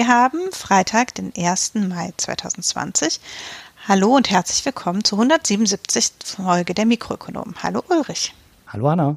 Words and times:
Wir 0.00 0.08
haben 0.08 0.50
Freitag, 0.50 1.14
den 1.16 1.30
1. 1.36 1.74
Mai 1.74 2.14
2020. 2.16 3.20
Hallo 3.86 4.16
und 4.16 4.30
herzlich 4.30 4.64
willkommen 4.64 5.04
zur 5.04 5.18
177. 5.18 6.12
Folge 6.24 6.72
der 6.72 6.86
Mikroökonomen. 6.86 7.54
Hallo 7.62 7.84
Ulrich. 7.90 8.32
Hallo 8.68 8.88
Anna. 8.88 9.16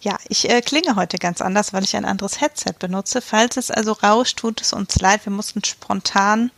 Ja, 0.00 0.16
ich 0.28 0.48
äh, 0.48 0.60
klinge 0.60 0.94
heute 0.94 1.18
ganz 1.18 1.40
anders, 1.40 1.72
weil 1.72 1.82
ich 1.82 1.96
ein 1.96 2.04
anderes 2.04 2.40
Headset 2.40 2.74
benutze. 2.78 3.20
Falls 3.20 3.56
es 3.56 3.72
also 3.72 3.90
rauscht, 3.90 4.38
tut 4.38 4.60
es 4.60 4.72
uns 4.72 4.94
leid. 5.00 5.26
Wir 5.26 5.32
mussten 5.32 5.64
spontan 5.64 6.52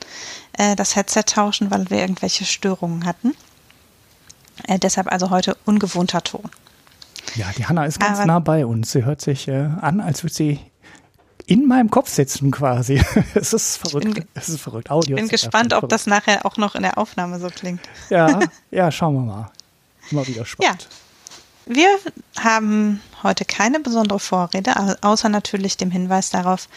äh, 0.52 0.76
das 0.76 0.94
Headset 0.94 1.22
tauschen, 1.22 1.70
weil 1.70 1.88
wir 1.88 2.00
irgendwelche 2.00 2.44
Störungen 2.44 3.06
hatten. 3.06 3.34
Äh, 4.68 4.78
deshalb 4.78 5.10
also 5.10 5.30
heute 5.30 5.56
ungewohnter 5.64 6.22
Ton. 6.22 6.50
Ja, 7.34 7.46
die 7.56 7.64
Hanna 7.64 7.86
ist 7.86 7.98
ganz 7.98 8.18
Aber, 8.18 8.26
nah 8.26 8.38
bei 8.40 8.66
uns. 8.66 8.92
Sie 8.92 9.06
hört 9.06 9.22
sich 9.22 9.48
äh, 9.48 9.70
an, 9.80 10.02
als 10.02 10.22
würde 10.22 10.34
sie 10.34 10.60
in 11.46 11.66
meinem 11.66 11.90
Kopf 11.90 12.08
sitzen 12.08 12.50
quasi. 12.50 13.02
es 13.34 13.52
ist 13.52 13.76
verrückt. 13.76 14.14
Bin, 14.14 14.24
es 14.34 14.48
ist 14.48 14.60
verrückt. 14.60 14.90
Audio. 14.90 15.16
Ich 15.16 15.22
bin 15.22 15.28
gespannt, 15.28 15.74
ob 15.74 15.88
das 15.88 16.06
nachher 16.06 16.46
auch 16.46 16.56
noch 16.56 16.74
in 16.74 16.82
der 16.82 16.98
Aufnahme 16.98 17.38
so 17.38 17.48
klingt. 17.48 17.80
Ja, 18.10 18.40
ja, 18.70 18.90
schauen 18.90 19.14
wir 19.14 19.20
mal. 19.20 19.50
Immer 20.10 20.26
wieder 20.26 20.44
spannend. 20.44 20.88
Ja. 20.90 20.96
Wir 21.66 21.88
haben 22.38 23.00
heute 23.22 23.46
keine 23.46 23.80
besondere 23.80 24.20
Vorrede, 24.20 24.74
außer 25.00 25.30
natürlich 25.30 25.78
dem 25.78 25.90
Hinweis 25.90 26.28
darauf, 26.28 26.68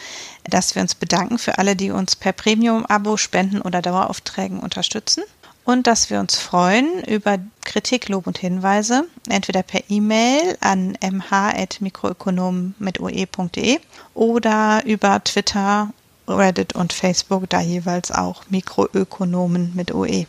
dass 0.45 0.75
wir 0.75 0.81
uns 0.81 0.95
bedanken 0.95 1.37
für 1.37 1.57
alle, 1.57 1.75
die 1.75 1.91
uns 1.91 2.15
per 2.15 2.31
Premium-Abo, 2.31 3.17
Spenden 3.17 3.61
oder 3.61 3.81
Daueraufträgen 3.81 4.61
unterstützen 4.61 5.23
und 5.67 5.85
dass 5.85 6.09
wir 6.09 6.21
uns 6.21 6.37
freuen 6.37 7.03
über 7.03 7.39
Kritik, 7.65 8.07
Lob 8.07 8.25
und 8.25 8.37
Hinweise, 8.37 9.03
entweder 9.27 9.63
per 9.63 9.81
E-Mail 9.89 10.57
an 10.61 10.97
mh.mikroökonomen 11.01 12.73
mit 12.79 13.01
oe.de 13.01 13.77
oder 14.13 14.85
über 14.85 15.21
Twitter, 15.25 15.91
Reddit 16.25 16.73
und 16.73 16.93
Facebook, 16.93 17.49
da 17.49 17.59
jeweils 17.59 18.13
auch 18.13 18.43
Mikroökonomen 18.49 19.75
mit 19.75 19.93
OE. 19.93 20.25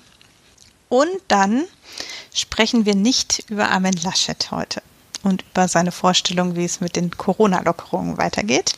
Und 0.89 1.08
dann 1.28 1.62
sprechen 2.34 2.84
wir 2.84 2.97
nicht 2.97 3.45
über 3.48 3.70
Armin 3.70 3.95
Laschet 4.02 4.50
heute 4.50 4.83
und 5.23 5.45
über 5.52 5.69
seine 5.69 5.92
Vorstellung, 5.92 6.56
wie 6.56 6.64
es 6.64 6.80
mit 6.80 6.97
den 6.97 7.17
Corona-Lockerungen 7.17 8.19
weitergeht. 8.19 8.75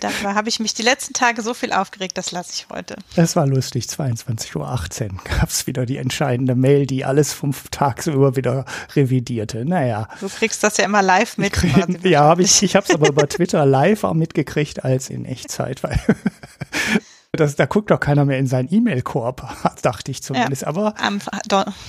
Darüber 0.00 0.34
habe 0.34 0.48
ich 0.48 0.60
mich 0.60 0.74
die 0.74 0.82
letzten 0.82 1.12
Tage 1.12 1.42
so 1.42 1.54
viel 1.54 1.72
aufgeregt, 1.72 2.16
das 2.18 2.32
lasse 2.32 2.52
ich 2.54 2.66
heute. 2.70 2.96
Es 3.16 3.36
war 3.36 3.46
lustig, 3.46 3.86
22.18 3.86 4.56
Uhr 4.56 5.20
gab 5.24 5.48
es 5.48 5.66
wieder 5.66 5.86
die 5.86 5.96
entscheidende 5.96 6.54
Mail, 6.54 6.86
die 6.86 7.04
alles 7.04 7.32
fünf 7.32 7.68
tagsüber 7.70 8.36
wieder 8.36 8.64
revidierte. 8.94 9.64
Naja. 9.64 10.08
Du 10.20 10.28
kriegst 10.28 10.62
das 10.62 10.76
ja 10.76 10.84
immer 10.84 11.02
live 11.02 11.38
mit. 11.38 11.52
Krieg, 11.52 12.04
ja, 12.04 12.24
hab 12.24 12.38
ich, 12.40 12.62
ich 12.62 12.76
habe 12.76 12.86
es 12.88 12.94
aber 12.94 13.08
über 13.08 13.28
Twitter 13.28 13.64
live 13.64 14.04
auch 14.04 14.14
mitgekriegt 14.14 14.84
als 14.84 15.10
in 15.10 15.24
Echtzeit, 15.24 15.82
weil 15.82 15.98
das, 17.36 17.56
da 17.56 17.66
guckt 17.66 17.90
doch 17.90 18.00
keiner 18.00 18.24
mehr 18.24 18.38
in 18.38 18.46
seinen 18.46 18.72
E-Mail-Korb, 18.72 19.46
dachte 19.82 20.10
ich 20.10 20.22
zumindest. 20.22 20.62
Ja, 20.62 20.68
Aber 20.68 20.94
am, 21.00 21.20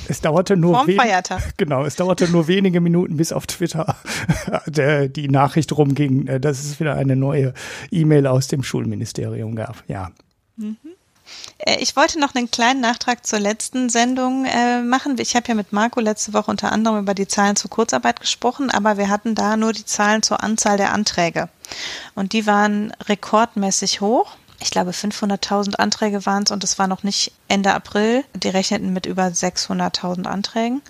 es 0.08 0.22
dauerte 0.22 0.58
nur 0.58 0.86
genau, 1.58 1.86
es 1.86 1.96
dauerte 1.96 2.30
nur 2.30 2.48
wenige 2.48 2.82
Minuten, 2.82 3.18
bis 3.18 3.32
auf 3.32 3.48
Twitter 3.48 3.96
der, 4.68 5.08
die 5.08 5.30
Nachricht 5.30 5.76
rumging, 5.76 6.28
äh, 6.28 6.40
dass 6.40 6.60
es 6.60 6.80
wieder 6.80 6.96
eine 6.96 7.16
neue 7.16 7.54
E-Mail 7.92 8.28
aus 8.28 8.48
dem 8.48 8.64
Schulministerium 8.64 9.56
gab. 9.56 9.84
Ja. 9.88 10.12
Mhm. 10.58 10.78
Äh, 11.60 11.78
ich 11.82 11.96
wollte 11.96 12.20
noch 12.20 12.36
einen 12.36 12.52
kleinen 12.52 12.82
Nachtrag 12.82 13.26
zur 13.26 13.40
letzten 13.40 13.90
Sendung 13.90 14.46
äh, 14.46 14.82
machen. 14.82 15.16
Ich 15.20 15.36
habe 15.36 15.48
ja 15.48 15.56
mit 15.56 15.74
Marco 15.74 16.00
letzte 16.00 16.34
Woche 16.34 16.52
unter 16.52 16.72
anderem 16.72 17.00
über 17.00 17.14
die 17.14 17.28
Zahlen 17.28 17.56
zur 17.56 17.70
Kurzarbeit 17.70 18.20
gesprochen, 18.20 18.70
aber 18.72 18.98
wir 18.98 19.10
hatten 19.10 19.36
da 19.36 19.58
nur 19.58 19.74
die 19.74 19.86
Zahlen 19.86 20.24
zur 20.24 20.44
Anzahl 20.44 20.78
der 20.78 20.94
Anträge. 20.94 21.50
Und 22.16 22.34
die 22.34 22.46
waren 22.46 22.92
rekordmäßig 23.08 24.02
hoch 24.02 24.36
ich 24.60 24.72
glaube 24.72 24.92
500.000 24.92 25.76
Anträge 25.76 26.26
waren 26.26 26.44
es 26.44 26.52
und 26.52 26.64
es 26.64 26.80
war 26.80 26.88
noch 26.88 27.04
nicht 27.04 27.32
Ende 27.48 27.74
April. 27.74 28.24
Die 28.34 28.50
rechneten 28.50 28.94
mit 28.94 29.06
über 29.06 29.28
600.000 29.28 30.26
Anträgen. 30.26 30.82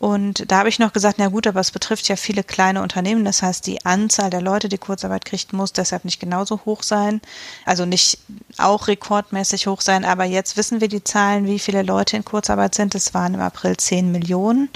Und 0.00 0.50
da 0.50 0.60
habe 0.60 0.70
ich 0.70 0.78
noch 0.78 0.94
gesagt, 0.94 1.16
na 1.18 1.28
gut, 1.28 1.46
aber 1.46 1.60
es 1.60 1.72
betrifft 1.72 2.08
ja 2.08 2.16
viele 2.16 2.42
kleine 2.42 2.80
Unternehmen. 2.80 3.22
Das 3.22 3.42
heißt, 3.42 3.66
die 3.66 3.84
Anzahl 3.84 4.30
der 4.30 4.40
Leute, 4.40 4.70
die 4.70 4.78
Kurzarbeit 4.78 5.26
kriegt, 5.26 5.52
muss 5.52 5.74
deshalb 5.74 6.06
nicht 6.06 6.18
genauso 6.18 6.60
hoch 6.64 6.82
sein. 6.82 7.20
Also 7.66 7.84
nicht 7.84 8.18
auch 8.56 8.88
rekordmäßig 8.88 9.66
hoch 9.66 9.82
sein. 9.82 10.06
Aber 10.06 10.24
jetzt 10.24 10.56
wissen 10.56 10.80
wir 10.80 10.88
die 10.88 11.04
Zahlen, 11.04 11.44
wie 11.44 11.58
viele 11.58 11.82
Leute 11.82 12.16
in 12.16 12.24
Kurzarbeit 12.24 12.74
sind. 12.74 12.94
Es 12.94 13.12
waren 13.12 13.34
im 13.34 13.40
April 13.40 13.76
10 13.76 14.10
Millionen. 14.10 14.70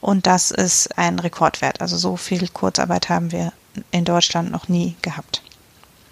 Und 0.00 0.26
das 0.26 0.50
ist 0.50 0.98
ein 0.98 1.20
Rekordwert. 1.20 1.80
Also 1.80 1.96
so 1.96 2.16
viel 2.16 2.48
Kurzarbeit 2.48 3.08
haben 3.08 3.30
wir 3.30 3.52
in 3.92 4.04
Deutschland 4.04 4.50
noch 4.50 4.68
nie 4.68 4.96
gehabt. 5.02 5.40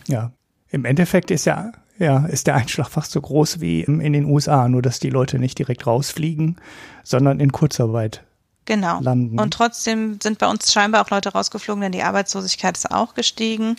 Ja, 0.06 0.30
im 0.72 0.84
Endeffekt 0.84 1.30
ist 1.30 1.44
ja, 1.44 1.72
ja, 1.98 2.26
ist 2.26 2.48
der 2.48 2.56
Einschlag 2.56 2.88
fast 2.88 3.12
so 3.12 3.20
groß 3.20 3.60
wie 3.60 3.82
in 3.82 4.12
den 4.12 4.24
USA, 4.24 4.68
nur 4.68 4.82
dass 4.82 4.98
die 4.98 5.10
Leute 5.10 5.38
nicht 5.38 5.58
direkt 5.58 5.86
rausfliegen, 5.86 6.56
sondern 7.04 7.38
in 7.38 7.52
Kurzarbeit 7.52 8.24
Genau. 8.64 9.00
Landen. 9.00 9.40
Und 9.40 9.54
trotzdem 9.54 10.18
sind 10.22 10.38
bei 10.38 10.48
uns 10.48 10.72
scheinbar 10.72 11.04
auch 11.04 11.10
Leute 11.10 11.30
rausgeflogen, 11.32 11.82
denn 11.82 11.92
die 11.92 12.04
Arbeitslosigkeit 12.04 12.76
ist 12.76 12.90
auch 12.92 13.14
gestiegen. 13.14 13.76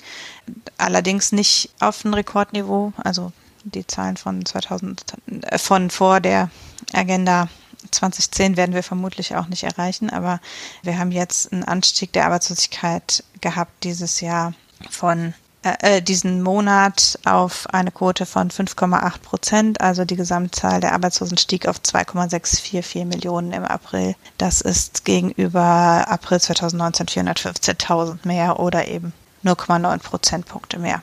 Allerdings 0.77 1.31
nicht 1.31 1.69
auf 1.79 2.03
ein 2.03 2.13
Rekordniveau. 2.13 2.91
Also 2.97 3.31
die 3.63 3.87
Zahlen 3.87 4.17
von 4.17 4.45
2000, 4.45 5.03
äh, 5.43 5.57
von 5.57 5.89
vor 5.89 6.19
der 6.19 6.49
Agenda 6.91 7.47
2010 7.91 8.57
werden 8.57 8.75
wir 8.75 8.83
vermutlich 8.83 9.35
auch 9.35 9.47
nicht 9.47 9.63
erreichen. 9.63 10.09
Aber 10.09 10.41
wir 10.81 10.99
haben 10.99 11.11
jetzt 11.13 11.53
einen 11.53 11.63
Anstieg 11.63 12.11
der 12.11 12.25
Arbeitslosigkeit 12.25 13.23
gehabt 13.39 13.85
dieses 13.85 14.19
Jahr 14.19 14.53
von 14.89 15.33
äh, 15.63 15.97
äh, 15.97 16.01
diesen 16.01 16.41
Monat 16.41 17.17
auf 17.23 17.67
eine 17.73 17.91
Quote 17.91 18.25
von 18.25 18.49
5,8 18.49 19.19
Prozent. 19.21 19.81
Also 19.81 20.03
die 20.03 20.17
Gesamtzahl 20.17 20.81
der 20.81 20.93
Arbeitslosen 20.93 21.37
stieg 21.37 21.67
auf 21.67 21.81
2,644 21.81 23.05
Millionen 23.05 23.53
im 23.53 23.63
April. 23.63 24.15
Das 24.37 24.59
ist 24.59 25.05
gegenüber 25.05 26.05
April 26.07 26.41
2019 26.41 27.07
415.000 27.07 28.27
mehr 28.27 28.59
oder 28.59 28.87
eben 28.87 29.13
0,9 29.45 29.99
Prozentpunkte 29.99 30.79
mehr. 30.79 31.01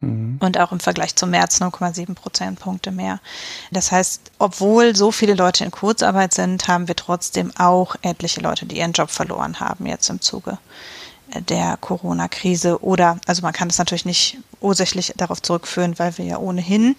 Mhm. 0.00 0.38
Und 0.40 0.58
auch 0.58 0.72
im 0.72 0.80
Vergleich 0.80 1.14
zum 1.14 1.30
März 1.30 1.60
0,7 1.60 2.14
Prozentpunkte 2.14 2.90
mehr. 2.90 3.20
Das 3.70 3.92
heißt, 3.92 4.32
obwohl 4.40 4.96
so 4.96 5.12
viele 5.12 5.34
Leute 5.34 5.64
in 5.64 5.70
Kurzarbeit 5.70 6.34
sind, 6.34 6.66
haben 6.66 6.88
wir 6.88 6.96
trotzdem 6.96 7.52
auch 7.56 7.94
etliche 8.02 8.40
Leute, 8.40 8.66
die 8.66 8.78
ihren 8.78 8.92
Job 8.92 9.10
verloren 9.10 9.60
haben 9.60 9.86
jetzt 9.86 10.10
im 10.10 10.20
Zuge 10.20 10.58
der 11.48 11.76
Corona-Krise 11.80 12.82
oder, 12.82 13.18
also 13.26 13.42
man 13.42 13.52
kann 13.52 13.68
es 13.68 13.78
natürlich 13.78 14.04
nicht 14.04 14.38
ursächlich 14.60 15.12
darauf 15.16 15.42
zurückführen, 15.42 15.98
weil 15.98 16.16
wir 16.18 16.24
ja 16.24 16.38
ohnehin 16.38 16.96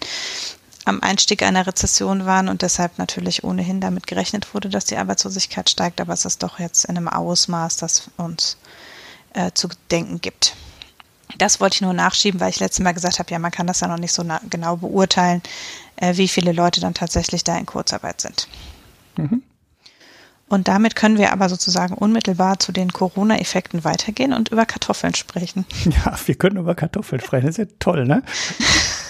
am 0.84 1.00
Einstieg 1.00 1.42
einer 1.42 1.66
Rezession 1.66 2.26
waren 2.26 2.48
und 2.48 2.62
deshalb 2.62 2.98
natürlich 2.98 3.44
ohnehin 3.44 3.80
damit 3.80 4.06
gerechnet 4.06 4.52
wurde, 4.54 4.68
dass 4.68 4.84
die 4.84 4.96
Arbeitslosigkeit 4.96 5.70
steigt, 5.70 6.00
aber 6.00 6.12
es 6.12 6.24
ist 6.24 6.42
doch 6.42 6.58
jetzt 6.58 6.84
in 6.84 6.96
einem 6.96 7.08
Ausmaß, 7.08 7.78
das 7.78 8.10
uns 8.16 8.58
äh, 9.32 9.50
zu 9.54 9.68
denken 9.90 10.20
gibt. 10.20 10.54
Das 11.38 11.60
wollte 11.60 11.76
ich 11.76 11.80
nur 11.80 11.94
nachschieben, 11.94 12.38
weil 12.38 12.50
ich 12.50 12.60
letztes 12.60 12.84
Mal 12.84 12.92
gesagt 12.92 13.18
habe, 13.18 13.30
ja, 13.30 13.38
man 13.38 13.50
kann 13.50 13.66
das 13.66 13.80
ja 13.80 13.88
noch 13.88 13.98
nicht 13.98 14.12
so 14.12 14.24
genau 14.50 14.76
beurteilen, 14.76 15.42
äh, 15.96 16.16
wie 16.16 16.28
viele 16.28 16.52
Leute 16.52 16.80
dann 16.80 16.94
tatsächlich 16.94 17.44
da 17.44 17.56
in 17.56 17.66
Kurzarbeit 17.66 18.20
sind. 18.20 18.46
Mhm. 19.16 19.42
Und 20.48 20.68
damit 20.68 20.94
können 20.94 21.18
wir 21.18 21.32
aber 21.32 21.48
sozusagen 21.48 21.94
unmittelbar 21.94 22.58
zu 22.58 22.70
den 22.70 22.92
Corona-Effekten 22.92 23.82
weitergehen 23.82 24.32
und 24.32 24.50
über 24.50 24.66
Kartoffeln 24.66 25.14
sprechen. 25.14 25.64
Ja, 25.84 26.14
wir 26.26 26.34
können 26.34 26.56
über 26.56 26.74
Kartoffeln 26.74 27.20
sprechen. 27.20 27.46
Das 27.46 27.58
ist 27.58 27.68
ja 27.68 27.74
toll, 27.78 28.06
ne? 28.06 28.22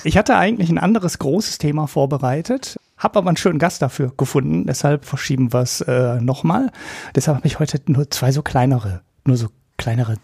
Ich 0.05 0.17
hatte 0.17 0.37
eigentlich 0.37 0.69
ein 0.71 0.79
anderes 0.79 1.19
großes 1.19 1.59
Thema 1.59 1.87
vorbereitet, 1.87 2.79
habe 2.99 3.19
aber 3.19 3.29
einen 3.29 3.37
schönen 3.37 3.59
Gast 3.59 3.81
dafür 3.81 4.13
gefunden. 4.17 4.67
Deshalb 4.67 5.05
verschieben 5.05 5.53
wir 5.53 5.61
es 5.61 5.81
äh, 5.81 6.21
nochmal. 6.21 6.71
Deshalb 7.15 7.39
habe 7.39 7.47
ich 7.47 7.59
heute 7.59 7.81
nur 7.87 8.11
zwei 8.11 8.31
so 8.31 8.43
kleinere, 8.43 9.03
nur 9.25 9.37
so 9.37 9.49
kleinere, 9.79 10.17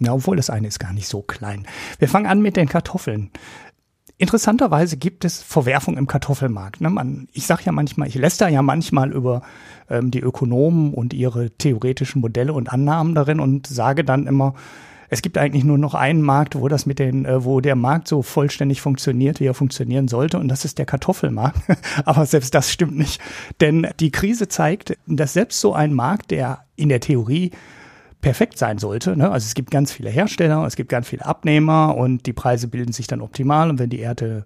ja, 0.00 0.12
obwohl 0.12 0.36
das 0.36 0.50
eine 0.50 0.68
ist 0.68 0.78
gar 0.78 0.92
nicht 0.92 1.08
so 1.08 1.20
klein. 1.20 1.66
Wir 1.98 2.08
fangen 2.08 2.26
an 2.26 2.40
mit 2.40 2.56
den 2.56 2.68
Kartoffeln. 2.68 3.30
Interessanterweise 4.20 4.96
gibt 4.96 5.24
es 5.24 5.40
Verwerfung 5.42 5.96
im 5.96 6.08
Kartoffelmarkt. 6.08 6.80
Ne? 6.80 6.90
Man, 6.90 7.28
ich 7.32 7.46
sage 7.46 7.62
ja 7.64 7.72
manchmal, 7.72 8.08
ich 8.08 8.16
läster 8.16 8.48
ja 8.48 8.62
manchmal 8.62 9.12
über 9.12 9.42
ähm, 9.88 10.10
die 10.10 10.18
Ökonomen 10.18 10.92
und 10.92 11.14
ihre 11.14 11.50
theoretischen 11.50 12.20
Modelle 12.20 12.52
und 12.52 12.72
Annahmen 12.72 13.14
darin 13.14 13.38
und 13.38 13.68
sage 13.68 14.02
dann 14.02 14.26
immer, 14.26 14.54
es 15.08 15.22
gibt 15.22 15.38
eigentlich 15.38 15.62
nur 15.62 15.78
noch 15.78 15.94
einen 15.94 16.22
Markt, 16.22 16.56
wo 16.56 16.66
das 16.66 16.84
mit 16.84 16.98
den, 16.98 17.24
äh, 17.24 17.44
wo 17.44 17.60
der 17.60 17.76
Markt 17.76 18.08
so 18.08 18.22
vollständig 18.22 18.80
funktioniert, 18.80 19.38
wie 19.38 19.46
er 19.46 19.54
funktionieren 19.54 20.08
sollte, 20.08 20.38
und 20.38 20.48
das 20.48 20.64
ist 20.64 20.78
der 20.78 20.86
Kartoffelmarkt. 20.86 21.60
Aber 22.04 22.26
selbst 22.26 22.54
das 22.54 22.72
stimmt 22.72 22.98
nicht. 22.98 23.20
Denn 23.60 23.86
die 24.00 24.10
Krise 24.10 24.48
zeigt, 24.48 24.98
dass 25.06 25.32
selbst 25.32 25.60
so 25.60 25.74
ein 25.74 25.94
Markt, 25.94 26.32
der 26.32 26.64
in 26.76 26.88
der 26.88 27.00
Theorie 27.00 27.52
perfekt 28.20 28.58
sein 28.58 28.78
sollte. 28.78 29.16
Ne? 29.16 29.30
Also 29.30 29.46
es 29.46 29.54
gibt 29.54 29.70
ganz 29.70 29.92
viele 29.92 30.10
Hersteller, 30.10 30.64
es 30.64 30.76
gibt 30.76 30.88
ganz 30.88 31.08
viele 31.08 31.24
Abnehmer 31.24 31.96
und 31.96 32.26
die 32.26 32.32
Preise 32.32 32.68
bilden 32.68 32.92
sich 32.92 33.06
dann 33.06 33.20
optimal. 33.20 33.70
Und 33.70 33.78
wenn 33.78 33.90
die 33.90 34.00
Erde 34.00 34.44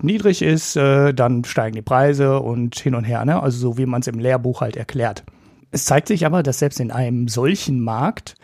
niedrig 0.00 0.42
ist, 0.42 0.76
äh, 0.76 1.14
dann 1.14 1.44
steigen 1.44 1.74
die 1.74 1.82
Preise 1.82 2.40
und 2.40 2.78
hin 2.78 2.94
und 2.94 3.04
her. 3.04 3.24
Ne? 3.24 3.42
Also 3.42 3.58
so 3.58 3.78
wie 3.78 3.86
man 3.86 4.02
es 4.02 4.06
im 4.06 4.18
Lehrbuch 4.18 4.60
halt 4.60 4.76
erklärt. 4.76 5.24
Es 5.70 5.86
zeigt 5.86 6.08
sich 6.08 6.26
aber, 6.26 6.42
dass 6.42 6.58
selbst 6.58 6.80
in 6.80 6.90
einem 6.90 7.28
solchen 7.28 7.80
Markt 7.80 8.36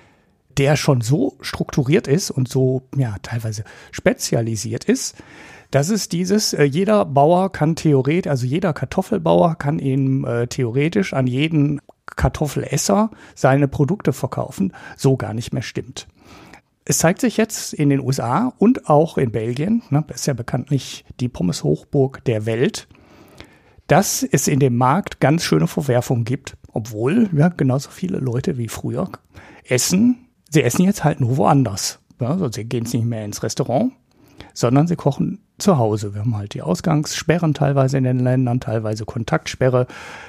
der 0.59 0.77
schon 0.77 1.01
so 1.01 1.37
strukturiert 1.41 2.09
ist 2.09 2.31
und 2.31 2.49
so, 2.49 2.83
ja, 2.97 3.17
teilweise 3.23 3.65
spezialisiert 3.93 4.85
ist, 4.85 5.17
dass 5.71 5.89
es 5.89 6.09
dieses, 6.09 6.53
äh, 6.53 6.65
jeder 6.65 7.05
Bauer 7.05 7.53
kann 7.53 7.77
theoretisch, 7.77 8.29
also 8.29 8.47
jeder 8.47 8.73
Kartoffelbauer 8.73 9.55
kann 9.57 9.79
eben 9.79 10.27
äh, 10.27 10.49
theoretisch 10.49 11.15
an 11.15 11.27
jeden 11.27 11.81
Kartoffelesser 12.21 13.11
seine 13.35 13.67
Produkte 13.67 14.13
verkaufen, 14.13 14.75
so 14.95 15.17
gar 15.17 15.33
nicht 15.33 15.55
mehr 15.55 15.63
stimmt. 15.63 16.07
Es 16.85 16.99
zeigt 16.99 17.23
sich 17.23 17.39
jetzt 17.39 17.73
in 17.73 17.89
den 17.89 18.01
USA 18.01 18.53
und 18.59 18.91
auch 18.91 19.17
in 19.17 19.33
Belgien, 19.33 19.83
ne, 19.89 20.05
das 20.07 20.21
ist 20.21 20.27
ja 20.27 20.35
bekanntlich 20.35 21.07
die 21.19 21.31
Pommes-Hochburg 21.31 22.23
der 22.27 22.45
Welt, 22.45 22.89
dass 23.87 24.23
es 24.23 24.49
in 24.49 24.59
dem 24.59 24.77
Markt 24.77 25.21
ganz 25.21 25.45
schöne 25.45 25.67
Verwerfungen 25.67 26.25
gibt, 26.25 26.59
obwohl 26.71 27.31
ja 27.33 27.49
genauso 27.49 27.89
viele 27.89 28.19
Leute 28.19 28.59
wie 28.59 28.69
früher 28.69 29.09
essen. 29.65 30.29
Sie 30.51 30.63
essen 30.63 30.85
jetzt 30.85 31.05
halt 31.05 31.21
nur 31.21 31.39
woanders. 31.39 32.01
Ja, 32.21 32.29
also 32.29 32.53
sie 32.53 32.65
gehen 32.65 32.85
nicht 32.85 33.03
mehr 33.03 33.25
ins 33.25 33.43
Restaurant, 33.43 33.95
sondern 34.53 34.87
sie 34.87 34.97
kochen 34.97 35.41
zu 35.61 35.79
Hause. 35.79 36.15
Wir 36.15 36.23
haben 36.23 36.37
halt 36.37 36.55
die 36.55 36.63
Ausgangssperren 36.63 37.55
teilweise 37.55 37.99
in 37.99 38.05
den 38.05 38.19
Ländern, 38.19 38.61
teilweise 38.61 39.05
Kontaktsperre 39.05 39.87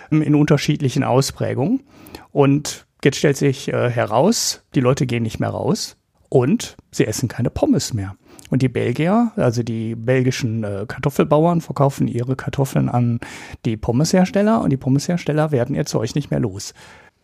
in 0.09 0.35
unterschiedlichen 0.35 1.03
Ausprägungen. 1.03 1.83
Und 2.31 2.85
jetzt 3.03 3.17
stellt 3.17 3.37
sich 3.37 3.71
äh, 3.71 3.89
heraus, 3.89 4.63
die 4.75 4.81
Leute 4.81 5.05
gehen 5.05 5.23
nicht 5.23 5.39
mehr 5.39 5.49
raus 5.49 5.97
und 6.29 6.77
sie 6.91 7.05
essen 7.05 7.27
keine 7.27 7.49
Pommes 7.49 7.93
mehr. 7.93 8.15
Und 8.49 8.61
die 8.61 8.69
Belgier, 8.69 9.31
also 9.37 9.63
die 9.63 9.95
belgischen 9.95 10.63
äh, 10.63 10.85
Kartoffelbauern, 10.87 11.61
verkaufen 11.61 12.07
ihre 12.07 12.35
Kartoffeln 12.35 12.89
an 12.89 13.19
die 13.65 13.77
Pommeshersteller 13.77 14.61
und 14.61 14.71
die 14.71 14.77
Pommeshersteller 14.77 15.51
werden 15.51 15.75
ihr 15.75 15.85
Zeug 15.85 16.15
nicht 16.15 16.31
mehr 16.31 16.41
los. 16.41 16.73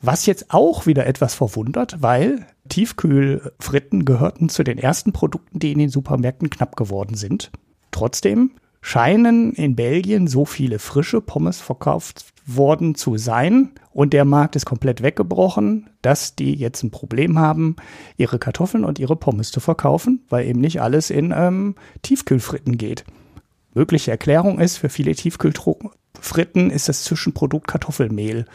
Was 0.02 0.26
jetzt 0.26 0.54
auch 0.54 0.86
wieder 0.86 1.06
etwas 1.06 1.34
verwundert, 1.34 2.02
weil 2.02 2.46
Tiefkühlfritten 2.70 4.06
gehörten 4.06 4.48
zu 4.48 4.64
den 4.64 4.78
ersten 4.78 5.12
Produkten, 5.12 5.60
die 5.60 5.72
in 5.72 5.80
den 5.80 5.90
Supermärkten 5.90 6.50
knapp 6.50 6.76
geworden 6.76 7.16
sind. 7.16 7.52
Trotzdem 7.98 8.52
scheinen 8.80 9.54
in 9.54 9.76
Belgien 9.76 10.28
so 10.28 10.46
viele 10.46 10.78
frische 10.78 11.20
Pommes 11.20 11.60
verkauft 11.60 12.28
worden 12.46 12.94
zu 12.94 13.18
sein 13.18 13.72
und 13.92 14.14
der 14.14 14.24
Markt 14.24 14.56
ist 14.56 14.68
komplett 14.68 15.02
weggebrochen, 15.02 15.90
dass 16.04 16.36
die 16.36 16.54
jetzt 16.54 16.84
ein 16.84 16.92
Problem 16.92 17.40
haben, 17.40 17.76
ihre 18.16 18.38
Kartoffeln 18.38 18.84
und 18.86 19.00
ihre 19.00 19.16
Pommes 19.16 19.50
zu 19.50 19.60
verkaufen, 19.60 20.24
weil 20.30 20.46
eben 20.46 20.62
nicht 20.62 20.80
alles 20.80 21.10
in 21.10 21.34
ähm, 21.36 21.74
Tiefkühlfritten 22.04 22.78
geht. 22.78 23.04
Mögliche 23.74 24.12
Erklärung 24.12 24.60
ist, 24.60 24.78
für 24.78 24.90
viele 24.90 25.16
Tiefkühlfritten 25.16 26.70
ist 26.70 26.90
das 26.90 27.04
Zwischenprodukt 27.04 27.66
Kartoffelmehl. 27.66 28.46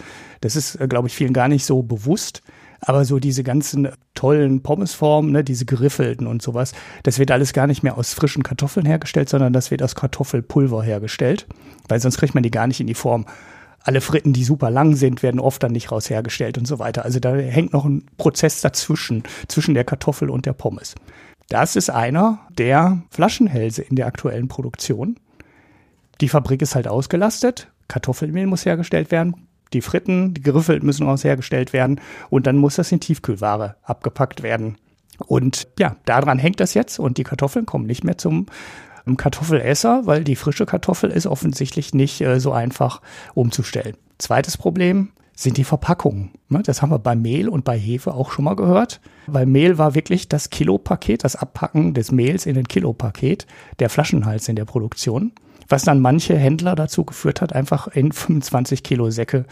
Das 0.40 0.54
ist, 0.54 0.76
äh, 0.76 0.86
glaube 0.86 1.08
ich, 1.08 1.16
vielen 1.16 1.32
gar 1.32 1.48
nicht 1.48 1.64
so 1.64 1.82
bewusst. 1.82 2.44
Aber 2.84 3.04
so 3.04 3.20
diese 3.20 3.44
ganzen 3.44 3.88
tollen 4.14 4.62
Pommesformen, 4.62 5.30
ne, 5.30 5.44
diese 5.44 5.64
geriffelten 5.64 6.26
und 6.26 6.42
sowas, 6.42 6.72
das 7.04 7.18
wird 7.20 7.30
alles 7.30 7.52
gar 7.52 7.68
nicht 7.68 7.84
mehr 7.84 7.96
aus 7.96 8.12
frischen 8.12 8.42
Kartoffeln 8.42 8.86
hergestellt, 8.86 9.28
sondern 9.28 9.52
das 9.52 9.70
wird 9.70 9.82
aus 9.82 9.94
Kartoffelpulver 9.94 10.82
hergestellt, 10.82 11.46
weil 11.88 12.00
sonst 12.00 12.18
kriegt 12.18 12.34
man 12.34 12.42
die 12.42 12.50
gar 12.50 12.66
nicht 12.66 12.80
in 12.80 12.88
die 12.88 12.94
Form. 12.94 13.26
Alle 13.84 14.00
Fritten, 14.00 14.32
die 14.32 14.44
super 14.44 14.70
lang 14.70 14.96
sind, 14.96 15.22
werden 15.22 15.40
oft 15.40 15.62
dann 15.62 15.72
nicht 15.72 15.92
raus 15.92 16.10
hergestellt 16.10 16.58
und 16.58 16.66
so 16.66 16.78
weiter. 16.80 17.04
Also 17.04 17.20
da 17.20 17.34
hängt 17.34 17.72
noch 17.72 17.84
ein 17.84 18.04
Prozess 18.16 18.60
dazwischen, 18.60 19.22
zwischen 19.48 19.74
der 19.74 19.84
Kartoffel 19.84 20.28
und 20.28 20.46
der 20.46 20.52
Pommes. 20.52 20.94
Das 21.48 21.76
ist 21.76 21.90
einer 21.90 22.40
der 22.56 23.02
Flaschenhälse 23.10 23.82
in 23.82 23.96
der 23.96 24.06
aktuellen 24.06 24.48
Produktion. 24.48 25.18
Die 26.20 26.28
Fabrik 26.28 26.62
ist 26.62 26.74
halt 26.74 26.88
ausgelastet, 26.88 27.68
Kartoffelmehl 27.88 28.46
muss 28.46 28.64
hergestellt 28.64 29.10
werden, 29.10 29.48
die 29.72 29.82
Fritten, 29.82 30.34
die 30.34 30.42
geriffelten 30.42 30.86
müssen 30.86 31.06
raus 31.06 31.24
hergestellt 31.24 31.72
werden 31.72 32.00
und 32.30 32.46
dann 32.46 32.56
muss 32.56 32.76
das 32.76 32.92
in 32.92 33.00
Tiefkühlware 33.00 33.76
abgepackt 33.82 34.42
werden. 34.42 34.76
Und 35.26 35.68
ja, 35.78 35.96
daran 36.04 36.38
hängt 36.38 36.60
das 36.60 36.74
jetzt 36.74 36.98
und 36.98 37.18
die 37.18 37.24
Kartoffeln 37.24 37.66
kommen 37.66 37.86
nicht 37.86 38.04
mehr 38.04 38.18
zum 38.18 38.46
Kartoffelesser, 39.16 40.02
weil 40.06 40.24
die 40.24 40.36
frische 40.36 40.66
Kartoffel 40.66 41.10
ist 41.10 41.26
offensichtlich 41.26 41.92
nicht 41.92 42.20
äh, 42.20 42.38
so 42.38 42.52
einfach 42.52 43.00
umzustellen. 43.34 43.96
Zweites 44.18 44.56
Problem 44.56 45.10
sind 45.34 45.56
die 45.56 45.64
Verpackungen. 45.64 46.30
Ne, 46.48 46.62
das 46.62 46.82
haben 46.82 46.90
wir 46.90 46.98
bei 46.98 47.16
Mehl 47.16 47.48
und 47.48 47.64
bei 47.64 47.76
Hefe 47.78 48.14
auch 48.14 48.30
schon 48.30 48.44
mal 48.44 48.54
gehört. 48.54 49.00
Bei 49.26 49.46
Mehl 49.46 49.78
war 49.78 49.94
wirklich 49.94 50.28
das 50.28 50.50
Kilopaket, 50.50 51.24
das 51.24 51.36
Abpacken 51.36 51.94
des 51.94 52.12
Mehls 52.12 52.46
in 52.46 52.54
den 52.54 52.68
Kilopaket, 52.68 53.46
der 53.78 53.90
Flaschenhals 53.90 54.48
in 54.48 54.56
der 54.56 54.66
Produktion 54.66 55.32
was 55.72 55.84
dann 55.84 56.00
manche 56.00 56.36
Händler 56.36 56.76
dazu 56.76 57.04
geführt 57.04 57.40
hat, 57.40 57.54
einfach 57.54 57.88
in 57.88 58.12
25 58.12 58.82
Kilo 58.82 59.10
Säcke 59.10 59.46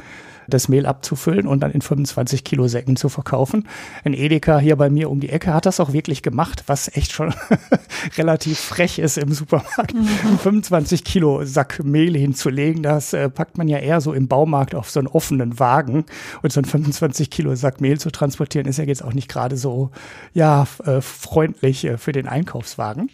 das 0.51 0.69
Mehl 0.69 0.85
abzufüllen 0.85 1.47
und 1.47 1.61
dann 1.61 1.71
in 1.71 1.81
25 1.81 2.45
Kilo 2.45 2.69
Säcken 2.69 2.97
zu 2.97 3.09
verkaufen. 3.09 3.67
Ein 4.05 4.15
Edeka 4.15 4.59
hier 4.59 4.77
bei 4.77 4.91
mir 4.91 5.11
um 5.11 5.21
die 5.21 5.31
Ecke 5.31 5.55
hat 5.55 5.65
das 5.65 5.81
auch 5.81 5.93
wirklich 5.93 6.23
gemacht, 6.23 6.65
was 6.67 6.95
echt 6.95 7.13
schon 7.13 7.33
relativ 8.19 8.59
frech 8.59 8.99
ist 8.99 9.17
im 9.17 9.33
Supermarkt. 9.33 9.95
Mhm. 9.95 10.39
25 10.39 11.05
Kilo 11.05 11.45
Sack 11.45 11.83
Mehl 11.85 12.17
hinzulegen, 12.17 12.83
das 12.83 13.13
äh, 13.13 13.31
packt 13.31 13.57
man 13.57 13.69
ja 13.69 13.79
eher 13.79 14.01
so 14.01 14.13
im 14.13 14.29
Baumarkt 14.29 14.75
auf 14.75 14.91
so 14.91 15.01
einen 15.01 15.07
offenen 15.07 15.59
Wagen. 15.59 16.05
Und 16.43 16.53
so 16.53 16.61
ein 16.61 16.65
25 16.65 17.31
Kilo 17.31 17.55
Sack 17.55 17.81
Mehl 17.81 17.99
zu 17.99 18.11
transportieren, 18.11 18.67
ist 18.67 18.79
ja 18.79 18.85
jetzt 18.85 19.05
auch 19.05 19.15
nicht 19.15 19.29
gerade 19.29 19.57
so, 19.57 19.91
ja, 20.35 20.67
äh, 20.85 21.01
freundlich 21.01 21.85
äh, 21.85 21.97
für 21.97 22.13
den 22.13 22.27
Einkaufswagen. 22.27 23.09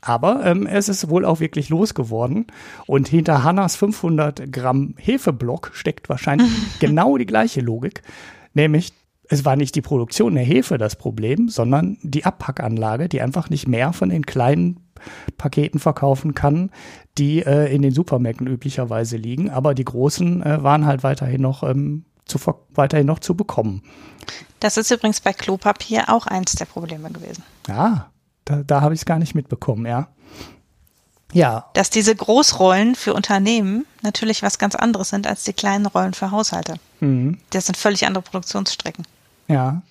Aber 0.00 0.44
ähm, 0.44 0.66
es 0.66 0.88
ist 0.88 1.08
wohl 1.08 1.24
auch 1.24 1.40
wirklich 1.40 1.68
losgeworden. 1.68 2.46
Und 2.86 3.08
hinter 3.08 3.42
Hannas 3.42 3.76
500 3.76 4.52
Gramm 4.52 4.94
Hefeblock 4.98 5.70
steckt 5.74 6.08
wahrscheinlich 6.08 6.50
genau 6.80 7.16
die 7.16 7.26
gleiche 7.26 7.60
Logik. 7.60 8.02
Nämlich, 8.54 8.92
es 9.28 9.44
war 9.44 9.56
nicht 9.56 9.74
die 9.74 9.82
Produktion 9.82 10.34
der 10.34 10.44
Hefe 10.44 10.78
das 10.78 10.96
Problem, 10.96 11.48
sondern 11.48 11.98
die 12.02 12.24
Abpackanlage, 12.24 13.08
die 13.08 13.20
einfach 13.20 13.50
nicht 13.50 13.66
mehr 13.66 13.92
von 13.92 14.10
den 14.10 14.24
kleinen 14.24 14.80
Paketen 15.36 15.80
verkaufen 15.80 16.34
kann, 16.34 16.70
die 17.18 17.42
äh, 17.42 17.72
in 17.74 17.82
den 17.82 17.92
Supermärkten 17.92 18.46
üblicherweise 18.46 19.16
liegen. 19.16 19.50
Aber 19.50 19.74
die 19.74 19.84
großen 19.84 20.42
äh, 20.42 20.62
waren 20.62 20.86
halt 20.86 21.02
weiterhin 21.02 21.42
noch, 21.42 21.62
ähm, 21.62 22.04
zu, 22.24 22.38
weiterhin 22.74 23.06
noch 23.06 23.18
zu 23.18 23.34
bekommen. 23.34 23.82
Das 24.60 24.76
ist 24.76 24.90
übrigens 24.90 25.20
bei 25.20 25.32
Klopapier 25.32 26.04
auch 26.08 26.26
eins 26.26 26.52
der 26.52 26.64
Probleme 26.64 27.10
gewesen. 27.10 27.42
Ja. 27.68 28.10
Da, 28.46 28.62
da 28.66 28.80
habe 28.80 28.94
ich 28.94 29.00
es 29.00 29.04
gar 29.04 29.18
nicht 29.18 29.34
mitbekommen, 29.34 29.84
ja. 29.84 30.08
Ja. 31.32 31.66
Dass 31.74 31.90
diese 31.90 32.14
Großrollen 32.14 32.94
für 32.94 33.12
Unternehmen 33.12 33.84
natürlich 34.02 34.42
was 34.42 34.58
ganz 34.58 34.74
anderes 34.74 35.10
sind 35.10 35.26
als 35.26 35.44
die 35.44 35.52
kleinen 35.52 35.84
Rollen 35.84 36.14
für 36.14 36.30
Haushalte. 36.30 36.76
Mhm. 37.00 37.38
Das 37.50 37.66
sind 37.66 37.76
völlig 37.76 38.06
andere 38.06 38.22
Produktionsstrecken. 38.22 39.04
Ja. 39.48 39.82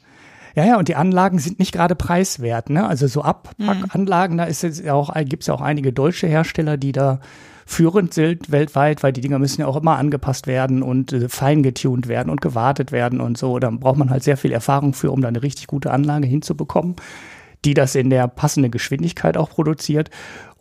Ja, 0.56 0.64
ja, 0.64 0.78
und 0.78 0.88
die 0.88 0.96
Anlagen 0.96 1.38
sind 1.38 1.60
nicht 1.60 1.74
gerade 1.74 1.96
preiswert, 1.96 2.70
ne? 2.70 2.88
Also 2.88 3.08
so 3.08 3.22
Abpackanlagen, 3.22 4.36
mhm. 4.36 4.38
da 4.38 4.46
ist 4.46 4.64
es 4.64 4.88
auch, 4.88 5.14
gibt 5.26 5.44
es 5.44 5.48
ja 5.48 5.54
auch 5.54 5.60
einige 5.60 5.92
deutsche 5.92 6.28
Hersteller, 6.28 6.78
die 6.78 6.94
da 6.94 7.20
führend 7.66 8.14
sind 8.14 8.52
weltweit, 8.52 9.04
weil 9.04 9.12
die 9.12 9.20
Dinger 9.20 9.38
müssen 9.38 9.62
ja 9.62 9.68
auch 9.68 9.76
immer 9.76 9.98
angepasst 9.98 10.48
werden 10.48 10.82
und 10.82 11.12
äh, 11.12 11.28
fein 11.28 11.62
getuned 11.62 12.08
werden 12.08 12.30
und 12.30 12.40
gewartet 12.40 12.94
werden 12.94 13.20
und 13.20 13.38
so. 13.38 13.60
Da 13.60 13.70
braucht 13.70 13.98
man 13.98 14.10
halt 14.10 14.24
sehr 14.24 14.38
viel 14.38 14.54
Erfahrung 14.54 14.94
für, 14.94 15.12
um 15.12 15.22
da 15.22 15.28
eine 15.28 15.44
richtig 15.44 15.68
gute 15.68 15.92
Anlage 15.92 16.28
hinzubekommen 16.28 16.96
die 17.64 17.74
das 17.74 17.96
in 17.96 18.10
der 18.10 18.28
passenden 18.28 18.72
Geschwindigkeit 18.72 19.38
auch 19.38 19.50
produziert. 19.50 20.10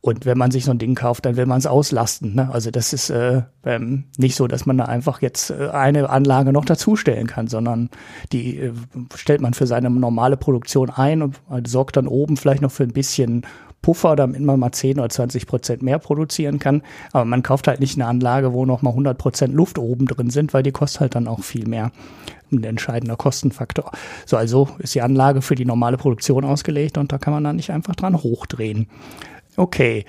Und 0.01 0.27
wenn 0.27 0.37
man 0.37 0.51
sich 0.51 0.67
so 0.67 0.71
ein 0.71 0.79
Ding 0.79 0.95
kauft, 0.95 1.25
dann 1.25 1.37
will 1.37 1.47
man 1.47 1.57
es 1.57 1.67
auslasten. 1.67 2.35
Ne? 2.35 2.51
Also 2.53 2.71
das 2.71 2.93
ist 2.93 3.09
äh, 3.09 3.41
ähm, 3.65 4.05
nicht 4.19 4.37
so, 4.37 4.47
dass 4.47 4.67
man 4.67 4.77
da 4.77 4.85
einfach 4.85 5.23
jetzt 5.23 5.49
äh, 5.49 5.71
eine 5.71 6.11
Anlage 6.11 6.53
noch 6.53 6.67
dazustellen 6.67 7.27
kann, 7.27 7.47
sondern 7.47 7.89
die 8.31 8.59
äh, 8.59 8.73
stellt 9.15 9.41
man 9.41 9.55
für 9.55 9.67
seine 9.67 9.89
normale 9.89 10.37
Produktion 10.37 10.91
ein 10.91 11.23
und 11.23 11.41
äh, 11.51 11.67
sorgt 11.67 11.97
dann 11.97 12.07
oben 12.07 12.37
vielleicht 12.37 12.61
noch 12.61 12.71
für 12.71 12.83
ein 12.83 12.93
bisschen 12.93 13.47
Puffer, 13.85 14.17
damit 14.17 14.41
man 14.41 14.59
mal 14.59 14.73
10 14.73 14.99
oder 14.99 15.11
20 15.11 15.47
Prozent 15.47 15.83
mehr 15.83 15.99
produzieren 15.99 16.59
kann. 16.59 16.81
Aber 17.13 17.27
man 17.27 17.43
kauft 17.43 17.69
halt 17.69 17.81
nicht 17.81 17.99
eine 17.99 18.07
Anlage, 18.07 18.55
wo 18.55 18.65
noch 18.65 18.81
mal 18.81 18.91
100 18.91 19.19
Prozent 19.19 19.53
Luft 19.53 19.79
oben 19.79 20.07
drin 20.07 20.31
sind, 20.31 20.55
weil 20.55 20.63
die 20.63 20.73
kostet 20.73 21.03
halt 21.03 21.15
dann 21.15 21.29
auch 21.29 21.41
viel 21.41 21.69
mehr 21.69 21.93
ein 22.51 22.65
entscheidender 22.65 23.17
Kostenfaktor. 23.17 23.93
So, 24.25 24.39
also 24.39 24.71
ist 24.79 24.95
die 24.95 25.03
Anlage 25.03 25.43
für 25.43 25.55
die 25.55 25.67
normale 25.67 25.99
Produktion 25.99 26.47
ausgelegt 26.47 26.97
und 26.97 27.13
da 27.13 27.19
kann 27.19 27.35
man 27.35 27.45
dann 27.45 27.57
nicht 27.57 27.71
einfach 27.71 27.95
dran 27.95 28.17
hochdrehen. 28.17 28.87
Okay, 29.57 30.07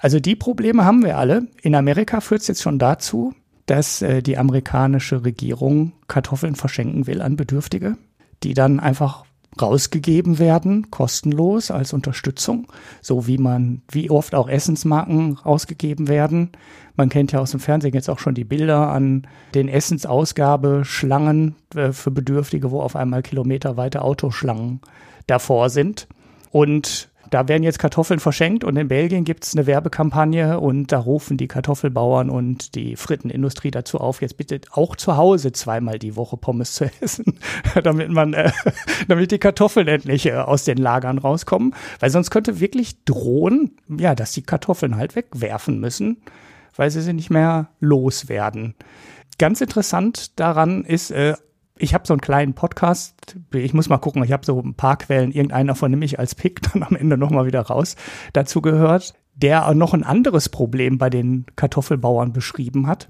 also 0.00 0.18
die 0.18 0.34
Probleme 0.34 0.84
haben 0.84 1.04
wir 1.04 1.16
alle. 1.16 1.46
In 1.62 1.76
Amerika 1.76 2.20
führt 2.20 2.40
es 2.40 2.48
jetzt 2.48 2.62
schon 2.62 2.80
dazu, 2.80 3.34
dass 3.66 4.02
äh, 4.02 4.20
die 4.20 4.36
amerikanische 4.36 5.24
Regierung 5.24 5.92
Kartoffeln 6.08 6.56
verschenken 6.56 7.06
will 7.06 7.22
an 7.22 7.36
Bedürftige, 7.36 7.96
die 8.42 8.54
dann 8.54 8.80
einfach 8.80 9.24
rausgegeben 9.60 10.38
werden, 10.38 10.90
kostenlos 10.90 11.70
als 11.70 11.92
Unterstützung, 11.92 12.66
so 13.00 13.26
wie 13.26 13.38
man, 13.38 13.82
wie 13.90 14.10
oft 14.10 14.34
auch 14.34 14.48
Essensmarken 14.48 15.38
rausgegeben 15.44 16.08
werden. 16.08 16.50
Man 16.96 17.08
kennt 17.08 17.32
ja 17.32 17.40
aus 17.40 17.50
dem 17.50 17.60
Fernsehen 17.60 17.94
jetzt 17.94 18.10
auch 18.10 18.18
schon 18.18 18.34
die 18.34 18.44
Bilder 18.44 18.88
an 18.88 19.26
den 19.54 19.68
Essensausgabeschlangen 19.68 21.54
äh, 21.74 21.92
für 21.92 22.10
Bedürftige, 22.10 22.70
wo 22.70 22.80
auf 22.80 22.96
einmal 22.96 23.22
kilometerweite 23.22 24.02
Autoschlangen 24.02 24.80
davor 25.26 25.70
sind. 25.70 26.08
Und 26.50 27.10
da 27.32 27.48
werden 27.48 27.62
jetzt 27.62 27.78
Kartoffeln 27.78 28.20
verschenkt 28.20 28.62
und 28.62 28.76
in 28.76 28.88
Belgien 28.88 29.24
gibt 29.24 29.44
es 29.44 29.56
eine 29.56 29.66
Werbekampagne 29.66 30.60
und 30.60 30.92
da 30.92 30.98
rufen 30.98 31.38
die 31.38 31.48
Kartoffelbauern 31.48 32.28
und 32.28 32.74
die 32.74 32.94
Frittenindustrie 32.94 33.70
dazu 33.70 33.98
auf, 33.98 34.20
jetzt 34.20 34.36
bitte 34.36 34.60
auch 34.70 34.96
zu 34.96 35.16
Hause 35.16 35.52
zweimal 35.52 35.98
die 35.98 36.14
Woche 36.14 36.36
Pommes 36.36 36.74
zu 36.74 36.90
essen, 37.00 37.38
damit 37.82 38.10
man, 38.10 38.34
äh, 38.34 38.52
damit 39.08 39.30
die 39.30 39.38
Kartoffeln 39.38 39.88
endlich 39.88 40.26
äh, 40.26 40.34
aus 40.34 40.64
den 40.64 40.76
Lagern 40.76 41.16
rauskommen, 41.16 41.74
weil 42.00 42.10
sonst 42.10 42.30
könnte 42.30 42.60
wirklich 42.60 43.02
drohen, 43.04 43.78
ja, 43.88 44.14
dass 44.14 44.32
die 44.32 44.42
Kartoffeln 44.42 44.96
halt 44.96 45.16
wegwerfen 45.16 45.80
müssen, 45.80 46.18
weil 46.76 46.90
sie 46.90 47.00
sie 47.00 47.14
nicht 47.14 47.30
mehr 47.30 47.68
loswerden. 47.80 48.74
Ganz 49.38 49.62
interessant 49.62 50.38
daran 50.38 50.84
ist, 50.84 51.10
äh, 51.10 51.32
ich 51.82 51.94
habe 51.94 52.06
so 52.06 52.14
einen 52.14 52.20
kleinen 52.20 52.54
Podcast, 52.54 53.36
ich 53.52 53.74
muss 53.74 53.88
mal 53.88 53.98
gucken, 53.98 54.22
ich 54.22 54.30
habe 54.30 54.46
so 54.46 54.60
ein 54.60 54.74
paar 54.74 54.96
Quellen, 54.96 55.32
irgendeiner 55.32 55.74
von 55.74 55.90
nehme 55.90 56.04
ich 56.04 56.18
als 56.18 56.34
Pick 56.36 56.62
dann 56.72 56.84
am 56.84 56.94
Ende 56.94 57.18
nochmal 57.18 57.46
wieder 57.46 57.62
raus, 57.62 57.96
dazu 58.32 58.62
gehört, 58.62 59.14
der 59.34 59.74
noch 59.74 59.92
ein 59.92 60.04
anderes 60.04 60.48
Problem 60.48 60.98
bei 60.98 61.10
den 61.10 61.44
Kartoffelbauern 61.56 62.32
beschrieben 62.32 62.86
hat. 62.86 63.08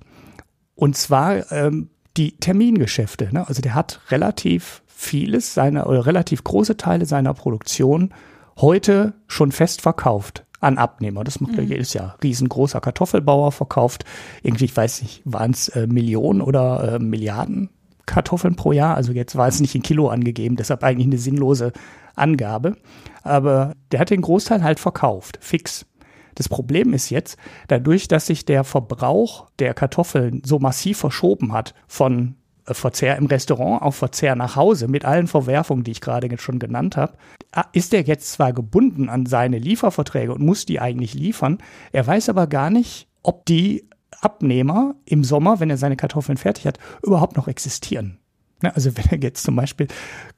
Und 0.75 0.97
zwar 0.97 1.53
ähm, 1.53 1.91
die 2.17 2.37
Termingeschäfte. 2.39 3.29
Ne? 3.33 3.47
Also 3.47 3.61
der 3.61 3.75
hat 3.75 4.01
relativ 4.11 4.83
vieles 4.87 5.53
seiner 5.53 5.87
oder 5.87 6.07
relativ 6.07 6.43
große 6.43 6.77
Teile 6.77 7.05
seiner 7.05 7.35
Produktion 7.35 8.15
heute 8.59 9.15
schon 9.27 9.53
fest 9.53 9.83
verkauft 9.83 10.47
an 10.61 10.79
Abnehmer. 10.79 11.25
Das 11.25 11.41
macht 11.41 11.57
er 11.57 11.65
mhm. 11.65 11.71
jedes 11.71 11.93
Jahr. 11.93 12.17
Riesengroßer 12.23 12.81
Kartoffelbauer 12.81 13.53
verkauft 13.53 14.05
irgendwie, 14.43 14.67
ich 14.67 14.77
weiß 14.77 15.03
nicht, 15.03 15.23
waren 15.25 15.51
es 15.51 15.69
äh, 15.69 15.87
Millionen 15.87 16.41
oder 16.41 16.95
äh, 16.95 16.99
Milliarden 16.99 17.69
Kartoffeln 18.07 18.57
pro 18.57 18.73
Jahr. 18.73 18.97
Also 18.97 19.13
jetzt 19.13 19.37
war 19.37 19.49
es 19.49 19.61
nicht 19.61 19.75
in 19.75 19.83
Kilo 19.83 20.09
angegeben, 20.09 20.57
deshalb 20.57 20.83
eigentlich 20.83 21.07
eine 21.07 21.19
sinnlose 21.19 21.73
Angabe. 22.15 22.77
Aber 23.23 23.75
der 23.91 24.01
hat 24.01 24.11
den 24.11 24.23
Großteil 24.23 24.63
halt 24.63 24.81
verkauft, 24.81 25.39
fix. 25.41 25.87
Das 26.35 26.49
Problem 26.49 26.95
ist 26.95 27.11
jetzt, 27.11 27.37
dadurch, 27.69 28.09
dass 28.09 28.27
sich 28.27 28.45
der 28.45 28.65
Verbrauch 28.65 29.49
der 29.59 29.75
Kartoffeln 29.75 30.43
so 30.45 30.59
massiv 30.59 30.99
verschoben 30.99 31.53
hat 31.53 31.75
von 31.87 32.37
äh, 32.67 32.75
Verzehr 32.75 33.17
im 33.17 33.27
Restaurant 33.27 33.83
auf 33.83 33.97
Verzehr 33.97 34.35
nach 34.35 34.57
Hause 34.57 34.89
mit 34.89 35.05
allen 35.05 35.27
Verwerfungen, 35.27 35.85
die 35.85 35.91
ich 35.91 36.01
gerade 36.01 36.37
schon 36.39 36.59
genannt 36.59 36.97
habe, 36.97 37.17
äh, 37.55 37.63
ist 37.73 37.93
er 37.93 38.03
jetzt 38.03 38.33
zwar 38.33 38.53
gebunden 38.53 39.09
an 39.09 39.27
seine 39.27 39.59
Lieferverträge 39.59 40.33
und 40.33 40.43
muss 40.43 40.65
die 40.65 40.81
eigentlich 40.81 41.15
liefern, 41.15 41.59
er 41.93 42.07
weiß 42.07 42.29
aber 42.29 42.47
gar 42.47 42.71
nicht, 42.71 43.09
ob 43.23 43.45
die 43.47 43.85
Abnehmer 44.21 44.95
im 45.05 45.25
Sommer, 45.25 45.61
wenn 45.61 45.71
er 45.71 45.77
seine 45.77 45.97
Kartoffeln 45.97 46.39
fertig 46.39 46.67
hat, 46.67 46.79
überhaupt 47.03 47.37
noch 47.37 47.49
existieren. 47.49 48.19
Also 48.63 48.97
wenn 48.97 49.07
er 49.11 49.19
jetzt 49.19 49.43
zum 49.43 49.57
Beispiel 49.57 49.89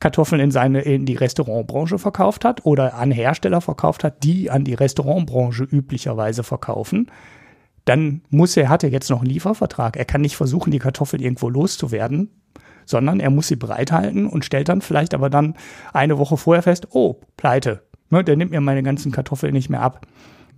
Kartoffeln 0.01 0.41
in 0.41 0.51
seine 0.51 0.81
in 0.81 1.05
die 1.07 1.17
Restaurantbranche 1.17 1.99
verkauft 1.99 2.45
hat 2.45 2.65
oder 2.65 2.95
an 2.95 3.11
Hersteller 3.11 3.61
verkauft 3.61 4.05
hat, 4.05 4.25
die 4.25 4.51
an 4.51 4.65
die 4.65 4.75
Restaurantbranche 4.75 5.65
üblicherweise 5.65 6.43
verkaufen, 6.43 7.11
dann 7.85 8.23
muss 8.31 8.57
er, 8.57 8.71
hat 8.71 8.83
er 8.83 8.91
jetzt 8.91 9.11
noch 9.11 9.21
einen 9.21 9.31
Liefervertrag. 9.31 9.97
Er 9.97 10.07
kann 10.07 10.23
nicht 10.23 10.37
versuchen, 10.37 10.71
die 10.71 10.79
Kartoffeln 10.79 11.23
irgendwo 11.23 11.51
loszuwerden, 11.51 12.31
sondern 12.87 13.21
er 13.21 13.31
muss 13.31 13.49
sie 13.49 13.57
bereithalten 13.57 14.27
und 14.27 14.45
stellt 14.45 14.69
dann 14.69 14.81
vielleicht 14.81 15.15
aber 15.15 15.29
dann 15.29 15.55
eine 15.93 16.19
Woche 16.19 16.37
vorher 16.37 16.63
fest, 16.63 16.89
oh, 16.93 17.21
pleite. 17.37 17.83
Ne, 18.11 18.23
der 18.25 18.37
nimmt 18.37 18.51
mir 18.51 18.61
meine 18.61 18.83
ganzen 18.83 19.13
Kartoffeln 19.13 19.53
nicht 19.53 19.71
mehr 19.71 19.83
ab. 19.83 20.07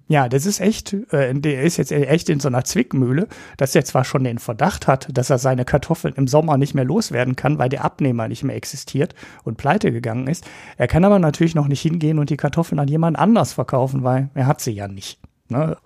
Ja, 0.08 0.28
das 0.28 0.46
ist 0.46 0.60
echt, 0.60 0.92
äh, 1.10 1.34
der 1.34 1.62
ist 1.62 1.78
jetzt 1.78 1.90
echt 1.90 2.28
in 2.28 2.38
so 2.38 2.46
einer 2.46 2.62
Zwickmühle, 2.62 3.26
dass 3.56 3.74
er 3.74 3.84
zwar 3.84 4.04
schon 4.04 4.22
den 4.22 4.38
Verdacht 4.38 4.86
hat, 4.86 5.08
dass 5.12 5.30
er 5.30 5.38
seine 5.38 5.64
Kartoffeln 5.64 6.14
im 6.14 6.28
Sommer 6.28 6.58
nicht 6.58 6.74
mehr 6.74 6.84
loswerden 6.84 7.34
kann, 7.34 7.58
weil 7.58 7.68
der 7.68 7.84
Abnehmer 7.84 8.28
nicht 8.28 8.44
mehr 8.44 8.54
existiert 8.54 9.16
und 9.42 9.56
pleite 9.56 9.90
gegangen 9.90 10.28
ist. 10.28 10.44
Er 10.76 10.86
kann 10.86 11.04
aber 11.04 11.18
natürlich 11.18 11.56
noch 11.56 11.66
nicht 11.66 11.80
hingehen 11.80 12.20
und 12.20 12.30
die 12.30 12.36
Kartoffeln 12.36 12.78
an 12.78 12.86
jemand 12.86 13.18
anders 13.18 13.52
verkaufen, 13.52 14.04
weil 14.04 14.30
er 14.34 14.46
hat 14.46 14.60
sie 14.60 14.72
ja 14.72 14.86
nicht. 14.86 15.18
Ne? 15.48 15.76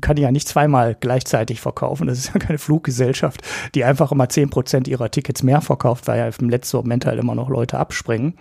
Kann 0.00 0.16
ja 0.16 0.30
nicht 0.30 0.48
zweimal 0.48 0.96
gleichzeitig 0.98 1.60
verkaufen. 1.60 2.06
Das 2.06 2.18
ist 2.18 2.32
ja 2.34 2.38
keine 2.40 2.58
Fluggesellschaft, 2.58 3.42
die 3.74 3.84
einfach 3.84 4.10
immer 4.12 4.28
zehn 4.30 4.48
Prozent 4.48 4.88
ihrer 4.88 5.10
Tickets 5.10 5.42
mehr 5.42 5.60
verkauft, 5.60 6.06
weil 6.06 6.18
ja 6.18 6.28
im 6.28 6.48
letzten 6.48 6.78
Moment 6.78 7.04
halt 7.04 7.18
immer 7.18 7.34
noch 7.34 7.50
Leute 7.50 7.78
abspringen. 7.78 8.34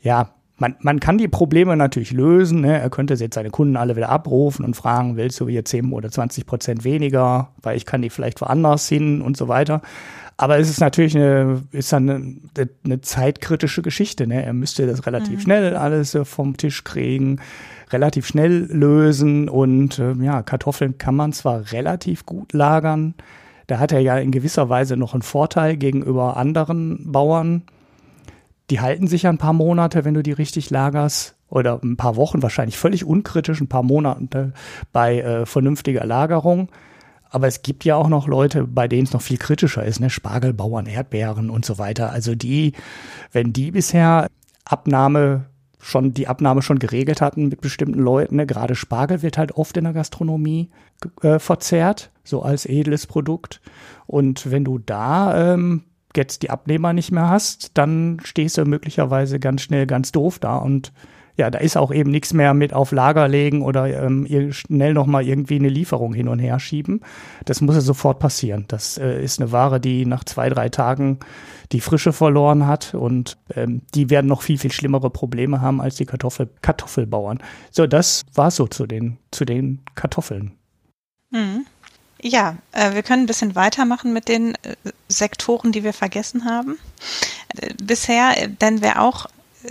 Ja, 0.00 0.34
man, 0.62 0.76
man 0.78 1.00
kann 1.00 1.18
die 1.18 1.26
Probleme 1.26 1.76
natürlich 1.76 2.12
lösen. 2.12 2.60
Ne? 2.60 2.78
Er 2.78 2.88
könnte 2.88 3.14
jetzt 3.14 3.34
seine 3.34 3.50
Kunden 3.50 3.76
alle 3.76 3.96
wieder 3.96 4.10
abrufen 4.10 4.64
und 4.64 4.76
fragen, 4.76 5.16
willst 5.16 5.40
du 5.40 5.48
hier 5.48 5.64
10 5.64 5.92
oder 5.92 6.08
20 6.08 6.46
Prozent 6.46 6.84
weniger, 6.84 7.48
weil 7.60 7.76
ich 7.76 7.84
kann 7.84 8.00
die 8.00 8.10
vielleicht 8.10 8.40
woanders 8.40 8.88
hin 8.88 9.22
und 9.22 9.36
so 9.36 9.48
weiter. 9.48 9.82
Aber 10.36 10.58
es 10.58 10.70
ist 10.70 10.80
natürlich 10.80 11.16
eine, 11.16 11.62
ist 11.72 11.92
dann 11.92 12.08
eine, 12.08 12.68
eine 12.84 13.00
zeitkritische 13.00 13.82
Geschichte. 13.82 14.28
Ne? 14.28 14.44
Er 14.44 14.52
müsste 14.52 14.86
das 14.86 15.04
relativ 15.04 15.38
mhm. 15.38 15.40
schnell 15.40 15.76
alles 15.76 16.16
vom 16.22 16.56
Tisch 16.56 16.84
kriegen, 16.84 17.40
relativ 17.90 18.28
schnell 18.28 18.68
lösen 18.72 19.48
und 19.48 19.98
äh, 19.98 20.12
ja, 20.12 20.42
Kartoffeln 20.42 20.96
kann 20.96 21.16
man 21.16 21.32
zwar 21.32 21.72
relativ 21.72 22.24
gut 22.24 22.52
lagern. 22.52 23.14
Da 23.66 23.80
hat 23.80 23.90
er 23.90 23.98
ja 23.98 24.16
in 24.16 24.30
gewisser 24.30 24.68
Weise 24.68 24.96
noch 24.96 25.12
einen 25.12 25.22
Vorteil 25.22 25.76
gegenüber 25.76 26.36
anderen 26.36 27.10
Bauern 27.10 27.62
die 28.70 28.80
halten 28.80 29.06
sich 29.06 29.22
ja 29.22 29.30
ein 29.30 29.38
paar 29.38 29.52
Monate, 29.52 30.04
wenn 30.04 30.14
du 30.14 30.22
die 30.22 30.32
richtig 30.32 30.70
lagerst. 30.70 31.36
Oder 31.48 31.80
ein 31.82 31.98
paar 31.98 32.16
Wochen, 32.16 32.42
wahrscheinlich 32.42 32.78
völlig 32.78 33.04
unkritisch, 33.04 33.60
ein 33.60 33.68
paar 33.68 33.82
Monate 33.82 34.54
bei 34.90 35.20
äh, 35.20 35.44
vernünftiger 35.44 36.06
Lagerung. 36.06 36.70
Aber 37.28 37.46
es 37.46 37.60
gibt 37.60 37.84
ja 37.84 37.96
auch 37.96 38.08
noch 38.08 38.26
Leute, 38.26 38.66
bei 38.66 38.88
denen 38.88 39.04
es 39.04 39.12
noch 39.12 39.20
viel 39.20 39.36
kritischer 39.36 39.84
ist, 39.84 40.00
ne? 40.00 40.08
Spargelbauern, 40.08 40.86
Erdbeeren 40.86 41.50
und 41.50 41.66
so 41.66 41.76
weiter. 41.76 42.10
Also 42.10 42.34
die, 42.34 42.72
wenn 43.32 43.52
die 43.52 43.70
bisher 43.70 44.28
Abnahme 44.64 45.46
schon 45.82 46.14
die 46.14 46.28
Abnahme 46.28 46.62
schon 46.62 46.78
geregelt 46.78 47.20
hatten 47.20 47.48
mit 47.48 47.60
bestimmten 47.60 47.98
Leuten. 47.98 48.36
Ne? 48.36 48.46
Gerade 48.46 48.74
Spargel 48.76 49.20
wird 49.20 49.36
halt 49.36 49.52
oft 49.52 49.76
in 49.76 49.84
der 49.84 49.92
Gastronomie 49.92 50.70
äh, 51.22 51.38
verzehrt, 51.38 52.12
so 52.22 52.42
als 52.42 52.66
edles 52.66 53.06
Produkt. 53.06 53.60
Und 54.06 54.50
wenn 54.50 54.64
du 54.64 54.78
da 54.78 55.54
ähm, 55.54 55.82
jetzt 56.16 56.42
die 56.42 56.50
Abnehmer 56.50 56.92
nicht 56.92 57.12
mehr 57.12 57.28
hast, 57.28 57.72
dann 57.74 58.18
stehst 58.22 58.58
du 58.58 58.64
möglicherweise 58.64 59.38
ganz 59.40 59.62
schnell 59.62 59.86
ganz 59.86 60.12
doof 60.12 60.38
da 60.38 60.56
und 60.56 60.92
ja, 61.36 61.50
da 61.50 61.58
ist 61.58 61.76
auch 61.76 61.92
eben 61.92 62.10
nichts 62.10 62.34
mehr 62.34 62.52
mit 62.52 62.74
auf 62.74 62.92
Lager 62.92 63.26
legen 63.26 63.62
oder 63.62 63.86
ähm, 64.04 64.52
schnell 64.52 64.92
nochmal 64.92 65.26
irgendwie 65.26 65.56
eine 65.56 65.70
Lieferung 65.70 66.12
hin 66.12 66.28
und 66.28 66.38
her 66.38 66.60
schieben. 66.60 67.00
Das 67.46 67.60
muss 67.60 67.74
ja 67.74 67.80
sofort 67.80 68.18
passieren. 68.18 68.66
Das 68.68 68.98
äh, 68.98 69.22
ist 69.22 69.40
eine 69.40 69.50
Ware, 69.50 69.80
die 69.80 70.04
nach 70.04 70.24
zwei, 70.24 70.50
drei 70.50 70.68
Tagen 70.68 71.20
die 71.72 71.80
Frische 71.80 72.12
verloren 72.12 72.66
hat 72.66 72.94
und 72.94 73.38
ähm, 73.54 73.80
die 73.94 74.10
werden 74.10 74.26
noch 74.26 74.42
viel, 74.42 74.58
viel 74.58 74.72
schlimmere 74.72 75.08
Probleme 75.08 75.62
haben 75.62 75.80
als 75.80 75.96
die 75.96 76.04
Kartoffel 76.04 76.50
Kartoffelbauern. 76.60 77.38
So, 77.70 77.86
das 77.86 78.22
war 78.34 78.50
so 78.50 78.66
zu 78.66 78.86
den, 78.86 79.16
zu 79.30 79.46
den 79.46 79.80
Kartoffeln. 79.94 80.52
Mhm. 81.30 81.64
Ja, 82.22 82.56
äh, 82.70 82.94
wir 82.94 83.02
können 83.02 83.24
ein 83.24 83.26
bisschen 83.26 83.56
weitermachen 83.56 84.12
mit 84.12 84.28
den 84.28 84.54
äh, 84.54 84.76
Sektoren, 85.08 85.72
die 85.72 85.82
wir 85.82 85.92
vergessen 85.92 86.44
haben. 86.44 86.78
Äh, 87.56 87.74
bisher, 87.82 88.40
äh, 88.40 88.48
denn 88.48 88.80
wer 88.80 89.02
auch 89.02 89.26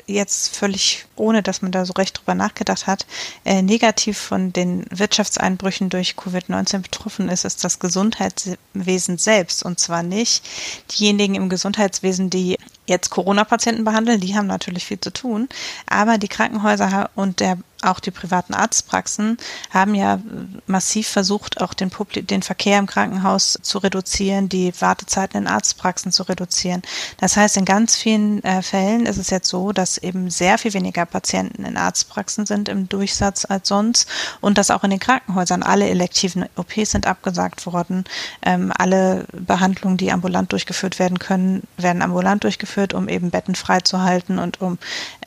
jetzt 0.05 0.55
völlig 0.55 1.05
ohne, 1.15 1.43
dass 1.43 1.61
man 1.61 1.71
da 1.71 1.85
so 1.85 1.93
recht 1.93 2.17
drüber 2.17 2.35
nachgedacht 2.35 2.87
hat, 2.87 3.05
äh, 3.45 3.61
negativ 3.61 4.17
von 4.17 4.53
den 4.53 4.85
Wirtschaftseinbrüchen 4.89 5.89
durch 5.89 6.15
Covid-19 6.15 6.79
betroffen 6.79 7.29
ist, 7.29 7.45
ist 7.45 7.63
das 7.63 7.79
Gesundheitswesen 7.79 9.17
selbst. 9.17 9.63
Und 9.63 9.79
zwar 9.79 10.03
nicht 10.03 10.43
diejenigen 10.91 11.35
im 11.35 11.49
Gesundheitswesen, 11.49 12.29
die 12.29 12.57
jetzt 12.85 13.09
Corona-Patienten 13.09 13.83
behandeln, 13.83 14.19
die 14.19 14.35
haben 14.35 14.47
natürlich 14.47 14.85
viel 14.85 14.99
zu 14.99 15.11
tun, 15.11 15.47
aber 15.87 16.17
die 16.17 16.27
Krankenhäuser 16.27 17.09
und 17.15 17.39
der 17.39 17.57
auch 17.83 17.99
die 17.99 18.11
privaten 18.11 18.53
Arztpraxen 18.53 19.37
haben 19.71 19.95
ja 19.95 20.19
massiv 20.67 21.07
versucht, 21.07 21.61
auch 21.61 21.73
den, 21.73 21.89
Publi 21.89 22.21
den 22.23 22.41
Verkehr 22.41 22.79
im 22.79 22.87
Krankenhaus 22.87 23.57
zu 23.61 23.77
reduzieren, 23.79 24.49
die 24.49 24.73
Wartezeiten 24.79 25.41
in 25.41 25.47
Arztpraxen 25.47 26.11
zu 26.11 26.23
reduzieren. 26.23 26.81
Das 27.17 27.37
heißt, 27.37 27.57
in 27.57 27.65
ganz 27.65 27.95
vielen 27.95 28.43
äh, 28.43 28.61
Fällen 28.61 29.05
ist 29.05 29.17
es 29.17 29.29
jetzt 29.29 29.49
so, 29.49 29.71
dass 29.71 29.97
eben 29.97 30.29
sehr 30.29 30.57
viel 30.57 30.73
weniger 30.73 31.05
Patienten 31.05 31.65
in 31.65 31.77
Arztpraxen 31.77 32.45
sind 32.45 32.69
im 32.69 32.87
Durchsatz 32.89 33.45
als 33.45 33.67
sonst 33.67 34.07
und 34.41 34.57
dass 34.57 34.71
auch 34.71 34.83
in 34.83 34.91
den 34.91 34.99
Krankenhäusern 34.99 35.63
alle 35.63 35.89
elektiven 35.89 36.45
OPs 36.55 36.91
sind 36.91 37.07
abgesagt 37.07 37.65
worden. 37.65 38.05
Ähm, 38.43 38.71
alle 38.77 39.25
Behandlungen, 39.33 39.97
die 39.97 40.11
ambulant 40.11 40.51
durchgeführt 40.51 40.99
werden 40.99 41.19
können, 41.19 41.63
werden 41.77 42.01
ambulant 42.01 42.43
durchgeführt, 42.43 42.93
um 42.93 43.09
eben 43.09 43.31
Betten 43.31 43.55
freizuhalten 43.55 44.39
und 44.39 44.61
um 44.61 44.77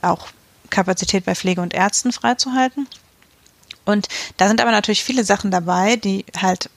auch 0.02 0.28
Kapazität 0.74 1.24
bei 1.24 1.34
Pflege 1.34 1.60
und 1.60 1.72
Ärzten 1.72 2.12
freizuhalten. 2.12 2.86
Und 3.84 4.08
da 4.36 4.48
sind 4.48 4.60
aber 4.60 4.70
natürlich 4.70 5.04
viele 5.04 5.24
Sachen 5.24 5.50
dabei, 5.50 5.96
die 5.96 6.24
halt 6.36 6.70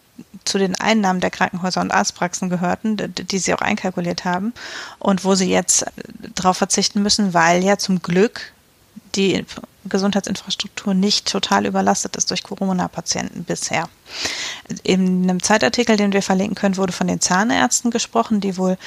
zu 0.46 0.58
den 0.58 0.76
Einnahmen 0.76 1.20
der 1.20 1.30
Krankenhäuser 1.30 1.82
und 1.82 1.92
Arztpraxen 1.92 2.50
gehörten, 2.50 2.98
die 2.98 3.40
sie 3.40 3.54
auch 3.54 3.62
einkalkuliert 3.62 4.26
haben 4.26 4.54
und 5.00 5.24
wo 5.24 5.36
sie 5.36 5.50
jetzt 5.50 5.86
darauf 6.36 6.58
verzichten 6.58 7.02
müssen, 7.02 7.34
weil 7.34 7.64
ja 7.64 7.78
zum 7.78 8.02
Glück 8.02 8.54
die 9.16 9.46
Gesundheitsinfrastruktur 9.88 10.94
nicht 10.94 11.28
total 11.28 11.66
überlastet 11.66 12.16
ist 12.16 12.30
durch 12.30 12.44
Corona-Patienten 12.44 13.44
bisher. 13.44 13.90
In 14.84 15.24
einem 15.24 15.42
Zeitartikel, 15.42 15.98
den 15.98 16.14
wir 16.14 16.22
verlinken 16.22 16.56
können, 16.56 16.78
wurde 16.78 16.94
von 16.94 17.08
den 17.08 17.22
Zahnärzten 17.22 17.92
gesprochen, 17.92 18.40
die 18.42 18.58
wohl 18.58 18.78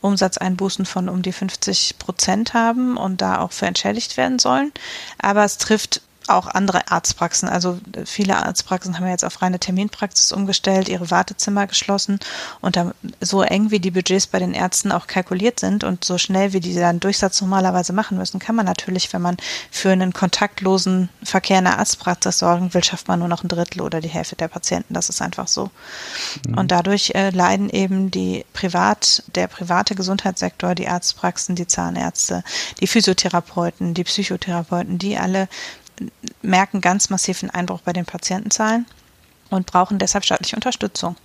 Umsatzeinbußen 0.00 0.86
von 0.86 1.08
um 1.08 1.22
die 1.22 1.32
50 1.32 1.98
Prozent 1.98 2.54
haben 2.54 2.96
und 2.96 3.20
da 3.20 3.40
auch 3.40 3.52
für 3.52 3.66
entschädigt 3.66 4.16
werden 4.16 4.38
sollen. 4.38 4.72
Aber 5.18 5.44
es 5.44 5.58
trifft 5.58 6.02
auch 6.28 6.46
andere 6.46 6.90
Arztpraxen. 6.90 7.48
Also 7.48 7.78
viele 8.04 8.36
Arztpraxen 8.36 8.96
haben 8.96 9.04
ja 9.04 9.12
jetzt 9.12 9.24
auf 9.24 9.42
reine 9.42 9.58
Terminpraxis 9.58 10.32
umgestellt, 10.32 10.88
ihre 10.88 11.10
Wartezimmer 11.10 11.66
geschlossen 11.66 12.20
und 12.60 12.76
da, 12.76 12.92
so 13.20 13.42
eng 13.42 13.70
wie 13.70 13.80
die 13.80 13.90
Budgets 13.90 14.26
bei 14.26 14.38
den 14.38 14.54
Ärzten 14.54 14.92
auch 14.92 15.06
kalkuliert 15.06 15.60
sind 15.60 15.84
und 15.84 16.04
so 16.04 16.18
schnell 16.18 16.52
wie 16.52 16.60
die 16.60 16.74
dann 16.74 17.00
Durchsatz 17.00 17.40
normalerweise 17.40 17.92
machen 17.92 18.18
müssen, 18.18 18.38
kann 18.38 18.54
man 18.54 18.66
natürlich, 18.66 19.12
wenn 19.12 19.22
man 19.22 19.36
für 19.70 19.90
einen 19.90 20.12
kontaktlosen 20.12 21.08
Verkehr 21.22 21.58
in 21.58 21.64
der 21.64 21.78
Arztpraxis 21.78 22.38
sorgen 22.38 22.72
will, 22.74 22.84
schafft 22.84 23.08
man 23.08 23.18
nur 23.18 23.28
noch 23.28 23.44
ein 23.44 23.48
Drittel 23.48 23.82
oder 23.82 24.00
die 24.00 24.08
Hälfte 24.08 24.36
der 24.36 24.48
Patienten. 24.48 24.94
Das 24.94 25.08
ist 25.08 25.22
einfach 25.22 25.48
so. 25.48 25.70
Mhm. 26.46 26.58
Und 26.58 26.70
dadurch 26.70 27.12
äh, 27.14 27.30
leiden 27.30 27.70
eben 27.70 28.10
die 28.10 28.44
Privat, 28.52 29.22
der 29.34 29.46
private 29.46 29.94
Gesundheitssektor, 29.94 30.74
die 30.74 30.88
Arztpraxen, 30.88 31.54
die 31.54 31.66
Zahnärzte, 31.66 32.42
die 32.80 32.86
Physiotherapeuten, 32.86 33.94
die 33.94 34.04
Psychotherapeuten, 34.04 34.98
die 34.98 35.16
alle 35.18 35.48
merken 36.42 36.80
ganz 36.80 37.10
massiven 37.10 37.50
Einbruch 37.50 37.80
bei 37.80 37.92
den 37.92 38.04
Patientenzahlen 38.04 38.86
und 39.50 39.66
brauchen 39.66 39.98
deshalb 39.98 40.24
staatliche 40.24 40.56
Unterstützung. 40.56 41.16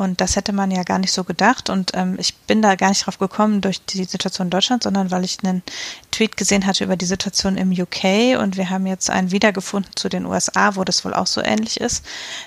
Und 0.00 0.22
das 0.22 0.34
hätte 0.34 0.54
man 0.54 0.70
ja 0.70 0.82
gar 0.82 0.98
nicht 0.98 1.12
so 1.12 1.24
gedacht. 1.24 1.68
Und 1.68 1.90
ähm, 1.92 2.16
ich 2.18 2.34
bin 2.34 2.62
da 2.62 2.74
gar 2.74 2.88
nicht 2.88 3.04
drauf 3.04 3.18
gekommen 3.18 3.60
durch 3.60 3.84
die 3.84 4.04
Situation 4.04 4.46
in 4.46 4.50
Deutschland, 4.50 4.82
sondern 4.82 5.10
weil 5.10 5.24
ich 5.24 5.44
einen 5.44 5.62
Tweet 6.10 6.38
gesehen 6.38 6.64
hatte 6.64 6.84
über 6.84 6.96
die 6.96 7.04
Situation 7.04 7.58
im 7.58 7.70
UK. 7.70 8.40
Und 8.40 8.56
wir 8.56 8.70
haben 8.70 8.86
jetzt 8.86 9.10
einen 9.10 9.30
wiedergefunden 9.30 9.94
zu 9.96 10.08
den 10.08 10.24
USA, 10.24 10.74
wo 10.76 10.84
das 10.84 11.04
wohl 11.04 11.12
auch 11.12 11.26
so 11.26 11.42
ähnlich 11.42 11.80
ist. 11.80 12.02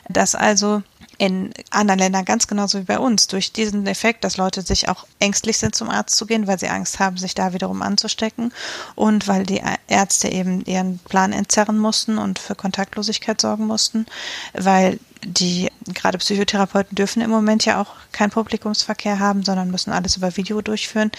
Dass 0.10 0.34
also 0.34 0.82
in 1.24 1.53
anderen 1.70 2.00
Ländern 2.00 2.25
ganz 2.25 2.48
genauso 2.48 2.80
wie 2.80 2.84
bei 2.84 3.00
uns 3.00 3.27
durch 3.27 3.53
diesen 3.53 3.88
Effekt, 3.88 4.25
dass 4.25 4.36
Leute 4.36 4.62
sich 4.62 4.89
auch 4.89 5.08
ängstlich 5.20 5.58
sind, 5.58 5.74
zum 5.74 5.89
Arzt 5.89 6.18
zu 6.18 6.25
gehen, 6.25 6.48
weil 6.48 6.60
sie 6.60 6.68
Angst 6.68 7.00
haben, 7.00 7.15
sich 7.15 7.34
da 7.34 7.53
wiederum 7.53 7.82
anzustecken 7.82 8.51
und 8.96 9.25
weil 9.30 9.46
die 9.46 9.62
Ärzte 9.88 10.27
eben 10.27 10.65
ihren 10.65 11.00
Plan 11.00 11.32
entzerren 11.32 11.80
mussten 11.80 12.18
und 12.18 12.39
für 12.39 12.56
Kontaktlosigkeit 12.56 13.39
sorgen 13.39 13.68
mussten, 13.68 14.06
weil 14.51 15.00
die 15.24 15.72
gerade 15.94 16.18
Psychotherapeuten 16.18 16.96
dürfen 16.96 17.22
im 17.22 17.30
Moment 17.30 17.63
ja 17.63 17.82
auch 17.82 17.92
keinen 18.12 18.32
Publikumsverkehr 18.32 19.20
haben, 19.20 19.46
sondern 19.46 19.72
müssen 19.72 19.94
alles 19.94 20.18
über 20.18 20.36
Video 20.36 20.62
durchführen. 20.62 21.10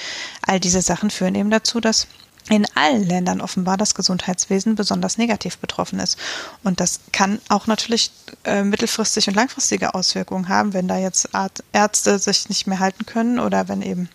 All 0.42 0.60
diese 0.60 0.82
Sachen 0.82 1.08
führen 1.08 1.34
eben 1.34 1.48
dazu, 1.48 1.80
dass 1.80 2.08
in 2.50 2.66
allen 2.74 3.04
Ländern 3.04 3.40
offenbar 3.40 3.76
das 3.76 3.94
Gesundheitswesen 3.94 4.74
besonders 4.74 5.16
negativ 5.16 5.58
betroffen 5.58 5.98
ist. 5.98 6.18
Und 6.62 6.80
das 6.80 7.00
kann 7.12 7.40
auch 7.48 7.66
natürlich 7.66 8.10
äh, 8.44 8.62
mittelfristig 8.62 9.28
und 9.28 9.34
langfristige 9.34 9.94
Auswirkungen 9.94 10.48
haben, 10.48 10.74
wenn 10.74 10.88
da 10.88 10.98
jetzt 10.98 11.30
Ärzte 11.72 12.18
sich 12.18 12.48
nicht 12.48 12.66
mehr 12.66 12.80
halten 12.80 13.06
können 13.06 13.38
oder 13.38 13.68
wenn 13.68 13.80
eben 13.80 14.10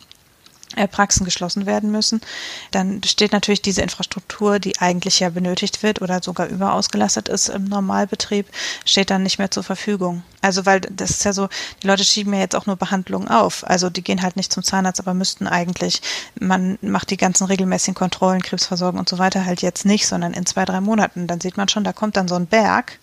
Praxen 0.92 1.26
geschlossen 1.26 1.66
werden 1.66 1.92
müssen, 1.92 2.22
dann 2.72 3.02
steht 3.04 3.32
natürlich 3.32 3.62
diese 3.62 3.82
Infrastruktur, 3.82 4.60
die 4.60 4.80
eigentlich 4.80 5.20
ja 5.20 5.30
benötigt 5.30 5.84
wird 5.84 6.02
oder 6.02 6.22
sogar 6.22 6.48
überausgelastet 6.48 7.28
ist 7.28 7.50
im 7.50 7.66
Normalbetrieb, 7.66 8.46
steht 8.86 9.10
dann 9.10 9.24
nicht 9.24 9.40
mehr 9.40 9.52
zur 9.52 9.64
Verfügung. 9.64 10.24
Also 10.42 10.66
weil 10.66 10.80
das 10.82 11.10
ist 11.10 11.26
ja 11.26 11.34
so, 11.34 11.50
die 11.84 11.88
Leute 11.88 12.06
schieben 12.06 12.34
ja 12.34 12.40
jetzt 12.40 12.56
auch 12.56 12.66
nur 12.66 12.76
Behandlungen 12.76 13.28
auf. 13.28 13.68
Also 13.68 13.90
die 13.90 14.04
gehen 14.04 14.22
halt 14.22 14.36
nicht 14.36 14.54
zum 14.54 14.64
Zahnarzt, 14.64 15.00
aber 15.00 15.14
müssten 15.14 15.48
eigentlich, 15.48 16.02
man 16.40 16.78
macht 16.82 17.10
die 17.10 17.18
ganzen 17.18 17.46
regelmäßigen 17.46 17.96
Kontrollen, 17.96 18.42
Krebsversorgung 18.42 19.00
und 19.00 19.10
so 19.10 19.18
weiter 19.18 19.46
halt 19.46 19.62
jetzt 19.62 19.86
nicht, 19.86 20.08
sondern 20.08 20.34
in 20.34 20.46
zwei, 20.46 20.66
drei 20.66 20.82
Monaten. 20.82 21.28
Dann 21.28 21.42
sieht 21.42 21.58
man 21.58 21.68
schon, 21.68 21.84
da 21.84 21.94
kommt 21.94 22.16
dann 22.16 22.28
so 22.28 22.36
ein 22.36 22.48
Berg 22.48 23.00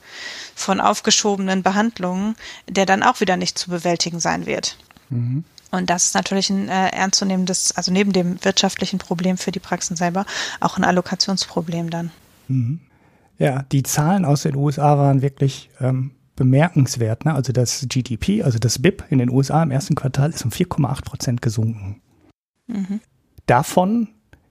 von 0.54 0.80
aufgeschobenen 0.80 1.62
Behandlungen, 1.62 2.36
der 2.68 2.86
dann 2.86 3.02
auch 3.02 3.20
wieder 3.20 3.36
nicht 3.36 3.58
zu 3.58 3.70
bewältigen 3.70 4.20
sein 4.20 4.46
wird. 4.46 4.78
Mhm. 5.10 5.44
Und 5.70 5.90
das 5.90 6.06
ist 6.06 6.14
natürlich 6.14 6.50
ein 6.50 6.68
äh, 6.68 6.88
ernstzunehmendes, 6.88 7.76
also 7.76 7.92
neben 7.92 8.12
dem 8.12 8.42
wirtschaftlichen 8.44 8.98
Problem 8.98 9.36
für 9.36 9.50
die 9.50 9.58
Praxen 9.58 9.96
selber, 9.96 10.24
auch 10.60 10.76
ein 10.76 10.84
Allokationsproblem 10.84 11.90
dann. 11.90 12.10
Mhm. 12.48 12.80
Ja, 13.38 13.64
die 13.70 13.82
Zahlen 13.82 14.24
aus 14.24 14.42
den 14.42 14.56
USA 14.56 14.96
waren 14.96 15.22
wirklich 15.22 15.70
ähm, 15.80 16.12
bemerkenswert. 16.36 17.24
Ne? 17.24 17.34
Also 17.34 17.52
das 17.52 17.86
GDP, 17.88 18.42
also 18.42 18.58
das 18.58 18.78
BIP 18.78 19.04
in 19.10 19.18
den 19.18 19.30
USA 19.30 19.62
im 19.62 19.70
ersten 19.70 19.94
Quartal 19.94 20.30
ist 20.30 20.44
um 20.44 20.50
4,8 20.50 21.04
Prozent 21.04 21.42
gesunken. 21.42 22.00
Mhm. 22.66 23.00
Davon 23.46 24.08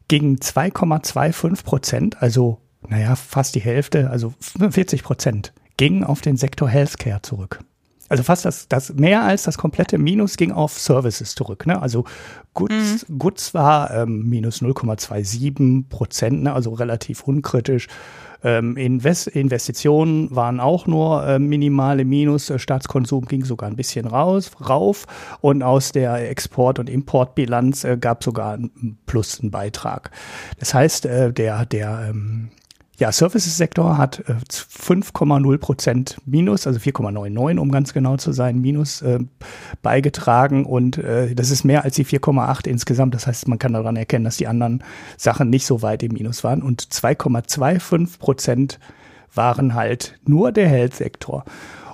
gingen 0.08 0.38
2,25 0.38 1.64
Prozent, 1.64 2.22
also 2.22 2.62
naja, 2.88 3.16
fast 3.16 3.56
die 3.56 3.62
Hälfte, 3.62 4.12
also 4.12 4.34
40 4.40 5.02
Prozent, 5.02 5.54
gingen 5.78 6.04
auf 6.04 6.22
den 6.22 6.38
Sektor 6.38 6.70
Healthcare 6.70 7.22
zurück 7.24 7.64
also 8.08 8.24
fast 8.24 8.46
das, 8.46 8.68
das 8.68 8.94
mehr 8.94 9.24
als 9.24 9.44
das 9.44 9.58
komplette 9.58 9.98
Minus 9.98 10.38
ging 10.38 10.52
auf 10.52 10.78
Services 10.78 11.34
zurück. 11.36 11.66
Ne? 11.66 11.82
Also 11.82 12.06
Goods, 12.54 13.08
mhm. 13.10 13.20
Goods 13.20 13.54
war 13.54 13.92
ähm, 13.92 14.30
minus 14.30 14.62
0,27 14.62 15.90
Prozent, 15.90 16.44
ne? 16.44 16.54
also 16.54 16.74
relativ 16.74 17.24
unkritisch. 17.24 17.88
Ähm, 18.44 18.78
Invest 18.78 19.28
Investitionen 19.28 20.34
waren 20.36 20.60
auch 20.60 20.86
nur 20.86 21.26
äh, 21.26 21.40
minimale 21.40 22.06
Minus. 22.06 22.54
Staatskonsum 22.56 23.26
ging 23.26 23.44
sogar 23.44 23.70
ein 23.70 23.76
bisschen 23.76 24.06
raus, 24.06 24.52
rauf. 24.70 25.08
Und 25.42 25.64
aus 25.64 25.92
der 25.92 26.30
Export- 26.30 26.78
und 26.78 26.88
Importbilanz 26.88 27.86
äh, 27.86 27.98
gab 27.98 28.24
sogar 28.24 28.54
einen 28.54 29.00
Plus 29.08 29.40
einen 29.40 29.50
Beitrag. 29.50 30.12
Das 30.60 30.76
heißt, 30.76 31.08
äh, 31.08 31.34
der, 31.34 31.66
der 31.66 32.08
ähm, 32.10 32.52
ja, 32.98 33.12
Services-Sektor 33.12 33.98
hat 33.98 34.20
äh, 34.28 34.34
5,0 34.50 35.58
Prozent 35.58 36.18
Minus, 36.26 36.66
also 36.66 36.80
4,99 36.80 37.60
um 37.60 37.72
ganz 37.72 37.94
genau 37.94 38.18
zu 38.18 38.32
sein, 38.32 38.60
Minus 38.60 39.02
äh, 39.02 39.20
beigetragen 39.82 40.66
und 40.66 40.98
äh, 40.98 41.36
das 41.36 41.52
ist 41.52 41.64
mehr 41.64 41.84
als 41.84 41.96
die 41.96 42.06
4,8 42.06 42.68
insgesamt. 42.68 43.14
Das 43.14 43.28
heißt, 43.28 43.48
man 43.48 43.60
kann 43.60 43.74
daran 43.74 43.96
erkennen, 43.96 44.26
dass 44.26 44.38
die 44.38 44.48
anderen 44.48 44.84
Sachen 45.18 45.50
nicht 45.50 45.66
so 45.66 45.82
weit 45.82 46.04
im 46.04 46.14
Minus 46.14 46.44
waren 46.44 46.62
und 46.62 46.82
2,25 46.84 48.20
Prozent 48.20 48.80
waren 49.34 49.74
halt 49.74 50.18
nur 50.26 50.52
der 50.52 50.70
Health-Sektor. 50.70 51.44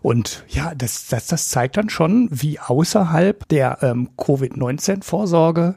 Und 0.01 0.43
ja, 0.47 0.73
das, 0.75 1.07
das, 1.07 1.27
das 1.27 1.49
zeigt 1.49 1.77
dann 1.77 1.89
schon, 1.89 2.27
wie 2.31 2.59
außerhalb 2.59 3.47
der 3.49 3.79
ähm, 3.81 4.09
Covid-19-Vorsorge 4.17 5.75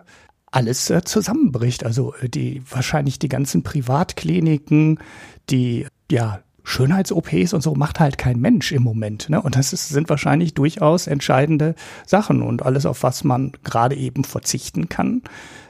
alles 0.54 0.88
äh, 0.90 1.02
zusammenbricht. 1.02 1.84
Also 1.84 2.14
äh, 2.14 2.28
die 2.28 2.62
wahrscheinlich 2.70 3.18
die 3.18 3.28
ganzen 3.28 3.62
Privatkliniken, 3.62 5.00
die 5.50 5.86
ja 6.10 6.40
Schönheits-OPs 6.66 7.52
und 7.52 7.60
so 7.60 7.74
macht 7.74 8.00
halt 8.00 8.16
kein 8.16 8.40
Mensch 8.40 8.72
im 8.72 8.82
Moment. 8.82 9.28
Ne? 9.28 9.42
Und 9.42 9.56
das 9.56 9.74
ist, 9.74 9.88
sind 9.90 10.08
wahrscheinlich 10.08 10.54
durchaus 10.54 11.06
entscheidende 11.06 11.74
Sachen. 12.06 12.40
Und 12.40 12.62
alles, 12.62 12.86
auf 12.86 13.02
was 13.02 13.22
man 13.24 13.52
gerade 13.64 13.96
eben 13.96 14.24
verzichten 14.24 14.88
kann, 14.88 15.22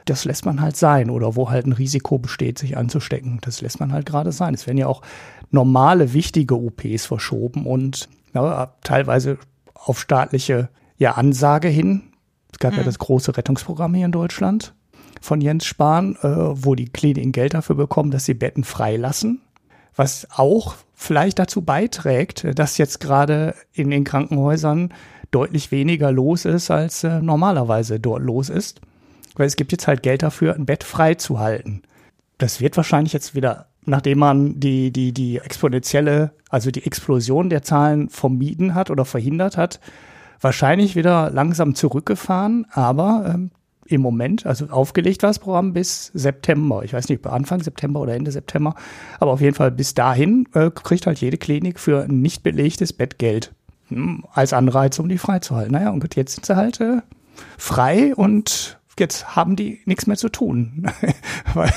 das 0.04 0.24
lässt 0.24 0.44
man 0.44 0.60
halt 0.60 0.76
sein. 0.76 1.10
Oder 1.10 1.34
wo 1.34 1.50
halt 1.50 1.66
ein 1.66 1.72
Risiko 1.72 2.18
besteht, 2.18 2.58
sich 2.58 2.76
anzustecken, 2.76 3.38
das 3.40 3.60
lässt 3.60 3.80
man 3.80 3.92
halt 3.92 4.06
gerade 4.06 4.30
sein. 4.30 4.54
Es 4.54 4.66
werden 4.66 4.78
ja 4.78 4.86
auch 4.86 5.02
normale, 5.50 6.12
wichtige 6.12 6.56
OPs 6.56 7.06
verschoben 7.06 7.66
und 7.66 8.08
ja, 8.34 8.74
teilweise 8.84 9.38
auf 9.74 9.98
staatliche 9.98 10.68
ja, 10.96 11.12
Ansage 11.12 11.68
hin. 11.68 12.02
Es 12.54 12.60
gab 12.60 12.72
mhm. 12.72 12.78
ja 12.78 12.84
das 12.84 13.00
große 13.00 13.36
Rettungsprogramm 13.36 13.94
hier 13.94 14.06
in 14.06 14.12
Deutschland 14.12 14.74
von 15.20 15.40
Jens 15.40 15.64
Spahn, 15.64 16.16
äh, 16.22 16.28
wo 16.28 16.76
die 16.76 16.88
Kliniken 16.88 17.32
Geld 17.32 17.54
dafür 17.54 17.74
bekommen, 17.74 18.12
dass 18.12 18.26
sie 18.26 18.34
Betten 18.34 18.62
freilassen. 18.62 19.40
Was 19.96 20.28
auch 20.30 20.76
vielleicht 20.94 21.40
dazu 21.40 21.62
beiträgt, 21.62 22.46
dass 22.56 22.78
jetzt 22.78 23.00
gerade 23.00 23.54
in 23.72 23.90
den 23.90 24.04
Krankenhäusern 24.04 24.94
deutlich 25.32 25.72
weniger 25.72 26.12
los 26.12 26.44
ist, 26.44 26.70
als 26.70 27.02
äh, 27.02 27.20
normalerweise 27.20 27.98
dort 27.98 28.22
los 28.22 28.50
ist. 28.50 28.80
Weil 29.34 29.48
es 29.48 29.56
gibt 29.56 29.72
jetzt 29.72 29.88
halt 29.88 30.04
Geld 30.04 30.22
dafür, 30.22 30.54
ein 30.54 30.66
Bett 30.66 30.84
frei 30.84 31.14
zu 31.14 31.40
halten. 31.40 31.82
Das 32.38 32.60
wird 32.60 32.76
wahrscheinlich 32.76 33.12
jetzt 33.12 33.34
wieder, 33.34 33.66
nachdem 33.84 34.18
man 34.18 34.60
die, 34.60 34.92
die, 34.92 35.12
die 35.12 35.38
exponentielle, 35.38 36.32
also 36.50 36.70
die 36.70 36.86
Explosion 36.86 37.50
der 37.50 37.62
Zahlen 37.62 38.10
vermieden 38.10 38.76
hat 38.76 38.90
oder 38.90 39.04
verhindert 39.04 39.56
hat, 39.56 39.80
wahrscheinlich 40.44 40.94
wieder 40.94 41.30
langsam 41.30 41.74
zurückgefahren, 41.74 42.66
aber 42.70 43.32
ähm, 43.34 43.50
im 43.86 44.00
Moment, 44.00 44.46
also 44.46 44.66
aufgelegt 44.66 45.22
war 45.22 45.30
das 45.30 45.38
Programm 45.38 45.72
bis 45.72 46.06
September. 46.14 46.84
Ich 46.84 46.92
weiß 46.92 47.08
nicht, 47.08 47.26
Anfang 47.26 47.62
September 47.62 48.00
oder 48.00 48.14
Ende 48.14 48.30
September, 48.30 48.74
aber 49.20 49.32
auf 49.32 49.40
jeden 49.40 49.54
Fall 49.54 49.70
bis 49.70 49.94
dahin 49.94 50.48
äh, 50.54 50.70
kriegt 50.70 51.06
halt 51.06 51.20
jede 51.20 51.36
Klinik 51.36 51.78
für 51.78 52.04
ein 52.04 52.20
nicht 52.20 52.42
belegtes 52.42 52.92
Bett 52.92 53.18
Geld 53.18 53.52
hm, 53.88 54.24
als 54.32 54.52
Anreiz, 54.52 54.98
um 54.98 55.08
die 55.08 55.18
freizuhalten. 55.18 55.72
Naja, 55.72 55.90
und 55.90 56.14
jetzt 56.14 56.34
sind 56.34 56.46
sie 56.46 56.56
halt 56.56 56.80
äh, 56.80 56.98
frei 57.58 58.14
und 58.14 58.78
jetzt 58.98 59.36
haben 59.36 59.56
die 59.56 59.80
nichts 59.84 60.06
mehr 60.06 60.16
zu 60.16 60.28
tun. 60.28 60.86
Weil 61.54 61.72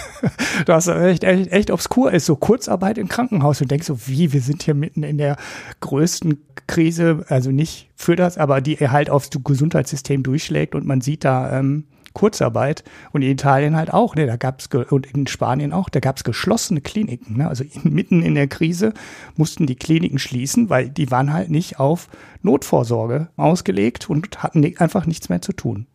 das 0.65 0.87
echt, 0.87 1.23
echt, 1.23 1.51
echt 1.51 1.71
obskur 1.71 2.11
ist. 2.11 2.25
So 2.25 2.35
Kurzarbeit 2.35 2.97
im 2.97 3.07
Krankenhaus 3.07 3.61
und 3.61 3.71
denkst 3.71 3.87
so, 3.87 4.07
wie, 4.07 4.33
wir 4.33 4.41
sind 4.41 4.63
hier 4.63 4.75
mitten 4.75 5.03
in 5.03 5.17
der 5.17 5.37
größten 5.79 6.41
Krise, 6.67 7.25
also 7.29 7.51
nicht 7.51 7.89
für 7.95 8.15
das, 8.15 8.37
aber 8.37 8.61
die 8.61 8.77
halt 8.77 9.09
aufs 9.09 9.29
Gesundheitssystem 9.31 10.23
durchschlägt 10.23 10.75
und 10.75 10.85
man 10.85 11.01
sieht 11.01 11.23
da 11.23 11.59
ähm, 11.59 11.85
Kurzarbeit 12.17 12.83
und 13.11 13.21
in 13.21 13.29
Italien 13.29 13.75
halt 13.75 13.93
auch, 13.93 14.15
ne, 14.15 14.25
da 14.25 14.37
gab's 14.37 14.67
und 14.89 15.05
in 15.05 15.27
Spanien 15.27 15.71
auch, 15.71 15.87
da 15.87 15.99
gab's 15.99 16.23
geschlossene 16.23 16.81
Kliniken, 16.81 17.37
ne, 17.37 17.47
also 17.47 17.63
mitten 17.83 18.23
in 18.23 18.33
der 18.33 18.47
Krise 18.47 18.93
mussten 19.35 19.67
die 19.67 19.75
Kliniken 19.75 20.17
schließen, 20.17 20.69
weil 20.69 20.89
die 20.89 21.11
waren 21.11 21.31
halt 21.31 21.51
nicht 21.51 21.79
auf 21.79 22.09
Notvorsorge 22.41 23.29
ausgelegt 23.37 24.09
und 24.09 24.41
hatten 24.41 24.65
einfach 24.77 25.05
nichts 25.05 25.29
mehr 25.29 25.43
zu 25.43 25.53
tun. 25.53 25.85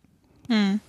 Hm. 0.47 0.79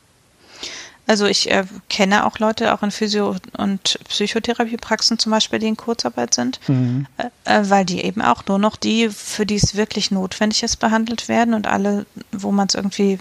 Also 1.06 1.26
ich 1.26 1.50
äh, 1.50 1.64
kenne 1.88 2.26
auch 2.26 2.38
Leute, 2.38 2.72
auch 2.72 2.82
in 2.82 2.90
Physio- 2.90 3.36
und 3.58 3.98
Psychotherapiepraxen 4.08 5.18
zum 5.18 5.32
Beispiel, 5.32 5.58
die 5.58 5.68
in 5.68 5.76
Kurzarbeit 5.76 6.34
sind, 6.34 6.60
mhm. 6.66 7.06
äh, 7.18 7.28
äh 7.44 7.70
weil 7.70 7.84
die 7.84 8.02
eben 8.02 8.22
auch 8.22 8.46
nur 8.46 8.58
noch 8.58 8.76
die, 8.76 9.10
für 9.10 9.44
die 9.44 9.56
es 9.56 9.74
wirklich 9.74 10.10
notwendig 10.10 10.62
ist, 10.62 10.76
behandelt 10.76 11.28
werden 11.28 11.54
und 11.54 11.66
alle, 11.66 12.06
wo 12.32 12.52
man 12.52 12.68
es 12.68 12.74
irgendwie 12.74 13.18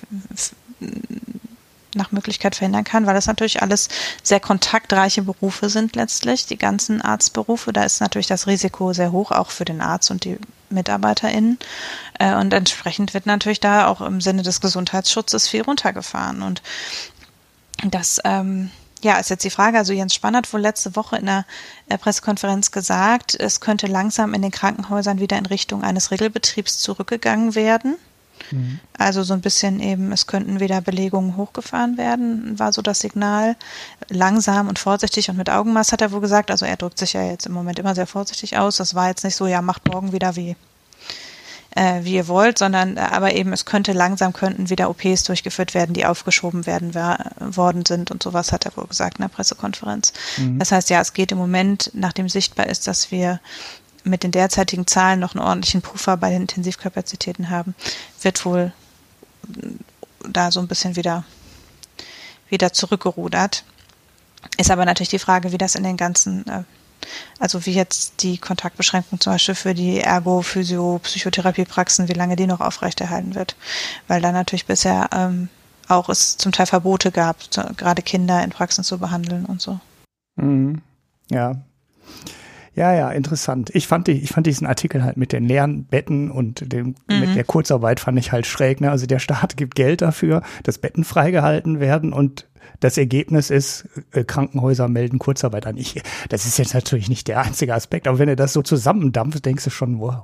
nach 1.96 2.12
Möglichkeit 2.12 2.56
verhindern 2.56 2.84
kann, 2.84 3.06
weil 3.06 3.14
das 3.14 3.28
natürlich 3.28 3.62
alles 3.62 3.90
sehr 4.22 4.40
kontaktreiche 4.40 5.22
Berufe 5.22 5.70
sind 5.70 5.96
letztlich, 5.96 6.46
die 6.46 6.58
ganzen 6.58 7.02
Arztberufe. 7.02 7.74
Da 7.74 7.84
ist 7.84 8.02
natürlich 8.02 8.28
das 8.28 8.48
Risiko 8.48 8.94
sehr 8.94 9.12
hoch, 9.12 9.32
auch 9.32 9.52
für 9.52 9.66
den 9.66 9.82
Arzt 9.82 10.12
und 10.12 10.24
die 10.24 10.38
MitarbeiterInnen. 10.70 11.60
Äh, 12.20 12.36
und 12.36 12.54
entsprechend 12.54 13.14
wird 13.14 13.26
natürlich 13.26 13.60
da 13.60 13.88
auch 13.88 14.02
im 14.02 14.22
Sinne 14.22 14.42
des 14.42 14.62
Gesundheitsschutzes 14.62 15.48
viel 15.48 15.62
runtergefahren. 15.62 16.42
Und 16.42 16.62
das, 17.92 18.20
ähm, 18.24 18.72
ja, 19.04 19.18
ist 19.18 19.30
jetzt 19.30 19.44
die 19.44 19.50
Frage. 19.50 19.78
Also 19.78 19.94
Jens 19.94 20.14
Spahn 20.14 20.36
hat 20.36 20.52
wohl 20.54 20.62
letzte 20.62 20.96
Woche 20.96 21.18
in 21.18 21.26
der 21.26 21.46
äh, 21.90 21.98
Pressekonferenz 21.98 22.72
gesagt, 22.72 23.36
es 23.40 23.60
könnte 23.60 23.88
langsam 23.88 24.34
in 24.34 24.42
den 24.42 24.52
Krankenhäusern 24.52 25.20
wieder 25.20 25.38
in 25.38 25.46
Richtung 25.46 25.84
eines 25.84 26.12
Regelbetriebs 26.12 26.80
zurückgegangen 26.80 27.56
werden. 27.56 27.98
Mhm. 28.52 28.80
Also 28.98 29.24
so 29.24 29.34
ein 29.34 29.42
bisschen 29.42 29.80
eben, 29.80 30.12
es 30.12 30.28
könnten 30.28 30.60
wieder 30.60 30.82
Belegungen 30.82 31.38
hochgefahren 31.38 31.98
werden, 31.98 32.58
war 32.58 32.74
so 32.74 32.82
das 32.82 33.00
Signal. 33.00 33.56
Langsam 34.10 34.68
und 34.68 34.80
vorsichtig 34.80 35.30
und 35.30 35.38
mit 35.38 35.50
Augenmaß 35.50 35.92
hat 35.92 36.02
er 36.02 36.12
wohl 36.12 36.22
gesagt. 36.22 36.52
Also 36.52 36.66
er 36.66 36.78
drückt 36.78 36.98
sich 36.98 37.14
ja 37.14 37.24
jetzt 37.24 37.46
im 37.46 37.54
Moment 37.54 37.80
immer 37.80 37.96
sehr 37.96 38.08
vorsichtig 38.08 38.58
aus. 38.58 38.78
Das 38.78 38.96
war 38.96 39.10
jetzt 39.10 39.24
nicht 39.24 39.36
so, 39.36 39.48
ja, 39.48 39.62
macht 39.62 39.88
morgen 39.88 40.12
wieder 40.12 40.36
wie 40.36 40.56
äh, 41.76 42.04
wie 42.04 42.16
ihr 42.16 42.28
wollt, 42.28 42.58
sondern 42.58 42.98
äh, 42.98 43.02
aber 43.02 43.34
eben 43.34 43.54
es 43.54 43.66
könnte 43.66 43.94
langsam 43.94 44.34
könnten 44.34 44.70
wieder 44.70 44.90
OPs 44.90 45.24
durchgeführt 45.24 45.74
werden, 45.74 45.94
die 45.94 46.06
aufgeschoben 46.06 46.66
werden 46.66 46.94
worden 46.94 47.86
sind 47.86 48.12
und 48.12 48.22
sowas 48.22 48.52
hat 48.52 48.66
er 48.66 48.76
wohl 48.78 48.88
gesagt 48.88 49.18
in 49.18 49.24
der 49.24 49.30
Pressekonferenz. 49.30 50.14
Mhm. 50.38 50.60
Das 50.60 50.72
heißt 50.72 50.90
ja, 50.90 51.02
es 51.02 51.14
geht 51.14 51.32
im 51.32 51.38
Moment, 51.38 51.92
nachdem 51.94 52.30
sichtbar 52.30 52.68
ist, 52.68 52.88
dass 52.88 53.12
wir 53.12 53.40
mit 54.04 54.24
den 54.24 54.32
derzeitigen 54.32 54.86
Zahlen 54.86 55.20
noch 55.20 55.34
einen 55.34 55.44
ordentlichen 55.44 55.82
Puffer 55.82 56.18
bei 56.18 56.30
den 56.30 56.42
Intensivkapazitäten 56.42 57.50
haben, 57.50 57.74
wird 58.22 58.46
wohl 58.46 58.74
da 60.28 60.52
so 60.52 60.60
ein 60.60 60.68
bisschen 60.68 60.96
wieder, 60.96 61.24
wieder 62.50 62.74
zurückgerudert. 62.74 63.64
Ist 64.58 64.72
aber 64.72 64.86
natürlich 64.86 65.10
die 65.10 65.20
Frage, 65.20 65.52
wie 65.52 65.58
das 65.58 65.76
in 65.76 65.84
den 65.84 65.98
ganzen, 65.98 66.46
äh, 66.48 66.64
also 67.40 67.66
wie 67.66 67.74
jetzt 67.74 68.24
die 68.24 68.38
Kontaktbeschränkung 68.38 69.20
zum 69.20 69.34
Beispiel 69.34 69.56
für 69.56 69.74
die 69.74 70.00
Ergo, 70.00 70.42
Physio, 70.42 71.00
Psychotherapiepraxen, 71.04 72.08
wie 72.08 72.14
lange 72.14 72.36
die 72.36 72.48
noch 72.48 72.62
aufrechterhalten 72.62 73.36
wird. 73.36 73.56
Weil 74.08 74.22
da 74.22 74.32
natürlich 74.32 74.66
bisher 74.66 75.10
ähm, 75.14 75.50
auch 75.88 76.10
es 76.10 76.38
zum 76.38 76.52
Teil 76.52 76.66
Verbote 76.66 77.12
gab, 77.12 77.38
gerade 77.78 78.02
Kinder 78.02 78.44
in 78.44 78.50
Praxen 78.50 78.84
zu 78.84 78.98
behandeln 78.98 79.46
und 79.46 79.62
so. 79.62 79.80
Mhm. 80.36 80.82
Ja. 81.30 81.56
Ja, 82.76 82.92
ja, 82.92 83.12
interessant. 83.12 83.70
Ich 83.76 83.88
fand, 83.88 84.08
die, 84.08 84.14
ich 84.14 84.32
fand 84.32 84.48
diesen 84.48 84.66
Artikel 84.66 85.04
halt 85.04 85.16
mit 85.16 85.32
den 85.32 85.44
leeren 85.44 85.86
Betten 85.86 86.32
und 86.32 86.74
dem, 86.74 86.96
mhm. 87.08 87.20
mit 87.20 87.36
der 87.36 87.44
Kurzarbeit 87.44 88.00
fand 88.00 88.18
ich 88.18 88.32
halt 88.32 88.48
schräg. 88.48 88.82
Ne? 88.82 88.90
Also 88.90 89.06
der 89.06 89.20
Staat 89.20 89.58
gibt 89.58 89.76
Geld 89.76 90.02
dafür, 90.02 90.42
dass 90.64 90.80
Betten 90.80 91.04
freigehalten 91.04 91.80
werden 91.80 92.14
und 92.14 92.48
das 92.80 92.98
Ergebnis 92.98 93.50
ist, 93.50 93.88
äh, 94.12 94.24
Krankenhäuser 94.24 94.88
melden 94.88 95.20
Kurzarbeit 95.20 95.66
an. 95.66 95.78
Ich, 95.78 96.02
das 96.30 96.46
ist 96.46 96.58
jetzt 96.58 96.74
natürlich 96.74 97.10
nicht 97.10 97.28
der 97.28 97.42
einzige 97.42 97.74
Aspekt, 97.74 98.08
aber 98.08 98.20
wenn 98.20 98.28
du 98.28 98.36
das 98.36 98.54
so 98.54 98.62
zusammendampfst, 98.62 99.42
denkst 99.46 99.64
du 99.64 99.70
schon, 99.70 100.00
wow, 100.00 100.24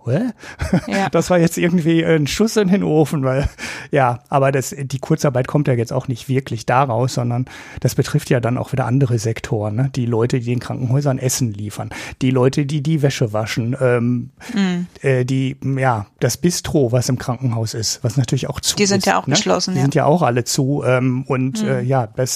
ja. 0.88 1.10
das 1.12 1.30
war 1.30 1.39
jetzt 1.39 1.58
irgendwie 1.58 2.04
ein 2.04 2.28
Schuss 2.28 2.58
in 2.58 2.67
den 2.67 2.84
Ofen, 2.84 3.23
weil, 3.23 3.49
ja, 3.91 4.19
aber 4.30 4.52
das, 4.52 4.75
die 4.78 4.99
Kurzarbeit 4.99 5.47
kommt 5.47 5.67
ja 5.67 5.73
jetzt 5.73 5.93
auch 5.93 6.08
nicht 6.08 6.28
wirklich 6.28 6.65
daraus, 6.65 7.13
sondern 7.15 7.45
das 7.80 7.95
betrifft 7.95 8.30
ja 8.30 8.39
dann 8.39 8.58
auch 8.58 8.71
wieder 8.71 8.86
andere 8.86 9.19
Sektoren, 9.19 9.75
ne? 9.75 9.89
Die 9.95 10.06
Leute, 10.06 10.39
die 10.39 10.47
den 10.47 10.60
Krankenhäusern 10.60 11.17
Essen 11.17 11.54
liefern, 11.54 11.89
die 12.21 12.32
Leute, 12.32 12.65
die 12.65 12.82
die 12.82 13.02
Wäsche 13.02 13.34
waschen, 13.34 13.75
ähm, 13.80 14.30
mhm. 14.54 14.88
äh, 15.02 15.25
die, 15.25 15.58
ja, 15.78 16.08
das 16.19 16.38
Bistro, 16.38 16.91
was 16.91 17.10
im 17.10 17.17
Krankenhaus 17.17 17.73
ist, 17.73 18.04
was 18.04 18.17
natürlich 18.17 18.49
auch 18.49 18.60
zu 18.60 18.75
Die 18.75 18.86
sind 18.86 18.99
ist, 18.99 19.06
ja 19.06 19.19
auch 19.19 19.28
ne? 19.28 19.36
geschlossen, 19.36 19.73
Die 19.73 19.80
ja. 19.80 19.84
sind 19.84 19.95
ja 19.95 20.06
auch 20.06 20.21
alle 20.21 20.43
zu, 20.43 20.84
ähm, 20.86 21.23
und 21.23 21.63
mhm. 21.63 21.69
äh, 21.69 21.82
ja, 21.82 22.08
das 22.08 22.29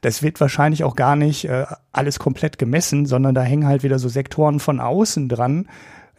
das 0.00 0.22
wird 0.22 0.40
wahrscheinlich 0.40 0.84
auch 0.84 0.96
gar 0.96 1.16
nicht 1.16 1.46
äh, 1.46 1.66
alles 1.92 2.18
komplett 2.18 2.58
gemessen, 2.58 3.06
sondern 3.06 3.34
da 3.34 3.42
hängen 3.42 3.66
halt 3.66 3.82
wieder 3.82 3.98
so 3.98 4.08
Sektoren 4.08 4.60
von 4.60 4.80
außen 4.80 5.28
dran, 5.28 5.68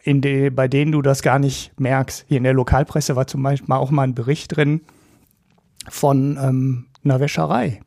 in 0.02 0.20
de, 0.20 0.50
bei 0.50 0.68
denen 0.68 0.92
du 0.92 1.02
das 1.02 1.22
gar 1.22 1.38
nicht 1.38 1.78
merkst. 1.78 2.24
Hier 2.28 2.38
in 2.38 2.44
der 2.44 2.54
Lokalpresse 2.54 3.16
war 3.16 3.26
zum 3.26 3.42
Beispiel 3.42 3.74
auch 3.74 3.90
mal 3.90 4.04
ein 4.04 4.14
Bericht 4.14 4.56
drin 4.56 4.82
von 5.88 6.38
ähm, 6.40 6.86
einer 7.04 7.20
Wäscherei. 7.20 7.80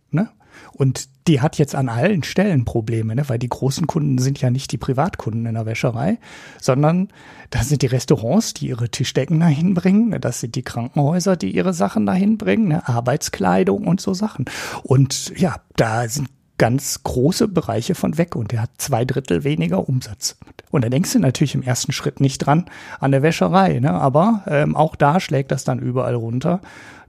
Und 0.73 1.09
die 1.27 1.41
hat 1.41 1.57
jetzt 1.57 1.75
an 1.75 1.89
allen 1.89 2.23
Stellen 2.23 2.65
Probleme, 2.65 3.15
ne? 3.15 3.29
weil 3.29 3.39
die 3.39 3.49
großen 3.49 3.87
Kunden 3.87 4.17
sind 4.17 4.41
ja 4.41 4.49
nicht 4.49 4.71
die 4.71 4.77
Privatkunden 4.77 5.45
in 5.45 5.53
der 5.53 5.65
Wäscherei, 5.65 6.17
sondern 6.59 7.09
das 7.49 7.69
sind 7.69 7.81
die 7.81 7.87
Restaurants, 7.87 8.53
die 8.53 8.67
ihre 8.67 8.89
Tischdecken 8.89 9.39
dahin 9.39 9.73
bringen, 9.73 10.09
ne? 10.09 10.19
das 10.19 10.39
sind 10.39 10.55
die 10.55 10.63
Krankenhäuser, 10.63 11.35
die 11.35 11.51
ihre 11.51 11.73
Sachen 11.73 12.05
dahin 12.05 12.37
bringen, 12.37 12.69
ne? 12.69 12.87
Arbeitskleidung 12.87 13.87
und 13.87 14.01
so 14.01 14.13
Sachen. 14.13 14.45
Und 14.83 15.37
ja, 15.37 15.57
da 15.75 16.07
sind 16.07 16.29
ganz 16.61 17.01
große 17.01 17.47
Bereiche 17.47 17.95
von 17.95 18.19
weg 18.19 18.35
und 18.35 18.51
der 18.51 18.61
hat 18.61 18.69
zwei 18.77 19.03
Drittel 19.03 19.43
weniger 19.43 19.89
Umsatz. 19.89 20.37
Und 20.69 20.85
da 20.85 20.89
denkst 20.89 21.11
du 21.11 21.17
natürlich 21.17 21.55
im 21.55 21.63
ersten 21.63 21.91
Schritt 21.91 22.19
nicht 22.19 22.37
dran 22.37 22.69
an 22.99 23.09
der 23.09 23.23
Wäscherei, 23.23 23.79
ne? 23.79 23.89
aber 23.89 24.43
ähm, 24.45 24.75
auch 24.75 24.95
da 24.95 25.19
schlägt 25.19 25.49
das 25.51 25.63
dann 25.63 25.79
überall 25.79 26.13
runter 26.13 26.61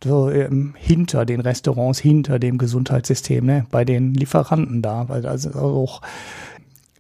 so 0.03 0.31
ähm, 0.31 0.73
hinter 0.79 1.27
den 1.27 1.41
Restaurants, 1.41 1.99
hinter 1.99 2.39
dem 2.39 2.57
Gesundheitssystem, 2.57 3.45
ne, 3.45 3.67
bei 3.71 3.85
den 3.85 4.15
Lieferanten 4.15 4.81
da, 4.81 5.11
weil 5.11 5.27
also 5.27 5.51
auch, 5.51 6.01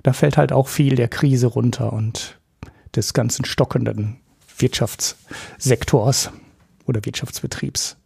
da 0.02 0.12
fällt 0.12 0.36
halt 0.36 0.52
auch 0.52 0.68
viel 0.68 0.94
der 0.94 1.08
Krise 1.08 1.46
runter 1.46 1.90
und 1.94 2.38
des 2.94 3.14
ganzen 3.14 3.46
stockenden 3.46 4.20
Wirtschaftssektors 4.58 6.30
oder 6.84 7.02
Wirtschaftsbetriebs. 7.02 7.96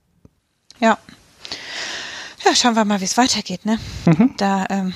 Ja. 0.78 0.98
Ja, 2.46 2.54
schauen 2.54 2.76
wir 2.76 2.85
mal, 2.85 3.00
wie 3.00 3.04
es 3.04 3.16
weitergeht, 3.16 3.66
ne? 3.66 3.78
Mhm. 4.04 4.35
Da 4.37 4.66
ähm, 4.70 4.94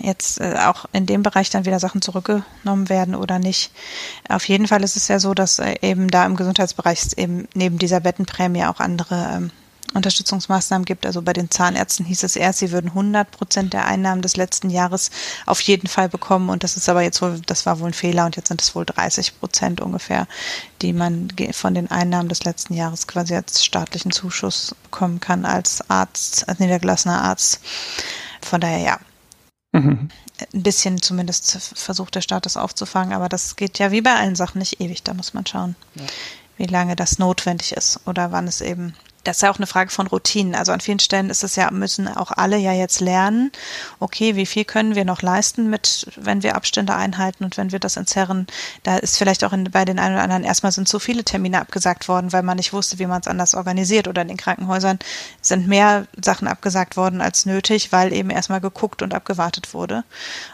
jetzt 0.00 0.40
äh, 0.40 0.56
auch 0.66 0.86
in 0.92 1.06
dem 1.06 1.22
Bereich 1.22 1.48
dann 1.50 1.64
wieder 1.64 1.78
Sachen 1.78 2.02
zurückgenommen 2.02 2.88
werden 2.88 3.14
oder 3.14 3.38
nicht. 3.38 3.70
Auf 4.28 4.48
jeden 4.48 4.66
Fall 4.66 4.82
ist 4.82 4.96
es 4.96 5.06
ja 5.06 5.20
so, 5.20 5.32
dass 5.32 5.60
äh, 5.60 5.76
eben 5.82 6.08
da 6.08 6.26
im 6.26 6.34
Gesundheitsbereich 6.34 7.00
eben 7.16 7.46
neben 7.54 7.78
dieser 7.78 8.00
Bettenprämie 8.00 8.64
auch 8.64 8.80
andere 8.80 9.30
ähm, 9.32 9.50
Unterstützungsmaßnahmen 9.94 10.84
gibt. 10.84 11.06
Also 11.06 11.22
bei 11.22 11.32
den 11.32 11.50
Zahnärzten 11.50 12.04
hieß 12.04 12.22
es 12.22 12.36
erst, 12.36 12.58
sie 12.58 12.72
würden 12.72 12.88
100 12.88 13.30
Prozent 13.30 13.72
der 13.72 13.86
Einnahmen 13.86 14.22
des 14.22 14.36
letzten 14.36 14.70
Jahres 14.70 15.10
auf 15.46 15.60
jeden 15.60 15.88
Fall 15.88 16.08
bekommen. 16.08 16.50
Und 16.50 16.64
das 16.64 16.76
ist 16.76 16.88
aber 16.88 17.02
jetzt 17.02 17.22
wohl, 17.22 17.40
das 17.46 17.66
war 17.66 17.80
wohl 17.80 17.88
ein 17.88 17.94
Fehler 17.94 18.26
und 18.26 18.36
jetzt 18.36 18.48
sind 18.48 18.60
es 18.60 18.74
wohl 18.74 18.84
30 18.84 19.40
Prozent 19.40 19.80
ungefähr, 19.80 20.26
die 20.82 20.92
man 20.92 21.28
von 21.52 21.74
den 21.74 21.90
Einnahmen 21.90 22.28
des 22.28 22.44
letzten 22.44 22.74
Jahres 22.74 23.06
quasi 23.06 23.34
als 23.34 23.64
staatlichen 23.64 24.10
Zuschuss 24.10 24.74
bekommen 24.84 25.20
kann 25.20 25.44
als 25.44 25.88
Arzt, 25.90 26.48
als 26.48 26.58
niedergelassener 26.58 27.22
Arzt. 27.22 27.60
Von 28.42 28.60
daher 28.60 28.78
ja, 28.78 28.98
Mhm. 29.72 30.08
Ein 30.54 30.62
bisschen 30.62 31.02
zumindest 31.02 31.74
versucht 31.76 32.14
der 32.14 32.20
Staat 32.20 32.46
das 32.46 32.56
aufzufangen, 32.56 33.12
aber 33.12 33.28
das 33.28 33.56
geht 33.56 33.78
ja 33.78 33.90
wie 33.90 34.00
bei 34.00 34.14
allen 34.14 34.36
Sachen 34.36 34.58
nicht 34.58 34.80
ewig. 34.80 35.02
Da 35.02 35.14
muss 35.14 35.34
man 35.34 35.46
schauen, 35.46 35.74
ja. 35.94 36.04
wie 36.56 36.66
lange 36.66 36.96
das 36.96 37.18
notwendig 37.18 37.72
ist 37.72 38.00
oder 38.06 38.30
wann 38.30 38.46
es 38.46 38.60
eben 38.60 38.94
das 39.28 39.36
ist 39.38 39.42
ja 39.42 39.50
auch 39.50 39.58
eine 39.58 39.66
Frage 39.66 39.90
von 39.90 40.06
Routinen. 40.06 40.54
Also 40.54 40.72
an 40.72 40.80
vielen 40.80 40.98
Stellen 40.98 41.28
ist 41.28 41.44
es 41.44 41.54
ja, 41.56 41.70
müssen 41.70 42.08
auch 42.08 42.32
alle 42.32 42.56
ja 42.56 42.72
jetzt 42.72 43.00
lernen, 43.00 43.52
okay, 44.00 44.36
wie 44.36 44.46
viel 44.46 44.64
können 44.64 44.94
wir 44.94 45.04
noch 45.04 45.20
leisten 45.20 45.68
mit, 45.68 46.06
wenn 46.16 46.42
wir 46.42 46.56
Abstände 46.56 46.94
einhalten 46.94 47.44
und 47.44 47.58
wenn 47.58 47.70
wir 47.70 47.78
das 47.78 47.96
entzerren. 47.96 48.46
Da 48.84 48.96
ist 48.96 49.18
vielleicht 49.18 49.44
auch 49.44 49.52
in, 49.52 49.64
bei 49.64 49.84
den 49.84 49.98
einen 49.98 50.14
oder 50.14 50.22
anderen 50.22 50.44
erstmal 50.44 50.72
sind 50.72 50.88
so 50.88 50.98
viele 50.98 51.24
Termine 51.24 51.60
abgesagt 51.60 52.08
worden, 52.08 52.32
weil 52.32 52.42
man 52.42 52.56
nicht 52.56 52.72
wusste, 52.72 52.98
wie 52.98 53.06
man 53.06 53.20
es 53.20 53.26
anders 53.26 53.54
organisiert. 53.54 54.08
Oder 54.08 54.22
in 54.22 54.28
den 54.28 54.38
Krankenhäusern 54.38 54.98
sind 55.42 55.68
mehr 55.68 56.06
Sachen 56.24 56.48
abgesagt 56.48 56.96
worden 56.96 57.20
als 57.20 57.44
nötig, 57.44 57.92
weil 57.92 58.14
eben 58.14 58.30
erstmal 58.30 58.62
geguckt 58.62 59.02
und 59.02 59.12
abgewartet 59.12 59.74
wurde. 59.74 60.04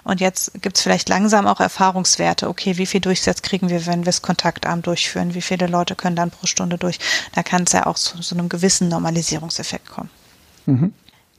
Und 0.02 0.20
jetzt 0.20 0.52
gibt 0.62 0.76
es 0.76 0.82
vielleicht 0.82 1.08
langsam 1.08 1.46
auch 1.46 1.60
Erfahrungswerte. 1.60 2.48
Okay, 2.48 2.76
wie 2.76 2.86
viel 2.86 3.00
Durchsatz 3.00 3.42
kriegen 3.42 3.68
wir, 3.68 3.86
wenn 3.86 4.04
wir 4.04 4.10
es 4.10 4.20
kontaktarm 4.20 4.82
durchführen? 4.82 5.34
Wie 5.34 5.42
viele 5.42 5.68
Leute 5.68 5.94
können 5.94 6.16
dann 6.16 6.32
pro 6.32 6.46
Stunde 6.46 6.76
durch? 6.76 6.98
Da 7.34 7.44
kann 7.44 7.62
es 7.62 7.72
ja 7.72 7.86
auch 7.86 7.96
zu 7.96 8.20
so 8.20 8.34
einem 8.34 8.48
gewissen 8.48 8.63
gewissen 8.64 8.88
Normalisierungseffekt 8.88 9.90
kommen. 9.90 10.08
Mhm. 10.64 10.94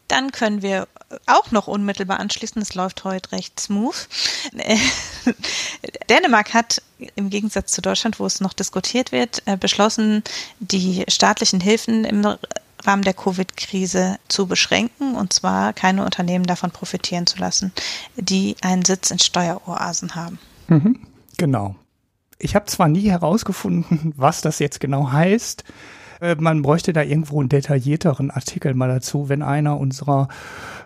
Dann 0.07 0.31
können 0.31 0.61
wir 0.61 0.87
auch 1.25 1.49
noch 1.49 1.67
unmittelbar 1.67 2.19
anschließen, 2.19 2.61
es 2.61 2.75
läuft 2.75 3.03
heute 3.03 3.31
recht 3.31 3.59
smooth. 3.59 4.07
Dänemark 6.09 6.53
hat 6.53 6.83
im 7.15 7.31
Gegensatz 7.31 7.71
zu 7.71 7.81
Deutschland, 7.81 8.19
wo 8.19 8.27
es 8.27 8.41
noch 8.41 8.53
diskutiert 8.53 9.11
wird, 9.11 9.41
äh, 9.47 9.57
beschlossen, 9.57 10.23
die 10.59 11.03
staatlichen 11.07 11.59
Hilfen 11.59 12.05
im 12.05 12.23
Rahmen 12.83 13.01
der 13.01 13.15
Covid-Krise 13.15 14.19
zu 14.27 14.45
beschränken 14.45 15.15
und 15.15 15.33
zwar 15.33 15.73
keine 15.73 16.05
Unternehmen 16.05 16.45
davon 16.45 16.69
profitieren 16.69 17.25
zu 17.25 17.39
lassen, 17.39 17.73
die 18.17 18.55
einen 18.61 18.85
Sitz 18.85 19.09
in 19.09 19.17
Steueroasen 19.17 20.13
haben. 20.13 20.37
Mhm, 20.67 20.99
genau. 21.37 21.75
Ich 22.37 22.53
habe 22.53 22.67
zwar 22.67 22.87
nie 22.87 23.09
herausgefunden, 23.09 24.13
was 24.17 24.41
das 24.41 24.59
jetzt 24.59 24.79
genau 24.79 25.11
heißt, 25.11 25.63
Äh, 26.21 26.35
man 26.39 26.61
bräuchte 26.61 26.93
da 26.93 27.01
irgendwo 27.01 27.39
einen 27.39 27.49
detaillierteren 27.49 28.31
Artikel 28.31 28.73
mal 28.73 28.89
dazu, 28.89 29.29
wenn 29.29 29.41
einer 29.41 29.79
unserer 29.79 30.27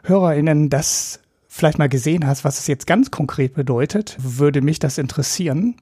HörerInnen 0.04 0.70
das 0.70 1.20
vielleicht 1.48 1.80
mal 1.80 1.90
gesehen 1.90 2.26
hat, 2.28 2.44
was 2.46 2.60
es 2.60 2.68
jetzt 2.68 2.88
ganz 2.88 3.12
konkret 3.12 3.54
bedeutet, 3.54 4.18
würde 4.20 4.62
mich 4.62 4.80
das 4.80 4.98
interessieren 4.98 5.76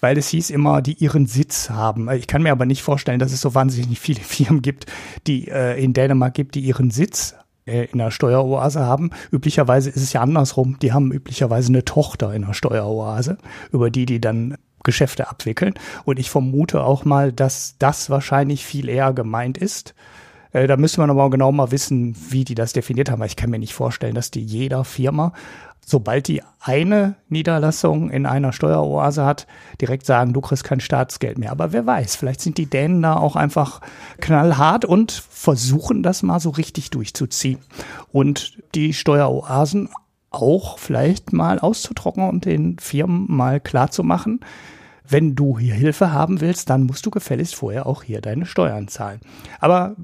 weil 0.00 0.18
es 0.18 0.28
hieß 0.28 0.50
immer, 0.50 0.82
die 0.82 0.92
ihren 0.92 1.24
Sitz 1.24 1.70
haben. 1.70 2.10
Ich 2.10 2.26
kann 2.26 2.42
mir 2.42 2.52
aber 2.52 2.66
nicht 2.66 2.82
vorstellen, 2.82 3.18
dass 3.18 3.32
es 3.32 3.40
so 3.40 3.54
wahnsinnig 3.54 3.98
viele 4.00 4.20
Firmen 4.20 4.60
gibt, 4.60 4.84
die 5.26 5.48
äh, 5.48 5.82
in 5.82 5.94
Dänemark 5.94 6.34
gibt, 6.34 6.56
die 6.56 6.60
ihren 6.60 6.90
Sitz 6.90 7.34
äh, 7.64 7.86
in 7.86 8.02
einer 8.02 8.10
Steueroase 8.10 8.80
haben. 8.80 9.12
Üblicherweise 9.32 9.88
ist 9.88 10.02
es 10.02 10.12
ja 10.12 10.20
andersrum. 10.20 10.78
Die 10.82 10.92
haben 10.92 11.10
üblicherweise 11.10 11.68
eine 11.68 11.86
Tochter 11.86 12.34
in 12.34 12.44
einer 12.44 12.52
Steueroase, 12.52 13.38
über 13.72 13.90
die 13.90 14.04
die 14.04 14.20
dann 14.20 14.58
Geschäfte 14.84 15.28
abwickeln. 15.28 15.74
Und 16.04 16.18
ich 16.18 16.30
vermute 16.30 16.84
auch 16.84 17.04
mal, 17.04 17.32
dass 17.32 17.76
das 17.78 18.10
wahrscheinlich 18.10 18.64
viel 18.64 18.88
eher 18.88 19.12
gemeint 19.12 19.58
ist. 19.58 19.94
Äh, 20.52 20.66
da 20.66 20.76
müssen 20.76 21.02
wir 21.04 21.10
aber 21.10 21.30
genau 21.30 21.50
mal 21.50 21.72
wissen, 21.72 22.14
wie 22.30 22.44
die 22.44 22.54
das 22.54 22.72
definiert 22.72 23.10
haben. 23.10 23.22
Ich 23.24 23.36
kann 23.36 23.50
mir 23.50 23.58
nicht 23.58 23.74
vorstellen, 23.74 24.14
dass 24.14 24.30
die 24.30 24.44
jeder 24.44 24.84
Firma 24.84 25.32
sobald 25.86 26.28
die 26.28 26.42
eine 26.60 27.16
Niederlassung 27.28 28.10
in 28.10 28.26
einer 28.26 28.52
Steueroase 28.52 29.24
hat, 29.24 29.46
direkt 29.80 30.06
sagen, 30.06 30.32
du 30.32 30.40
kriegst 30.40 30.64
kein 30.64 30.80
Staatsgeld 30.80 31.38
mehr. 31.38 31.50
Aber 31.50 31.72
wer 31.72 31.86
weiß, 31.86 32.16
vielleicht 32.16 32.40
sind 32.40 32.58
die 32.58 32.66
Dänen 32.66 33.02
da 33.02 33.16
auch 33.16 33.36
einfach 33.36 33.80
knallhart 34.20 34.84
und 34.84 35.12
versuchen 35.12 36.02
das 36.02 36.22
mal 36.22 36.40
so 36.40 36.50
richtig 36.50 36.90
durchzuziehen. 36.90 37.58
Und 38.12 38.58
die 38.74 38.92
Steueroasen 38.92 39.90
auch 40.30 40.78
vielleicht 40.78 41.32
mal 41.32 41.58
auszutrocknen 41.58 42.28
und 42.28 42.44
den 42.44 42.78
Firmen 42.78 43.26
mal 43.28 43.60
klarzumachen, 43.60 44.40
wenn 45.06 45.34
du 45.34 45.58
hier 45.58 45.74
Hilfe 45.74 46.12
haben 46.12 46.40
willst, 46.40 46.70
dann 46.70 46.84
musst 46.84 47.04
du 47.04 47.10
gefälligst 47.10 47.54
vorher 47.54 47.86
auch 47.86 48.02
hier 48.02 48.20
deine 48.20 48.46
Steuern 48.46 48.88
zahlen. 48.88 49.20
Aber 49.60 49.96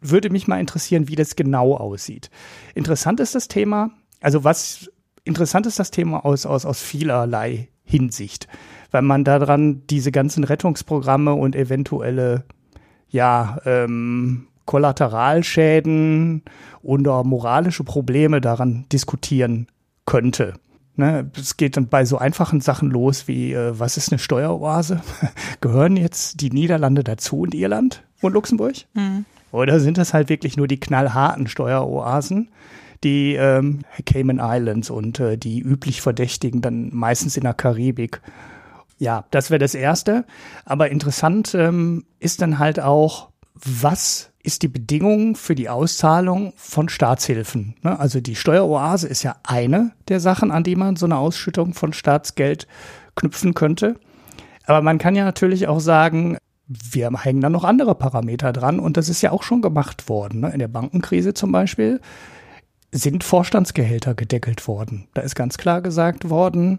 würde 0.00 0.30
mich 0.30 0.48
mal 0.48 0.60
interessieren, 0.60 1.08
wie 1.08 1.16
das 1.16 1.36
genau 1.36 1.76
aussieht. 1.76 2.30
Interessant 2.74 3.20
ist 3.20 3.34
das 3.34 3.48
Thema, 3.48 3.90
also 4.20 4.44
was 4.44 4.90
interessant 5.24 5.66
ist 5.66 5.78
das 5.78 5.90
Thema 5.90 6.24
aus, 6.24 6.46
aus, 6.46 6.64
aus 6.64 6.80
vielerlei 6.80 7.68
Hinsicht, 7.84 8.48
weil 8.90 9.02
man 9.02 9.24
daran 9.24 9.86
diese 9.88 10.12
ganzen 10.12 10.44
Rettungsprogramme 10.44 11.34
und 11.34 11.56
eventuelle, 11.56 12.44
ja, 13.08 13.58
ähm, 13.64 14.46
Kollateralschäden 14.66 16.42
oder 16.82 17.24
moralische 17.24 17.84
Probleme 17.84 18.42
daran 18.42 18.84
diskutieren 18.92 19.66
könnte. 20.04 20.54
Ne, 20.98 21.30
es 21.36 21.56
geht 21.56 21.76
dann 21.76 21.86
bei 21.86 22.04
so 22.04 22.18
einfachen 22.18 22.60
Sachen 22.60 22.90
los 22.90 23.28
wie, 23.28 23.52
äh, 23.52 23.78
was 23.78 23.96
ist 23.96 24.10
eine 24.10 24.18
Steueroase? 24.18 25.00
Gehören 25.60 25.96
jetzt 25.96 26.40
die 26.40 26.50
Niederlande 26.50 27.04
dazu 27.04 27.42
und 27.42 27.54
Irland 27.54 28.02
und 28.20 28.32
Luxemburg? 28.32 28.74
Mhm. 28.94 29.24
Oder 29.52 29.78
sind 29.78 29.96
das 29.96 30.12
halt 30.12 30.28
wirklich 30.28 30.56
nur 30.56 30.66
die 30.66 30.80
knallharten 30.80 31.46
Steueroasen, 31.46 32.50
die 33.04 33.36
ähm, 33.36 33.82
Cayman 34.06 34.40
Islands 34.42 34.90
und 34.90 35.20
äh, 35.20 35.38
die 35.38 35.60
üblich 35.60 36.02
Verdächtigen 36.02 36.62
dann 36.62 36.92
meistens 36.92 37.36
in 37.36 37.44
der 37.44 37.54
Karibik. 37.54 38.20
Ja, 38.98 39.24
das 39.30 39.50
wäre 39.50 39.60
das 39.60 39.76
Erste. 39.76 40.24
Aber 40.64 40.90
interessant 40.90 41.54
ähm, 41.54 42.06
ist 42.18 42.42
dann 42.42 42.58
halt 42.58 42.80
auch, 42.80 43.28
was 43.54 44.32
ist 44.48 44.62
die 44.62 44.68
Bedingung 44.68 45.36
für 45.36 45.54
die 45.54 45.68
Auszahlung 45.68 46.54
von 46.56 46.88
Staatshilfen? 46.88 47.74
Ne? 47.82 48.00
Also 48.00 48.22
die 48.22 48.34
Steueroase 48.34 49.06
ist 49.06 49.22
ja 49.22 49.36
eine 49.44 49.92
der 50.08 50.20
Sachen, 50.20 50.50
an 50.50 50.64
die 50.64 50.74
man 50.74 50.96
so 50.96 51.04
eine 51.04 51.18
Ausschüttung 51.18 51.74
von 51.74 51.92
Staatsgeld 51.92 52.66
knüpfen 53.14 53.52
könnte. 53.52 53.96
Aber 54.64 54.80
man 54.80 54.96
kann 54.96 55.14
ja 55.14 55.26
natürlich 55.26 55.68
auch 55.68 55.80
sagen, 55.80 56.38
wir 56.66 57.10
hängen 57.12 57.42
da 57.42 57.50
noch 57.50 57.64
andere 57.64 57.94
Parameter 57.94 58.54
dran 58.54 58.80
und 58.80 58.96
das 58.96 59.10
ist 59.10 59.20
ja 59.20 59.32
auch 59.32 59.42
schon 59.42 59.60
gemacht 59.60 60.08
worden. 60.08 60.40
Ne? 60.40 60.50
In 60.50 60.60
der 60.60 60.68
Bankenkrise 60.68 61.34
zum 61.34 61.52
Beispiel 61.52 62.00
sind 62.90 63.24
Vorstandsgehälter 63.24 64.14
gedeckelt 64.14 64.66
worden. 64.66 65.08
Da 65.12 65.20
ist 65.20 65.34
ganz 65.34 65.58
klar 65.58 65.82
gesagt 65.82 66.30
worden, 66.30 66.78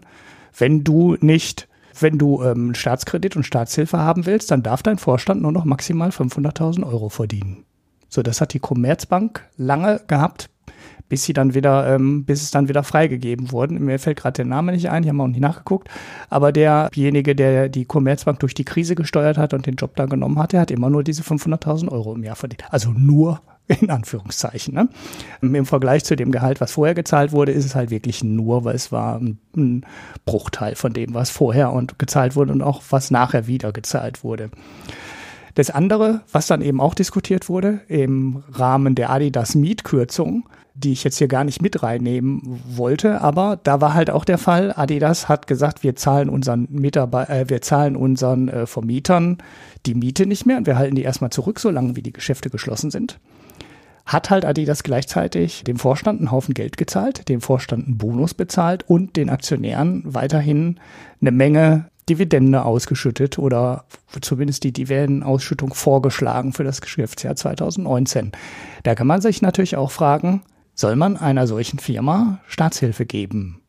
wenn 0.58 0.82
du 0.82 1.16
nicht, 1.20 1.68
wenn 1.98 2.18
du 2.18 2.42
ähm, 2.42 2.74
Staatskredit 2.74 3.36
und 3.36 3.44
Staatshilfe 3.44 3.98
haben 3.98 4.26
willst, 4.26 4.50
dann 4.50 4.62
darf 4.62 4.82
dein 4.82 4.98
Vorstand 4.98 5.42
nur 5.42 5.52
noch 5.52 5.64
maximal 5.64 6.10
500.000 6.10 6.86
Euro 6.86 7.08
verdienen. 7.08 7.64
So, 8.08 8.22
das 8.22 8.40
hat 8.40 8.54
die 8.54 8.58
Commerzbank 8.58 9.48
lange 9.56 10.00
gehabt, 10.08 10.50
bis 11.08 11.24
sie 11.24 11.32
dann 11.32 11.54
wieder, 11.54 11.94
ähm, 11.94 12.24
bis 12.24 12.42
es 12.42 12.50
dann 12.50 12.68
wieder 12.68 12.82
freigegeben 12.82 13.52
wurden. 13.52 13.84
Mir 13.84 13.98
fällt 13.98 14.18
gerade 14.18 14.34
der 14.34 14.44
Name 14.46 14.72
nicht 14.72 14.90
ein, 14.90 15.02
ich 15.02 15.08
habe 15.08 15.22
auch 15.22 15.28
nicht 15.28 15.40
nachgeguckt. 15.40 15.88
Aber 16.28 16.52
derjenige, 16.52 17.34
der 17.34 17.68
die 17.68 17.84
Commerzbank 17.84 18.40
durch 18.40 18.54
die 18.54 18.64
Krise 18.64 18.94
gesteuert 18.94 19.38
hat 19.38 19.54
und 19.54 19.66
den 19.66 19.76
Job 19.76 19.96
da 19.96 20.06
genommen 20.06 20.38
hat, 20.38 20.52
der 20.52 20.60
hat 20.60 20.70
immer 20.70 20.90
nur 20.90 21.04
diese 21.04 21.22
500.000 21.22 21.90
Euro 21.90 22.14
im 22.14 22.24
Jahr 22.24 22.36
verdient. 22.36 22.64
Also 22.70 22.90
nur 22.90 23.40
in 23.80 23.90
Anführungszeichen. 23.90 24.74
Ne? 24.74 24.88
Im 25.40 25.66
Vergleich 25.66 26.04
zu 26.04 26.16
dem 26.16 26.32
Gehalt, 26.32 26.60
was 26.60 26.72
vorher 26.72 26.94
gezahlt 26.94 27.32
wurde, 27.32 27.52
ist 27.52 27.64
es 27.64 27.74
halt 27.74 27.90
wirklich 27.90 28.24
nur, 28.24 28.64
weil 28.64 28.74
es 28.74 28.90
war 28.90 29.20
ein, 29.20 29.84
Bruchteil 30.24 30.74
von 30.74 30.92
dem, 30.92 31.14
was 31.14 31.30
vorher 31.30 31.72
und 31.72 31.98
gezahlt 31.98 32.36
wurde 32.36 32.52
und 32.52 32.62
auch 32.62 32.82
was 32.90 33.10
nachher 33.10 33.46
wieder 33.46 33.72
gezahlt 33.72 34.24
wurde. 34.24 34.50
Das 35.54 35.70
andere, 35.70 36.20
was 36.30 36.46
dann 36.46 36.62
eben 36.62 36.80
auch 36.80 36.94
diskutiert 36.94 37.48
wurde 37.48 37.80
im 37.88 38.42
Rahmen 38.52 38.94
der 38.94 39.10
Adidas 39.10 39.54
Mietkürzung, 39.54 40.48
die 40.74 40.92
ich 40.92 41.04
jetzt 41.04 41.18
hier 41.18 41.28
gar 41.28 41.44
nicht 41.44 41.60
mit 41.60 41.82
reinnehmen 41.82 42.60
wollte, 42.68 43.20
aber 43.20 43.58
da 43.62 43.80
war 43.80 43.94
halt 43.94 44.10
auch 44.10 44.24
der 44.24 44.38
Fall, 44.38 44.72
Adidas 44.74 45.28
hat 45.28 45.46
gesagt, 45.46 45.82
wir 45.82 45.96
zahlen 45.96 46.28
unseren 46.28 46.68
Mitarbeiter, 46.70 47.34
äh, 47.34 47.48
wir 47.50 47.60
zahlen 47.60 47.96
unseren 47.96 48.48
äh, 48.48 48.66
Vermietern 48.66 49.38
die 49.86 49.94
Miete 49.94 50.26
nicht 50.26 50.46
mehr 50.46 50.56
und 50.56 50.66
wir 50.66 50.78
halten 50.78 50.94
die 50.94 51.02
erstmal 51.02 51.30
zurück, 51.30 51.58
solange 51.58 51.96
wie 51.96 52.02
die 52.02 52.12
Geschäfte 52.12 52.50
geschlossen 52.50 52.90
sind 52.90 53.18
hat 54.12 54.28
halt 54.28 54.44
Adidas 54.44 54.82
gleichzeitig 54.82 55.62
dem 55.62 55.76
Vorstand 55.76 56.18
einen 56.18 56.32
Haufen 56.32 56.52
Geld 56.52 56.76
gezahlt, 56.76 57.28
dem 57.28 57.40
Vorstand 57.40 57.86
einen 57.86 57.96
Bonus 57.96 58.34
bezahlt 58.34 58.84
und 58.88 59.16
den 59.16 59.30
Aktionären 59.30 60.02
weiterhin 60.04 60.80
eine 61.20 61.30
Menge 61.30 61.90
Dividende 62.08 62.64
ausgeschüttet 62.64 63.38
oder 63.38 63.84
zumindest 64.20 64.64
die 64.64 64.72
Dividendenausschüttung 64.72 65.74
vorgeschlagen 65.74 66.52
für 66.52 66.64
das 66.64 66.80
Geschäftsjahr 66.80 67.36
2019. 67.36 68.32
Da 68.82 68.96
kann 68.96 69.06
man 69.06 69.20
sich 69.20 69.42
natürlich 69.42 69.76
auch 69.76 69.92
fragen, 69.92 70.42
soll 70.74 70.96
man 70.96 71.16
einer 71.16 71.46
solchen 71.46 71.78
Firma 71.78 72.40
Staatshilfe 72.48 73.06
geben? 73.06 73.60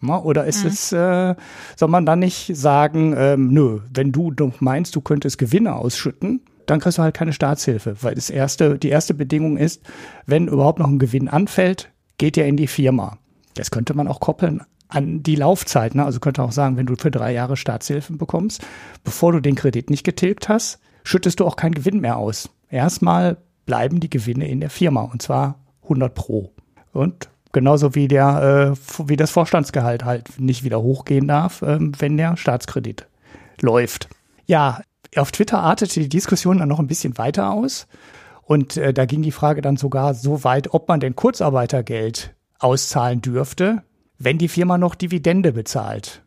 Oder 0.00 0.46
ist 0.46 0.64
mhm. 0.64 0.70
es, 0.70 0.92
äh, 0.92 1.34
soll 1.76 1.88
man 1.88 2.06
dann 2.06 2.18
nicht 2.18 2.56
sagen, 2.56 3.14
ähm, 3.16 3.48
nö, 3.48 3.80
wenn 3.92 4.10
du 4.10 4.32
meinst, 4.58 4.96
du 4.96 5.02
könntest 5.02 5.36
Gewinne 5.38 5.74
ausschütten, 5.74 6.40
dann 6.72 6.80
kriegst 6.80 6.96
du 6.96 7.02
halt 7.02 7.14
keine 7.14 7.34
Staatshilfe, 7.34 7.96
weil 8.02 8.14
das 8.14 8.30
erste, 8.30 8.78
die 8.78 8.88
erste 8.88 9.12
Bedingung 9.12 9.58
ist, 9.58 9.82
wenn 10.24 10.48
überhaupt 10.48 10.78
noch 10.78 10.88
ein 10.88 10.98
Gewinn 10.98 11.28
anfällt, 11.28 11.90
geht 12.16 12.36
der 12.36 12.46
in 12.46 12.56
die 12.56 12.66
Firma. 12.66 13.18
Das 13.54 13.70
könnte 13.70 13.92
man 13.92 14.08
auch 14.08 14.20
koppeln 14.20 14.62
an 14.88 15.22
die 15.22 15.36
Laufzeit. 15.36 15.94
Ne? 15.94 16.02
Also 16.02 16.18
könnte 16.18 16.42
auch 16.42 16.52
sagen, 16.52 16.78
wenn 16.78 16.86
du 16.86 16.96
für 16.96 17.10
drei 17.10 17.32
Jahre 17.32 17.58
Staatshilfen 17.58 18.16
bekommst, 18.16 18.64
bevor 19.04 19.32
du 19.32 19.40
den 19.40 19.54
Kredit 19.54 19.90
nicht 19.90 20.02
getilgt 20.02 20.48
hast, 20.48 20.80
schüttest 21.04 21.40
du 21.40 21.46
auch 21.46 21.56
keinen 21.56 21.74
Gewinn 21.74 22.00
mehr 22.00 22.16
aus. 22.16 22.48
Erstmal 22.70 23.36
bleiben 23.66 24.00
die 24.00 24.10
Gewinne 24.10 24.48
in 24.48 24.60
der 24.60 24.70
Firma 24.70 25.02
und 25.02 25.20
zwar 25.20 25.58
100 25.82 26.14
pro. 26.14 26.52
Und 26.92 27.28
genauso 27.52 27.94
wie 27.94 28.08
der, 28.08 28.74
äh, 28.74 29.08
wie 29.08 29.16
das 29.16 29.30
Vorstandsgehalt 29.30 30.06
halt 30.06 30.40
nicht 30.40 30.64
wieder 30.64 30.80
hochgehen 30.80 31.28
darf, 31.28 31.60
äh, 31.60 31.78
wenn 31.80 32.16
der 32.16 32.38
Staatskredit 32.38 33.06
läuft. 33.60 34.08
Ja, 34.46 34.80
auf 35.16 35.32
Twitter 35.32 35.60
artete 35.60 36.00
die 36.00 36.08
Diskussion 36.08 36.58
dann 36.58 36.68
noch 36.68 36.78
ein 36.78 36.86
bisschen 36.86 37.18
weiter 37.18 37.50
aus. 37.50 37.86
Und 38.42 38.76
äh, 38.76 38.92
da 38.92 39.04
ging 39.04 39.22
die 39.22 39.32
Frage 39.32 39.62
dann 39.62 39.76
sogar 39.76 40.14
so 40.14 40.44
weit, 40.44 40.74
ob 40.74 40.88
man 40.88 41.00
denn 41.00 41.16
Kurzarbeitergeld 41.16 42.34
auszahlen 42.58 43.20
dürfte, 43.20 43.82
wenn 44.18 44.38
die 44.38 44.48
Firma 44.48 44.78
noch 44.78 44.94
Dividende 44.94 45.52
bezahlt. 45.52 46.22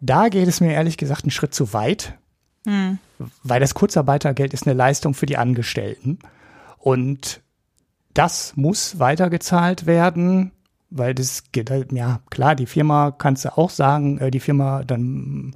Da 0.00 0.28
geht 0.28 0.48
es 0.48 0.60
mir 0.60 0.72
ehrlich 0.72 0.96
gesagt 0.96 1.24
einen 1.24 1.30
Schritt 1.30 1.54
zu 1.54 1.72
weit, 1.72 2.18
hm. 2.66 2.98
weil 3.42 3.60
das 3.60 3.74
Kurzarbeitergeld 3.74 4.52
ist 4.54 4.66
eine 4.66 4.76
Leistung 4.76 5.14
für 5.14 5.26
die 5.26 5.38
Angestellten. 5.38 6.18
Und 6.78 7.40
das 8.14 8.56
muss 8.56 8.98
weitergezahlt 8.98 9.86
werden, 9.86 10.52
weil 10.90 11.14
das, 11.14 11.42
ja 11.90 12.20
klar, 12.30 12.54
die 12.54 12.66
Firma 12.66 13.10
kannst 13.10 13.44
du 13.44 13.56
auch 13.56 13.70
sagen, 13.70 14.18
äh, 14.18 14.30
die 14.30 14.40
Firma 14.40 14.84
dann 14.84 15.54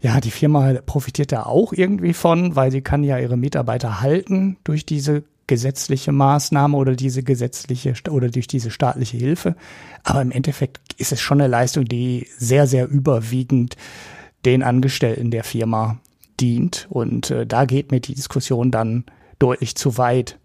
ja, 0.00 0.20
die 0.20 0.30
Firma 0.30 0.74
profitiert 0.86 1.32
da 1.32 1.44
auch 1.44 1.72
irgendwie 1.72 2.12
von, 2.12 2.54
weil 2.54 2.70
sie 2.70 2.82
kann 2.82 3.02
ja 3.02 3.18
ihre 3.18 3.36
Mitarbeiter 3.36 4.00
halten 4.00 4.56
durch 4.64 4.86
diese 4.86 5.24
gesetzliche 5.48 6.12
Maßnahme 6.12 6.76
oder 6.76 6.94
diese 6.94 7.22
gesetzliche 7.24 7.94
oder 8.10 8.28
durch 8.28 8.46
diese 8.46 8.70
staatliche 8.70 9.16
Hilfe. 9.16 9.56
Aber 10.04 10.22
im 10.22 10.30
Endeffekt 10.30 10.78
ist 10.98 11.10
es 11.10 11.20
schon 11.20 11.40
eine 11.40 11.48
Leistung, 11.48 11.86
die 11.86 12.28
sehr, 12.36 12.66
sehr 12.66 12.86
überwiegend 12.88 13.76
den 14.44 14.62
Angestellten 14.62 15.30
der 15.30 15.42
Firma 15.42 15.98
dient. 16.38 16.86
Und 16.90 17.30
äh, 17.30 17.46
da 17.46 17.64
geht 17.64 17.90
mir 17.90 18.00
die 18.00 18.14
Diskussion 18.14 18.70
dann 18.70 19.04
deutlich 19.38 19.74
zu 19.74 19.98
weit. 19.98 20.38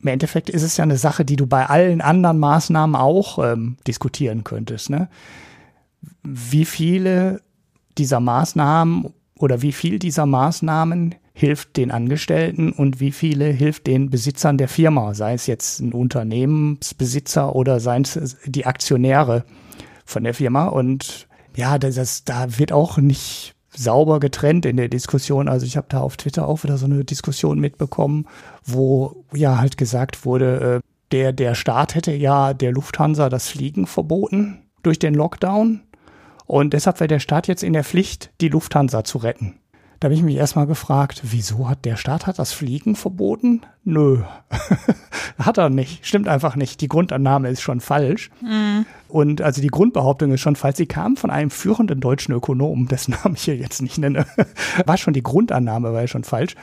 Im 0.00 0.08
Endeffekt 0.08 0.50
ist 0.50 0.62
es 0.62 0.76
ja 0.76 0.84
eine 0.84 0.98
Sache, 0.98 1.24
die 1.24 1.36
du 1.36 1.46
bei 1.46 1.66
allen 1.66 2.00
anderen 2.00 2.38
Maßnahmen 2.38 2.94
auch 2.94 3.38
ähm, 3.38 3.78
diskutieren 3.86 4.44
könntest. 4.44 4.90
Ne? 4.90 5.08
Wie 6.22 6.64
viele 6.64 7.40
dieser 7.98 8.20
Maßnahmen 8.20 9.12
oder 9.38 9.62
wie 9.62 9.72
viel 9.72 9.98
dieser 9.98 10.26
Maßnahmen 10.26 11.14
hilft 11.34 11.76
den 11.76 11.90
Angestellten 11.90 12.72
und 12.72 13.00
wie 13.00 13.10
viele 13.10 13.46
hilft 13.46 13.86
den 13.86 14.10
Besitzern 14.10 14.58
der 14.58 14.68
Firma, 14.68 15.14
sei 15.14 15.34
es 15.34 15.46
jetzt 15.46 15.80
ein 15.80 15.92
Unternehmensbesitzer 15.92 17.54
oder 17.54 17.80
seien 17.80 18.02
es 18.02 18.36
die 18.44 18.66
Aktionäre 18.66 19.44
von 20.04 20.24
der 20.24 20.34
Firma. 20.34 20.66
Und 20.66 21.26
ja, 21.56 21.78
das, 21.78 21.94
das, 21.94 22.24
da 22.24 22.58
wird 22.58 22.72
auch 22.72 22.98
nicht 22.98 23.54
sauber 23.74 24.20
getrennt 24.20 24.66
in 24.66 24.76
der 24.76 24.88
Diskussion. 24.88 25.48
Also 25.48 25.64
ich 25.64 25.76
habe 25.76 25.86
da 25.88 26.00
auf 26.00 26.16
Twitter 26.16 26.46
auch 26.46 26.62
wieder 26.62 26.76
so 26.76 26.86
eine 26.86 27.04
Diskussion 27.04 27.58
mitbekommen, 27.58 28.26
wo 28.64 29.24
ja 29.32 29.58
halt 29.58 29.78
gesagt 29.78 30.26
wurde, 30.26 30.82
äh, 30.82 30.88
der, 31.12 31.32
der 31.32 31.54
Staat 31.54 31.94
hätte 31.94 32.12
ja 32.12 32.54
der 32.54 32.72
Lufthansa 32.72 33.28
das 33.28 33.48
Fliegen 33.48 33.86
verboten 33.86 34.62
durch 34.82 34.98
den 34.98 35.14
Lockdown. 35.14 35.80
Und 36.46 36.72
deshalb 36.72 37.00
wäre 37.00 37.08
der 37.08 37.20
Staat 37.20 37.48
jetzt 37.48 37.62
in 37.62 37.72
der 37.72 37.84
Pflicht, 37.84 38.30
die 38.40 38.48
Lufthansa 38.48 39.04
zu 39.04 39.18
retten. 39.18 39.58
Da 40.02 40.06
habe 40.06 40.14
ich 40.14 40.24
mich 40.24 40.34
erstmal 40.34 40.66
gefragt, 40.66 41.20
wieso 41.22 41.68
hat 41.68 41.84
der 41.84 41.94
Staat 41.94 42.26
hat 42.26 42.40
das 42.40 42.52
Fliegen 42.52 42.96
verboten? 42.96 43.60
Nö, 43.84 44.22
hat 45.38 45.58
er 45.58 45.70
nicht. 45.70 46.04
Stimmt 46.04 46.26
einfach 46.26 46.56
nicht. 46.56 46.80
Die 46.80 46.88
Grundannahme 46.88 47.48
ist 47.50 47.62
schon 47.62 47.80
falsch. 47.80 48.30
Mhm. 48.40 48.84
Und 49.06 49.42
also 49.42 49.62
die 49.62 49.68
Grundbehauptung 49.68 50.32
ist 50.32 50.40
schon 50.40 50.56
falsch. 50.56 50.78
Sie 50.78 50.86
kam 50.86 51.16
von 51.16 51.30
einem 51.30 51.50
führenden 51.50 52.00
deutschen 52.00 52.34
Ökonomen, 52.34 52.88
dessen 52.88 53.12
Namen 53.22 53.36
ich 53.36 53.44
hier 53.44 53.56
jetzt 53.56 53.80
nicht 53.80 53.96
nenne. 53.96 54.26
War 54.86 54.96
schon 54.96 55.14
die 55.14 55.22
Grundannahme, 55.22 55.92
war 55.92 56.00
ja 56.00 56.08
schon 56.08 56.24
falsch. 56.24 56.56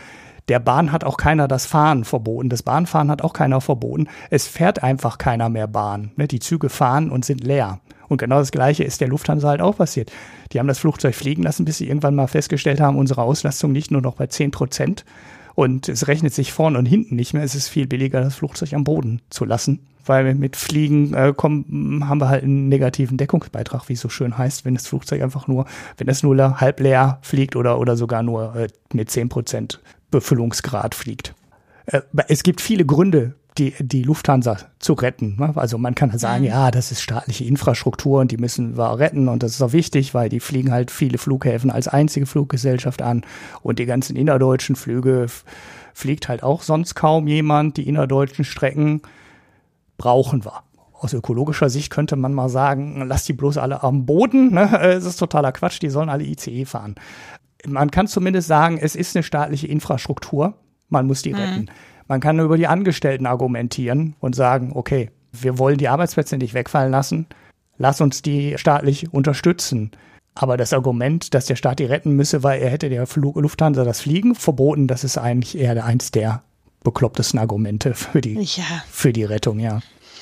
Der 0.50 0.60
Bahn 0.60 0.92
hat 0.92 1.06
auch 1.06 1.16
keiner 1.16 1.48
das 1.48 1.66
Fahren 1.66 2.04
verboten. 2.04 2.50
Das 2.50 2.64
Bahnfahren 2.64 3.10
hat 3.10 3.22
auch 3.22 3.32
keiner 3.32 3.62
verboten. 3.62 4.08
Es 4.30 4.48
fährt 4.48 4.84
einfach 4.84 5.18
keiner 5.18 5.48
mehr 5.48 5.68
Bahn. 5.68 6.12
Ne? 6.18 6.28
Die 6.28 6.40
Züge 6.40 6.68
fahren 6.68 7.10
und 7.10 7.24
sind 7.24 7.42
leer. 7.42 7.80
Und 8.10 8.18
genau 8.18 8.40
das 8.40 8.52
Gleiche 8.52 8.84
ist 8.84 9.00
der 9.00 9.08
Lufthansa 9.08 9.48
halt 9.48 9.62
auch 9.62 9.78
passiert. 9.78 10.12
Die 10.52 10.60
haben 10.60 10.68
das 10.68 10.80
Flugzeug 10.80 11.16
fliegen 11.16 11.44
lassen, 11.44 11.64
bis 11.64 11.78
sie 11.78 11.88
irgendwann 11.88 12.16
mal 12.16 12.28
festgestellt 12.28 12.82
haben, 12.82 12.98
unsere 12.98 13.22
Auslastung 13.22 13.74
liegt 13.74 13.92
nur 13.92 14.02
noch 14.02 14.16
bei 14.16 14.28
10 14.28 14.52
Prozent. 14.52 15.06
Und 15.56 15.90
es 15.90 16.08
rechnet 16.08 16.34
sich 16.34 16.54
vorne 16.54 16.78
und 16.80 16.86
hinten 16.86 17.16
nicht 17.16 17.34
mehr. 17.34 17.44
Es 17.44 17.56
ist 17.56 17.68
viel 17.68 17.86
billiger, 17.86 18.22
das 18.22 18.36
Flugzeug 18.36 18.74
am 18.74 18.84
Boden 18.84 19.22
zu 19.30 19.46
lassen. 19.46 19.80
Weil 20.06 20.34
mit 20.34 20.56
Fliegen 20.56 21.14
äh, 21.14 21.34
kommen, 21.36 22.08
haben 22.08 22.20
wir 22.20 22.30
halt 22.30 22.44
einen 22.44 22.68
negativen 22.70 23.18
Deckungsbeitrag, 23.18 23.90
wie 23.90 23.94
es 23.94 24.00
so 24.00 24.10
schön 24.10 24.38
heißt, 24.38 24.66
wenn 24.66 24.74
das 24.74 24.88
Flugzeug 24.88 25.22
einfach 25.22 25.48
nur, 25.48 25.66
wenn 25.98 26.08
es 26.08 26.24
nur 26.24 26.62
halb 26.62 26.80
leer 26.80 27.20
fliegt 27.22 27.56
oder, 27.56 27.78
oder 27.78 27.96
sogar 27.96 28.24
nur 28.24 28.56
äh, 28.56 28.68
mit 28.94 29.12
10 29.12 29.30
Prozent 29.30 29.82
Befüllungsgrad 30.10 30.96
fliegt. 30.96 31.36
Äh, 31.86 32.02
es 32.28 32.44
gibt 32.44 32.62
viele 32.62 32.86
Gründe, 32.86 33.36
die, 33.58 33.74
die 33.80 34.04
Lufthansa 34.04 34.58
zu 34.80 34.94
retten. 34.94 35.36
Ne? 35.38 35.52
Also 35.56 35.78
man 35.78 35.96
kann 35.96 36.18
sagen, 36.18 36.44
mhm. 36.44 36.50
ja, 36.50 36.72
das 36.72 36.92
ist 36.92 37.02
staatliche 37.02 37.44
Infrastruktur 37.44 38.22
und 38.22 38.32
die 38.32 38.38
müssen 38.38 38.78
wir 38.78 39.00
retten 39.00 39.28
und 39.28 39.44
das 39.44 39.52
ist 39.52 39.62
auch 39.62 39.74
wichtig, 39.74 40.14
weil 40.14 40.30
die 40.30 40.40
fliegen 40.40 40.72
halt 40.72 40.92
viele 40.92 41.18
Flughäfen 41.18 41.72
als 41.72 41.88
einzige 41.88 42.26
Fluggesellschaft 42.26 43.02
an 43.02 43.26
und 43.62 43.80
die 43.80 43.86
ganzen 43.86 44.16
innerdeutschen 44.16 44.76
Flüge 44.76 45.28
fliegt 45.94 46.30
halt 46.30 46.44
auch 46.44 46.62
sonst 46.62 46.96
kaum 46.96 47.28
jemand. 47.28 47.78
Die 47.78 47.88
innerdeutschen 47.88 48.46
Strecken 48.46 49.02
brauchen 49.98 50.46
wir. 50.46 50.64
Aus 50.94 51.14
ökologischer 51.14 51.70
Sicht 51.70 51.92
könnte 51.92 52.16
man 52.16 52.34
mal 52.34 52.50
sagen, 52.50 53.06
lass 53.08 53.24
die 53.24 53.34
bloß 53.34 53.58
alle 53.58 53.84
am 53.84 54.06
Boden. 54.06 54.54
Ne? 54.54 54.80
Es 54.82 55.06
ist 55.06 55.18
totaler 55.18 55.52
Quatsch, 55.52 55.82
die 55.82 55.90
sollen 55.90 56.10
alle 56.10 56.24
ICE 56.24 56.66
fahren. 56.66 56.96
Man 57.66 57.92
kann 57.92 58.08
zumindest 58.08 58.48
sagen, 58.48 58.78
es 58.78 58.96
ist 58.96 59.16
eine 59.16 59.24
staatliche 59.24 59.68
Infrastruktur. 59.68 60.56
Man 60.90 61.08
muss 61.08 61.22
die 61.22 61.34
mhm. 61.34 61.40
retten. 61.40 61.72
Man 62.10 62.20
kann 62.22 62.40
über 62.40 62.58
die 62.58 62.68
Angestellten 62.68 63.28
argumentieren 63.28 64.16
und 64.20 64.36
sagen, 64.36 64.72
okay, 64.74 65.12
wir 65.32 65.60
wollen 65.60 65.78
die 65.78 65.88
Arbeitsplätze 65.88 66.38
nicht 66.38 66.56
wegfallen 66.56 66.92
lassen, 66.92 67.28
lass 67.78 68.02
uns 68.02 68.24
die 68.24 68.58
staatlich 68.58 69.14
unterstützen. 69.14 69.92
Aber 70.34 70.58
das 70.58 70.74
Argument, 70.74 71.34
dass 71.36 71.46
der 71.46 71.56
Staat 71.56 71.78
die 71.78 71.86
retten 71.86 72.14
müsse, 72.14 72.42
weil 72.42 72.62
er 72.62 72.72
hätte 72.72 72.90
der 72.90 73.06
Flug 73.06 73.36
Lufthansa 73.36 73.84
das 73.84 74.02
Fliegen 74.02 74.34
verboten, 74.34 74.88
das 74.88 75.04
ist 75.04 75.20
eigentlich 75.20 75.56
eher 75.56 75.86
eins 75.86 76.10
der 76.10 76.42
beklopptesten 76.84 77.40
Argumente 77.40 77.94
für 77.94 78.22
die, 78.22 78.42
ja. 78.42 78.84
für 78.90 79.14
die 79.14 79.24
Rettung, 79.24 79.60
ja. 79.60 79.82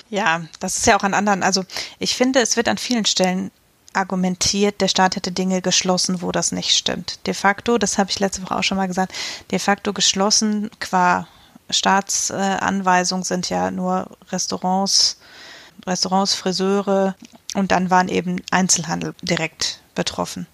Ja, 0.09 0.41
das 0.59 0.77
ist 0.77 0.87
ja 0.87 0.97
auch 0.97 1.03
an 1.03 1.13
anderen. 1.13 1.41
Also 1.41 1.63
ich 1.99 2.15
finde, 2.15 2.41
es 2.41 2.57
wird 2.57 2.67
an 2.67 2.77
vielen 2.77 3.05
Stellen 3.05 3.49
argumentiert, 3.93 4.81
der 4.81 4.89
Staat 4.89 5.15
hätte 5.15 5.31
Dinge 5.31 5.61
geschlossen, 5.61 6.21
wo 6.21 6.33
das 6.33 6.51
nicht 6.51 6.71
stimmt. 6.71 7.25
De 7.27 7.33
facto, 7.33 7.77
das 7.77 7.97
habe 7.97 8.09
ich 8.09 8.19
letzte 8.19 8.43
Woche 8.43 8.57
auch 8.57 8.63
schon 8.63 8.77
mal 8.77 8.87
gesagt, 8.87 9.13
de 9.51 9.59
facto 9.59 9.93
geschlossen 9.93 10.69
qua 10.79 11.27
Staatsanweisung 11.69 13.23
sind 13.23 13.49
ja 13.49 13.71
nur 13.71 14.07
Restaurants, 14.31 15.17
Restaurants, 15.85 16.33
Friseure 16.33 17.15
und 17.53 17.71
dann 17.71 17.89
waren 17.89 18.07
eben 18.07 18.41
Einzelhandel 18.51 19.13
direkt 19.21 19.81
betroffen. 19.95 20.47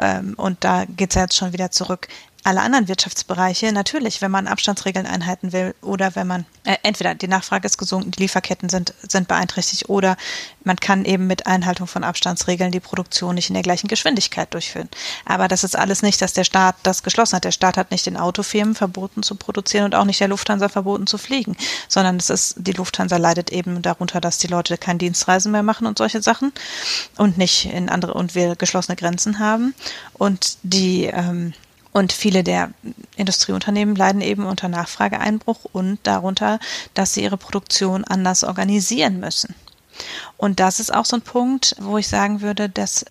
Ähm, 0.00 0.34
und 0.36 0.64
da 0.64 0.84
geht 0.84 1.10
es 1.10 1.16
ja 1.16 1.22
jetzt 1.22 1.36
schon 1.36 1.52
wieder 1.52 1.70
zurück 1.70 2.08
alle 2.44 2.60
anderen 2.60 2.88
Wirtschaftsbereiche, 2.88 3.72
natürlich, 3.72 4.20
wenn 4.20 4.30
man 4.30 4.48
Abstandsregeln 4.48 5.06
einhalten 5.06 5.52
will 5.52 5.74
oder 5.80 6.16
wenn 6.16 6.26
man, 6.26 6.44
äh, 6.64 6.76
entweder 6.82 7.14
die 7.14 7.28
Nachfrage 7.28 7.66
ist 7.66 7.78
gesunken, 7.78 8.10
die 8.10 8.22
Lieferketten 8.22 8.68
sind, 8.68 8.94
sind 9.08 9.28
beeinträchtigt 9.28 9.88
oder 9.88 10.16
man 10.64 10.76
kann 10.76 11.04
eben 11.04 11.28
mit 11.28 11.46
Einhaltung 11.46 11.86
von 11.86 12.02
Abstandsregeln 12.02 12.72
die 12.72 12.80
Produktion 12.80 13.36
nicht 13.36 13.48
in 13.48 13.54
der 13.54 13.62
gleichen 13.62 13.86
Geschwindigkeit 13.86 14.52
durchführen. 14.52 14.88
Aber 15.24 15.46
das 15.46 15.62
ist 15.62 15.76
alles 15.76 16.02
nicht, 16.02 16.20
dass 16.20 16.32
der 16.32 16.42
Staat 16.42 16.74
das 16.82 17.04
geschlossen 17.04 17.36
hat. 17.36 17.44
Der 17.44 17.52
Staat 17.52 17.76
hat 17.76 17.92
nicht 17.92 18.06
den 18.06 18.16
Autofirmen 18.16 18.74
verboten 18.74 19.22
zu 19.22 19.36
produzieren 19.36 19.84
und 19.84 19.94
auch 19.94 20.04
nicht 20.04 20.20
der 20.20 20.28
Lufthansa 20.28 20.68
verboten 20.68 21.06
zu 21.06 21.18
fliegen, 21.18 21.56
sondern 21.88 22.16
es 22.16 22.28
ist, 22.28 22.56
die 22.58 22.72
Lufthansa 22.72 23.18
leidet 23.18 23.50
eben 23.50 23.82
darunter, 23.82 24.20
dass 24.20 24.38
die 24.38 24.48
Leute 24.48 24.78
keine 24.78 24.98
Dienstreisen 24.98 25.52
mehr 25.52 25.62
machen 25.62 25.86
und 25.86 25.98
solche 25.98 26.22
Sachen 26.22 26.52
und 27.16 27.38
nicht 27.38 27.66
in 27.66 27.88
andere 27.88 28.14
und 28.14 28.34
wir 28.34 28.56
geschlossene 28.56 28.96
Grenzen 28.96 29.38
haben. 29.38 29.74
Und 30.14 30.58
die, 30.64 31.04
ähm, 31.04 31.54
und 31.92 32.12
viele 32.12 32.42
der 32.42 32.70
Industrieunternehmen 33.16 33.94
leiden 33.94 34.22
eben 34.22 34.46
unter 34.46 34.68
Nachfrageeinbruch 34.68 35.66
und 35.72 35.98
darunter, 36.04 36.58
dass 36.94 37.14
sie 37.14 37.22
ihre 37.22 37.36
Produktion 37.36 38.04
anders 38.04 38.44
organisieren 38.44 39.20
müssen. 39.20 39.54
Und 40.38 40.58
das 40.58 40.80
ist 40.80 40.92
auch 40.92 41.04
so 41.04 41.16
ein 41.16 41.22
Punkt, 41.22 41.76
wo 41.78 41.98
ich 41.98 42.08
sagen 42.08 42.40
würde, 42.40 42.68
dass 42.68 43.04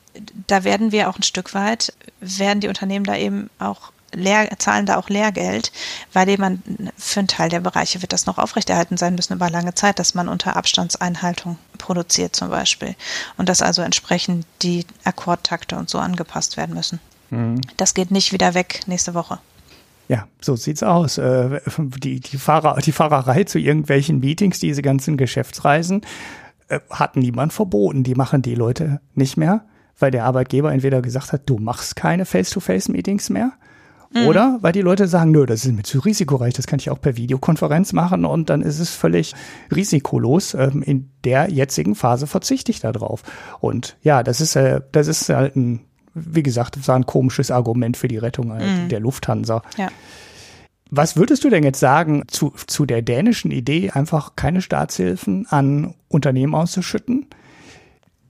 da 0.47 0.63
werden 0.63 0.91
wir 0.91 1.09
auch 1.09 1.17
ein 1.17 1.23
Stück 1.23 1.53
weit, 1.53 1.93
werden 2.19 2.59
die 2.59 2.67
Unternehmen 2.67 3.05
da 3.05 3.15
eben 3.15 3.49
auch 3.59 3.91
Lehr, 4.13 4.49
zahlen 4.57 4.85
da 4.85 4.97
auch 4.97 5.07
Lehrgeld, 5.07 5.71
weil 6.11 6.27
eben 6.27 6.91
für 6.97 7.19
einen 7.19 7.27
Teil 7.27 7.49
der 7.49 7.61
Bereiche 7.61 8.01
wird 8.01 8.11
das 8.11 8.25
noch 8.25 8.39
aufrechterhalten 8.39 8.97
sein 8.97 9.15
müssen 9.15 9.33
über 9.33 9.49
lange 9.49 9.73
Zeit, 9.73 9.99
dass 9.99 10.15
man 10.15 10.27
unter 10.27 10.57
Abstandseinhaltung 10.57 11.57
produziert 11.77 12.35
zum 12.35 12.49
Beispiel 12.49 12.95
und 13.37 13.47
dass 13.47 13.61
also 13.61 13.81
entsprechend 13.81 14.45
die 14.63 14.85
Akkordtakte 15.05 15.77
und 15.77 15.89
so 15.89 15.97
angepasst 15.99 16.57
werden 16.57 16.75
müssen. 16.75 16.99
Mhm. 17.31 17.59
Das 17.77 17.93
geht 17.93 18.11
nicht 18.11 18.31
wieder 18.31 18.53
weg 18.53 18.81
nächste 18.85 19.13
Woche. 19.15 19.39
Ja, 20.07 20.27
so 20.41 20.55
sieht's 20.55 20.83
aus. 20.83 21.17
Äh, 21.17 21.61
die, 21.77 22.19
die, 22.19 22.37
Fahrer, 22.37 22.77
die 22.81 22.91
Fahrerei 22.91 23.45
zu 23.45 23.59
irgendwelchen 23.59 24.19
Meetings, 24.19 24.59
diese 24.59 24.81
ganzen 24.81 25.17
Geschäftsreisen, 25.17 26.01
äh, 26.67 26.79
hat 26.89 27.15
niemand 27.15 27.53
verboten. 27.53 28.03
Die 28.03 28.15
machen 28.15 28.41
die 28.41 28.55
Leute 28.55 28.99
nicht 29.15 29.37
mehr, 29.37 29.65
weil 29.97 30.11
der 30.11 30.25
Arbeitgeber 30.25 30.71
entweder 30.71 31.01
gesagt 31.01 31.31
hat, 31.31 31.43
du 31.45 31.57
machst 31.57 31.95
keine 31.95 32.25
Face-to-Face-Meetings 32.25 33.29
mehr. 33.29 33.53
Mhm. 34.13 34.27
Oder 34.27 34.57
weil 34.59 34.73
die 34.73 34.81
Leute 34.81 35.07
sagen, 35.07 35.31
nö, 35.31 35.45
das 35.45 35.65
ist 35.65 35.71
mir 35.71 35.83
zu 35.83 35.99
risikoreich, 35.99 36.53
das 36.53 36.67
kann 36.67 36.79
ich 36.79 36.89
auch 36.89 36.99
per 36.99 37.15
Videokonferenz 37.15 37.93
machen 37.93 38.25
und 38.25 38.49
dann 38.49 38.61
ist 38.61 38.79
es 38.79 38.89
völlig 38.89 39.33
risikolos. 39.73 40.53
Ähm, 40.53 40.83
in 40.83 41.09
der 41.23 41.49
jetzigen 41.49 41.95
Phase 41.95 42.27
verzichte 42.27 42.71
ich 42.71 42.81
da 42.81 42.91
drauf. 42.91 43.23
Und 43.61 43.95
ja, 44.01 44.23
das 44.23 44.41
ist, 44.41 44.57
äh, 44.57 44.81
das 44.91 45.07
ist 45.07 45.29
halt 45.29 45.55
ein 45.55 45.85
wie 46.13 46.43
gesagt, 46.43 46.77
das 46.77 46.87
war 46.87 46.95
ein 46.95 47.05
komisches 47.05 47.51
Argument 47.51 47.97
für 47.97 48.07
die 48.07 48.17
Rettung 48.17 48.51
halt 48.51 48.65
mhm. 48.65 48.89
der 48.89 48.99
Lufthansa. 48.99 49.61
Ja. 49.77 49.89
Was 50.89 51.15
würdest 51.15 51.43
du 51.43 51.49
denn 51.49 51.63
jetzt 51.63 51.79
sagen 51.79 52.23
zu, 52.27 52.53
zu 52.67 52.85
der 52.85 53.01
dänischen 53.01 53.49
Idee, 53.49 53.91
einfach 53.91 54.35
keine 54.35 54.61
Staatshilfen 54.61 55.47
an 55.49 55.93
Unternehmen 56.09 56.53
auszuschütten, 56.53 57.27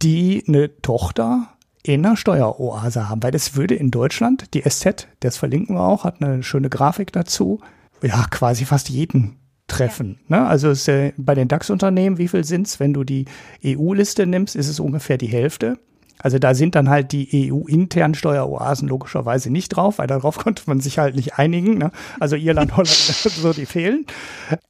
die 0.03 0.43
eine 0.47 0.79
Tochter 0.81 1.47
in 1.81 2.05
einer 2.05 2.15
Steueroase 2.15 3.09
haben? 3.09 3.23
Weil 3.23 3.31
das 3.31 3.55
würde 3.55 3.73
in 3.73 3.89
Deutschland, 3.89 4.53
die 4.53 4.61
SZ, 4.61 5.07
das 5.21 5.37
verlinken 5.37 5.75
wir 5.75 5.83
auch, 5.83 6.03
hat 6.03 6.21
eine 6.21 6.43
schöne 6.43 6.69
Grafik 6.69 7.11
dazu, 7.11 7.61
ja, 8.03 8.27
quasi 8.29 8.65
fast 8.65 8.89
jeden 8.89 9.37
treffen. 9.65 10.19
Ja. 10.27 10.41
Ne? 10.41 10.47
Also 10.47 10.69
es, 10.69 10.87
äh, 10.87 11.13
bei 11.17 11.33
den 11.33 11.47
DAX-Unternehmen, 11.47 12.19
wie 12.19 12.27
viel 12.27 12.43
sind 12.43 12.67
es? 12.67 12.79
Wenn 12.79 12.93
du 12.93 13.03
die 13.03 13.25
EU-Liste 13.65 14.27
nimmst, 14.27 14.55
ist 14.55 14.67
es 14.67 14.79
ungefähr 14.79 15.17
die 15.17 15.27
Hälfte. 15.27 15.79
Also 16.21 16.39
da 16.39 16.53
sind 16.53 16.75
dann 16.75 16.89
halt 16.89 17.11
die 17.11 17.51
EU-internen 17.51 18.15
Steueroasen 18.15 18.87
logischerweise 18.87 19.49
nicht 19.49 19.69
drauf, 19.69 19.97
weil 19.99 20.07
darauf 20.07 20.37
konnte 20.43 20.63
man 20.67 20.79
sich 20.79 20.99
halt 20.99 21.15
nicht 21.15 21.35
einigen. 21.35 21.77
Ne? 21.77 21.91
Also 22.19 22.35
Irland, 22.35 22.75
Holland, 22.75 22.87
so 22.89 23.53
die 23.53 23.65
fehlen. 23.65 24.05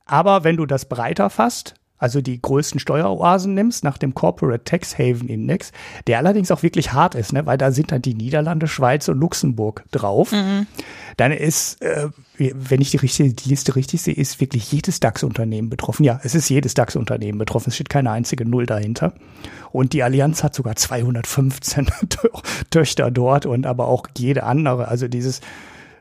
Aber 0.06 0.44
wenn 0.44 0.58
du 0.58 0.66
das 0.66 0.86
breiter 0.86 1.30
fasst, 1.30 1.76
also 2.02 2.20
die 2.20 2.42
größten 2.42 2.80
Steueroasen 2.80 3.54
nimmst 3.54 3.84
nach 3.84 4.00
dem 4.00 4.16
Corporate 4.16 4.64
Tax 4.64 4.98
Haven 4.98 5.30
Index, 5.30 5.72
der 6.08 6.18
allerdings 6.18 6.50
auch 6.50 6.64
wirklich 6.64 6.94
hart 6.94 7.14
ist, 7.14 7.32
ne? 7.32 7.46
weil 7.46 7.60
da 7.60 7.72
sind 7.72 7.92
dann 7.92 8.02
die 8.02 8.16
Niederlande, 8.16 8.68
Schweiz 8.68 9.08
und 9.08 9.20
Luxemburg 9.20 9.84
drauf. 9.92 10.32
Mhm. 10.32 10.66
Dann 11.18 11.32
ist, 11.32 11.80
äh, 11.84 12.10
wenn 12.38 12.82
ich 12.82 12.90
die, 12.90 12.98
richtige, 12.98 13.34
die 13.34 13.50
Liste 13.50 13.76
richtig 13.76 14.02
sehe, 14.02 14.16
ist 14.16 14.42
wirklich 14.42 14.72
jedes 14.72 15.00
DAX-Unternehmen 15.00 15.70
betroffen. 15.70 16.04
Ja, 16.04 16.20
es 16.24 16.34
ist 16.34 16.50
jedes 16.50 16.74
DAX-Unternehmen 16.74 17.38
betroffen. 17.38 17.70
Es 17.70 17.76
steht 17.76 17.90
keine 17.90 18.10
einzige 18.10 18.46
Null 18.46 18.66
dahinter. 18.66 19.14
Und 19.72 19.94
die 19.94 20.02
Allianz 20.02 20.44
hat 20.44 20.56
sogar 20.56 20.76
215 20.76 21.86
Töchter 22.72 23.12
dort 23.12 23.46
und 23.46 23.68
aber 23.68 23.88
auch 23.88 24.08
jede 24.18 24.42
andere. 24.42 24.88
Also 24.88 25.08
dieses 25.08 25.42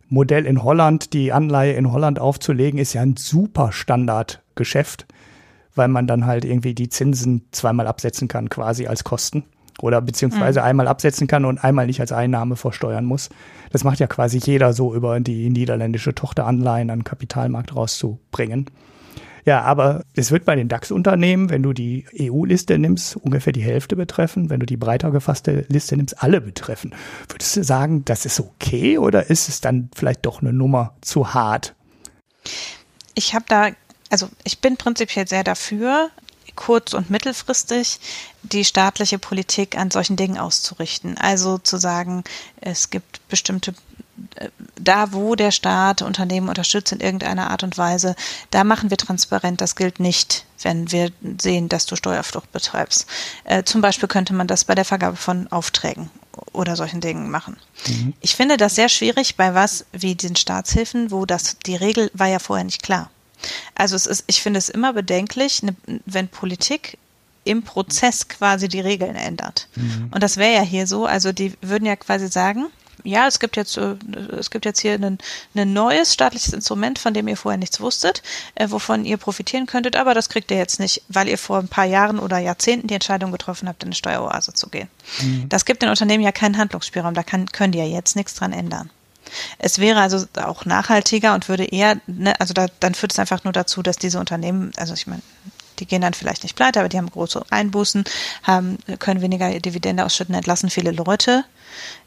Modell 0.09 0.47
in 0.47 0.65
Holland, 0.65 1.13
die 1.13 1.31
Anleihe 1.31 1.75
in 1.75 1.93
Holland 1.93 2.19
aufzulegen, 2.19 2.81
ist 2.81 2.95
ja 2.95 3.03
ein 3.03 3.17
super 3.19 3.71
Standardgeschäft, 3.71 5.07
weil 5.75 5.89
man 5.89 6.07
dann 6.07 6.27
halt 6.27 6.45
irgendwie 6.45 6.75
die 6.75 6.89
Zinsen 6.89 7.47
zweimal 7.53 7.87
absetzen 7.87 8.29
kann, 8.29 8.49
quasi 8.49 8.87
als 8.87 9.05
Kosten. 9.05 9.45
Oder 9.81 10.03
beziehungsweise 10.03 10.61
mhm. 10.61 10.67
einmal 10.67 10.89
absetzen 10.89 11.27
kann 11.27 11.45
und 11.45 11.63
einmal 11.65 11.87
nicht 11.87 12.01
als 12.01 12.13
Einnahme 12.13 12.57
versteuern 12.57 13.05
muss. 13.05 13.31
Das 13.71 13.83
macht 13.83 13.99
ja 13.99 14.07
quasi 14.07 14.39
jeder 14.39 14.73
so 14.73 14.95
über 14.95 15.21
die 15.21 15.49
niederländische 15.49 16.15
Tochteranleihen 16.15 16.91
an 16.91 17.01
den 17.01 17.05
Kapitalmarkt 17.05 17.75
rauszubringen. 17.75 18.67
Ja, 19.45 19.63
aber 19.63 20.05
es 20.15 20.31
wird 20.31 20.45
bei 20.45 20.55
den 20.55 20.69
DAX-Unternehmen, 20.69 21.51
wenn 21.51 21.63
du 21.63 21.73
die 21.73 22.05
EU-Liste 22.19 22.79
nimmst, 22.79 23.17
ungefähr 23.17 23.53
die 23.53 23.63
Hälfte 23.63 23.97
betreffen. 23.97 24.51
Wenn 24.51 24.61
du 24.61 24.67
die 24.67 24.77
breiter 24.77 25.11
gefasste 25.11 25.65
Liste 25.69 25.97
nimmst, 25.97 26.23
alle 26.23 26.41
betreffen. 26.41 26.95
Würdest 27.29 27.57
du 27.57 27.65
sagen, 27.65 28.05
das 28.05 28.27
ist 28.27 28.41
okay 28.41 28.99
oder 28.99 29.31
ist 29.31 29.49
es 29.49 29.61
dann 29.61 29.91
vielleicht 29.95 30.27
doch 30.27 30.43
eine 30.43 30.53
Nummer 30.53 30.95
zu 31.01 31.33
hart? 31.33 31.75
Ich 33.15 33.35
habe 33.35 33.45
da, 33.49 33.69
also 34.11 34.29
ich 34.45 34.59
bin 34.61 34.77
prinzipiell 34.77 35.27
sehr 35.27 35.45
dafür, 35.45 36.11
kurz- 36.57 36.95
und 36.95 37.09
mittelfristig 37.11 38.01
die 38.43 38.65
staatliche 38.65 39.19
Politik 39.19 39.79
an 39.79 39.91
solchen 39.91 40.17
Dingen 40.17 40.37
auszurichten. 40.37 41.17
Also 41.17 41.59
zu 41.59 41.79
sagen, 41.79 42.25
es 42.61 42.91
gibt 42.91 43.27
bestimmte 43.29 43.75
da, 44.77 45.13
wo 45.13 45.35
der 45.35 45.51
Staat 45.51 46.03
Unternehmen 46.03 46.49
unterstützt 46.49 46.93
in 46.93 47.01
irgendeiner 47.01 47.51
Art 47.51 47.63
und 47.63 47.79
Weise, 47.79 48.15
da 48.51 48.65
machen 48.65 48.91
wir 48.91 48.97
transparent. 48.97 49.61
Das 49.61 49.77
gilt 49.77 50.01
nicht, 50.01 50.45
wenn 50.63 50.93
wir 50.93 51.11
sehen, 51.41 51.69
dass 51.69 51.87
du 51.87 51.97
Steuerflucht 51.97 52.53
betreibst. 52.53 53.07
Äh, 53.45 53.65
zum 53.65 53.81
Beispiel 53.81 54.09
könnte 54.09 54.35
man 54.35 54.47
das 54.47 54.65
bei 54.65 54.75
der 54.75 54.85
Vergabe 54.85 55.17
von 55.17 55.51
Aufträgen 55.51 56.11
oder 56.53 56.77
solchen 56.77 57.01
Dingen 57.01 57.31
machen. 57.31 57.57
Mhm. 57.87 58.15
Ich 58.21 58.37
finde 58.37 58.57
das 58.57 58.75
sehr 58.75 58.89
schwierig 58.89 59.37
bei 59.37 59.55
was 59.55 59.87
wie 59.93 60.15
den 60.15 60.37
Staatshilfen, 60.37 61.11
wo 61.11 61.27
das 61.27 61.57
die 61.65 61.77
Regel 61.77 62.11
war 62.15 62.29
ja 62.29 62.39
vorher 62.39 62.65
nicht 62.65 62.83
klar. 62.83 63.11
Also 63.75 63.97
es 63.97 64.07
ist, 64.07 64.25
ich 64.27 64.43
finde 64.43 64.59
es 64.59 64.69
immer 64.69 64.93
bedenklich, 64.93 65.63
ne, 65.63 65.75
wenn 66.07 66.29
Politik 66.29 66.99
im 67.45 67.63
Prozess 67.63 68.29
quasi 68.29 68.69
die 68.69 68.81
Regeln 68.81 69.17
ändert. 69.17 69.69
Mhm. 69.75 70.11
Und 70.13 70.23
das 70.23 70.37
wäre 70.37 70.55
ja 70.55 70.63
hier 70.63 70.87
so. 70.87 71.07
Also 71.07 71.33
die 71.33 71.55
würden 71.63 71.87
ja 71.87 71.97
quasi 71.97 72.29
sagen, 72.29 72.67
ja, 73.05 73.27
es 73.27 73.39
gibt 73.39 73.57
jetzt, 73.57 73.77
äh, 73.77 73.97
es 74.39 74.51
gibt 74.51 74.65
jetzt 74.65 74.81
hier 74.81 74.95
ein, 74.95 75.19
ein 75.55 75.73
neues 75.73 76.13
staatliches 76.13 76.53
Instrument, 76.53 76.99
von 76.99 77.15
dem 77.15 77.29
ihr 77.29 77.37
vorher 77.37 77.59
nichts 77.59 77.81
wusstet, 77.81 78.23
äh, 78.55 78.71
wovon 78.71 79.05
ihr 79.05 79.17
profitieren 79.17 79.67
könntet, 79.67 79.97
aber 79.97 80.15
das 80.15 80.29
kriegt 80.29 80.51
ihr 80.51 80.59
jetzt 80.59 80.81
nicht, 80.81 81.03
weil 81.09 81.29
ihr 81.29 81.39
vor 81.39 81.59
ein 81.59 81.69
paar 81.69 81.87
Jahren 81.87 82.19
oder 82.19 82.39
Jahrzehnten 82.39 82.89
die 82.89 82.95
Entscheidung 82.95 83.33
getroffen 83.33 83.69
habt, 83.69 83.83
in 83.83 83.89
eine 83.89 83.95
Steueroase 83.95 84.53
zu 84.53 84.69
gehen. 84.69 84.89
Mhm. 85.23 85.49
Das 85.49 85.65
gibt 85.65 85.83
den 85.83 85.89
Unternehmen 85.89 86.25
ja 86.25 86.33
keinen 86.33 86.59
Handlungsspielraum, 86.59 87.15
da 87.15 87.23
kann, 87.23 87.47
können 87.47 87.73
die 87.73 87.79
ja 87.79 87.87
jetzt 87.87 88.17
nichts 88.17 88.35
dran 88.35 88.53
ändern. 88.53 88.91
Es 89.59 89.79
wäre 89.79 90.01
also 90.01 90.27
auch 90.37 90.65
nachhaltiger 90.65 91.35
und 91.35 91.49
würde 91.49 91.65
eher, 91.65 91.97
ne, 92.07 92.39
also 92.41 92.55
da, 92.55 92.67
dann 92.81 92.95
führt 92.95 93.13
es 93.13 93.19
einfach 93.19 93.45
nur 93.45 93.53
dazu, 93.53 93.83
dass 93.83 93.97
diese 93.97 94.19
Unternehmen, 94.19 94.73
also 94.77 94.95
ich 94.95 95.07
meine, 95.07 95.23
die 95.81 95.87
gehen 95.87 96.03
dann 96.03 96.15
vielleicht 96.15 96.43
nicht 96.43 96.57
pleite, 96.57 96.81
aber 96.81 96.89
die 96.89 96.99
haben 96.99 97.11
große 97.11 97.43
Einbußen, 97.51 98.05
haben, 98.43 98.79
können 98.99 99.23
weniger 99.23 99.59
Dividende 99.61 100.05
ausschütten, 100.05 100.35
entlassen 100.35 100.71
viele 100.71 100.91
Leute. 100.91 101.45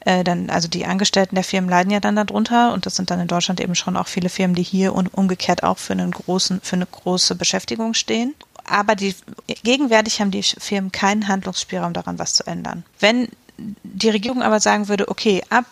Äh, 0.02 0.24
dann, 0.24 0.50
also 0.50 0.68
die 0.68 0.86
Angestellten 0.86 1.36
der 1.36 1.44
Firmen 1.44 1.70
leiden 1.70 1.92
ja 1.92 2.00
dann 2.00 2.16
darunter 2.16 2.74
und 2.74 2.86
das 2.86 2.96
sind 2.96 3.10
dann 3.10 3.20
in 3.20 3.28
Deutschland 3.28 3.60
eben 3.60 3.76
schon 3.76 3.98
auch 3.98 4.08
viele 4.08 4.30
Firmen, 4.30 4.56
die 4.56 4.64
hier 4.64 4.94
und 4.94 5.14
umgekehrt 5.14 5.64
auch 5.64 5.78
für 5.78 5.94
einen 5.94 6.12
großen, 6.12 6.62
für 6.62 6.76
eine 6.76 6.86
große 6.86 7.36
Beschäftigung 7.36 7.94
stehen. 7.94 8.36
Aber 8.66 8.96
die, 8.96 9.16
gegenwärtig 9.64 10.22
haben 10.22 10.32
die 10.32 10.44
Firmen 10.44 10.92
keinen 10.92 11.28
Handlungsspielraum 11.28 11.94
daran, 11.94 12.20
was 12.20 12.34
zu 12.34 12.48
ändern. 12.48 12.84
Wenn 13.00 13.28
die 13.58 14.10
Regierung 14.10 14.42
aber 14.42 14.60
sagen 14.60 14.88
würde, 14.88 15.10
okay, 15.10 15.44
ab 15.50 15.66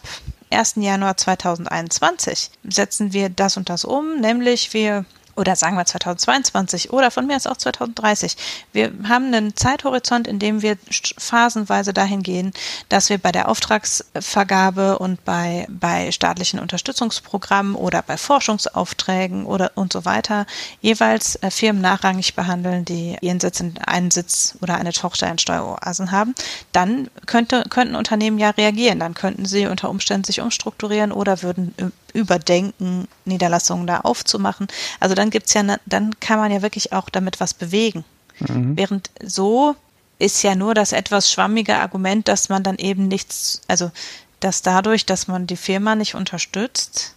1. 0.51 0.75
Januar 0.77 1.17
2021 1.17 2.51
setzen 2.63 3.13
wir 3.13 3.29
das 3.29 3.57
und 3.57 3.69
das 3.69 3.85
um, 3.85 4.19
nämlich 4.19 4.73
wir 4.73 5.05
oder 5.41 5.55
sagen 5.55 5.75
wir 5.75 5.85
2022 5.85 6.93
oder 6.93 7.09
von 7.09 7.25
mir 7.25 7.35
aus 7.35 7.47
auch 7.47 7.57
2030. 7.57 8.37
Wir 8.73 8.93
haben 9.09 9.33
einen 9.33 9.55
Zeithorizont, 9.55 10.27
in 10.27 10.37
dem 10.37 10.61
wir 10.61 10.77
phasenweise 11.17 11.93
dahin 11.93 12.21
gehen, 12.21 12.53
dass 12.89 13.09
wir 13.09 13.17
bei 13.17 13.31
der 13.31 13.49
Auftragsvergabe 13.49 14.99
und 14.99 15.25
bei, 15.25 15.65
bei 15.67 16.11
staatlichen 16.11 16.59
Unterstützungsprogrammen 16.59 17.73
oder 17.75 18.03
bei 18.03 18.17
Forschungsaufträgen 18.17 19.45
oder 19.47 19.71
und 19.73 19.91
so 19.91 20.05
weiter 20.05 20.45
jeweils 20.79 21.37
äh, 21.37 21.49
Firmen 21.49 21.81
nachrangig 21.81 22.35
behandeln, 22.35 22.85
die 22.85 23.17
ihren 23.21 23.39
Sitz 23.39 23.59
in 23.59 23.79
einen 23.79 24.11
Sitz 24.11 24.57
oder 24.61 24.75
eine 24.75 24.93
Tochter 24.93 25.27
in 25.27 25.39
Steueroasen 25.39 26.11
haben. 26.11 26.35
Dann 26.71 27.09
könnte, 27.25 27.63
könnten 27.69 27.95
Unternehmen 27.95 28.37
ja 28.37 28.51
reagieren. 28.51 28.99
Dann 28.99 29.15
könnten 29.15 29.45
sie 29.45 29.65
unter 29.65 29.89
Umständen 29.89 30.25
sich 30.25 30.39
umstrukturieren 30.39 31.11
oder 31.11 31.41
würden 31.41 31.73
überdenken, 32.13 33.07
Niederlassungen 33.25 33.87
da 33.87 34.01
aufzumachen. 34.01 34.67
Also 34.99 35.15
dann 35.15 35.29
gibt's 35.29 35.53
ja, 35.53 35.63
dann 35.85 36.19
kann 36.19 36.39
man 36.39 36.51
ja 36.51 36.61
wirklich 36.61 36.93
auch 36.93 37.09
damit 37.09 37.39
was 37.39 37.53
bewegen. 37.53 38.03
Mhm. 38.39 38.77
Während 38.77 39.09
so 39.23 39.75
ist 40.19 40.43
ja 40.43 40.55
nur 40.55 40.73
das 40.73 40.91
etwas 40.91 41.31
schwammige 41.31 41.77
Argument, 41.77 42.27
dass 42.27 42.49
man 42.49 42.63
dann 42.63 42.77
eben 42.77 43.07
nichts, 43.07 43.61
also 43.67 43.91
dass 44.39 44.61
dadurch, 44.61 45.05
dass 45.05 45.27
man 45.27 45.47
die 45.47 45.57
Firma 45.57 45.95
nicht 45.95 46.15
unterstützt, 46.15 47.15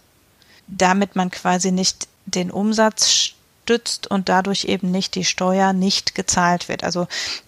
damit 0.67 1.15
man 1.15 1.29
quasi 1.31 1.71
nicht 1.71 2.07
den 2.25 2.51
Umsatz 2.51 3.31
stützt 3.65 4.05
und 4.05 4.29
dadurch 4.29 4.65
eben 4.65 4.91
nicht 4.91 5.15
die 5.15 5.25
Steuer 5.25 5.73
nicht 5.73 6.13
gezahlt 6.13 6.69
wird. 6.69 6.83
Also 6.83 7.07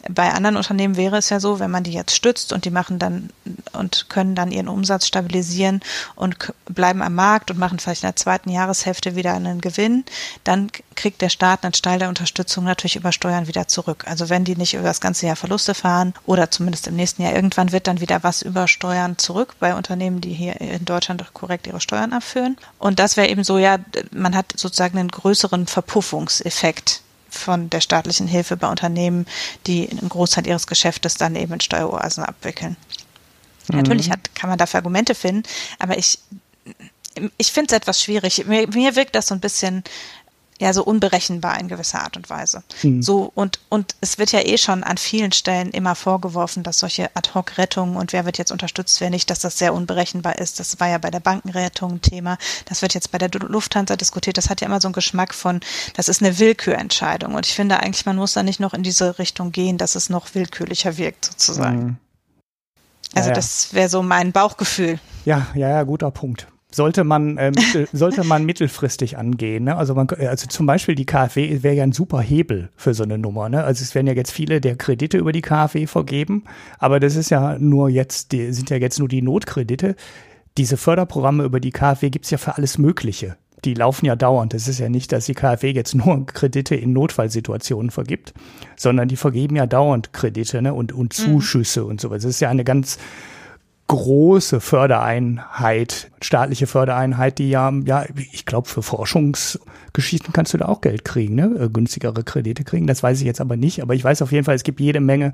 bei 0.09 0.33
anderen 0.33 0.57
Unternehmen 0.57 0.97
wäre 0.97 1.17
es 1.17 1.29
ja 1.29 1.39
so, 1.39 1.59
wenn 1.59 1.69
man 1.69 1.83
die 1.83 1.93
jetzt 1.93 2.15
stützt 2.15 2.53
und 2.53 2.65
die 2.65 2.71
machen 2.71 2.97
dann 2.97 3.29
und 3.73 4.09
können 4.09 4.33
dann 4.33 4.51
ihren 4.51 4.67
Umsatz 4.67 5.05
stabilisieren 5.05 5.81
und 6.15 6.51
bleiben 6.65 7.03
am 7.03 7.13
Markt 7.13 7.51
und 7.51 7.59
machen 7.59 7.77
vielleicht 7.77 8.01
in 8.01 8.07
der 8.07 8.15
zweiten 8.15 8.49
Jahreshälfte 8.49 9.15
wieder 9.15 9.33
einen 9.35 9.61
Gewinn, 9.61 10.05
dann 10.43 10.71
kriegt 10.95 11.21
der 11.21 11.29
Staat 11.29 11.63
einen 11.63 11.73
Teil 11.73 11.99
der 11.99 12.09
Unterstützung 12.09 12.63
natürlich 12.63 12.95
über 12.95 13.11
Steuern 13.11 13.47
wieder 13.47 13.67
zurück. 13.67 14.05
Also 14.07 14.29
wenn 14.29 14.43
die 14.43 14.55
nicht 14.55 14.73
über 14.73 14.83
das 14.83 15.01
ganze 15.01 15.27
Jahr 15.27 15.35
Verluste 15.35 15.75
fahren 15.75 16.15
oder 16.25 16.49
zumindest 16.49 16.87
im 16.87 16.95
nächsten 16.95 17.21
Jahr 17.21 17.35
irgendwann 17.35 17.71
wird 17.71 17.85
dann 17.85 18.01
wieder 18.01 18.23
was 18.23 18.41
über 18.41 18.67
Steuern 18.67 19.19
zurück 19.19 19.53
bei 19.59 19.75
Unternehmen, 19.75 20.19
die 20.19 20.33
hier 20.33 20.59
in 20.59 20.85
Deutschland 20.85 21.23
korrekt 21.33 21.67
ihre 21.67 21.79
Steuern 21.79 22.13
abführen. 22.13 22.57
Und 22.79 22.97
das 22.97 23.17
wäre 23.17 23.27
eben 23.27 23.43
so, 23.43 23.59
ja, 23.59 23.77
man 24.11 24.35
hat 24.35 24.53
sozusagen 24.55 24.97
einen 24.97 25.09
größeren 25.09 25.67
Verpuff 25.67 26.06
Abstufungseffekt 26.07 27.01
von 27.29 27.69
der 27.69 27.81
staatlichen 27.81 28.27
Hilfe 28.27 28.55
bei 28.55 28.69
Unternehmen, 28.69 29.25
die 29.67 29.89
einen 29.89 30.09
Großteil 30.09 30.47
ihres 30.47 30.65
Geschäftes 30.65 31.15
dann 31.15 31.35
eben 31.35 31.53
in 31.53 31.59
Steueroasen 31.59 32.23
abwickeln. 32.23 32.77
Mhm. 33.67 33.77
Natürlich 33.77 34.09
hat, 34.09 34.33
kann 34.33 34.49
man 34.49 34.57
dafür 34.57 34.79
Argumente 34.79 35.13
finden, 35.13 35.43
aber 35.79 35.97
ich, 35.97 36.19
ich 37.37 37.51
finde 37.51 37.73
es 37.73 37.77
etwas 37.77 38.01
schwierig. 38.01 38.45
Mir, 38.47 38.67
mir 38.69 38.95
wirkt 38.95 39.15
das 39.15 39.27
so 39.27 39.35
ein 39.35 39.41
bisschen 39.41 39.83
ja 40.59 40.73
so 40.73 40.83
unberechenbar 40.83 41.59
in 41.59 41.67
gewisser 41.67 42.01
Art 42.01 42.17
und 42.17 42.29
Weise. 42.29 42.63
Mhm. 42.83 43.01
So 43.01 43.31
und 43.35 43.59
und 43.69 43.95
es 44.01 44.17
wird 44.17 44.31
ja 44.31 44.39
eh 44.39 44.57
schon 44.57 44.83
an 44.83 44.97
vielen 44.97 45.31
Stellen 45.31 45.69
immer 45.71 45.95
vorgeworfen, 45.95 46.63
dass 46.63 46.79
solche 46.79 47.09
Ad-hoc-Rettungen 47.15 47.95
und 47.95 48.13
wer 48.13 48.25
wird 48.25 48.37
jetzt 48.37 48.51
unterstützt, 48.51 48.99
wer 49.01 49.09
nicht, 49.09 49.29
dass 49.29 49.39
das 49.39 49.57
sehr 49.57 49.73
unberechenbar 49.73 50.39
ist. 50.39 50.59
Das 50.59 50.79
war 50.79 50.87
ja 50.87 50.97
bei 50.97 51.11
der 51.11 51.19
Bankenrettung 51.19 51.93
ein 51.93 52.01
Thema. 52.01 52.37
Das 52.65 52.81
wird 52.81 52.93
jetzt 52.93 53.11
bei 53.11 53.17
der 53.17 53.29
Lufthansa 53.29 53.95
diskutiert. 53.95 54.37
Das 54.37 54.49
hat 54.49 54.61
ja 54.61 54.67
immer 54.67 54.81
so 54.81 54.87
einen 54.87 54.93
Geschmack 54.93 55.33
von, 55.33 55.59
das 55.95 56.09
ist 56.09 56.21
eine 56.21 56.39
Willkürentscheidung. 56.39 57.35
Und 57.35 57.45
ich 57.45 57.53
finde 57.53 57.79
eigentlich, 57.79 58.05
man 58.05 58.15
muss 58.15 58.33
da 58.33 58.43
nicht 58.43 58.59
noch 58.59 58.73
in 58.73 58.83
diese 58.83 59.19
Richtung 59.19 59.51
gehen, 59.51 59.77
dass 59.77 59.95
es 59.95 60.09
noch 60.09 60.33
willkürlicher 60.33 60.97
wirkt 60.97 61.25
sozusagen. 61.25 61.83
Mhm. 61.83 61.97
Also 63.13 63.29
ja, 63.29 63.33
ja. 63.33 63.35
das 63.35 63.73
wäre 63.73 63.89
so 63.89 64.03
mein 64.03 64.31
Bauchgefühl. 64.31 64.99
Ja, 65.25 65.47
ja, 65.55 65.69
ja, 65.69 65.83
guter 65.83 66.11
Punkt 66.11 66.47
sollte 66.77 67.03
man, 67.03 67.37
äh, 67.37 67.51
mittel, 67.51 67.89
sollte 67.91 68.23
man 68.23 68.45
mittelfristig 68.45 69.17
angehen. 69.17 69.65
Ne? 69.65 69.75
Also, 69.75 69.95
man, 69.95 70.07
also 70.09 70.47
zum 70.47 70.65
Beispiel 70.65 70.95
die 70.95 71.05
KfW 71.05 71.63
wäre 71.63 71.75
ja 71.75 71.83
ein 71.83 71.91
super 71.91 72.21
Hebel 72.21 72.69
für 72.77 72.93
so 72.93 73.03
eine 73.03 73.17
Nummer. 73.17 73.49
Ne? 73.49 73.63
Also 73.63 73.83
es 73.83 73.93
werden 73.95 74.07
ja 74.07 74.13
jetzt 74.13 74.31
viele 74.31 74.61
der 74.61 74.77
Kredite 74.77 75.17
über 75.17 75.33
die 75.33 75.41
KfW 75.41 75.87
vergeben, 75.87 76.43
aber 76.79 77.01
das 77.01 77.15
ist 77.15 77.31
ja 77.31 77.57
nur 77.59 77.89
jetzt, 77.89 78.31
die 78.31 78.53
sind 78.53 78.69
ja 78.69 78.77
jetzt 78.77 78.99
nur 78.99 79.09
die 79.09 79.21
Notkredite. 79.21 79.95
Diese 80.57 80.77
Förderprogramme 80.77 81.43
über 81.43 81.59
die 81.59 81.71
KfW 81.71 82.09
gibt's 82.09 82.29
ja 82.29 82.37
für 82.37 82.55
alles 82.55 82.77
Mögliche. 82.77 83.35
Die 83.65 83.73
laufen 83.73 84.05
ja 84.05 84.15
dauernd. 84.15 84.53
Es 84.53 84.67
ist 84.67 84.79
ja 84.79 84.87
nicht, 84.87 85.11
dass 85.11 85.25
die 85.25 85.33
KfW 85.33 85.71
jetzt 85.71 85.95
nur 85.95 86.27
Kredite 86.27 86.75
in 86.75 86.93
Notfallsituationen 86.93 87.89
vergibt, 87.89 88.35
sondern 88.75 89.07
die 89.07 89.15
vergeben 89.15 89.55
ja 89.55 89.65
dauernd 89.65 90.13
Kredite 90.13 90.61
ne? 90.61 90.75
und, 90.75 90.93
und 90.93 91.17
mhm. 91.17 91.23
Zuschüsse 91.23 91.81
mhm. 91.81 91.87
und 91.87 92.01
sowas. 92.01 92.21
Das 92.21 92.29
ist 92.29 92.39
ja 92.39 92.49
eine 92.49 92.63
ganz 92.63 92.99
große 93.87 94.59
Fördereinheit, 94.59 96.11
staatliche 96.21 96.67
Fördereinheit, 96.67 97.37
die 97.37 97.49
ja, 97.49 97.71
ja, 97.85 98.05
ich 98.33 98.45
glaube, 98.45 98.67
für 98.67 98.83
Forschungsgeschichten 98.83 100.33
kannst 100.33 100.53
du 100.53 100.57
da 100.57 100.65
auch 100.65 100.81
Geld 100.81 101.05
kriegen, 101.05 101.35
ne? 101.35 101.55
Äh, 101.57 101.69
günstigere 101.69 102.23
Kredite 102.23 102.65
kriegen. 102.65 102.85
Das 102.85 103.01
weiß 103.01 103.19
ich 103.21 103.25
jetzt 103.25 103.39
aber 103.39 103.55
nicht. 103.55 103.81
Aber 103.81 103.95
ich 103.95 104.03
weiß 104.03 104.21
auf 104.21 104.33
jeden 104.33 104.43
Fall, 104.43 104.55
es 104.55 104.63
gibt 104.63 104.81
jede 104.81 104.99
Menge, 104.99 105.31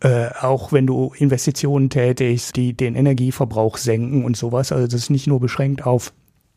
äh, 0.00 0.28
auch 0.40 0.72
wenn 0.72 0.86
du 0.86 1.12
Investitionen 1.18 1.90
tätigst, 1.90 2.54
die 2.54 2.72
den 2.72 2.94
Energieverbrauch 2.94 3.76
senken 3.76 4.24
und 4.24 4.36
sowas. 4.36 4.70
Also 4.70 4.86
das 4.86 4.94
ist 4.94 5.10
nicht 5.10 5.26
nur 5.26 5.40
beschränkt 5.40 5.84
auf 5.84 6.12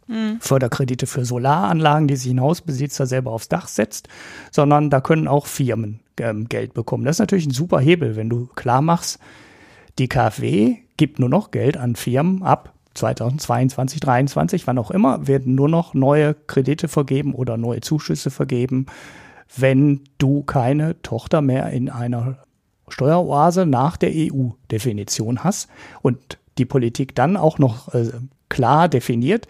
mhm. 0.06 0.38
Förderkredite 0.40 1.08
für 1.08 1.26
Solaranlagen, 1.26 2.08
die 2.08 2.18
sich 2.18 2.32
ein 2.32 2.42
Hausbesitzer 2.42 3.08
selber 3.08 3.32
aufs 3.32 3.50
Dach 3.50 3.68
setzt, 3.68 4.10
sondern 4.52 4.92
da 4.92 5.02
können 5.02 5.28
auch 5.28 5.48
Firmen 5.48 6.02
ähm, 6.20 6.48
Geld 6.50 6.76
bekommen. 6.76 7.04
Das 7.04 7.16
ist 7.16 7.20
natürlich 7.22 7.48
ein 7.48 7.52
super 7.52 7.80
Hebel, 7.80 8.16
wenn 8.16 8.30
du 8.30 8.46
klar 8.54 8.84
machst, 8.84 9.18
die 9.98 10.08
KfW 10.08 10.85
gibt 10.98 11.20
nur 11.20 11.30
noch 11.30 11.52
Geld 11.52 11.78
an 11.78 11.96
Firmen 11.96 12.43
ab, 12.43 12.74
2022, 12.93 14.00
2023, 14.02 14.68
wann 14.68 14.78
auch 14.78 14.91
immer, 14.91 15.28
werden 15.28 15.56
nur 15.56 15.70
noch 15.70 15.93
neue 15.93 16.34
Kredite 16.34 16.88
vergeben 16.88 17.34
oder 17.34 17.58
neue 17.58 17.82
Zuschüsse 17.82 18.32
vergeben, 18.32 18.86
wenn 19.56 20.02
du 20.18 20.43
keine 20.43 21.02
Tochter 21.02 21.41
mehr 21.41 21.70
in 21.72 21.89
einer 21.89 22.38
Steueroase 22.88 23.66
nach 23.66 23.98
der 23.98 24.12
EU-Definition 24.14 25.43
hast 25.43 25.70
und 26.02 26.38
die 26.58 26.66
Politik 26.66 27.16
dann 27.16 27.36
auch 27.36 27.60
noch 27.60 27.93
äh, 27.93 28.12
klar 28.50 28.88
definiert, 28.88 29.48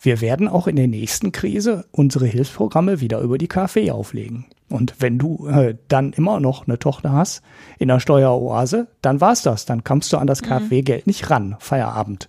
wir 0.00 0.20
werden 0.20 0.48
auch 0.48 0.66
in 0.66 0.76
der 0.76 0.88
nächsten 0.88 1.32
Krise 1.32 1.86
unsere 1.90 2.26
Hilfsprogramme 2.26 3.00
wieder 3.00 3.20
über 3.20 3.38
die 3.38 3.48
KfW 3.48 3.90
auflegen. 3.90 4.44
Und 4.74 4.96
wenn 4.98 5.20
du 5.20 5.46
äh, 5.46 5.76
dann 5.86 6.12
immer 6.14 6.40
noch 6.40 6.66
eine 6.66 6.80
Tochter 6.80 7.12
hast 7.12 7.42
in 7.78 7.86
der 7.86 8.00
Steueroase, 8.00 8.88
dann 9.02 9.20
war's 9.20 9.42
das. 9.42 9.66
Dann 9.66 9.84
kommst 9.84 10.12
du 10.12 10.16
an 10.16 10.26
das 10.26 10.42
mhm. 10.42 10.46
KfW-Geld 10.46 11.06
nicht 11.06 11.30
ran. 11.30 11.54
Feierabend. 11.60 12.28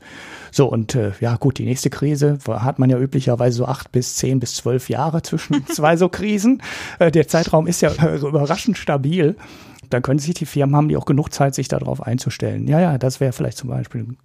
So, 0.52 0.68
und 0.68 0.94
äh, 0.94 1.14
ja 1.22 1.38
gut, 1.38 1.58
die 1.58 1.66
nächste 1.66 1.90
Krise 1.90 2.38
hat 2.48 2.78
man 2.78 2.92
ja 2.92 3.00
üblicherweise 3.00 3.58
so 3.58 3.66
acht 3.66 3.92
bis 3.92 4.16
zehn 4.18 4.40
bis 4.40 4.54
zwölf 4.54 4.90
Jahre 4.90 5.24
zwischen 5.24 5.66
zwei 5.74 5.98
so 5.98 6.08
Krisen. 6.08 6.62
Äh, 7.00 7.10
der 7.10 7.28
Zeitraum 7.28 7.66
ist 7.66 7.82
ja 7.82 7.90
überraschend 8.16 8.78
stabil 8.78 9.36
dann 9.90 10.02
können 10.02 10.20
sich 10.20 10.34
die 10.34 10.46
Firmen 10.46 10.76
haben 10.76 10.90
die 10.90 10.98
auch 10.98 11.06
genug 11.06 11.34
Zeit, 11.34 11.56
sich 11.56 11.68
darauf 11.68 12.02
einzustellen. 12.02 12.68
Ja, 12.68 12.80
ja, 12.80 12.98
das 12.98 13.20
wäre 13.20 13.34
vielleicht 13.34 13.58
zum 13.58 13.70
Beispiel 13.70 14.02
ein, 14.02 14.18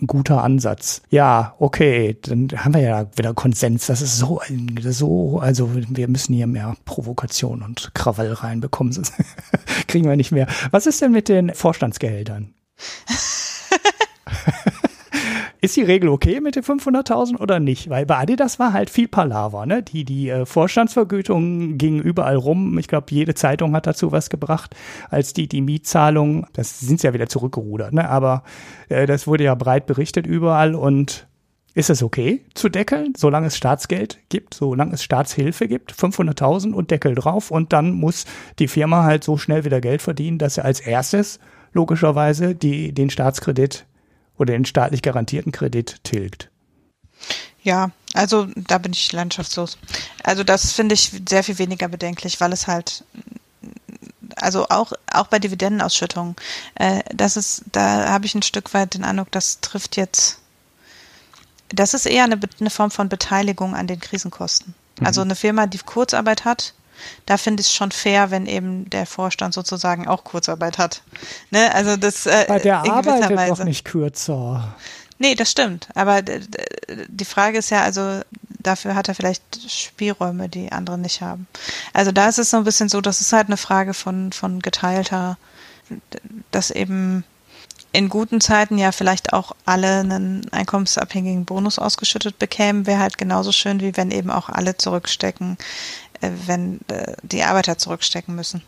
ein, 0.00 0.06
guter 0.06 0.42
Ansatz. 0.42 1.02
Ja, 1.10 1.54
okay, 1.58 2.18
dann 2.22 2.48
haben 2.56 2.74
wir 2.74 2.82
ja 2.82 3.06
wieder 3.16 3.34
Konsens. 3.34 3.86
Das 3.86 4.02
ist 4.02 4.18
so, 4.18 4.40
so, 4.80 5.38
also 5.38 5.70
wir 5.74 6.08
müssen 6.08 6.34
hier 6.34 6.46
mehr 6.46 6.76
Provokation 6.84 7.62
und 7.62 7.92
Krawall 7.94 8.32
reinbekommen. 8.32 8.92
Sonst 8.92 9.14
kriegen 9.88 10.08
wir 10.08 10.16
nicht 10.16 10.32
mehr. 10.32 10.46
Was 10.70 10.86
ist 10.86 11.00
denn 11.02 11.12
mit 11.12 11.28
den 11.28 11.54
Vorstandsgehältern? 11.54 12.54
Ist 15.66 15.74
die 15.74 15.82
Regel 15.82 16.10
okay 16.10 16.40
mit 16.40 16.54
den 16.54 16.62
500.000 16.62 17.40
oder 17.40 17.58
nicht? 17.58 17.90
Weil 17.90 18.06
bei 18.06 18.18
Adidas 18.18 18.60
war 18.60 18.72
halt 18.72 18.88
viel 18.88 19.08
Palaver, 19.08 19.66
ne? 19.66 19.82
Die, 19.82 20.04
die 20.04 20.28
äh, 20.28 20.46
Vorstandsvergütung 20.46 21.76
ging 21.76 22.00
überall 22.00 22.36
rum. 22.36 22.78
Ich 22.78 22.86
glaube, 22.86 23.08
jede 23.10 23.34
Zeitung 23.34 23.74
hat 23.74 23.88
dazu 23.88 24.12
was 24.12 24.30
gebracht, 24.30 24.76
als 25.10 25.32
die, 25.32 25.48
die 25.48 25.62
Mietzahlung, 25.62 26.46
das 26.52 26.78
sind 26.78 27.02
ja 27.02 27.14
wieder 27.14 27.28
zurückgerudert, 27.28 27.92
ne? 27.92 28.08
Aber 28.08 28.44
äh, 28.88 29.06
das 29.06 29.26
wurde 29.26 29.42
ja 29.42 29.56
breit 29.56 29.86
berichtet 29.86 30.24
überall 30.24 30.76
und 30.76 31.26
ist 31.74 31.90
es 31.90 32.00
okay 32.00 32.44
zu 32.54 32.68
deckeln, 32.68 33.14
solange 33.16 33.48
es 33.48 33.56
Staatsgeld 33.56 34.20
gibt, 34.28 34.54
solange 34.54 34.94
es 34.94 35.02
Staatshilfe 35.02 35.66
gibt, 35.66 35.92
500.000 35.92 36.74
und 36.74 36.92
Deckel 36.92 37.16
drauf 37.16 37.50
und 37.50 37.72
dann 37.72 37.90
muss 37.90 38.24
die 38.60 38.68
Firma 38.68 39.02
halt 39.02 39.24
so 39.24 39.36
schnell 39.36 39.64
wieder 39.64 39.80
Geld 39.80 40.00
verdienen, 40.00 40.38
dass 40.38 40.58
er 40.58 40.64
als 40.64 40.78
erstes 40.78 41.40
logischerweise 41.72 42.54
die, 42.54 42.92
den 42.92 43.10
Staatskredit 43.10 43.84
oder 44.38 44.52
den 44.52 44.64
staatlich 44.64 45.02
garantierten 45.02 45.52
Kredit 45.52 46.02
tilgt. 46.04 46.50
Ja, 47.62 47.90
also 48.14 48.46
da 48.54 48.78
bin 48.78 48.92
ich 48.92 49.12
landschaftslos. 49.12 49.78
Also 50.22 50.44
das 50.44 50.72
finde 50.72 50.94
ich 50.94 51.10
sehr 51.28 51.42
viel 51.42 51.58
weniger 51.58 51.88
bedenklich, 51.88 52.40
weil 52.40 52.52
es 52.52 52.66
halt, 52.66 53.04
also 54.36 54.68
auch, 54.68 54.92
auch 55.12 55.26
bei 55.26 55.38
Dividendenausschüttungen, 55.38 56.36
äh, 56.76 57.02
das 57.12 57.36
ist, 57.36 57.64
da 57.72 58.08
habe 58.10 58.26
ich 58.26 58.34
ein 58.34 58.42
Stück 58.42 58.72
weit 58.72 58.94
den 58.94 59.04
Eindruck, 59.04 59.32
das 59.32 59.60
trifft 59.60 59.96
jetzt, 59.96 60.38
das 61.70 61.94
ist 61.94 62.06
eher 62.06 62.24
eine, 62.24 62.38
eine 62.60 62.70
Form 62.70 62.92
von 62.92 63.08
Beteiligung 63.08 63.74
an 63.74 63.88
den 63.88 63.98
Krisenkosten. 63.98 64.74
Mhm. 65.00 65.06
Also 65.06 65.22
eine 65.22 65.34
Firma, 65.34 65.66
die 65.66 65.78
Kurzarbeit 65.78 66.44
hat, 66.44 66.74
da 67.26 67.36
finde 67.36 67.60
ich 67.60 67.68
es 67.68 67.74
schon 67.74 67.90
fair, 67.90 68.30
wenn 68.30 68.46
eben 68.46 68.88
der 68.90 69.06
Vorstand 69.06 69.54
sozusagen 69.54 70.06
auch 70.06 70.24
Kurzarbeit 70.24 70.78
hat. 70.78 71.02
Ne? 71.50 71.74
Also 71.74 71.96
das 71.96 72.26
äh, 72.26 72.44
Bei 72.48 72.58
der 72.58 72.78
arbeitet 72.78 73.36
Weise. 73.36 73.54
doch 73.54 73.64
nicht 73.64 73.84
kürzer. 73.84 74.74
Nee, 75.18 75.34
das 75.34 75.50
stimmt. 75.50 75.88
Aber 75.94 76.20
die 76.22 77.24
Frage 77.24 77.58
ist 77.58 77.70
ja, 77.70 77.82
also 77.82 78.20
dafür 78.58 78.94
hat 78.94 79.08
er 79.08 79.14
vielleicht 79.14 79.42
Spielräume, 79.70 80.48
die 80.48 80.72
andere 80.72 80.98
nicht 80.98 81.22
haben. 81.22 81.46
Also 81.94 82.12
da 82.12 82.28
ist 82.28 82.38
es 82.38 82.50
so 82.50 82.58
ein 82.58 82.64
bisschen 82.64 82.88
so, 82.88 83.00
das 83.00 83.20
ist 83.20 83.32
halt 83.32 83.46
eine 83.46 83.56
Frage 83.56 83.94
von, 83.94 84.32
von 84.32 84.60
geteilter, 84.60 85.38
dass 86.50 86.70
eben 86.70 87.24
in 87.92 88.10
guten 88.10 88.42
Zeiten 88.42 88.76
ja 88.76 88.92
vielleicht 88.92 89.32
auch 89.32 89.52
alle 89.64 90.00
einen 90.00 90.52
einkommensabhängigen 90.52 91.46
Bonus 91.46 91.78
ausgeschüttet 91.78 92.38
bekämen, 92.38 92.86
wäre 92.86 93.00
halt 93.00 93.16
genauso 93.16 93.52
schön, 93.52 93.80
wie 93.80 93.96
wenn 93.96 94.10
eben 94.10 94.30
auch 94.30 94.50
alle 94.50 94.76
zurückstecken 94.76 95.56
wenn 96.20 96.80
äh, 96.88 97.14
die 97.22 97.42
Arbeiter 97.42 97.78
zurückstecken 97.78 98.34
müssen. 98.34 98.62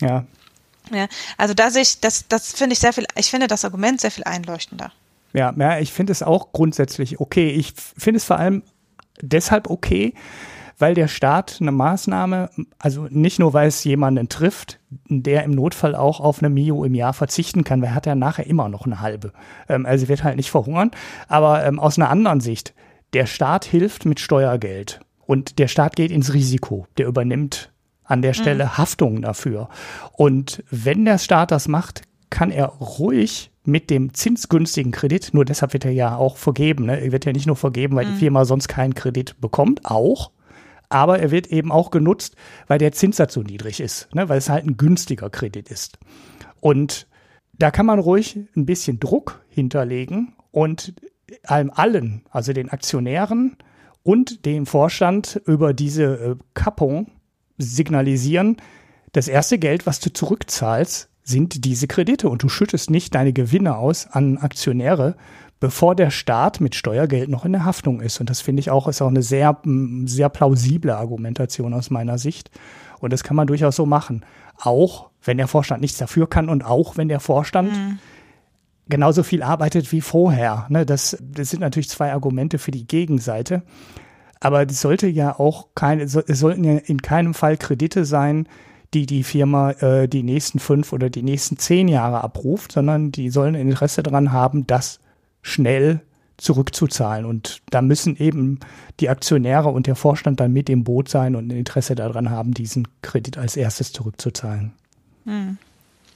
Ja. 0.00 0.24
ja 0.92 1.06
also 1.36 1.54
da 1.54 1.70
sehe 1.70 1.82
ich, 1.82 2.00
das, 2.00 2.26
das 2.28 2.52
finde 2.52 2.74
ich 2.74 2.78
sehr 2.78 2.92
viel, 2.92 3.06
ich 3.16 3.30
finde 3.30 3.46
das 3.46 3.64
Argument 3.64 4.00
sehr 4.00 4.10
viel 4.10 4.24
einleuchtender. 4.24 4.92
Ja, 5.32 5.52
ja 5.56 5.78
ich 5.78 5.92
finde 5.92 6.12
es 6.12 6.22
auch 6.22 6.52
grundsätzlich 6.52 7.20
okay. 7.20 7.50
Ich 7.50 7.74
finde 7.76 8.18
es 8.18 8.24
vor 8.24 8.38
allem 8.38 8.62
deshalb 9.20 9.68
okay, 9.68 10.14
weil 10.80 10.94
der 10.94 11.08
Staat 11.08 11.58
eine 11.60 11.72
Maßnahme, 11.72 12.50
also 12.78 13.06
nicht 13.10 13.38
nur, 13.38 13.52
weil 13.52 13.68
es 13.68 13.84
jemanden 13.84 14.28
trifft, 14.28 14.80
der 15.08 15.44
im 15.44 15.50
Notfall 15.50 15.94
auch 15.94 16.20
auf 16.20 16.38
eine 16.38 16.48
Mio 16.48 16.84
im 16.84 16.94
Jahr 16.94 17.12
verzichten 17.12 17.64
kann, 17.64 17.82
weil 17.82 17.90
er 17.90 17.94
hat 17.94 18.06
ja 18.06 18.14
nachher 18.14 18.46
immer 18.46 18.68
noch 18.68 18.86
eine 18.86 19.00
halbe. 19.00 19.32
Ähm, 19.68 19.84
also 19.84 20.08
wird 20.08 20.24
halt 20.24 20.36
nicht 20.36 20.50
verhungern. 20.50 20.90
Aber 21.28 21.64
ähm, 21.64 21.78
aus 21.78 21.98
einer 21.98 22.08
anderen 22.08 22.40
Sicht, 22.40 22.74
der 23.12 23.26
Staat 23.26 23.64
hilft 23.66 24.06
mit 24.06 24.20
Steuergeld. 24.20 25.00
Und 25.30 25.60
der 25.60 25.68
Staat 25.68 25.94
geht 25.94 26.10
ins 26.10 26.34
Risiko. 26.34 26.88
Der 26.98 27.06
übernimmt 27.06 27.70
an 28.02 28.20
der 28.20 28.32
Stelle 28.32 28.64
mhm. 28.64 28.78
Haftung 28.78 29.22
dafür. 29.22 29.68
Und 30.10 30.64
wenn 30.72 31.04
der 31.04 31.18
Staat 31.18 31.52
das 31.52 31.68
macht, 31.68 32.02
kann 32.30 32.50
er 32.50 32.66
ruhig 32.66 33.52
mit 33.62 33.90
dem 33.90 34.12
zinsgünstigen 34.12 34.90
Kredit, 34.90 35.32
nur 35.32 35.44
deshalb 35.44 35.72
wird 35.72 35.84
er 35.84 35.92
ja 35.92 36.16
auch 36.16 36.36
vergeben, 36.36 36.86
ne? 36.86 37.00
er 37.00 37.12
wird 37.12 37.26
ja 37.26 37.32
nicht 37.32 37.46
nur 37.46 37.54
vergeben, 37.54 37.94
weil 37.94 38.06
mhm. 38.06 38.14
die 38.14 38.18
Firma 38.18 38.44
sonst 38.44 38.66
keinen 38.66 38.94
Kredit 38.94 39.40
bekommt, 39.40 39.84
auch, 39.84 40.32
aber 40.88 41.20
er 41.20 41.30
wird 41.30 41.46
eben 41.46 41.70
auch 41.70 41.92
genutzt, 41.92 42.34
weil 42.66 42.78
der 42.78 42.90
Zinssatz 42.90 43.34
so 43.34 43.44
niedrig 43.44 43.78
ist, 43.78 44.12
ne? 44.12 44.28
weil 44.28 44.38
es 44.38 44.50
halt 44.50 44.66
ein 44.66 44.78
günstiger 44.78 45.30
Kredit 45.30 45.70
ist. 45.70 46.00
Und 46.58 47.06
da 47.52 47.70
kann 47.70 47.86
man 47.86 48.00
ruhig 48.00 48.36
ein 48.56 48.66
bisschen 48.66 48.98
Druck 48.98 49.44
hinterlegen 49.48 50.32
und 50.50 50.92
allem 51.44 51.70
allen, 51.72 52.22
also 52.30 52.52
den 52.52 52.70
Aktionären, 52.70 53.56
und 54.02 54.44
dem 54.46 54.66
Vorstand 54.66 55.40
über 55.46 55.74
diese 55.74 56.04
äh, 56.04 56.36
Kappung 56.54 57.10
signalisieren, 57.58 58.56
das 59.12 59.28
erste 59.28 59.58
Geld, 59.58 59.86
was 59.86 60.00
du 60.00 60.12
zurückzahlst, 60.12 61.08
sind 61.22 61.64
diese 61.64 61.86
Kredite 61.86 62.28
und 62.28 62.42
du 62.42 62.48
schüttest 62.48 62.90
nicht 62.90 63.14
deine 63.14 63.32
Gewinne 63.32 63.76
aus 63.76 64.06
an 64.06 64.38
Aktionäre, 64.38 65.16
bevor 65.58 65.94
der 65.94 66.10
Staat 66.10 66.60
mit 66.60 66.74
Steuergeld 66.74 67.28
noch 67.28 67.44
in 67.44 67.52
der 67.52 67.64
Haftung 67.64 68.00
ist. 68.00 68.20
Und 68.20 68.30
das 68.30 68.40
finde 68.40 68.60
ich 68.60 68.70
auch, 68.70 68.88
ist 68.88 69.02
auch 69.02 69.08
eine 69.08 69.22
sehr, 69.22 69.60
sehr 70.06 70.28
plausible 70.30 70.96
Argumentation 70.96 71.74
aus 71.74 71.90
meiner 71.90 72.18
Sicht. 72.18 72.50
Und 73.00 73.12
das 73.12 73.22
kann 73.22 73.36
man 73.36 73.46
durchaus 73.46 73.76
so 73.76 73.84
machen. 73.84 74.24
Auch 74.56 75.10
wenn 75.22 75.36
der 75.36 75.48
Vorstand 75.48 75.82
nichts 75.82 75.98
dafür 75.98 76.28
kann 76.28 76.48
und 76.48 76.64
auch 76.64 76.96
wenn 76.96 77.08
der 77.08 77.20
Vorstand 77.20 77.72
mhm 77.72 77.98
genauso 78.90 79.22
viel 79.22 79.42
arbeitet 79.42 79.90
wie 79.92 80.00
vorher. 80.00 80.66
Ne? 80.68 80.84
Das, 80.84 81.16
das 81.20 81.50
sind 81.50 81.60
natürlich 81.60 81.88
zwei 81.88 82.12
Argumente 82.12 82.58
für 82.58 82.70
die 82.70 82.86
Gegenseite. 82.86 83.62
Aber 84.40 84.68
es 84.68 84.80
sollte 84.80 85.06
ja 85.06 85.38
auch 85.38 85.68
keine, 85.74 86.02
es 86.02 86.12
sollten 86.12 86.64
ja 86.64 86.78
in 86.78 87.02
keinem 87.02 87.34
Fall 87.34 87.56
Kredite 87.56 88.04
sein, 88.04 88.48
die 88.94 89.06
die 89.06 89.22
Firma 89.22 89.70
äh, 89.72 90.08
die 90.08 90.22
nächsten 90.22 90.58
fünf 90.58 90.92
oder 90.92 91.10
die 91.10 91.22
nächsten 91.22 91.58
zehn 91.58 91.88
Jahre 91.88 92.24
abruft, 92.24 92.72
sondern 92.72 93.12
die 93.12 93.30
sollen 93.30 93.54
Interesse 93.54 94.02
daran 94.02 94.32
haben, 94.32 94.66
das 94.66 95.00
schnell 95.42 96.00
zurückzuzahlen. 96.38 97.24
Und 97.24 97.60
da 97.70 97.82
müssen 97.82 98.16
eben 98.16 98.58
die 98.98 99.10
Aktionäre 99.10 99.68
und 99.68 99.86
der 99.86 99.94
Vorstand 99.94 100.40
dann 100.40 100.52
mit 100.52 100.68
im 100.70 100.84
Boot 100.84 101.08
sein 101.08 101.36
und 101.36 101.48
ein 101.48 101.56
Interesse 101.56 101.94
daran 101.94 102.30
haben, 102.30 102.54
diesen 102.54 102.88
Kredit 103.02 103.38
als 103.38 103.56
erstes 103.56 103.92
zurückzuzahlen. 103.92 104.72
Hm. 105.24 105.58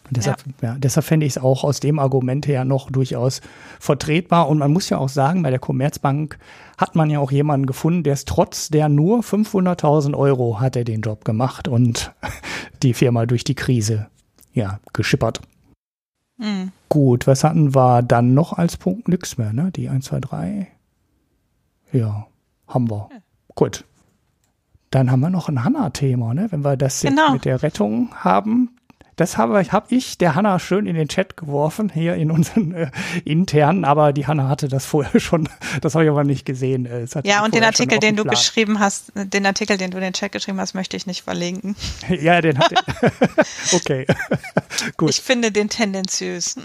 Und 0.09 0.17
deshalb, 0.17 0.45
ja. 0.61 0.73
ja 0.73 0.79
deshalb 0.79 1.07
fände 1.07 1.27
ich 1.27 1.37
es 1.37 1.43
auch 1.43 1.65
aus 1.65 1.81
dem 1.81 1.99
Argument 1.99 2.47
her 2.47 2.65
noch 2.65 2.91
durchaus 2.91 3.41
vertretbar. 3.81 4.49
Und 4.49 4.59
man 4.59 4.73
muss 4.73 4.91
ja 4.91 4.99
auch 4.99 5.09
sagen, 5.09 5.43
bei 5.43 5.51
der 5.51 5.59
Commerzbank 5.59 6.39
hat 6.77 6.95
man 6.95 7.11
ja 7.11 7.21
auch 7.21 7.33
jemanden 7.33 7.67
gefunden, 7.67 8.03
der 8.03 8.13
es 8.13 8.25
trotz 8.25 8.69
der 8.69 8.89
nur 8.89 9.21
500.000 9.21 10.15
Euro 10.15 10.61
hat 10.61 10.77
er 10.77 10.85
den 10.85 11.01
Job 11.01 11.25
gemacht 11.25 11.69
und 11.69 12.13
die 12.83 12.95
Firma 12.95 13.27
durch 13.27 13.45
die 13.45 13.55
Krise, 13.55 14.09
ja, 14.53 14.81
geschippert. 14.93 15.41
Mhm. 16.37 16.73
Gut, 16.89 17.27
was 17.27 17.45
hatten 17.45 17.75
wir 17.75 18.03
dann 18.03 18.35
noch 18.35 18.53
als 18.53 18.77
Punkt? 18.77 19.09
Nix 19.09 19.39
mehr, 19.39 19.53
ne? 19.53 19.71
Die 19.73 19.89
1, 19.89 20.07
2, 20.07 20.21
3. 20.21 20.69
Ja, 21.93 22.27
haben 22.67 22.91
wir. 22.91 23.09
Ja. 23.11 23.19
Gut. 23.55 23.85
Dann 24.91 25.11
haben 25.11 25.21
wir 25.21 25.31
noch 25.31 25.49
ein 25.49 25.65
Hanna-Thema, 25.65 26.35
ne? 26.35 26.49
Wenn 26.51 26.65
wir 26.65 26.77
das 26.77 27.03
genau. 27.03 27.33
mit 27.33 27.45
der 27.45 27.63
Rettung 27.63 28.15
haben, 28.17 28.77
das 29.17 29.37
habe 29.39 29.63
hab 29.63 29.93
ich 29.93 30.19
der 30.19 30.35
Hanna 30.35 30.59
schön 30.59 30.87
in 30.87 30.95
den 30.95 31.09
Chat 31.09 31.37
geworfen, 31.37 31.91
hier 31.93 32.15
in 32.15 32.31
unseren 32.31 32.73
äh, 32.73 32.91
internen, 33.25 33.85
aber 33.85 34.13
die 34.13 34.27
Hanna 34.27 34.49
hatte 34.49 34.69
das 34.69 34.85
vorher 34.85 35.21
schon, 35.21 35.49
das 35.81 35.95
habe 35.95 36.05
ich 36.05 36.11
aber 36.11 36.25
nicht 36.25 36.45
gesehen. 36.45 36.87
Äh, 36.87 37.07
ja, 37.25 37.45
und 37.45 37.55
den 37.55 37.65
Artikel, 37.65 37.99
den 37.99 38.17
du 38.17 38.25
geschrieben 38.25 38.81
hast, 38.81 39.13
den 39.15 39.47
Artikel, 39.47 39.77
den 39.77 39.91
du 39.91 39.99
in 39.99 40.03
den 40.03 40.13
Chat 40.13 40.33
geschrieben 40.33 40.61
hast, 40.61 40.75
möchte 40.75 40.97
ich 40.97 41.07
nicht 41.07 41.23
verlinken. 41.23 41.77
ja, 42.09 42.41
den 42.41 42.59
hatte 42.59 42.75
ich. 42.75 43.73
okay, 43.73 44.07
gut. 44.97 45.11
Ich 45.11 45.21
finde 45.21 45.53
den 45.53 45.69
tendenziös. 45.69 46.57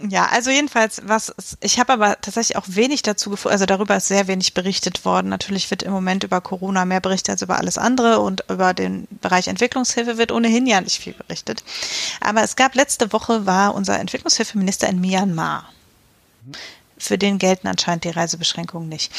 Ja, 0.00 0.26
also 0.26 0.50
jedenfalls, 0.50 1.02
was 1.04 1.32
ich 1.60 1.78
habe 1.78 1.92
aber 1.92 2.20
tatsächlich 2.20 2.56
auch 2.56 2.64
wenig 2.66 3.02
dazu 3.02 3.30
gefunden, 3.30 3.52
also 3.52 3.64
darüber 3.64 3.96
ist 3.96 4.08
sehr 4.08 4.26
wenig 4.26 4.52
berichtet 4.52 5.04
worden. 5.04 5.28
Natürlich 5.28 5.70
wird 5.70 5.84
im 5.84 5.92
Moment 5.92 6.24
über 6.24 6.40
Corona 6.40 6.84
mehr 6.84 7.00
berichtet 7.00 7.30
als 7.30 7.42
über 7.42 7.58
alles 7.58 7.78
andere 7.78 8.18
und 8.18 8.44
über 8.50 8.74
den 8.74 9.06
Bereich 9.20 9.46
Entwicklungshilfe 9.46 10.18
wird 10.18 10.32
ohnehin 10.32 10.66
ja 10.66 10.80
nicht 10.80 11.00
viel 11.00 11.12
berichtet. 11.12 11.62
Aber 12.20 12.42
es 12.42 12.56
gab 12.56 12.74
letzte 12.74 13.12
Woche 13.12 13.46
war 13.46 13.74
unser 13.74 14.00
Entwicklungshilfeminister 14.00 14.88
in 14.88 15.00
Myanmar. 15.00 15.72
Für 16.98 17.16
den 17.16 17.38
gelten 17.38 17.68
anscheinend 17.68 18.02
die 18.02 18.10
Reisebeschränkungen 18.10 18.88
nicht. 18.88 19.12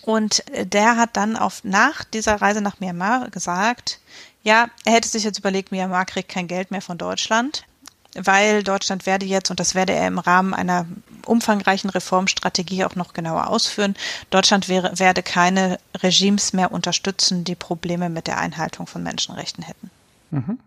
Und 0.00 0.44
der 0.56 0.96
hat 0.96 1.10
dann 1.16 1.36
auf, 1.36 1.62
nach 1.62 2.04
dieser 2.04 2.40
Reise 2.40 2.62
nach 2.62 2.80
Myanmar 2.80 3.28
gesagt, 3.28 4.00
ja, 4.42 4.68
er 4.86 4.92
hätte 4.94 5.08
sich 5.08 5.24
jetzt 5.24 5.38
überlegt, 5.38 5.72
Myanmar 5.72 6.06
kriegt 6.06 6.30
kein 6.30 6.48
Geld 6.48 6.70
mehr 6.70 6.82
von 6.82 6.96
Deutschland 6.96 7.64
weil 8.14 8.62
Deutschland 8.62 9.06
werde 9.06 9.26
jetzt, 9.26 9.50
und 9.50 9.60
das 9.60 9.74
werde 9.74 9.92
er 9.92 10.06
im 10.06 10.18
Rahmen 10.18 10.54
einer 10.54 10.86
umfangreichen 11.24 11.90
Reformstrategie 11.90 12.84
auch 12.84 12.94
noch 12.94 13.12
genauer 13.12 13.48
ausführen, 13.48 13.96
Deutschland 14.30 14.68
wäre, 14.68 14.98
werde 14.98 15.22
keine 15.22 15.78
Regimes 15.96 16.52
mehr 16.52 16.72
unterstützen, 16.72 17.44
die 17.44 17.54
Probleme 17.54 18.08
mit 18.08 18.26
der 18.26 18.38
Einhaltung 18.38 18.86
von 18.86 19.02
Menschenrechten 19.02 19.64
hätten. 19.64 19.90
Mhm. 20.30 20.58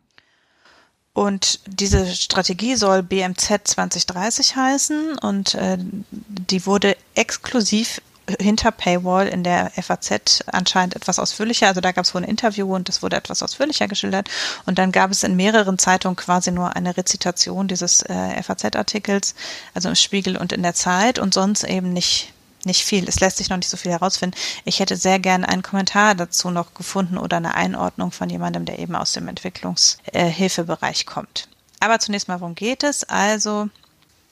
Und 1.14 1.62
diese 1.66 2.14
Strategie 2.14 2.76
soll 2.76 3.02
BMZ 3.02 3.62
2030 3.64 4.56
heißen 4.58 5.18
und 5.20 5.56
äh, 5.56 5.78
die 5.80 6.66
wurde 6.66 6.98
exklusiv 7.14 8.02
hinter 8.40 8.72
Paywall 8.72 9.28
in 9.28 9.44
der 9.44 9.72
FAZ 9.72 10.44
anscheinend 10.48 10.96
etwas 10.96 11.20
ausführlicher. 11.20 11.68
Also 11.68 11.82
da 11.82 11.92
gab 11.92 12.06
es 12.06 12.14
wohl 12.14 12.24
ein 12.24 12.30
Interview 12.30 12.74
und 12.74 12.88
das 12.90 13.02
wurde 13.02 13.16
etwas 13.16 13.44
ausführlicher 13.44 13.88
geschildert. 13.88 14.30
Und 14.66 14.78
dann 14.80 14.92
gab 14.92 15.12
es 15.12 15.24
in 15.24 15.36
mehreren 15.36 15.78
Zeitungen 15.78 16.16
quasi 16.16 16.52
nur 16.52 16.76
eine 16.76 16.98
Rezitation 16.98 17.68
dieses 17.68 18.02
äh, 18.04 18.42
FAZ-Artikels, 18.42 19.36
also 19.74 19.90
im 19.90 19.96
Spiegel 19.96 20.38
und 20.38 20.54
in 20.54 20.64
der 20.64 20.74
Zeit 20.74 21.20
und 21.20 21.34
sonst 21.34 21.64
eben 21.64 21.94
nicht 21.94 22.32
nicht 22.66 22.84
viel. 22.84 23.08
Es 23.08 23.20
lässt 23.20 23.38
sich 23.38 23.50
noch 23.50 23.58
nicht 23.58 23.70
so 23.70 23.78
viel 23.78 23.92
herausfinden. 23.92 24.36
Ich 24.64 24.80
hätte 24.80 24.98
sehr 24.98 25.20
gerne 25.20 25.48
einen 25.48 25.62
Kommentar 25.62 26.16
dazu 26.16 26.50
noch 26.50 26.74
gefunden 26.74 27.20
oder 27.20 27.38
eine 27.38 27.54
Einordnung 27.54 28.12
von 28.12 28.28
jemandem, 28.28 28.66
der 28.66 28.80
eben 28.80 28.96
aus 28.96 29.12
dem 29.12 29.28
Entwicklungshilfebereich 29.28 31.02
äh, 31.02 31.04
kommt. 31.04 31.48
Aber 31.80 32.00
zunächst 32.00 32.28
mal, 32.28 32.42
worum 32.42 32.56
geht 32.56 32.84
es? 32.84 33.04
Also 33.04 33.70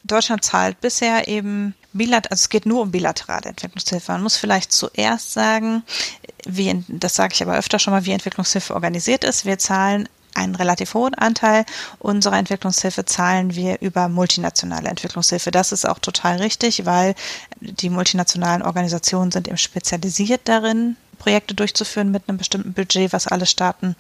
Deutschland 0.04 0.44
zahlt 0.44 0.82
bisher 0.82 1.28
eben 1.28 1.76
bilateral, 1.94 2.32
also 2.32 2.42
es 2.42 2.50
geht 2.50 2.66
nur 2.66 2.82
um 2.82 2.92
bilaterale 2.92 3.50
Entwicklungshilfe. 3.50 4.12
Man 4.12 4.24
muss 4.24 4.38
vielleicht 4.38 4.72
zuerst 4.72 5.34
sagen, 5.34 5.84
wie, 6.46 6.84
das 6.88 7.16
sage 7.16 7.34
ich 7.34 7.42
aber 7.42 7.58
öfter 7.58 7.80
schon 7.80 7.94
mal, 7.94 8.06
wie 8.06 8.12
Entwicklungshilfe 8.12 8.74
organisiert 8.74 9.24
ist. 9.24 9.46
Wir 9.46 9.58
zahlen 9.58 10.10
einen 10.36 10.56
relativ 10.56 10.94
hohen 10.94 11.14
Anteil 11.14 11.66
unserer 12.00 12.38
Entwicklungshilfe 12.38 13.06
zahlen 13.06 13.56
wir 13.56 13.82
über 13.82 14.10
multinationale 14.10 14.90
Entwicklungshilfe. 14.90 15.52
Das 15.52 15.72
ist 15.72 15.88
auch 15.88 16.00
total 16.00 16.38
richtig, 16.38 16.86
weil 16.86 17.16
die 17.60 17.90
multinationalen 17.90 18.64
Organisationen 18.64 19.32
sind 19.32 19.48
eben 19.48 19.58
spezialisiert 19.58 20.42
darin, 20.46 20.98
Projekte 21.20 21.54
durchzuführen 21.54 22.12
mit 22.12 22.28
einem 22.28 22.38
bestimmten 22.38 22.74
Budget, 22.74 23.14
was 23.14 23.28
alle 23.28 23.46
Staaten 23.46 23.96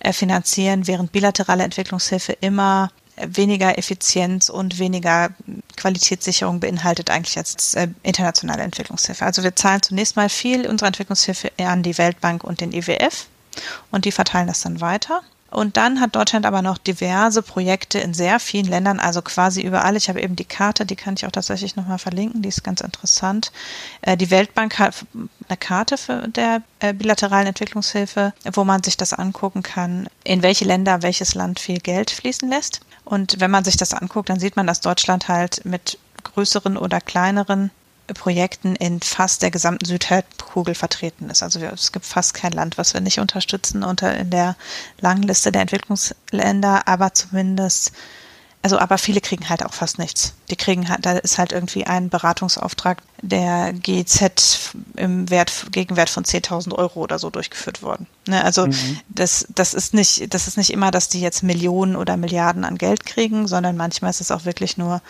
äh, 0.00 0.12
finanzieren, 0.12 0.86
während 0.86 1.12
bilaterale 1.12 1.64
Entwicklungshilfe 1.64 2.32
immer 2.32 2.90
weniger 3.16 3.78
Effizienz 3.78 4.48
und 4.48 4.78
weniger 4.78 5.30
Qualitätssicherung 5.76 6.60
beinhaltet 6.60 7.10
eigentlich 7.10 7.38
als 7.38 7.74
äh, 7.74 7.88
internationale 8.02 8.62
Entwicklungshilfe. 8.62 9.24
Also 9.24 9.42
wir 9.42 9.56
zahlen 9.56 9.82
zunächst 9.82 10.16
mal 10.16 10.28
viel 10.28 10.68
unserer 10.68 10.88
Entwicklungshilfe 10.88 11.50
an 11.58 11.82
die 11.82 11.98
Weltbank 11.98 12.44
und 12.44 12.60
den 12.60 12.72
IWF 12.72 13.26
und 13.90 14.04
die 14.04 14.12
verteilen 14.12 14.48
das 14.48 14.60
dann 14.60 14.80
weiter. 14.80 15.22
Und 15.48 15.76
dann 15.76 16.00
hat 16.00 16.16
Deutschland 16.16 16.44
aber 16.44 16.60
noch 16.60 16.76
diverse 16.76 17.40
Projekte 17.40 17.98
in 17.98 18.12
sehr 18.12 18.40
vielen 18.40 18.66
Ländern, 18.66 18.98
also 18.98 19.22
quasi 19.22 19.62
überall. 19.62 19.96
Ich 19.96 20.08
habe 20.08 20.20
eben 20.20 20.34
die 20.34 20.44
Karte, 20.44 20.84
die 20.84 20.96
kann 20.96 21.14
ich 21.14 21.24
auch 21.24 21.30
tatsächlich 21.30 21.76
nochmal 21.76 21.98
verlinken, 21.98 22.42
die 22.42 22.48
ist 22.48 22.64
ganz 22.64 22.80
interessant. 22.80 23.52
Äh, 24.02 24.16
die 24.16 24.30
Weltbank 24.30 24.78
hat 24.78 25.06
eine 25.48 25.56
Karte 25.56 25.96
für 25.96 26.28
der 26.28 26.62
äh, 26.80 26.92
bilateralen 26.92 27.46
Entwicklungshilfe, 27.46 28.34
wo 28.52 28.64
man 28.64 28.82
sich 28.82 28.96
das 28.96 29.12
angucken 29.12 29.62
kann, 29.62 30.08
in 30.24 30.42
welche 30.42 30.64
Länder 30.64 31.02
welches 31.02 31.34
Land 31.34 31.60
viel 31.60 31.78
Geld 31.78 32.10
fließen 32.10 32.48
läsft. 32.50 32.80
Und 33.06 33.40
wenn 33.40 33.50
man 33.50 33.64
sich 33.64 33.78
das 33.78 33.94
anguckt, 33.94 34.28
dann 34.28 34.40
sieht 34.40 34.56
man, 34.56 34.66
dass 34.66 34.82
Deutschland 34.82 35.28
halt 35.28 35.64
mit 35.64 35.98
größeren 36.24 36.76
oder 36.76 37.00
kleineren 37.00 37.70
Projekten 38.14 38.76
in 38.76 39.00
fast 39.00 39.42
der 39.42 39.50
gesamten 39.50 39.86
Südhalbkugel 39.86 40.74
vertreten 40.74 41.30
ist. 41.30 41.42
Also 41.42 41.60
es 41.60 41.92
gibt 41.92 42.04
fast 42.04 42.34
kein 42.34 42.52
Land, 42.52 42.76
was 42.78 42.92
wir 42.92 43.00
nicht 43.00 43.18
unterstützen 43.18 43.82
unter 43.82 44.14
in 44.16 44.30
der 44.30 44.56
langen 45.00 45.22
Liste 45.22 45.50
der 45.50 45.62
Entwicklungsländer, 45.62 46.86
aber 46.86 47.14
zumindest 47.14 47.92
also 48.66 48.80
aber 48.80 48.98
viele 48.98 49.20
kriegen 49.20 49.48
halt 49.48 49.64
auch 49.64 49.72
fast 49.72 50.00
nichts. 50.00 50.34
Die 50.50 50.56
kriegen 50.56 50.88
halt, 50.88 51.04
da 51.04 51.12
ist 51.12 51.38
halt 51.38 51.52
irgendwie 51.52 51.86
ein 51.86 52.08
Beratungsauftrag 52.08 52.98
der 53.22 53.72
GZ 53.72 54.74
im 54.96 55.30
Wert, 55.30 55.66
Gegenwert 55.72 56.10
von 56.10 56.24
10.000 56.24 56.74
Euro 56.74 57.00
oder 57.00 57.18
so 57.18 57.30
durchgeführt 57.30 57.82
worden. 57.82 58.06
Ne, 58.28 58.44
also 58.44 58.66
mhm. 58.66 58.98
das, 59.08 59.46
das 59.54 59.72
ist 59.72 59.94
nicht, 59.94 60.34
das 60.34 60.48
ist 60.48 60.56
nicht 60.56 60.70
immer, 60.70 60.90
dass 60.90 61.08
die 61.08 61.20
jetzt 61.20 61.44
Millionen 61.44 61.94
oder 61.94 62.16
Milliarden 62.16 62.64
an 62.64 62.76
Geld 62.76 63.06
kriegen, 63.06 63.46
sondern 63.46 63.76
manchmal 63.76 64.10
ist 64.10 64.20
es 64.20 64.32
auch 64.32 64.44
wirklich 64.44 64.76
nur 64.76 65.00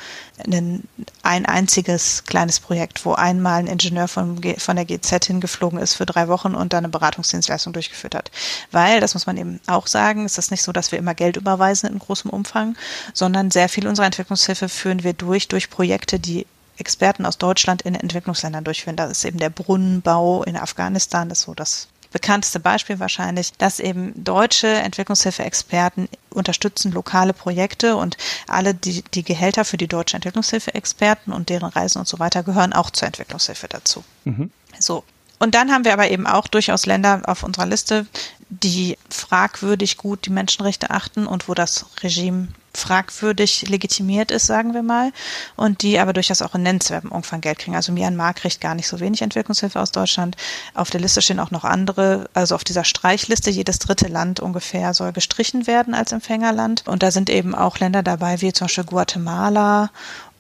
ein, 0.47 0.83
ein 1.23 1.47
einziges 1.47 2.25
kleines 2.25 2.61
Projekt, 2.61 3.05
wo 3.07 3.15
einmal 3.15 3.61
ein 3.61 3.67
Ingenieur 3.69 4.07
von, 4.07 4.41
von 4.59 4.77
der 4.77 4.85
GZ 4.85 5.25
hingeflogen 5.25 5.79
ist 5.79 5.95
für 5.95 6.05
drei 6.05 6.29
Wochen 6.29 6.55
und 6.55 6.75
dann 6.75 6.85
eine 6.85 6.91
Beratungsdienstleistung 6.91 7.73
durchgeführt 7.73 8.15
hat. 8.15 8.31
Weil, 8.71 9.01
das 9.01 9.15
muss 9.15 9.27
man 9.27 9.39
eben 9.39 9.61
auch 9.67 9.87
sagen, 9.87 10.27
es 10.27 10.37
ist 10.37 10.51
nicht 10.51 10.63
so, 10.63 10.73
dass 10.73 10.93
wir 10.93 10.99
immer 10.99 11.15
Geld 11.15 11.39
überweisen 11.39 11.89
in 11.91 11.99
großem 11.99 12.31
Umfang, 12.31 12.77
sondern 13.15 13.51
sehr 13.51 13.71
viel 13.71 13.89
unserer 13.89 14.07
Entwicklungshilfe 14.07 14.69
führen 14.69 15.05
wir 15.05 15.15
durch, 15.15 15.26
durch 15.49 15.71
Projekte, 15.71 16.19
die 16.19 16.47
Experten 16.79 17.25
aus 17.25 17.39
Deutschland 17.39 17.83
in 17.83 17.95
Entwicklungsländern 17.95 18.65
durchführen. 18.65 18.97
Das 18.97 19.11
ist 19.11 19.25
eben 19.25 19.39
der 19.39 19.51
Brunnenbau 19.51 20.43
in 20.45 20.57
Afghanistan, 20.57 21.29
das 21.29 21.39
ist 21.39 21.45
so 21.45 21.55
das 21.55 21.89
bekannteste 22.13 22.61
Beispiel 22.61 22.99
wahrscheinlich, 22.99 23.53
dass 23.59 23.79
eben 23.79 24.13
deutsche 24.23 24.69
Entwicklungshilfe-Experten 24.69 26.09
unterstützen 26.31 26.93
lokale 26.93 27.35
Projekte 27.35 27.97
und 27.97 28.17
alle 28.49 28.75
die, 28.75 29.03
die 29.13 29.23
Gehälter 29.23 29.65
für 29.67 29.77
die 29.77 29.87
deutschen 29.87 30.17
Entwicklungshilfe-Experten 30.17 31.33
und 31.33 31.51
deren 31.51 31.69
Reisen 31.69 31.99
und 31.99 32.09
so 32.09 32.19
weiter 32.19 32.43
gehören 32.43 32.73
auch 32.73 32.91
zur 32.91 33.09
Entwicklungshilfe 33.09 33.69
dazu. 33.69 34.05
Mhm. 34.25 34.51
So. 34.79 35.05
Und 35.39 35.55
dann 35.55 35.71
haben 35.71 35.85
wir 35.85 35.93
aber 35.93 36.11
eben 36.11 36.27
auch 36.27 36.49
durchaus 36.49 36.87
Länder 36.87 37.21
auf 37.27 37.43
unserer 37.43 37.67
Liste, 37.67 38.07
die 38.49 38.97
fragwürdig 39.11 39.97
gut 39.97 40.27
die 40.27 40.31
Menschenrechte 40.31 40.91
achten 40.91 41.27
und 41.27 41.49
wo 41.49 41.55
das 41.55 41.87
Regime 42.03 42.49
fragwürdig 42.77 43.69
legitimiert 43.69 44.31
ist, 44.31 44.47
sagen 44.47 44.75
wir 44.75 44.83
mal, 44.83 45.13
und 45.57 45.83
die 45.83 45.99
aber 45.99 46.13
durchaus 46.13 46.43
auch 46.43 46.55
in 46.55 46.63
nennenswertem 46.63 47.11
Umfang 47.11 47.41
Geld 47.41 47.59
kriegen. 47.59 47.75
Also 47.75 47.91
Myanmar 47.91 48.35
kriegt 48.35 48.61
gar 48.61 48.75
nicht 48.75 48.87
so 48.87 49.01
wenig 49.01 49.23
Entwicklungshilfe 49.23 49.81
aus 49.81 49.93
Deutschland. 49.93 50.37
Auf 50.75 50.91
der 50.91 51.01
Liste 51.01 51.23
stehen 51.23 51.41
auch 51.41 51.51
noch 51.51 51.65
andere, 51.65 52.29
also 52.35 52.55
auf 52.55 52.65
dieser 52.65 52.85
Streichliste, 52.85 53.51
jedes 53.51 53.79
dritte 53.79 54.09
Land 54.09 54.41
ungefähr 54.41 54.93
soll 54.95 55.13
gestrichen 55.13 55.67
werden 55.67 55.95
als 55.95 56.13
Empfängerland. 56.13 56.87
Und 56.87 57.03
da 57.03 57.11
sind 57.11 57.31
eben 57.31 57.55
auch 57.55 57.79
Länder 57.79 58.03
dabei, 58.03 58.43
wie 58.43 58.53
zum 58.53 58.67
Beispiel 58.67 58.85
Guatemala 58.85 59.91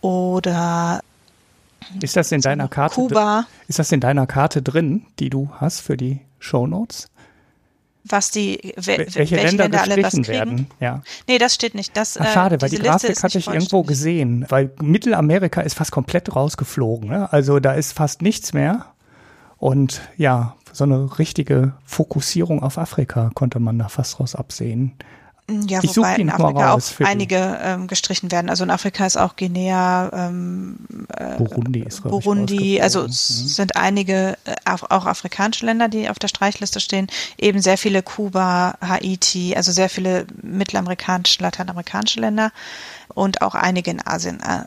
oder 0.02 1.00
ist 2.00 2.16
das 2.16 2.32
in 2.32 2.40
deiner 2.40 2.68
Karte? 2.68 2.96
Kuba. 2.96 3.46
Ist 3.68 3.78
das 3.78 3.92
in 3.92 4.00
deiner 4.00 4.26
Karte 4.26 4.60
drin, 4.60 5.06
die 5.18 5.30
du 5.30 5.50
hast 5.60 5.80
für 5.80 5.96
die 5.96 6.20
Show 6.38 6.66
Notes? 6.66 7.08
Was 8.08 8.30
die 8.30 8.74
wel, 8.76 8.98
welche, 8.98 9.18
welche 9.18 9.36
Länder, 9.36 9.64
Länder 9.64 9.82
alle 9.82 10.02
was 10.02 10.12
kriegen. 10.14 10.28
werden. 10.28 10.66
Ja. 10.80 11.02
Nee, 11.28 11.38
das 11.38 11.54
steht 11.54 11.74
nicht. 11.74 11.96
Das, 11.96 12.18
Ach, 12.18 12.32
schade, 12.32 12.56
äh, 12.56 12.62
weil 12.62 12.70
die 12.70 12.78
Grafik 12.78 13.22
hatte 13.22 13.38
ich 13.38 13.46
irgendwo 13.46 13.82
gesehen, 13.82 14.46
weil 14.48 14.72
Mittelamerika 14.80 15.60
ist 15.60 15.74
fast 15.74 15.92
komplett 15.92 16.34
rausgeflogen. 16.34 17.10
Ne? 17.10 17.32
Also 17.32 17.60
da 17.60 17.72
ist 17.72 17.92
fast 17.92 18.22
nichts 18.22 18.52
mehr. 18.52 18.86
Und 19.58 20.02
ja, 20.16 20.56
so 20.72 20.84
eine 20.84 21.18
richtige 21.18 21.72
Fokussierung 21.84 22.62
auf 22.62 22.78
Afrika 22.78 23.30
konnte 23.34 23.58
man 23.60 23.78
da 23.78 23.88
fast 23.88 24.20
raus 24.20 24.34
absehen. 24.34 24.92
Ja, 25.48 25.80
ich 25.80 25.96
wobei 25.96 26.16
in 26.16 26.28
Afrika 26.28 26.74
auch 26.74 26.80
einige 27.06 27.58
ähm, 27.62 27.86
gestrichen 27.86 28.32
werden. 28.32 28.50
Also 28.50 28.64
in 28.64 28.70
Afrika 28.70 29.06
ist 29.06 29.16
auch 29.16 29.36
Guinea, 29.36 30.10
ähm, 30.12 30.76
äh, 31.16 31.36
Burundi 31.36 31.80
ist 31.82 32.02
Burundi, 32.02 32.80
also 32.80 33.02
mhm. 33.02 33.08
sind 33.10 33.76
einige 33.76 34.36
äh, 34.44 34.56
auch 34.64 35.06
afrikanische 35.06 35.64
Länder, 35.64 35.88
die 35.88 36.08
auf 36.08 36.18
der 36.18 36.26
Streichliste 36.26 36.80
stehen. 36.80 37.06
Eben 37.38 37.62
sehr 37.62 37.78
viele 37.78 38.02
Kuba, 38.02 38.76
Haiti, 38.80 39.54
also 39.54 39.70
sehr 39.70 39.88
viele 39.88 40.26
mittelamerikanische, 40.42 41.40
lateinamerikanische 41.42 42.18
Länder 42.18 42.50
und 43.14 43.40
auch 43.40 43.54
einige 43.54 43.92
in 43.92 44.04
Asien. 44.04 44.40
Äh, 44.40 44.64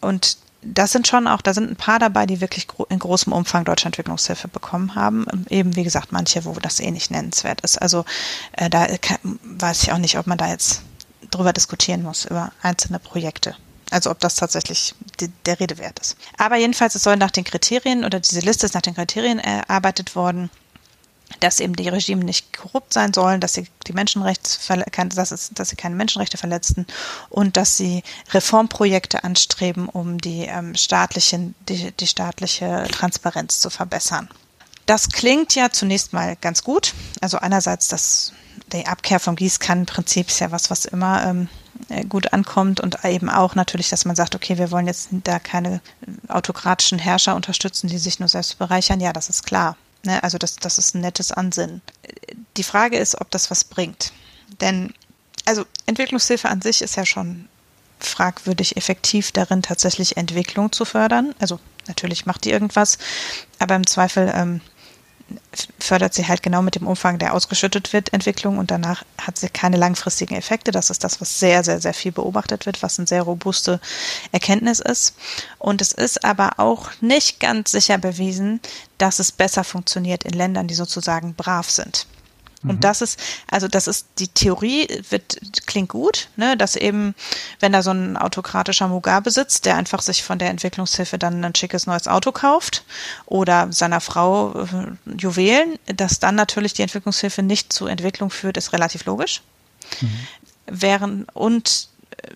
und 0.00 0.36
das 0.62 0.92
sind 0.92 1.08
schon 1.08 1.26
auch, 1.26 1.40
da 1.40 1.54
sind 1.54 1.70
ein 1.70 1.76
paar 1.76 1.98
dabei, 1.98 2.26
die 2.26 2.40
wirklich 2.40 2.66
in 2.88 2.98
großem 2.98 3.32
Umfang 3.32 3.64
deutsche 3.64 3.86
Entwicklungshilfe 3.86 4.48
bekommen 4.48 4.94
haben. 4.94 5.26
Eben, 5.48 5.76
wie 5.76 5.84
gesagt, 5.84 6.12
manche, 6.12 6.44
wo 6.44 6.52
das 6.54 6.80
eh 6.80 6.90
nicht 6.90 7.10
nennenswert 7.10 7.60
ist. 7.62 7.80
Also 7.80 8.04
äh, 8.52 8.68
da 8.68 8.86
kann, 8.98 9.18
weiß 9.42 9.82
ich 9.82 9.92
auch 9.92 9.98
nicht, 9.98 10.18
ob 10.18 10.26
man 10.26 10.38
da 10.38 10.48
jetzt 10.48 10.82
drüber 11.30 11.52
diskutieren 11.52 12.02
muss, 12.02 12.24
über 12.24 12.52
einzelne 12.62 12.98
Projekte. 12.98 13.56
Also 13.90 14.10
ob 14.10 14.20
das 14.20 14.36
tatsächlich 14.36 14.94
die, 15.18 15.28
der 15.46 15.58
Rede 15.58 15.78
wert 15.78 15.98
ist. 15.98 16.16
Aber 16.36 16.56
jedenfalls, 16.56 16.94
es 16.94 17.02
soll 17.02 17.16
nach 17.16 17.30
den 17.30 17.44
Kriterien 17.44 18.04
oder 18.04 18.20
diese 18.20 18.40
Liste 18.40 18.66
ist 18.66 18.74
nach 18.74 18.82
den 18.82 18.94
Kriterien 18.94 19.38
erarbeitet 19.38 20.14
worden, 20.14 20.50
dass 21.38 21.60
eben 21.60 21.76
die 21.76 21.88
Regime 21.88 22.24
nicht 22.24 22.56
korrupt 22.56 22.92
sein 22.92 23.12
sollen, 23.12 23.40
dass 23.40 23.54
sie 23.54 23.68
die 23.86 23.92
Menschenrechts 23.92 24.58
dass, 25.14 25.30
es, 25.30 25.50
dass 25.54 25.68
sie 25.68 25.76
keine 25.76 25.94
Menschenrechte 25.94 26.36
verletzten 26.36 26.86
und 27.28 27.56
dass 27.56 27.76
sie 27.76 28.02
Reformprojekte 28.32 29.22
anstreben, 29.22 29.88
um 29.88 30.18
die 30.18 30.42
ähm, 30.46 30.74
staatlichen, 30.74 31.54
die, 31.68 31.92
die 31.92 32.06
staatliche 32.06 32.86
Transparenz 32.90 33.60
zu 33.60 33.70
verbessern. 33.70 34.28
Das 34.86 35.08
klingt 35.08 35.54
ja 35.54 35.70
zunächst 35.70 36.12
mal 36.12 36.36
ganz 36.40 36.64
gut. 36.64 36.94
Also 37.20 37.38
einerseits 37.38 37.86
das 37.88 38.32
die 38.72 38.86
Abkehr 38.86 39.20
vom 39.20 39.36
Gießkannenprinzip 39.36 40.28
ist 40.28 40.40
ja 40.40 40.50
was, 40.50 40.70
was 40.70 40.84
immer 40.84 41.24
ähm, 41.26 41.48
äh, 41.88 42.04
gut 42.04 42.32
ankommt 42.32 42.80
und 42.80 43.04
eben 43.04 43.28
auch 43.28 43.54
natürlich, 43.54 43.88
dass 43.88 44.04
man 44.04 44.16
sagt, 44.16 44.34
okay, 44.34 44.58
wir 44.58 44.70
wollen 44.70 44.86
jetzt 44.86 45.08
da 45.24 45.38
keine 45.38 45.80
autokratischen 46.28 46.98
Herrscher 46.98 47.34
unterstützen, 47.36 47.88
die 47.88 47.98
sich 47.98 48.20
nur 48.20 48.28
selbst 48.28 48.58
bereichern. 48.58 49.00
Ja, 49.00 49.12
das 49.12 49.28
ist 49.28 49.44
klar. 49.44 49.76
Ne? 50.02 50.22
Also 50.22 50.38
das, 50.38 50.56
das 50.56 50.78
ist 50.78 50.94
ein 50.94 51.00
nettes 51.00 51.32
Ansinnen. 51.32 51.82
Die 52.56 52.62
Frage 52.62 52.98
ist, 52.98 53.20
ob 53.20 53.30
das 53.30 53.50
was 53.50 53.64
bringt. 53.64 54.12
Denn 54.60 54.94
also 55.44 55.64
Entwicklungshilfe 55.86 56.48
an 56.48 56.62
sich 56.62 56.82
ist 56.82 56.96
ja 56.96 57.06
schon 57.06 57.48
fragwürdig 57.98 58.76
effektiv 58.76 59.32
darin, 59.32 59.62
tatsächlich 59.62 60.16
Entwicklung 60.16 60.72
zu 60.72 60.84
fördern. 60.84 61.34
Also 61.38 61.60
natürlich 61.86 62.26
macht 62.26 62.44
die 62.44 62.50
irgendwas, 62.50 62.98
aber 63.58 63.74
im 63.76 63.86
Zweifel 63.86 64.32
ähm, 64.34 64.60
fördert 65.78 66.14
sie 66.14 66.26
halt 66.26 66.42
genau 66.42 66.62
mit 66.62 66.74
dem 66.74 66.86
Umfang, 66.86 67.18
der 67.18 67.34
ausgeschüttet 67.34 67.92
wird, 67.92 68.12
Entwicklung 68.12 68.58
und 68.58 68.70
danach 68.70 69.04
hat 69.20 69.38
sie 69.38 69.48
keine 69.48 69.76
langfristigen 69.76 70.34
Effekte. 70.34 70.70
Das 70.70 70.90
ist 70.90 71.04
das, 71.04 71.20
was 71.20 71.38
sehr, 71.38 71.64
sehr, 71.64 71.80
sehr 71.80 71.94
viel 71.94 72.12
beobachtet 72.12 72.66
wird, 72.66 72.82
was 72.82 72.98
eine 72.98 73.08
sehr 73.08 73.22
robuste 73.22 73.80
Erkenntnis 74.32 74.80
ist. 74.80 75.14
Und 75.58 75.80
es 75.80 75.92
ist 75.92 76.24
aber 76.24 76.58
auch 76.58 76.90
nicht 77.00 77.40
ganz 77.40 77.72
sicher 77.72 77.98
bewiesen, 77.98 78.60
dass 78.98 79.18
es 79.18 79.32
besser 79.32 79.64
funktioniert 79.64 80.24
in 80.24 80.32
Ländern, 80.32 80.68
die 80.68 80.74
sozusagen 80.74 81.34
brav 81.34 81.70
sind. 81.70 82.06
Und 82.62 82.76
mhm. 82.76 82.80
das 82.80 83.00
ist, 83.00 83.18
also 83.50 83.68
das 83.68 83.86
ist, 83.86 84.06
die 84.18 84.28
Theorie 84.28 84.86
wird, 85.08 85.38
klingt 85.66 85.88
gut, 85.88 86.28
ne, 86.36 86.56
dass 86.58 86.76
eben, 86.76 87.14
wenn 87.58 87.72
da 87.72 87.82
so 87.82 87.90
ein 87.90 88.18
autokratischer 88.18 88.88
Mugabe 88.88 89.30
sitzt, 89.30 89.64
der 89.64 89.76
einfach 89.76 90.02
sich 90.02 90.22
von 90.22 90.38
der 90.38 90.50
Entwicklungshilfe 90.50 91.18
dann 91.18 91.42
ein 91.42 91.54
schickes 91.54 91.86
neues 91.86 92.06
Auto 92.06 92.32
kauft 92.32 92.84
oder 93.24 93.72
seiner 93.72 94.00
Frau 94.00 94.62
äh, 94.62 95.16
Juwelen, 95.18 95.78
dass 95.86 96.20
dann 96.20 96.34
natürlich 96.34 96.74
die 96.74 96.82
Entwicklungshilfe 96.82 97.42
nicht 97.42 97.72
zu 97.72 97.86
Entwicklung 97.86 98.30
führt, 98.30 98.58
ist 98.58 98.74
relativ 98.74 99.06
logisch. 99.06 99.40
Mhm. 100.02 100.26
Während, 100.66 101.34
und 101.34 101.88
äh, 102.10 102.34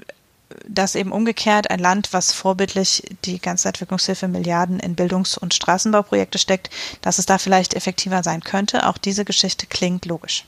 dass 0.69 0.95
eben 0.95 1.13
umgekehrt 1.13 1.71
ein 1.71 1.79
Land, 1.79 2.13
was 2.13 2.33
vorbildlich 2.33 3.03
die 3.25 3.39
ganze 3.39 3.69
Entwicklungshilfe 3.69 4.29
Milliarden 4.29 4.81
in 4.81 4.95
Bildungs- 4.95 5.39
und 5.39 5.55
Straßenbauprojekte 5.55 6.39
steckt, 6.39 6.71
dass 7.03 7.19
es 7.19 7.27
da 7.27 7.39
vielleicht 7.39 7.75
effektiver 7.75 8.23
sein 8.23 8.43
könnte. 8.43 8.87
Auch 8.87 8.99
diese 8.99 9.25
Geschichte 9.25 9.67
klingt 9.67 10.07
logisch. 10.07 10.45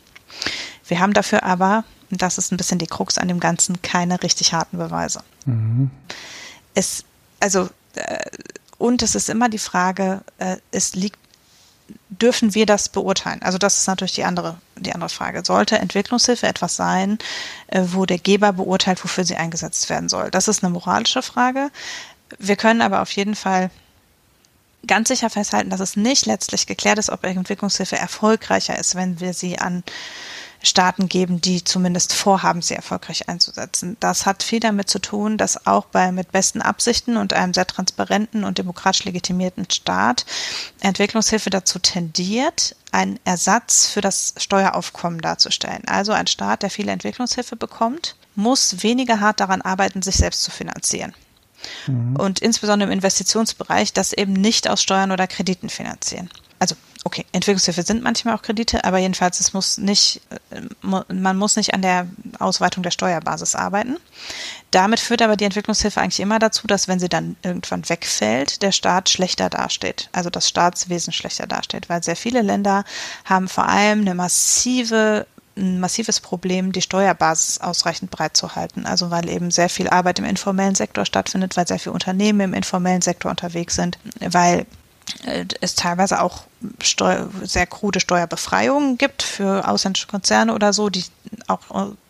Wir 0.87 1.01
haben 1.01 1.13
dafür 1.13 1.43
aber, 1.43 1.85
und 2.11 2.23
das 2.23 2.39
ist 2.39 2.53
ein 2.53 2.57
bisschen 2.57 2.79
die 2.79 2.87
Krux 2.87 3.19
an 3.19 3.29
dem 3.29 3.41
Ganzen, 3.41 3.83
keine 3.83 4.23
richtig 4.23 4.53
harten 4.53 4.79
Beweise. 4.79 5.21
Mhm. 5.45 5.91
Es, 6.75 7.05
also, 7.41 7.69
äh, 7.95 8.25
und 8.79 9.03
es 9.03 9.15
ist 9.15 9.31
immer 9.31 9.49
die 9.49 9.59
Frage, 9.59 10.21
äh, 10.39 10.57
es 10.71 10.95
liegt 10.95 11.19
dürfen 12.09 12.55
wir 12.55 12.67
das 12.67 12.89
beurteilen? 12.89 13.43
Also 13.43 13.59
das 13.59 13.79
ist 13.79 13.87
natürlich 13.87 14.15
die 14.15 14.25
andere, 14.25 14.57
die 14.77 14.93
andere 14.93 15.11
Frage. 15.11 15.45
Sollte 15.45 15.79
Entwicklungshilfe 15.79 16.47
etwas 16.47 16.77
sein, 16.77 17.19
äh, 17.69 17.83
wo 17.87 18.07
der 18.07 18.19
Geber 18.19 18.53
beurteilt, 18.53 19.03
wofür 19.05 19.25
sie 19.25 19.37
eingesetzt 19.37 19.89
werden 19.91 20.09
soll? 20.09 20.31
Das 20.31 20.49
ist 20.49 20.65
eine 20.65 20.73
moralische 20.73 21.23
Frage. 21.23 21.71
Wir 22.39 22.57
können 22.57 22.83
aber 22.83 23.03
auf 23.03 23.11
jeden 23.13 23.35
Fall 23.35 23.71
ganz 24.87 25.09
sicher 25.09 25.31
festhalten, 25.31 25.71
dass 25.71 25.81
es 25.81 25.97
nicht 25.97 26.27
letztlich 26.27 26.67
geklärt 26.67 26.99
ist, 26.99 27.11
ob 27.11 27.25
Entwicklungshilfe 27.25 27.97
erfolgreicher 27.97 28.79
ist, 28.79 28.95
wenn 28.95 29.21
wir 29.21 29.35
sie 29.35 29.59
an 29.59 29.83
Staaten 30.67 31.09
geben, 31.09 31.41
die 31.41 31.63
zumindest 31.63 32.13
vorhaben, 32.13 32.61
sie 32.61 32.75
erfolgreich 32.75 33.29
einzusetzen. 33.29 33.97
Das 34.01 34.27
hat 34.27 34.43
viel 34.43 34.61
damit 34.61 34.91
zu 34.91 34.99
tun, 34.99 35.39
dass 35.39 35.67
auch 35.67 35.87
bei 35.87 36.13
mit 36.13 36.33
besten 36.33 36.61
Absichten 36.61 37.17
und 37.17 37.33
einem 37.33 37.55
sehr 37.55 37.67
transparenten 37.67 38.45
und 38.45 38.59
demokratisch 38.59 39.05
legitimierten 39.05 39.71
Staat 39.71 40.27
Entwicklungshilfe 40.81 41.51
dazu 41.51 41.79
tendiert, 41.79 42.77
einen 42.93 43.19
Ersatz 43.25 43.87
für 43.87 44.01
das 44.01 44.35
Steueraufkommen 44.37 45.21
darzustellen. 45.21 45.83
Also 45.87 46.13
ein 46.13 46.27
Staat, 46.27 46.63
der 46.63 46.71
viele 46.71 46.93
Entwicklungshilfe 46.93 47.57
bekommt, 47.57 48.17
muss 48.35 48.83
weniger 48.83 49.21
hart 49.21 49.41
daran 49.41 49.63
arbeiten, 49.63 50.03
sich 50.03 50.17
selbst 50.17 50.43
zu 50.43 50.51
finanzieren. 50.51 51.15
Mhm. 51.87 52.17
Und 52.17 52.41
insbesondere 52.41 52.91
im 52.91 52.93
Investitionsbereich 52.93 53.93
das 53.93 54.13
eben 54.13 54.33
nicht 54.33 54.69
aus 54.69 54.83
Steuern 54.83 55.13
oder 55.13 55.27
Krediten 55.27 55.69
finanzieren. 55.69 56.29
Also 56.59 56.75
okay, 57.07 57.25
Entwicklungshilfe 57.31 57.85
sind 57.85 58.03
manchmal 58.03 58.35
auch 58.35 58.43
Kredite, 58.43 58.85
aber 58.85 58.99
jedenfalls 58.99 59.39
es 59.39 59.53
muss 59.53 59.79
nicht, 59.79 60.21
äh, 60.51 60.61
man 60.83 61.37
muss 61.37 61.55
nicht 61.55 61.73
an 61.73 61.81
der 61.81 62.09
Ausweitung 62.41 62.83
der 62.83 62.91
Steuerbasis 62.91 63.55
arbeiten. 63.55 63.97
Damit 64.73 64.99
führt 64.99 65.23
aber 65.23 65.37
die 65.37 65.45
Entwicklungshilfe 65.45 66.01
eigentlich 66.01 66.19
immer 66.19 66.41
dazu, 66.41 66.67
dass 66.67 66.89
wenn 66.89 66.99
sie 66.99 67.09
dann 67.09 67.37
irgendwann 67.45 67.89
wegfällt, 67.89 68.61
der 68.61 68.73
Staat 68.73 69.09
schlechter 69.09 69.49
dasteht, 69.49 70.09
also 70.11 70.31
das 70.31 70.49
Staatswesen 70.49 71.13
schlechter 71.13 71.47
dasteht, 71.47 71.89
weil 71.89 72.03
sehr 72.03 72.17
viele 72.17 72.43
Länder 72.43 72.85
haben 73.25 73.47
vor 73.47 73.69
allem 73.69 74.01
eine 74.01 74.17
massive 74.17 75.29
ein 75.57 75.81
massives 75.81 76.21
Problem, 76.21 76.73
die 76.73 76.83
Steuerbasis 76.83 77.63
ausreichend 77.63 78.11
breit 78.11 78.37
zu 78.37 78.57
halten. 78.57 78.85
Also 78.85 79.11
weil 79.11 79.31
eben 79.31 79.51
sehr 79.51 79.71
viel 79.71 79.89
Arbeit 79.89 80.19
im 80.19 80.27
informellen 80.27 80.75
Sektor 80.75 81.07
stattfindet, 81.07 81.57
weil 81.57 81.67
sehr 81.67 81.79
viele 81.79 81.95
Unternehmen 81.95 82.41
im 82.41 82.53
informellen 82.53 83.01
Sektor 83.01 83.31
unterwegs 83.31 83.75
sind, 83.75 83.97
weil 84.21 84.67
es 85.61 85.75
teilweise 85.75 86.21
auch 86.21 86.45
Steu 86.81 87.27
sehr 87.43 87.67
krude 87.67 88.01
Steuerbefreiungen 88.01 88.99
gibt 88.99 89.23
für 89.23 89.69
ausländische 89.69 90.07
Konzerne 90.07 90.55
oder 90.55 90.73
so, 90.73 90.89
die 90.89 91.05
auch 91.49 91.61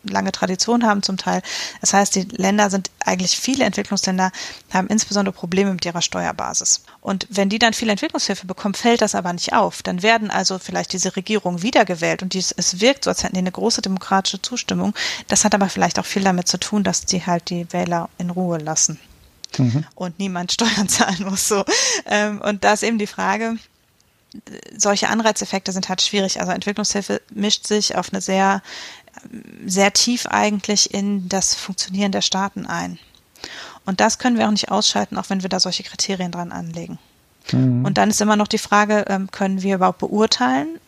lange 0.03 0.31
Tradition 0.31 0.85
haben 0.85 1.03
zum 1.03 1.17
Teil. 1.17 1.41
Das 1.81 1.93
heißt, 1.93 2.15
die 2.15 2.23
Länder 2.23 2.69
sind 2.69 2.89
eigentlich 3.03 3.37
viele 3.37 3.65
Entwicklungsländer 3.65 4.31
haben 4.71 4.87
insbesondere 4.87 5.33
Probleme 5.33 5.73
mit 5.73 5.85
ihrer 5.85 6.01
Steuerbasis. 6.01 6.83
Und 7.01 7.27
wenn 7.29 7.49
die 7.49 7.59
dann 7.59 7.73
viel 7.73 7.89
Entwicklungshilfe 7.89 8.47
bekommen, 8.47 8.73
fällt 8.73 9.01
das 9.01 9.15
aber 9.15 9.33
nicht 9.33 9.53
auf. 9.53 9.83
Dann 9.83 10.01
werden 10.01 10.31
also 10.31 10.57
vielleicht 10.59 10.93
diese 10.93 11.15
Regierungen 11.15 11.61
wiedergewählt 11.61 12.23
und 12.23 12.33
dies, 12.33 12.51
es 12.55 12.79
wirkt 12.79 13.03
so, 13.03 13.09
als 13.09 13.23
hätten 13.23 13.35
die 13.35 13.39
eine 13.39 13.51
große 13.51 13.81
demokratische 13.81 14.41
Zustimmung. 14.41 14.93
Das 15.27 15.45
hat 15.45 15.53
aber 15.53 15.69
vielleicht 15.69 15.99
auch 15.99 16.05
viel 16.05 16.23
damit 16.23 16.47
zu 16.47 16.57
tun, 16.57 16.83
dass 16.83 17.01
die 17.05 17.25
halt 17.25 17.49
die 17.49 17.71
Wähler 17.73 18.09
in 18.17 18.29
Ruhe 18.29 18.57
lassen 18.57 18.99
mhm. 19.59 19.85
und 19.95 20.19
niemand 20.19 20.51
Steuern 20.53 20.89
zahlen 20.89 21.25
muss. 21.25 21.47
So. 21.47 21.63
Ähm, 22.05 22.41
und 22.41 22.63
da 22.63 22.73
ist 22.73 22.83
eben 22.83 22.97
die 22.97 23.07
Frage, 23.07 23.57
solche 24.75 25.09
Anreizeffekte 25.09 25.71
sind 25.71 25.89
halt 25.89 26.01
schwierig. 26.01 26.39
Also 26.39 26.51
Entwicklungshilfe 26.51 27.21
mischt 27.33 27.65
sich 27.65 27.95
auf 27.95 28.11
eine 28.11 28.21
sehr, 28.21 28.61
sehr 29.65 29.93
tief 29.93 30.27
eigentlich 30.27 30.93
in 30.93 31.29
das 31.29 31.55
Funktionieren 31.55 32.11
der 32.11 32.21
Staaten 32.21 32.65
ein. 32.65 32.99
Und 33.85 34.01
das 34.01 34.19
können 34.19 34.37
wir 34.37 34.47
auch 34.47 34.51
nicht 34.51 34.69
ausschalten, 34.69 35.17
auch 35.17 35.29
wenn 35.29 35.43
wir 35.43 35.49
da 35.49 35.59
solche 35.59 35.83
Kriterien 35.83 36.31
dran 36.31 36.51
anlegen. 36.51 36.99
Mhm. 37.51 37.85
Und 37.85 37.97
dann 37.97 38.09
ist 38.09 38.21
immer 38.21 38.35
noch 38.35 38.47
die 38.47 38.57
Frage, 38.57 39.05
ähm, 39.07 39.29
können 39.31 39.61
wir 39.61 39.75
überhaupt 39.75 39.99
beurteilen, 39.99 40.79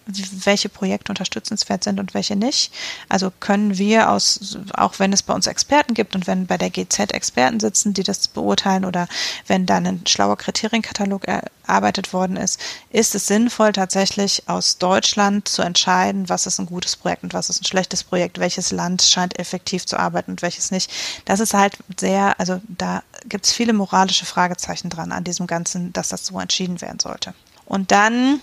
welche 0.45 0.69
Projekte 0.69 1.11
unterstützenswert 1.11 1.83
sind 1.83 1.99
und 1.99 2.13
welche 2.13 2.35
nicht? 2.35 2.73
Also 3.09 3.31
können 3.39 3.77
wir 3.77 4.09
aus, 4.09 4.57
auch 4.73 4.97
wenn 4.97 5.13
es 5.13 5.23
bei 5.23 5.33
uns 5.33 5.47
Experten 5.47 5.93
gibt 5.93 6.15
und 6.15 6.27
wenn 6.27 6.47
bei 6.47 6.57
der 6.57 6.69
GZ 6.69 7.13
Experten 7.13 7.59
sitzen, 7.59 7.93
die 7.93 8.03
das 8.03 8.27
beurteilen 8.27 8.85
oder 8.85 9.07
wenn 9.47 9.65
da 9.65 9.77
ein 9.77 10.01
schlauer 10.07 10.37
Kriterienkatalog 10.37 11.25
erarbeitet 11.27 12.13
worden 12.13 12.37
ist, 12.37 12.59
ist 12.89 13.15
es 13.15 13.27
sinnvoll 13.27 13.71
tatsächlich 13.71 14.43
aus 14.47 14.77
Deutschland 14.77 15.47
zu 15.47 15.61
entscheiden, 15.61 16.29
was 16.29 16.47
ist 16.47 16.59
ein 16.59 16.65
gutes 16.65 16.95
Projekt 16.95 17.23
und 17.23 17.33
was 17.33 17.49
ist 17.49 17.61
ein 17.61 17.65
schlechtes 17.65 18.03
Projekt, 18.03 18.39
welches 18.39 18.71
Land 18.71 19.01
scheint 19.01 19.37
effektiv 19.37 19.85
zu 19.85 19.97
arbeiten 19.97 20.31
und 20.31 20.41
welches 20.41 20.71
nicht. 20.71 20.91
Das 21.25 21.39
ist 21.39 21.53
halt 21.53 21.77
sehr, 21.97 22.39
also 22.39 22.61
da 22.67 23.03
gibt 23.25 23.45
es 23.45 23.51
viele 23.51 23.73
moralische 23.73 24.25
Fragezeichen 24.25 24.89
dran 24.89 25.11
an 25.11 25.23
diesem 25.23 25.47
Ganzen, 25.47 25.93
dass 25.93 26.09
das 26.09 26.25
so 26.25 26.39
entschieden 26.39 26.81
werden 26.81 26.99
sollte. 26.99 27.33
Und 27.65 27.91
dann 27.91 28.39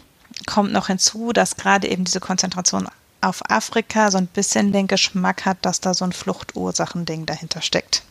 kommt 0.47 0.73
noch 0.73 0.89
hinzu, 0.89 1.33
dass 1.33 1.57
gerade 1.57 1.89
eben 1.89 2.05
diese 2.05 2.21
Konzentration 2.21 2.89
auf 3.21 3.51
Afrika 3.51 4.11
so 4.11 4.19
ein 4.19 4.27
bisschen 4.27 4.73
den 4.73 4.87
Geschmack 4.87 5.45
hat, 5.45 5.59
dass 5.63 5.81
da 5.81 5.95
so 5.95 6.05
ein 6.05 6.13
Fluchtursachending 6.13 7.27
dahinter 7.27 7.63
steckt. 7.63 8.03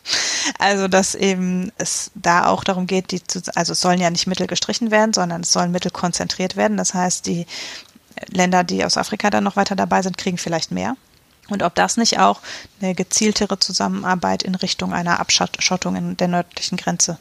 Also, 0.60 0.88
dass 0.88 1.16
eben 1.16 1.72
es 1.78 2.12
da 2.16 2.48
auch 2.48 2.64
darum 2.64 2.88
geht, 2.88 3.12
die 3.12 3.24
zu, 3.24 3.42
also 3.56 3.74
es 3.74 3.82
sollen 3.82 4.02
ja 4.02 4.10
nicht 4.10 4.28
Mittel 4.28 4.48
gestrichen 4.48 4.92
werden, 4.92 5.14
sondern 5.14 5.42
es 5.42 5.52
sollen 5.52 5.72
Mittel 5.72 5.92
konzentriert 5.92 6.56
werden. 6.56 6.78
Das 6.78 6.94
heißt, 6.94 7.26
die 7.26 7.46
Länder, 8.28 8.64
die 8.64 8.84
aus 8.84 8.98
Afrika 8.98 9.30
dann 9.30 9.44
noch 9.44 9.56
weiter 9.56 9.76
dabei 9.76 10.02
sind, 10.02 10.18
kriegen 10.18 10.38
vielleicht 10.38 10.72
mehr. 10.72 10.96
Und 11.50 11.64
ob 11.64 11.76
das 11.76 11.98
nicht 11.98 12.20
auch 12.20 12.42
eine 12.82 12.96
gezieltere 12.96 13.60
Zusammenarbeit 13.60 14.44
in 14.44 14.56
Richtung 14.56 14.94
einer 14.94 15.20
Abschottung 15.20 15.96
in 15.96 16.18
der 16.18 16.28
nördlichen 16.28 16.78
Grenze 16.78 17.18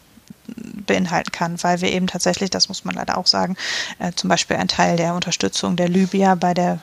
beinhalten 0.46 1.32
kann, 1.32 1.62
weil 1.62 1.80
wir 1.80 1.92
eben 1.92 2.06
tatsächlich, 2.06 2.50
das 2.50 2.68
muss 2.68 2.84
man 2.84 2.94
leider 2.94 3.18
auch 3.18 3.26
sagen, 3.26 3.56
äh, 3.98 4.12
zum 4.12 4.28
Beispiel 4.28 4.56
ein 4.56 4.68
Teil 4.68 4.96
der 4.96 5.14
Unterstützung 5.14 5.76
der 5.76 5.88
Libyer 5.88 6.36
bei 6.36 6.54
der 6.54 6.80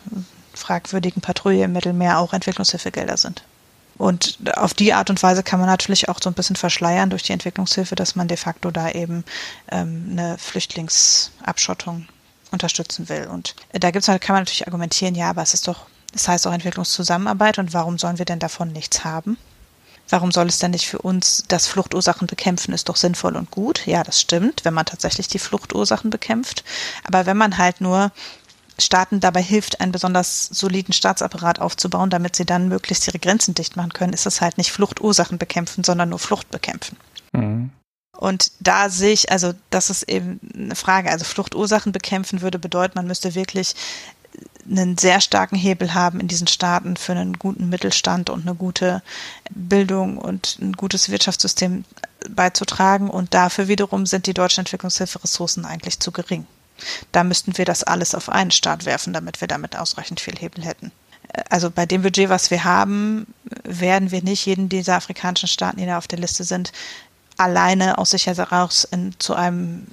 fragwürdigen 0.54 1.22
Patrouille 1.22 1.66
im 1.66 1.74
Mittelmeer 1.74 2.20
auch 2.20 2.34
Entwicklungshilfegelder 2.34 3.18
sind. 3.18 3.44
Und 3.98 4.40
auf 4.58 4.74
die 4.74 4.94
Art 4.94 5.10
und 5.10 5.22
Weise 5.22 5.44
kann 5.44 5.60
man 5.60 5.70
natürlich 5.70 6.10
auch 6.10 6.20
so 6.22 6.30
ein 6.30 6.34
bisschen 6.34 6.56
verschleiern 6.56 7.12
durch 7.12 7.24
die 7.24 7.34
Entwicklungshilfe, 7.34 7.96
dass 7.96 8.16
man 8.16 8.28
de 8.28 8.38
facto 8.38 8.72
da 8.72 8.90
eben 8.90 9.24
ähm, 9.72 10.08
eine 10.12 10.38
Flüchtlingsabschottung 10.40 12.08
unterstützen 12.52 13.10
will. 13.10 13.28
Und 13.28 13.56
da 13.74 13.92
gibt's, 13.92 14.08
kann 14.08 14.20
man 14.30 14.42
natürlich 14.42 14.66
argumentieren, 14.66 15.14
ja, 15.14 15.30
aber 15.30 15.44
es 15.44 15.54
ist 15.54 15.68
doch, 15.68 15.86
das 16.12 16.28
heißt 16.28 16.48
auch 16.48 16.54
Entwicklungszusammenarbeit 16.54 17.60
und 17.60 17.74
warum 17.74 17.98
sollen 17.98 18.18
wir 18.18 18.26
denn 18.26 18.40
davon 18.40 18.72
nichts 18.72 19.04
haben? 19.04 19.38
Warum 20.10 20.32
soll 20.32 20.48
es 20.48 20.60
denn 20.60 20.72
nicht 20.72 20.88
für 20.88 21.00
uns, 21.00 21.46
das 21.48 21.68
Fluchtursachen 21.68 22.28
bekämpfen 22.28 22.74
ist 22.74 22.90
doch 22.90 22.98
sinnvoll 22.98 23.38
und 23.38 23.50
gut? 23.50 23.88
Ja, 23.88 24.04
das 24.04 24.20
stimmt, 24.20 24.66
wenn 24.66 24.74
man 24.74 24.86
tatsächlich 24.86 25.30
die 25.30 25.40
Fluchtursachen 25.40 26.10
bekämpft. 26.10 26.66
Aber 27.06 27.26
wenn 27.26 27.38
man 27.38 27.58
halt 27.58 27.80
nur 27.80 28.12
Staaten 28.78 29.22
dabei 29.22 29.42
hilft, 29.42 29.80
einen 29.80 29.94
besonders 29.94 30.48
soliden 30.48 30.94
Staatsapparat 30.94 31.60
aufzubauen, 31.60 32.10
damit 32.10 32.36
sie 32.36 32.46
dann 32.46 32.68
möglichst 32.68 33.08
ihre 33.08 33.20
Grenzen 33.20 33.54
dicht 33.54 33.78
machen 33.78 33.94
können, 33.94 34.14
ist 34.14 34.26
es 34.26 34.42
halt 34.42 34.58
nicht 34.58 34.72
Fluchtursachen 34.72 35.38
bekämpfen, 35.38 35.84
sondern 35.84 36.10
nur 36.10 36.20
Flucht 36.20 36.50
bekämpfen. 36.52 36.98
Mhm. 37.32 37.72
Und 38.18 38.52
da 38.60 38.90
sehe 38.90 39.14
ich, 39.14 39.32
also 39.32 39.54
das 39.70 39.90
ist 39.90 40.04
eben 40.04 40.40
eine 40.54 40.76
Frage. 40.76 41.10
Also 41.10 41.26
Fluchtursachen 41.26 41.92
bekämpfen 41.92 42.42
würde 42.42 42.60
bedeuten, 42.60 42.94
man 42.96 43.08
müsste 43.08 43.34
wirklich 43.34 43.76
einen 44.70 44.98
sehr 44.98 45.22
starken 45.22 45.56
Hebel 45.56 45.94
haben 45.94 46.20
in 46.20 46.28
diesen 46.28 46.48
Staaten 46.48 46.96
für 46.98 47.14
einen 47.14 47.40
guten 47.40 47.70
Mittelstand 47.70 48.30
und 48.30 48.42
eine 48.48 48.56
gute 48.56 49.02
Bildung 49.50 50.18
und 50.18 50.58
ein 50.62 50.74
gutes 50.74 51.10
Wirtschaftssystem 51.10 51.84
beizutragen. 52.30 53.10
Und 53.10 53.34
dafür 53.34 53.68
wiederum 53.68 54.06
sind 54.06 54.28
die 54.28 54.34
deutschen 54.34 54.62
Entwicklungshilferessourcen 54.62 55.66
eigentlich 55.66 56.00
zu 56.00 56.12
gering. 56.12 56.46
Da 57.12 57.24
müssten 57.24 57.58
wir 57.58 57.66
das 57.66 57.84
alles 57.84 58.16
auf 58.16 58.30
einen 58.30 58.52
Staat 58.52 58.86
werfen, 58.86 59.14
damit 59.14 59.42
wir 59.42 59.48
damit 59.48 59.78
ausreichend 59.78 60.20
viel 60.20 60.38
Hebel 60.38 60.64
hätten. 60.64 60.92
Also 61.50 61.70
bei 61.72 61.86
dem 61.86 62.02
Budget, 62.02 62.30
was 62.30 62.52
wir 62.52 62.64
haben, 62.64 63.28
werden 63.64 64.12
wir 64.12 64.22
nicht 64.24 64.46
jeden 64.46 64.70
dieser 64.70 64.96
afrikanischen 64.96 65.48
Staaten, 65.48 65.78
die 65.78 65.86
da 65.86 65.98
auf 65.98 66.08
der 66.08 66.20
Liste 66.20 66.44
sind, 66.44 66.72
alleine 67.38 67.98
aus 67.98 68.12
sich 68.12 68.28
heraus 68.28 68.84
in, 68.84 69.16
zu 69.20 69.34
einem 69.34 69.88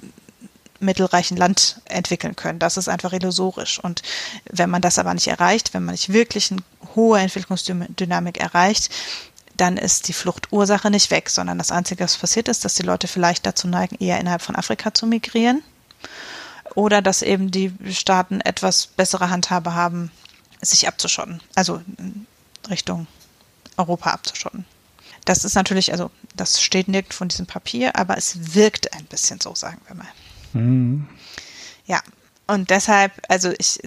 mittelreichen 0.79 1.37
Land 1.37 1.81
entwickeln 1.85 2.35
können. 2.35 2.59
Das 2.59 2.77
ist 2.77 2.87
einfach 2.87 3.13
illusorisch. 3.13 3.79
Und 3.79 4.01
wenn 4.49 4.69
man 4.69 4.81
das 4.81 4.99
aber 4.99 5.13
nicht 5.13 5.27
erreicht, 5.27 5.73
wenn 5.73 5.85
man 5.85 5.93
nicht 5.93 6.13
wirklich 6.13 6.51
eine 6.51 6.61
hohe 6.95 7.19
Entwicklungsdynamik 7.19 8.37
erreicht, 8.37 8.89
dann 9.57 9.77
ist 9.77 10.07
die 10.07 10.13
Fluchtursache 10.13 10.89
nicht 10.89 11.11
weg, 11.11 11.29
sondern 11.29 11.57
das 11.57 11.71
Einzige, 11.71 12.03
was 12.03 12.17
passiert 12.17 12.47
ist, 12.47 12.63
dass 12.63 12.75
die 12.75 12.83
Leute 12.83 13.07
vielleicht 13.07 13.45
dazu 13.45 13.67
neigen, 13.67 13.97
eher 13.99 14.19
innerhalb 14.19 14.41
von 14.41 14.55
Afrika 14.55 14.93
zu 14.93 15.05
migrieren 15.05 15.61
oder 16.75 17.01
dass 17.01 17.21
eben 17.21 17.51
die 17.51 17.73
Staaten 17.91 18.41
etwas 18.41 18.87
bessere 18.87 19.29
Handhabe 19.29 19.73
haben, 19.73 20.11
sich 20.61 20.87
abzuschotten, 20.87 21.41
also 21.55 21.81
Richtung 22.69 23.07
Europa 23.77 24.11
abzuschotten. 24.11 24.65
Das 25.25 25.43
ist 25.45 25.55
natürlich, 25.55 25.91
also 25.91 26.09
das 26.35 26.61
steht 26.61 26.87
nirgendwo 26.87 27.23
in 27.23 27.29
diesem 27.29 27.45
Papier, 27.45 27.95
aber 27.95 28.17
es 28.17 28.55
wirkt 28.55 28.93
ein 28.93 29.05
bisschen 29.05 29.39
so, 29.41 29.55
sagen 29.55 29.81
wir 29.87 29.95
mal. 29.95 30.07
Mhm. 30.53 31.07
Ja, 31.85 32.01
und 32.47 32.69
deshalb, 32.69 33.11
also 33.27 33.51
ich, 33.57 33.79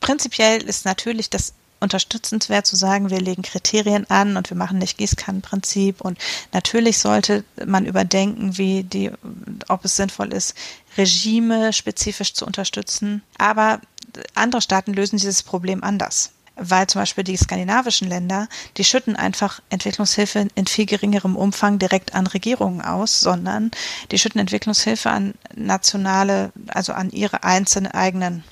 prinzipiell 0.00 0.62
ist 0.62 0.84
natürlich 0.84 1.30
das 1.30 1.54
unterstützenswert 1.80 2.64
zu 2.64 2.76
sagen, 2.76 3.10
wir 3.10 3.20
legen 3.20 3.42
Kriterien 3.42 4.08
an 4.08 4.36
und 4.36 4.50
wir 4.50 4.56
machen 4.56 4.78
nicht 4.78 4.98
Gießkannenprinzip 4.98 6.00
und 6.00 6.16
natürlich 6.52 6.98
sollte 6.98 7.44
man 7.66 7.86
überdenken, 7.86 8.56
wie 8.56 8.84
die, 8.84 9.10
ob 9.68 9.84
es 9.84 9.96
sinnvoll 9.96 10.32
ist, 10.32 10.54
Regime 10.96 11.72
spezifisch 11.72 12.34
zu 12.34 12.46
unterstützen. 12.46 13.22
Aber 13.36 13.80
andere 14.34 14.62
Staaten 14.62 14.92
lösen 14.92 15.16
dieses 15.16 15.42
Problem 15.42 15.82
anders 15.82 16.30
weil 16.70 16.86
zum 16.86 17.00
Beispiel 17.00 17.24
die 17.24 17.36
skandinavischen 17.36 18.08
Länder, 18.08 18.48
die 18.76 18.84
schütten 18.84 19.16
einfach 19.16 19.60
Entwicklungshilfe 19.70 20.48
in 20.54 20.66
viel 20.66 20.86
geringerem 20.86 21.36
Umfang 21.36 21.78
direkt 21.78 22.14
an 22.14 22.26
Regierungen 22.26 22.80
aus, 22.80 23.20
sondern 23.20 23.70
die 24.10 24.18
schütten 24.18 24.40
Entwicklungshilfe 24.40 25.10
an 25.10 25.34
nationale, 25.54 26.52
also 26.68 26.92
an 26.92 27.10
ihre 27.10 27.44
einzelnen 27.44 27.92
eigenen 27.92 28.44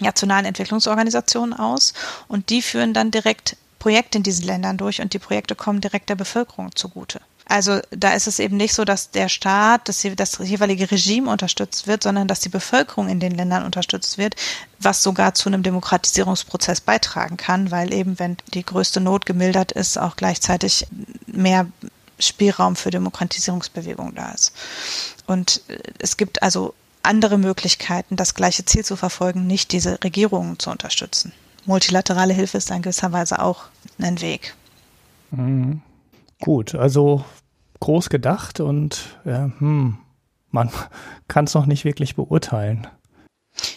nationalen 0.00 0.46
Entwicklungsorganisationen 0.46 1.54
aus 1.54 1.94
und 2.28 2.50
die 2.50 2.62
führen 2.62 2.94
dann 2.94 3.10
direkt 3.10 3.56
Projekte 3.78 4.18
in 4.18 4.24
diesen 4.24 4.44
Ländern 4.44 4.76
durch 4.76 5.00
und 5.00 5.14
die 5.14 5.18
Projekte 5.18 5.54
kommen 5.54 5.80
direkt 5.80 6.08
der 6.08 6.16
Bevölkerung 6.16 6.74
zugute. 6.74 7.20
Also 7.48 7.80
da 7.90 8.12
ist 8.12 8.26
es 8.26 8.38
eben 8.38 8.58
nicht 8.58 8.74
so, 8.74 8.84
dass 8.84 9.10
der 9.10 9.30
Staat, 9.30 9.88
dass 9.88 10.06
das 10.16 10.38
jeweilige 10.38 10.90
Regime 10.90 11.30
unterstützt 11.30 11.86
wird, 11.86 12.02
sondern 12.02 12.28
dass 12.28 12.40
die 12.40 12.50
Bevölkerung 12.50 13.08
in 13.08 13.20
den 13.20 13.32
Ländern 13.32 13.64
unterstützt 13.64 14.18
wird, 14.18 14.36
was 14.78 15.02
sogar 15.02 15.32
zu 15.34 15.48
einem 15.48 15.62
Demokratisierungsprozess 15.62 16.82
beitragen 16.82 17.38
kann, 17.38 17.70
weil 17.70 17.94
eben, 17.94 18.18
wenn 18.18 18.36
die 18.52 18.64
größte 18.64 19.00
Not 19.00 19.24
gemildert 19.24 19.72
ist, 19.72 19.98
auch 19.98 20.16
gleichzeitig 20.16 20.86
mehr 21.26 21.66
Spielraum 22.18 22.76
für 22.76 22.90
Demokratisierungsbewegungen 22.90 24.14
da 24.14 24.30
ist. 24.32 24.52
Und 25.26 25.62
äh, 25.68 25.78
es 25.98 26.16
gibt 26.16 26.42
also 26.42 26.74
andere 27.02 27.38
Möglichkeiten, 27.38 28.16
das 28.16 28.34
gleiche 28.34 28.66
Ziel 28.66 28.84
zu 28.84 28.96
verfolgen, 28.96 29.46
nicht 29.46 29.72
diese 29.72 30.02
Regierungen 30.04 30.58
zu 30.58 30.70
unterstützen. 30.70 31.32
Multilaterale 31.64 32.34
Hilfe 32.34 32.58
ist 32.58 32.70
in 32.70 32.82
gewisser 32.82 33.12
Weise 33.12 33.40
auch 33.40 33.64
ein 33.98 34.20
Weg. 34.20 34.54
Mhm. 35.30 35.80
Gut, 36.40 36.74
also 36.74 37.24
groß 37.80 38.08
gedacht 38.08 38.60
und 38.60 39.18
ja, 39.24 39.50
hm, 39.58 39.98
man 40.50 40.70
kann 41.28 41.44
es 41.44 41.54
noch 41.54 41.66
nicht 41.66 41.84
wirklich 41.84 42.16
beurteilen. 42.16 42.86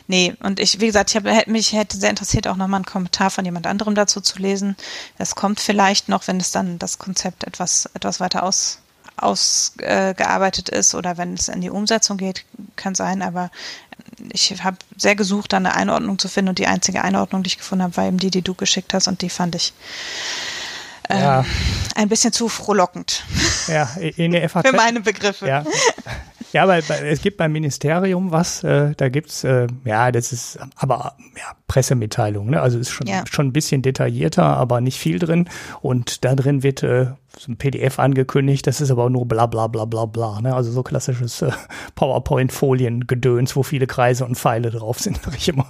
Nee, 0.07 0.35
und 0.43 0.59
ich, 0.59 0.79
wie 0.79 0.85
gesagt, 0.85 1.09
ich 1.09 1.15
hab, 1.15 1.25
hätte 1.25 1.49
mich 1.49 1.73
hätte 1.73 1.97
sehr 1.97 2.09
interessiert, 2.09 2.47
auch 2.47 2.55
nochmal 2.55 2.79
einen 2.79 2.85
Kommentar 2.85 3.31
von 3.31 3.45
jemand 3.45 3.65
anderem 3.65 3.95
dazu 3.95 4.21
zu 4.21 4.39
lesen. 4.39 4.75
Das 5.17 5.35
kommt 5.35 5.59
vielleicht 5.59 6.07
noch, 6.07 6.27
wenn 6.27 6.37
es 6.37 6.51
dann 6.51 6.77
das 6.77 6.99
Konzept 6.99 7.45
etwas, 7.45 7.89
etwas 7.93 8.19
weiter 8.19 8.43
aus, 8.43 8.79
ausgearbeitet 9.17 10.71
äh, 10.71 10.79
ist 10.79 10.93
oder 10.93 11.17
wenn 11.17 11.33
es 11.33 11.47
in 11.47 11.61
die 11.61 11.69
Umsetzung 11.69 12.17
geht, 12.17 12.45
kann 12.75 12.93
sein, 12.95 13.21
aber 13.21 13.49
ich 14.31 14.63
habe 14.63 14.77
sehr 14.97 15.15
gesucht, 15.15 15.53
da 15.53 15.57
eine 15.57 15.75
Einordnung 15.75 16.19
zu 16.19 16.27
finden 16.27 16.49
und 16.49 16.59
die 16.59 16.67
einzige 16.67 17.03
Einordnung, 17.03 17.43
die 17.43 17.47
ich 17.47 17.57
gefunden 17.57 17.83
habe, 17.83 17.97
war 17.97 18.05
eben 18.05 18.17
die, 18.17 18.31
die 18.31 18.41
du 18.41 18.53
geschickt 18.53 18.93
hast 18.93 19.07
und 19.07 19.21
die 19.21 19.29
fand 19.29 19.55
ich 19.55 19.73
ja. 21.19 21.39
Ähm, 21.39 21.45
ein 21.95 22.09
bisschen 22.09 22.33
zu 22.33 22.49
frohlockend. 22.49 23.23
Ja, 23.67 23.89
in 23.99 24.31
der 24.31 24.49
FAZ. 24.49 24.67
Für 24.67 24.75
meine 24.75 25.01
Begriffe. 25.01 25.47
Ja. 25.47 25.63
Ja, 26.53 26.67
weil 26.67 26.83
es 27.05 27.21
gibt 27.21 27.37
beim 27.37 27.51
Ministerium 27.51 28.31
was, 28.31 28.63
äh, 28.63 28.93
da 28.97 29.09
gibt's 29.09 29.43
äh, 29.43 29.67
ja, 29.85 30.11
das 30.11 30.33
ist 30.33 30.59
aber 30.75 31.15
ja, 31.37 31.55
Pressemitteilung, 31.67 32.49
ne? 32.49 32.61
Also 32.61 32.77
ist 32.77 32.91
schon, 32.91 33.07
ja. 33.07 33.23
schon 33.29 33.47
ein 33.47 33.53
bisschen 33.53 33.81
detaillierter, 33.81 34.43
aber 34.43 34.81
nicht 34.81 34.99
viel 34.99 35.19
drin. 35.19 35.47
Und 35.81 36.25
da 36.25 36.35
drin 36.35 36.63
wird 36.63 36.83
äh, 36.83 37.07
so 37.37 37.51
ein 37.51 37.55
PDF 37.55 37.97
angekündigt, 37.97 38.67
das 38.67 38.81
ist 38.81 38.91
aber 38.91 39.09
nur 39.09 39.25
bla 39.25 39.45
bla 39.45 39.67
bla 39.67 39.85
bla 39.85 40.05
bla. 40.05 40.41
Ne? 40.41 40.53
Also 40.53 40.71
so 40.71 40.83
klassisches 40.83 41.41
äh, 41.41 41.51
PowerPoint-Folien-Gedöns, 41.95 43.55
wo 43.55 43.63
viele 43.63 43.87
Kreise 43.87 44.25
und 44.25 44.37
Pfeile 44.37 44.69
drauf 44.69 44.99
sind, 44.99 45.21
sag 45.23 45.37
ich 45.37 45.47
immer 45.47 45.67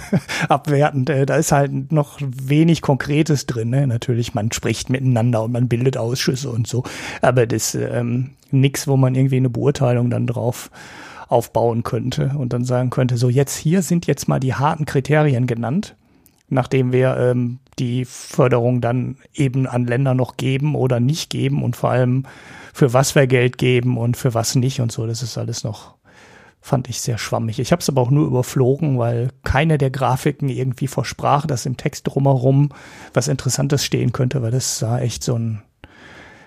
abwertend. 0.48 1.10
Äh, 1.10 1.26
da 1.26 1.36
ist 1.36 1.52
halt 1.52 1.92
noch 1.92 2.18
wenig 2.20 2.82
Konkretes 2.82 3.46
drin. 3.46 3.70
Ne? 3.70 3.86
Natürlich, 3.86 4.34
man 4.34 4.50
spricht 4.50 4.90
miteinander 4.90 5.44
und 5.44 5.52
man 5.52 5.68
bildet 5.68 5.96
Ausschüsse 5.96 6.50
und 6.50 6.66
so. 6.66 6.82
Aber 7.22 7.46
das 7.46 7.74
ähm, 7.74 8.30
nix, 8.60 8.88
wo 8.88 8.96
man 8.96 9.14
irgendwie 9.14 9.36
eine 9.36 9.50
Beurteilung 9.50 10.10
dann 10.10 10.26
drauf 10.26 10.70
aufbauen 11.28 11.82
könnte 11.82 12.32
und 12.36 12.52
dann 12.52 12.64
sagen 12.64 12.90
könnte, 12.90 13.16
so 13.16 13.28
jetzt 13.28 13.56
hier 13.56 13.82
sind 13.82 14.06
jetzt 14.06 14.28
mal 14.28 14.40
die 14.40 14.54
harten 14.54 14.84
Kriterien 14.84 15.46
genannt, 15.46 15.96
nachdem 16.48 16.92
wir 16.92 17.16
ähm, 17.16 17.58
die 17.78 18.04
Förderung 18.04 18.80
dann 18.80 19.16
eben 19.34 19.66
an 19.66 19.86
Länder 19.86 20.14
noch 20.14 20.36
geben 20.36 20.74
oder 20.74 21.00
nicht 21.00 21.30
geben 21.30 21.62
und 21.62 21.76
vor 21.76 21.90
allem 21.90 22.24
für 22.72 22.92
was 22.92 23.14
wir 23.14 23.26
Geld 23.26 23.58
geben 23.58 23.96
und 23.98 24.16
für 24.16 24.34
was 24.34 24.54
nicht 24.54 24.80
und 24.80 24.92
so. 24.92 25.06
Das 25.06 25.22
ist 25.22 25.38
alles 25.38 25.64
noch, 25.64 25.94
fand 26.60 26.88
ich 26.88 27.00
sehr 27.00 27.18
schwammig. 27.18 27.58
Ich 27.58 27.72
habe 27.72 27.80
es 27.80 27.88
aber 27.88 28.02
auch 28.02 28.10
nur 28.10 28.26
überflogen, 28.26 28.98
weil 28.98 29.30
keine 29.42 29.78
der 29.78 29.90
Grafiken 29.90 30.48
irgendwie 30.48 30.88
versprach, 30.88 31.46
dass 31.46 31.66
im 31.66 31.76
Text 31.76 32.06
drumherum 32.06 32.70
was 33.12 33.28
Interessantes 33.28 33.84
stehen 33.84 34.12
könnte, 34.12 34.42
weil 34.42 34.50
das 34.50 34.78
sah 34.78 34.98
echt 34.98 35.24
so 35.24 35.36
ein 35.36 35.62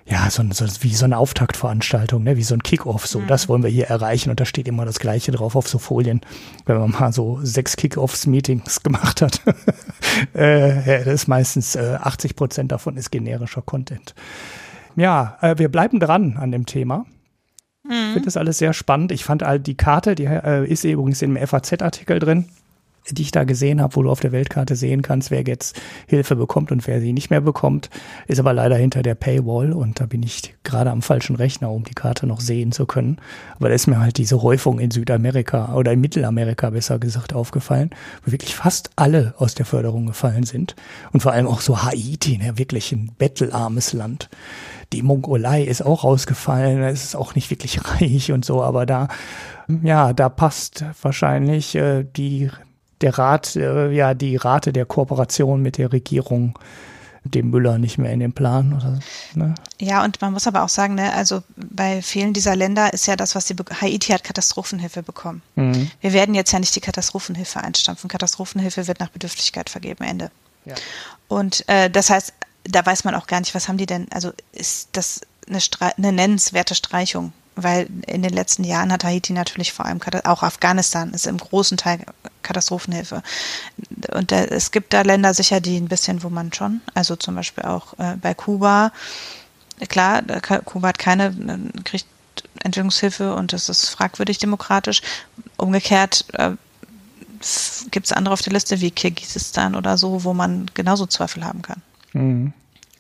ja, 0.10 0.30
so, 0.30 0.42
so 0.52 0.66
wie 0.82 0.96
so 0.96 1.04
eine 1.04 1.18
Auftaktveranstaltung, 1.18 2.24
ne? 2.24 2.38
wie 2.38 2.44
so 2.44 2.56
ein 2.56 2.64
Kickoff. 2.64 3.08
So, 3.08 3.20
mhm. 3.20 3.28
das 3.28 3.50
wollen 3.50 3.62
wir 3.62 3.70
hier 3.70 3.88
erreichen 3.88 4.30
und 4.30 4.40
da 4.40 4.46
steht 4.46 4.68
immer 4.68 4.86
das 4.86 5.00
Gleiche 5.00 5.32
drauf 5.34 5.56
auf 5.56 5.68
so 5.68 5.80
Folien, 5.80 6.22
wenn 6.66 6.78
man 6.78 6.92
mal 6.92 7.12
so 7.12 7.40
sechs 7.44 7.76
Kickoffs-Meetings 7.76 8.82
gemacht 8.84 9.22
hat. 9.22 9.42
äh, 10.34 11.04
das 11.04 11.14
ist 11.14 11.28
meistens 11.28 11.76
äh, 11.76 11.98
80 12.02 12.36
Prozent 12.38 12.72
davon 12.72 12.96
ist 12.96 13.12
generischer 13.12 13.62
Content. 13.62 14.16
Ja, 14.96 15.38
äh, 15.42 15.58
wir 15.58 15.70
bleiben 15.70 16.00
dran 16.00 16.38
an 16.38 16.52
dem 16.52 16.66
Thema. 16.66 17.06
Mhm. 17.84 17.92
Ich 17.92 18.14
finde 18.14 18.26
das 18.26 18.38
alles 18.38 18.60
sehr 18.60 18.74
spannend. 18.74 19.12
Ich 19.12 19.26
fand 19.26 19.44
all 19.44 19.60
die 19.60 19.76
Karte, 19.76 20.16
die 20.16 20.26
äh, 20.26 20.66
ist 20.66 20.86
übrigens 20.86 21.22
im 21.22 21.36
FAZ-Artikel 21.36 22.20
drin 22.20 22.46
die 23.12 23.22
ich 23.22 23.32
da 23.32 23.44
gesehen 23.44 23.82
habe, 23.82 23.96
wo 23.96 24.04
du 24.04 24.10
auf 24.10 24.20
der 24.20 24.32
Weltkarte 24.32 24.76
sehen 24.76 25.02
kannst, 25.02 25.32
wer 25.32 25.44
jetzt 25.44 25.80
Hilfe 26.08 26.36
bekommt 26.36 26.72
und 26.72 26.86
wer 26.88 27.00
sie 27.00 27.14
nicht 27.14 27.30
mehr 27.30 27.42
bekommt, 27.42 27.90
ist 28.28 28.40
aber 28.40 28.54
leider 28.54 28.76
hinter 28.76 29.02
der 29.02 29.16
Paywall 29.16 29.74
und 29.74 30.00
da 30.00 30.06
bin 30.06 30.24
ich 30.24 30.56
gerade 30.64 30.92
am 30.92 31.02
falschen 31.02 31.36
Rechner, 31.36 31.72
um 31.72 31.84
die 31.84 31.94
Karte 31.94 32.28
noch 32.28 32.42
sehen 32.42 32.72
zu 32.72 32.86
können. 32.86 33.18
Aber 33.56 33.70
da 33.70 33.76
ist 33.76 33.88
mir 33.88 34.00
halt 34.00 34.18
diese 34.18 34.42
Häufung 34.42 34.80
in 34.80 34.92
Südamerika 34.92 35.74
oder 35.74 35.94
in 35.94 36.02
Mittelamerika 36.02 36.70
besser 36.70 37.00
gesagt 37.00 37.34
aufgefallen, 37.34 37.92
wo 38.26 38.32
wirklich 38.32 38.56
fast 38.56 38.92
alle 38.96 39.34
aus 39.38 39.56
der 39.56 39.66
Förderung 39.66 40.06
gefallen 40.06 40.44
sind 40.44 40.76
und 41.14 41.22
vor 41.22 41.32
allem 41.32 41.48
auch 41.48 41.62
so 41.62 41.84
Haiti, 41.84 42.38
ne, 42.38 42.58
wirklich 42.58 42.92
ein 42.92 43.12
bettelarmes 43.18 43.94
Land. 43.94 44.30
Die 44.94 45.02
Mongolei 45.02 45.64
ist 45.64 45.82
auch 45.82 46.04
rausgefallen, 46.04 46.82
es 46.84 47.04
ist 47.04 47.16
auch 47.16 47.36
nicht 47.36 47.50
wirklich 47.50 47.80
reich 48.02 48.32
und 48.32 48.46
so, 48.46 48.62
aber 48.64 48.86
da, 48.86 49.08
ja, 49.84 50.14
da 50.14 50.30
passt 50.30 50.86
wahrscheinlich 51.02 51.76
äh, 51.76 52.04
die, 52.04 52.50
der 53.02 53.18
Rat, 53.18 53.56
äh, 53.56 53.92
ja, 53.92 54.14
die 54.14 54.36
Rate 54.36 54.74
der 54.74 54.86
Kooperation 54.86 55.62
mit 55.62 55.78
der 55.78 55.92
Regierung 55.92 56.58
dem 57.24 57.50
Müller 57.50 57.78
nicht 57.78 57.98
mehr 57.98 58.12
in 58.12 58.20
den 58.20 58.34
Plan 58.34 58.74
oder 58.74 59.00
ne? 59.34 59.56
Ja, 59.80 60.04
und 60.04 60.22
man 60.22 60.34
muss 60.34 60.48
aber 60.48 60.64
auch 60.64 60.70
sagen, 60.70 60.96
ne, 60.96 61.14
also 61.14 61.44
bei 61.56 62.02
vielen 62.02 62.34
dieser 62.34 62.56
Länder 62.56 62.94
ist 62.94 63.06
ja 63.08 63.16
das, 63.16 63.36
was 63.36 63.48
sie 63.48 63.56
Haiti 63.82 64.12
hat 64.12 64.24
Katastrophenhilfe 64.24 65.04
bekommen. 65.04 65.42
Mhm. 65.56 65.92
Wir 66.02 66.14
werden 66.14 66.36
jetzt 66.36 66.52
ja 66.52 66.60
nicht 66.60 66.76
die 66.76 66.82
Katastrophenhilfe 66.82 67.62
einstampfen. 67.62 68.10
Katastrophenhilfe 68.10 68.88
wird 68.88 69.00
nach 69.00 69.10
Bedürftigkeit 69.10 69.70
vergeben, 69.70 70.04
Ende. 70.04 70.32
Ja. 70.66 70.76
Und 71.28 71.68
äh, 71.68 71.90
das 71.90 72.10
heißt, 72.10 72.34
da 72.64 72.86
weiß 72.86 73.04
man 73.04 73.16
auch 73.16 73.28
gar 73.28 73.40
nicht, 73.40 73.54
was 73.56 73.68
haben 73.68 73.78
die 73.78 73.86
denn, 73.86 74.08
also 74.12 74.32
ist 74.52 74.90
das 74.94 75.22
eine, 75.48 75.60
eine 75.98 76.12
nennenswerte 76.12 76.76
Streichung 76.76 77.34
weil 77.58 77.88
in 78.06 78.22
den 78.22 78.34
letzten 78.34 78.64
Jahren 78.64 78.92
hat 78.92 79.04
Haiti 79.04 79.34
natürlich 79.34 79.74
vor 79.74 79.86
allem, 79.86 80.00
auch 80.26 80.44
Afghanistan 80.44 81.12
ist 81.12 81.26
im 81.26 81.38
großen 81.38 81.76
Teil 81.76 82.02
Katastrophenhilfe. 82.48 83.22
Und 84.14 84.32
da, 84.32 84.44
es 84.44 84.72
gibt 84.72 84.94
da 84.94 85.02
Länder 85.02 85.34
sicher, 85.34 85.60
die 85.60 85.78
ein 85.78 85.88
bisschen, 85.88 86.24
wo 86.24 86.30
man 86.30 86.54
schon, 86.54 86.82
also 86.94 87.16
zum 87.16 87.36
Beispiel 87.36 87.66
auch 87.66 87.98
äh, 88.00 88.16
bei 88.22 88.34
Kuba, 88.34 88.92
klar, 89.90 90.24
Kuba 90.66 90.90
hat 90.90 91.00
keine, 91.00 91.28
äh, 91.28 91.82
kriegt 91.84 92.08
Entwicklungshilfe 92.64 93.36
und 93.36 93.54
das 93.54 93.70
ist 93.70 93.90
fragwürdig 93.90 94.38
demokratisch. 94.38 95.02
Umgekehrt 95.58 96.26
äh, 96.34 96.52
gibt 97.92 98.06
es 98.08 98.12
andere 98.12 98.34
auf 98.34 98.42
der 98.42 98.54
Liste 98.54 98.82
wie 98.82 98.92
Kirgisistan 98.92 99.76
oder 99.76 99.98
so, 99.98 100.24
wo 100.24 100.34
man 100.34 100.70
genauso 100.74 101.06
Zweifel 101.06 101.44
haben 101.44 101.62
kann. 101.62 101.82
Mhm. 102.14 102.54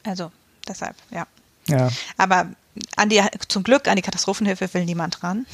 Also 0.04 0.32
deshalb, 0.68 0.96
ja. 1.12 1.26
Ja. 1.68 1.90
Aber 2.18 2.48
an 2.96 3.10
die, 3.10 3.22
zum 3.48 3.64
Glück 3.64 3.88
an 3.88 3.96
die 3.96 4.02
Katastrophenhilfe 4.02 4.74
will 4.74 4.86
niemand 4.86 5.24
ran. 5.24 5.46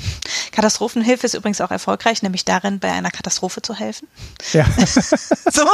Katastrophenhilfe 0.52 1.26
ist 1.26 1.34
übrigens 1.34 1.62
auch 1.62 1.72
erfolgreich, 1.72 2.24
nämlich 2.24 2.46
darin, 2.46 2.80
bei 2.80 2.92
einer 2.92 3.12
Katastrophe 3.12 3.62
zu 3.62 3.76
helfen. 3.76 4.08
Ja. 4.54 4.66
so. 4.86 5.66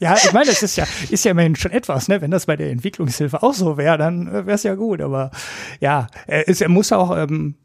Ja, 0.00 0.14
ich 0.14 0.32
meine, 0.32 0.46
das 0.46 0.62
ist 0.62 0.76
ja, 0.76 0.86
ist 1.10 1.24
ja 1.24 1.32
immerhin 1.32 1.56
schon 1.56 1.72
etwas, 1.72 2.06
ne? 2.06 2.20
Wenn 2.20 2.30
das 2.30 2.46
bei 2.46 2.54
der 2.54 2.70
Entwicklungshilfe 2.70 3.42
auch 3.42 3.54
so 3.54 3.76
wäre, 3.76 3.98
dann 3.98 4.28
äh, 4.28 4.46
wäre 4.46 4.52
es 4.52 4.62
ja 4.62 4.76
gut. 4.76 5.00
Aber 5.00 5.32
ja, 5.80 6.06
es 6.26 6.66
muss 6.68 6.92
auch, 6.92 7.16
ähm, 7.16 7.56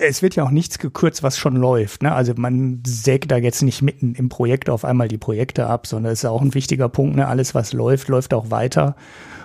es 0.00 0.22
wird 0.22 0.36
ja 0.36 0.44
auch 0.44 0.50
nichts 0.50 0.78
gekürzt, 0.78 1.22
was 1.22 1.38
schon 1.38 1.56
läuft. 1.56 2.02
Ne? 2.02 2.12
Also 2.12 2.34
man 2.36 2.82
sägt 2.86 3.30
da 3.30 3.36
jetzt 3.36 3.62
nicht 3.62 3.82
mitten 3.82 4.14
im 4.14 4.28
Projekt 4.28 4.68
auf 4.68 4.84
einmal 4.84 5.08
die 5.08 5.18
Projekte 5.18 5.66
ab, 5.66 5.86
sondern 5.86 6.12
es 6.12 6.20
ist 6.20 6.26
auch 6.26 6.42
ein 6.42 6.54
wichtiger 6.54 6.88
Punkt. 6.88 7.16
Ne? 7.16 7.26
Alles, 7.26 7.54
was 7.54 7.72
läuft, 7.72 8.08
läuft 8.08 8.34
auch 8.34 8.50
weiter. 8.50 8.94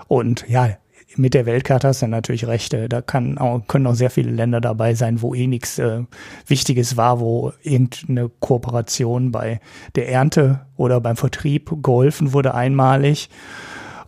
Und 0.07 0.45
ja, 0.47 0.77
mit 1.17 1.33
der 1.33 1.45
Weltkarte 1.45 1.87
hast 1.87 2.01
du 2.01 2.07
natürlich 2.07 2.47
Rechte. 2.47 2.89
Da 2.89 3.01
kann 3.01 3.37
auch, 3.37 3.61
können 3.67 3.87
auch 3.87 3.95
sehr 3.95 4.09
viele 4.09 4.31
Länder 4.31 4.61
dabei 4.61 4.93
sein, 4.93 5.21
wo 5.21 5.33
eh 5.33 5.47
nichts 5.47 5.79
äh, 5.79 6.03
Wichtiges 6.47 6.97
war, 6.97 7.19
wo 7.19 7.53
irgendeine 7.61 8.29
Kooperation 8.39 9.31
bei 9.31 9.59
der 9.95 10.09
Ernte 10.09 10.61
oder 10.75 10.99
beim 11.01 11.17
Vertrieb 11.17 11.71
geholfen 11.81 12.33
wurde 12.33 12.53
einmalig. 12.53 13.29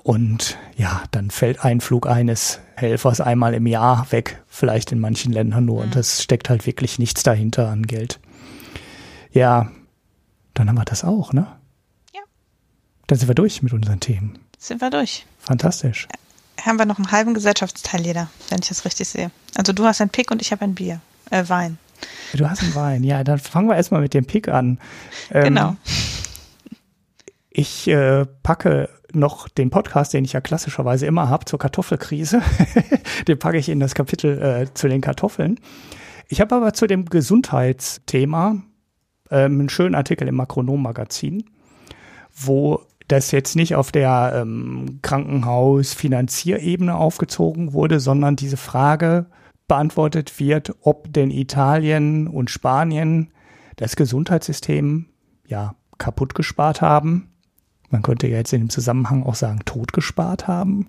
Und 0.04 0.58
ja, 0.78 1.04
dann 1.12 1.32
fällt 1.32 1.64
ein 1.64 1.82
Flug 1.82 2.08
eines 2.08 2.62
Helfers 2.76 3.20
einmal 3.20 3.54
im 3.54 3.68
Jahr 3.68 4.08
weg, 4.12 4.44
vielleicht 4.48 4.92
in 4.92 5.00
manchen 5.00 5.34
Ländern 5.34 5.66
nur. 5.66 5.82
Und 5.82 5.90
mhm. 5.90 5.94
das 5.94 6.24
steckt 6.24 6.50
halt 6.50 6.66
wirklich 6.66 7.00
nichts 7.00 7.24
dahinter 7.24 7.70
an 7.70 7.84
Geld. 7.84 8.20
Ja, 9.32 9.72
dann 10.54 10.70
haben 10.70 10.78
wir 10.78 10.86
das 10.86 11.04
auch, 11.04 11.34
ne? 11.34 11.48
Ja. 12.14 12.22
Dann 13.08 13.18
sind 13.18 13.28
wir 13.28 13.36
durch 13.36 13.62
mit 13.62 13.74
unseren 13.74 14.00
Themen. 14.00 14.40
Sind 14.58 14.82
wir 14.82 14.90
durch. 14.90 15.26
Fantastisch 15.40 16.08
haben 16.64 16.78
wir 16.78 16.86
noch 16.86 16.98
einen 16.98 17.12
halben 17.12 17.34
Gesellschaftsteil 17.34 18.06
jeder, 18.06 18.30
wenn 18.50 18.60
ich 18.60 18.68
das 18.68 18.86
richtig 18.86 19.08
sehe. 19.08 19.32
Also 19.56 19.74
du 19.74 19.86
hast 19.86 20.02
ein 20.02 20.10
Pick 20.10 20.32
und 20.32 20.42
ich 20.42 20.52
habe 20.52 20.64
ein 20.64 20.76
Bier, 20.76 21.02
äh, 21.30 21.44
Wein. 21.48 21.78
Du 22.34 22.50
hast 22.50 22.62
einen 22.62 22.76
Wein, 22.76 23.04
ja, 23.04 23.24
dann 23.24 23.40
fangen 23.40 23.68
wir 23.68 23.76
erstmal 23.76 24.02
mit 24.02 24.14
dem 24.14 24.26
Pick 24.26 24.48
an. 24.48 24.80
Ähm, 25.32 25.44
genau. 25.44 25.76
Ich 27.50 27.88
äh, 27.88 28.26
packe 28.44 28.90
noch 29.14 29.50
den 29.50 29.70
Podcast, 29.70 30.14
den 30.14 30.26
ich 30.26 30.34
ja 30.34 30.42
klassischerweise 30.42 31.06
immer 31.06 31.30
habe, 31.30 31.46
zur 31.46 31.60
Kartoffelkrise. 31.60 32.42
den 33.28 33.40
packe 33.40 33.58
ich 33.58 33.70
in 33.70 33.80
das 33.80 33.96
Kapitel 33.96 34.42
äh, 34.42 34.74
zu 34.74 34.88
den 34.88 35.02
Kartoffeln. 35.02 35.60
Ich 36.28 36.42
habe 36.42 36.56
aber 36.56 36.74
zu 36.74 36.88
dem 36.88 37.06
Gesundheitsthema 37.06 38.58
ähm, 39.32 39.60
einen 39.60 39.70
schönen 39.70 39.96
Artikel 39.96 40.28
im 40.28 40.36
Makronom-Magazin, 40.36 41.46
wo 42.36 42.84
das 43.08 43.32
jetzt 43.32 43.56
nicht 43.56 43.76
auf 43.76 43.92
der 43.92 44.34
ähm, 44.36 45.00
Krankenhausfinanzierebene 45.02 46.96
aufgezogen 46.96 47.74
wurde, 47.74 48.00
sondern 48.00 48.36
diese 48.36 48.58
Frage 48.58 49.28
beantwortet 49.68 50.40
wird, 50.40 50.76
ob 50.82 51.12
denn 51.14 51.32
Italien 51.32 52.28
und 52.28 52.50
Spanien 52.50 53.32
das 53.78 53.96
Gesundheitssystem 53.96 55.08
ja 55.48 55.76
kaputt 55.98 56.36
gespart 56.36 56.82
haben 56.82 57.30
man 57.90 58.02
könnte 58.02 58.28
ja 58.28 58.38
jetzt 58.38 58.54
in 58.54 58.64
dem 58.64 58.70
Zusammenhang 58.70 59.24
auch 59.24 59.36
sagen, 59.36 59.62
totgespart 59.66 60.48
haben. 60.48 60.88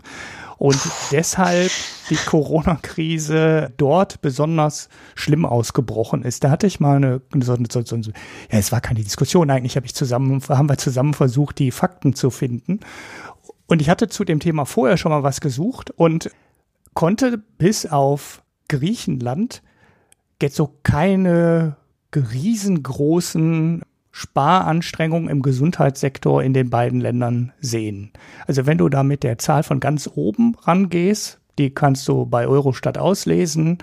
Und 0.59 0.77
deshalb 1.13 1.71
die 2.11 2.17
Corona-Krise 2.17 3.73
dort 3.77 4.21
besonders 4.21 4.89
schlimm 5.15 5.45
ausgebrochen 5.47 6.25
ist. 6.25 6.43
Da 6.43 6.51
hatte 6.51 6.67
ich 6.67 6.81
mal 6.81 6.97
eine, 6.97 7.21
so, 7.41 7.57
so, 7.71 7.83
so, 7.83 7.97
ja, 7.97 8.59
es 8.59 8.73
war 8.73 8.81
keine 8.81 9.01
Diskussion, 9.01 9.51
eigentlich 9.51 9.77
habe 9.77 9.87
ich 9.87 9.95
zusammen, 9.95 10.43
haben 10.49 10.69
wir 10.69 10.79
zusammen 10.79 11.15
versucht, 11.15 11.61
die 11.61 11.71
Fakten 11.71 12.15
zu 12.15 12.31
finden. 12.31 12.81
Und 13.67 13.81
ich 13.81 13.89
hatte 13.89 14.09
zu 14.09 14.25
dem 14.25 14.41
Thema 14.41 14.65
vorher 14.65 14.97
schon 14.97 15.13
mal 15.13 15.23
was 15.23 15.41
gesucht 15.41 15.93
und 15.93 16.31
konnte 16.95 17.39
bis 17.39 17.87
auf 17.87 18.43
Griechenland 18.67 19.63
jetzt 20.43 20.57
so 20.57 20.75
keine 20.83 21.77
riesengroßen 22.15 23.83
Sparanstrengungen 24.19 25.31
im 25.31 25.43
Gesundheitssektor 25.43 26.43
in 26.43 26.53
den 26.53 26.71
beiden 26.71 27.01
Ländern 27.01 27.53
sehen. 27.61 28.11
Also 28.49 28.67
wenn 28.67 28.77
du 28.77 28.89
da 28.89 29.05
mit 29.05 29.23
der 29.23 29.39
Zahl 29.39 29.63
von 29.63 29.79
ganz 29.79 30.11
oben 30.13 30.57
rangehst, 30.57 31.39
die 31.57 31.71
kannst 31.71 32.09
du 32.09 32.27
bei 32.27 32.49
Eurostat 32.49 32.99
auslesen. 32.99 33.79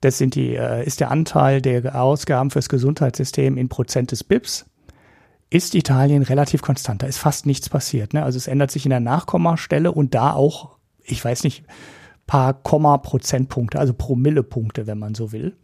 Das 0.00 0.18
sind 0.18 0.34
die, 0.34 0.56
äh, 0.56 0.84
ist 0.84 0.98
der 0.98 1.12
Anteil 1.12 1.62
der 1.62 2.02
Ausgaben 2.02 2.50
fürs 2.50 2.68
Gesundheitssystem 2.68 3.56
in 3.56 3.68
Prozent 3.68 4.10
des 4.10 4.24
BIPs. 4.24 4.66
Ist 5.48 5.76
Italien 5.76 6.24
relativ 6.24 6.60
konstant. 6.60 7.04
Da 7.04 7.06
ist 7.06 7.18
fast 7.18 7.46
nichts 7.46 7.68
passiert. 7.68 8.14
Ne? 8.14 8.24
Also 8.24 8.36
es 8.36 8.48
ändert 8.48 8.72
sich 8.72 8.84
in 8.84 8.90
der 8.90 8.98
Nachkommastelle 8.98 9.92
und 9.92 10.12
da 10.12 10.32
auch, 10.32 10.76
ich 11.04 11.24
weiß 11.24 11.44
nicht, 11.44 11.62
paar 12.26 12.52
Komma 12.52 12.98
Prozentpunkte, 12.98 13.78
also 13.78 13.94
Promillepunkte, 13.94 14.88
wenn 14.88 14.98
man 14.98 15.14
so 15.14 15.30
will. 15.30 15.56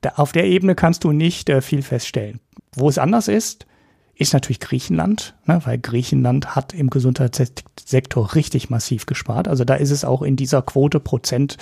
Da, 0.00 0.12
auf 0.16 0.32
der 0.32 0.46
Ebene 0.46 0.74
kannst 0.74 1.04
du 1.04 1.12
nicht 1.12 1.50
äh, 1.50 1.60
viel 1.60 1.82
feststellen. 1.82 2.40
Wo 2.76 2.88
es 2.88 2.98
anders 2.98 3.26
ist, 3.26 3.66
ist 4.14 4.32
natürlich 4.32 4.60
Griechenland, 4.60 5.34
ne, 5.44 5.60
weil 5.64 5.78
Griechenland 5.78 6.54
hat 6.54 6.72
im 6.72 6.88
Gesundheitssektor 6.90 8.34
richtig 8.34 8.70
massiv 8.70 9.06
gespart. 9.06 9.48
Also 9.48 9.64
da 9.64 9.74
ist 9.74 9.90
es 9.90 10.04
auch 10.04 10.22
in 10.22 10.36
dieser 10.36 10.62
Quote 10.62 11.00
Prozent 11.00 11.56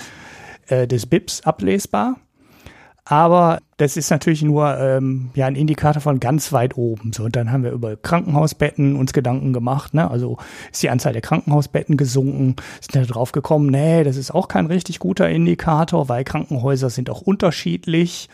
äh, 0.67 0.87
des 0.87 1.05
BIPs 1.05 1.41
ablesbar. 1.41 2.17
Aber 3.07 3.59
das 3.77 3.97
ist 3.97 4.09
natürlich 4.09 4.41
nur 4.41 4.79
ähm, 4.79 5.29
ja 5.35 5.45
ein 5.45 5.55
Indikator 5.55 6.01
von 6.01 6.19
ganz 6.19 6.51
weit 6.53 6.75
oben. 6.75 7.13
So, 7.13 7.25
und 7.25 7.35
dann 7.35 7.51
haben 7.51 7.63
wir 7.63 7.71
über 7.71 7.95
Krankenhausbetten 7.95 8.95
uns 8.95 9.13
Gedanken 9.13 9.53
gemacht. 9.53 9.93
Ne? 9.93 10.09
Also 10.09 10.37
ist 10.71 10.81
die 10.81 10.89
Anzahl 10.89 11.13
der 11.13 11.21
Krankenhausbetten 11.21 11.97
gesunken? 11.97 12.55
Sind 12.81 12.95
da 12.95 13.01
drauf 13.03 13.31
gekommen, 13.31 13.67
nee, 13.67 14.03
das 14.03 14.17
ist 14.17 14.33
auch 14.33 14.47
kein 14.47 14.65
richtig 14.65 14.97
guter 14.97 15.29
Indikator, 15.29 16.09
weil 16.09 16.23
Krankenhäuser 16.23 16.89
sind 16.89 17.11
auch 17.11 17.21
unterschiedlich. 17.21 18.27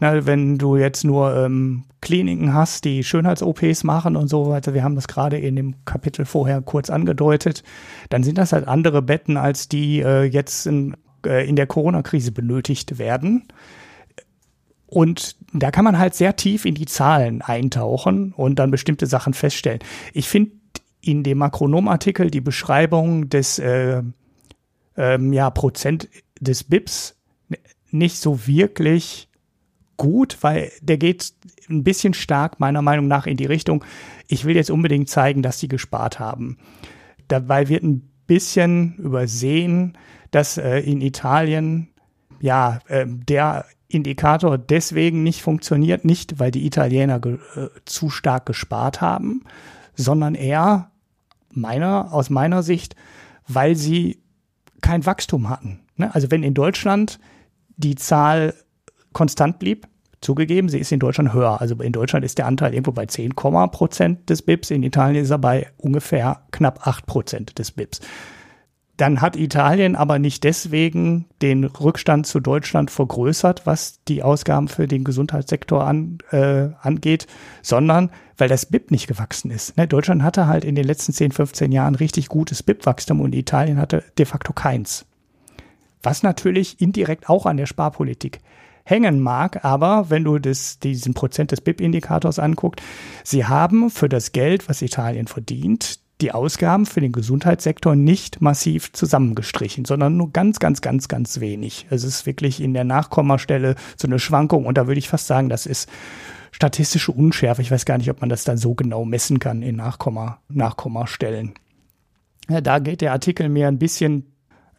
Na, 0.00 0.26
wenn 0.26 0.58
du 0.58 0.76
jetzt 0.76 1.04
nur 1.04 1.36
ähm, 1.36 1.84
Kliniken 2.00 2.54
hast, 2.54 2.84
die 2.84 3.02
Schönheits-OPs 3.02 3.82
machen 3.82 4.16
und 4.16 4.28
so 4.28 4.48
weiter, 4.48 4.72
wir 4.74 4.84
haben 4.84 4.94
das 4.94 5.08
gerade 5.08 5.38
in 5.38 5.56
dem 5.56 5.84
Kapitel 5.84 6.24
vorher 6.24 6.62
kurz 6.62 6.88
angedeutet, 6.88 7.64
dann 8.08 8.22
sind 8.22 8.38
das 8.38 8.52
halt 8.52 8.68
andere 8.68 9.02
Betten, 9.02 9.36
als 9.36 9.68
die 9.68 10.00
äh, 10.00 10.22
jetzt 10.22 10.66
in, 10.66 10.96
äh, 11.26 11.48
in 11.48 11.56
der 11.56 11.66
Corona-Krise 11.66 12.30
benötigt 12.30 12.98
werden. 12.98 13.48
Und 14.86 15.36
da 15.52 15.70
kann 15.70 15.84
man 15.84 15.98
halt 15.98 16.14
sehr 16.14 16.36
tief 16.36 16.64
in 16.64 16.74
die 16.74 16.86
Zahlen 16.86 17.42
eintauchen 17.42 18.32
und 18.32 18.58
dann 18.58 18.70
bestimmte 18.70 19.06
Sachen 19.06 19.34
feststellen. 19.34 19.80
Ich 20.14 20.28
finde 20.28 20.52
in 21.00 21.24
dem 21.24 21.38
Makronom-Artikel 21.38 22.30
die 22.30 22.40
Beschreibung 22.40 23.28
des 23.28 23.58
äh, 23.58 24.02
ähm, 24.96 25.32
ja, 25.32 25.50
Prozent 25.50 26.08
des 26.40 26.64
BIPs 26.64 27.16
nicht 27.90 28.18
so 28.18 28.46
wirklich 28.46 29.27
gut, 29.98 30.38
weil 30.40 30.72
der 30.80 30.96
geht 30.96 31.34
ein 31.68 31.84
bisschen 31.84 32.14
stark 32.14 32.58
meiner 32.58 32.80
Meinung 32.80 33.06
nach 33.06 33.26
in 33.26 33.36
die 33.36 33.44
Richtung, 33.44 33.84
ich 34.26 34.46
will 34.46 34.56
jetzt 34.56 34.70
unbedingt 34.70 35.10
zeigen, 35.10 35.42
dass 35.42 35.60
sie 35.60 35.68
gespart 35.68 36.18
haben. 36.18 36.56
Dabei 37.28 37.68
wird 37.68 37.82
ein 37.82 38.08
bisschen 38.26 38.94
übersehen, 38.96 39.98
dass 40.30 40.56
äh, 40.56 40.78
in 40.80 41.02
Italien 41.02 41.88
ja 42.40 42.78
äh, 42.88 43.04
der 43.06 43.66
Indikator 43.88 44.58
deswegen 44.58 45.22
nicht 45.22 45.42
funktioniert, 45.42 46.04
nicht 46.04 46.38
weil 46.38 46.50
die 46.50 46.66
Italiener 46.66 47.20
äh, 47.24 47.68
zu 47.84 48.10
stark 48.10 48.46
gespart 48.46 49.00
haben, 49.00 49.44
sondern 49.94 50.34
eher 50.34 50.90
meiner, 51.52 52.12
aus 52.12 52.30
meiner 52.30 52.62
Sicht, 52.62 52.94
weil 53.46 53.74
sie 53.74 54.22
kein 54.80 55.06
Wachstum 55.06 55.48
hatten. 55.48 55.80
Ne? 55.96 56.14
Also 56.14 56.30
wenn 56.30 56.42
in 56.42 56.54
Deutschland 56.54 57.18
die 57.76 57.94
Zahl 57.94 58.54
konstant 59.12 59.58
blieb, 59.58 59.86
zugegeben, 60.20 60.68
sie 60.68 60.78
ist 60.78 60.92
in 60.92 61.00
Deutschland 61.00 61.32
höher. 61.32 61.60
Also 61.60 61.74
in 61.76 61.92
Deutschland 61.92 62.24
ist 62.24 62.38
der 62.38 62.46
Anteil 62.46 62.72
irgendwo 62.74 62.92
bei 62.92 63.06
10, 63.06 63.34
Prozent 63.34 64.28
des 64.28 64.42
BIPs, 64.42 64.70
in 64.70 64.82
Italien 64.82 65.22
ist 65.22 65.30
er 65.30 65.38
bei 65.38 65.68
ungefähr 65.76 66.42
knapp 66.50 66.86
8 66.86 67.06
Prozent 67.06 67.58
des 67.58 67.70
BIPs. 67.70 68.00
Dann 68.98 69.20
hat 69.20 69.36
Italien 69.36 69.94
aber 69.94 70.18
nicht 70.18 70.42
deswegen 70.42 71.26
den 71.40 71.62
Rückstand 71.62 72.26
zu 72.26 72.40
Deutschland 72.40 72.90
vergrößert, 72.90 73.64
was 73.64 74.02
die 74.08 74.24
Ausgaben 74.24 74.66
für 74.66 74.88
den 74.88 75.04
Gesundheitssektor 75.04 75.86
an, 75.86 76.18
äh, 76.32 76.70
angeht, 76.82 77.28
sondern 77.62 78.10
weil 78.36 78.48
das 78.48 78.66
BIP 78.66 78.90
nicht 78.90 79.06
gewachsen 79.06 79.52
ist. 79.52 79.76
Ne? 79.76 79.86
Deutschland 79.86 80.24
hatte 80.24 80.48
halt 80.48 80.64
in 80.64 80.74
den 80.74 80.84
letzten 80.84 81.12
10, 81.12 81.30
15 81.30 81.70
Jahren 81.70 81.94
richtig 81.94 82.26
gutes 82.26 82.64
BIP-Wachstum 82.64 83.20
und 83.20 83.36
Italien 83.36 83.78
hatte 83.78 84.02
de 84.18 84.26
facto 84.26 84.52
keins. 84.52 85.06
Was 86.02 86.24
natürlich 86.24 86.80
indirekt 86.80 87.28
auch 87.28 87.46
an 87.46 87.56
der 87.56 87.66
Sparpolitik 87.66 88.40
hängen 88.88 89.20
mag, 89.20 89.64
aber 89.64 90.08
wenn 90.08 90.24
du 90.24 90.38
das, 90.38 90.78
diesen 90.78 91.14
Prozent 91.14 91.52
des 91.52 91.60
BIP-Indikators 91.60 92.38
anguckst, 92.38 92.84
sie 93.22 93.44
haben 93.44 93.90
für 93.90 94.08
das 94.08 94.32
Geld, 94.32 94.68
was 94.68 94.82
Italien 94.82 95.26
verdient, 95.26 96.00
die 96.20 96.32
Ausgaben 96.32 96.86
für 96.86 97.00
den 97.00 97.12
Gesundheitssektor 97.12 97.94
nicht 97.94 98.40
massiv 98.40 98.92
zusammengestrichen, 98.92 99.84
sondern 99.84 100.16
nur 100.16 100.32
ganz, 100.32 100.58
ganz, 100.58 100.80
ganz, 100.80 101.06
ganz 101.06 101.38
wenig. 101.38 101.86
Es 101.90 102.02
ist 102.02 102.26
wirklich 102.26 102.60
in 102.60 102.74
der 102.74 102.84
Nachkommastelle 102.84 103.76
so 103.96 104.08
eine 104.08 104.18
Schwankung 104.18 104.66
und 104.66 104.78
da 104.78 104.86
würde 104.86 104.98
ich 104.98 105.08
fast 105.08 105.26
sagen, 105.26 105.48
das 105.48 105.66
ist 105.66 105.88
statistische 106.50 107.12
Unschärfe. 107.12 107.62
Ich 107.62 107.70
weiß 107.70 107.84
gar 107.84 107.98
nicht, 107.98 108.10
ob 108.10 108.20
man 108.20 108.30
das 108.30 108.44
dann 108.44 108.56
so 108.56 108.74
genau 108.74 109.04
messen 109.04 109.38
kann 109.38 109.62
in 109.62 109.76
Nachkomma, 109.76 110.40
Nachkommastellen. 110.48 111.52
Ja, 112.48 112.60
da 112.60 112.78
geht 112.78 113.02
der 113.02 113.12
Artikel 113.12 113.48
mir 113.48 113.68
ein 113.68 113.78
bisschen 113.78 114.32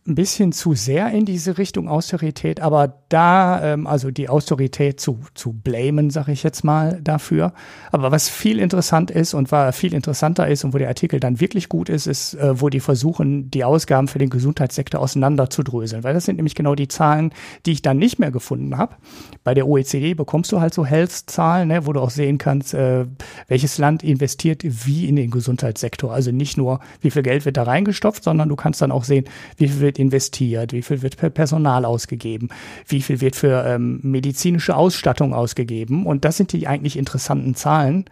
ein 0.10 0.16
bisschen 0.16 0.52
zu 0.52 0.74
sehr 0.74 1.12
in 1.12 1.26
diese 1.26 1.58
Richtung 1.58 1.88
Austerität, 1.88 2.60
aber 2.60 3.00
da, 3.10 3.74
ähm, 3.74 3.88
also 3.88 4.12
die 4.12 4.30
Austerität 4.30 5.00
zu, 5.00 5.20
zu 5.34 5.54
blamen, 5.54 6.10
sage 6.10 6.32
ich 6.32 6.44
jetzt 6.44 6.64
mal 6.64 7.00
dafür. 7.02 7.54
Aber 7.92 8.12
was 8.12 8.30
viel 8.30 8.60
interessant 8.60 9.12
ist 9.12 9.34
und 9.34 9.52
war 9.52 9.72
viel 9.74 9.94
interessanter 9.94 10.48
ist 10.48 10.64
und 10.64 10.74
wo 10.74 10.78
der 10.78 10.88
Artikel 10.88 11.20
dann 11.20 11.40
wirklich 11.40 11.70
gut 11.70 11.90
ist, 11.90 12.08
ist, 12.08 12.36
äh, 12.36 12.60
wo 12.60 12.70
die 12.70 12.80
versuchen, 12.80 13.52
die 13.52 13.64
Ausgaben 13.64 14.08
für 14.08 14.20
den 14.20 14.30
Gesundheitssektor 14.30 15.00
auseinanderzudröseln. 15.00 16.04
Weil 16.04 16.14
das 16.14 16.26
sind 16.26 16.38
nämlich 16.38 16.56
genau 16.56 16.76
die 16.76 16.88
Zahlen, 16.88 17.32
die 17.66 17.72
ich 17.72 17.82
dann 17.82 17.98
nicht 17.98 18.20
mehr 18.20 18.32
gefunden 18.32 18.78
habe. 18.78 18.96
Bei 19.44 19.54
der 19.54 19.68
OECD 19.68 20.14
bekommst 20.14 20.52
du 20.52 20.60
halt 20.60 20.74
so 20.74 20.86
Health-Zahlen, 20.86 21.68
ne, 21.68 21.86
wo 21.86 21.94
du 21.94 22.00
auch 22.00 22.10
sehen 22.10 22.38
kannst, 22.38 22.74
äh, 22.74 23.06
welches 23.48 23.78
Land 23.78 24.04
investiert 24.04 24.64
wie 24.64 25.08
in 25.08 25.16
den 25.16 25.32
Gesundheitssektor. 25.32 26.14
Also 26.14 26.32
nicht 26.32 26.58
nur, 26.58 26.80
wie 27.02 27.12
viel 27.12 27.24
Geld 27.24 27.46
wird 27.46 27.58
da 27.58 27.64
reingestopft, 27.64 28.24
sondern 28.24 28.50
du 28.50 28.56
kannst 28.56 28.82
dann 28.82 28.92
auch 28.92 29.04
sehen, 29.04 29.26
wie 29.58 29.68
viel 29.68 29.80
wird 29.80 29.99
investiert, 30.00 30.74
wie 30.74 30.82
viel 30.82 31.02
wird 31.02 31.18
per 31.18 31.30
Personal 31.30 31.86
ausgegeben, 31.86 32.50
wie 32.88 33.02
viel 33.02 33.22
wird 33.22 33.36
für 33.36 33.66
ähm, 33.66 34.00
medizinische 34.02 34.76
Ausstattung 34.76 35.34
ausgegeben. 35.34 36.06
Und 36.06 36.26
das 36.26 36.38
sind 36.38 36.52
die 36.54 36.68
eigentlich 36.68 36.98
interessanten 36.98 37.56
Zahlen, 37.56 38.06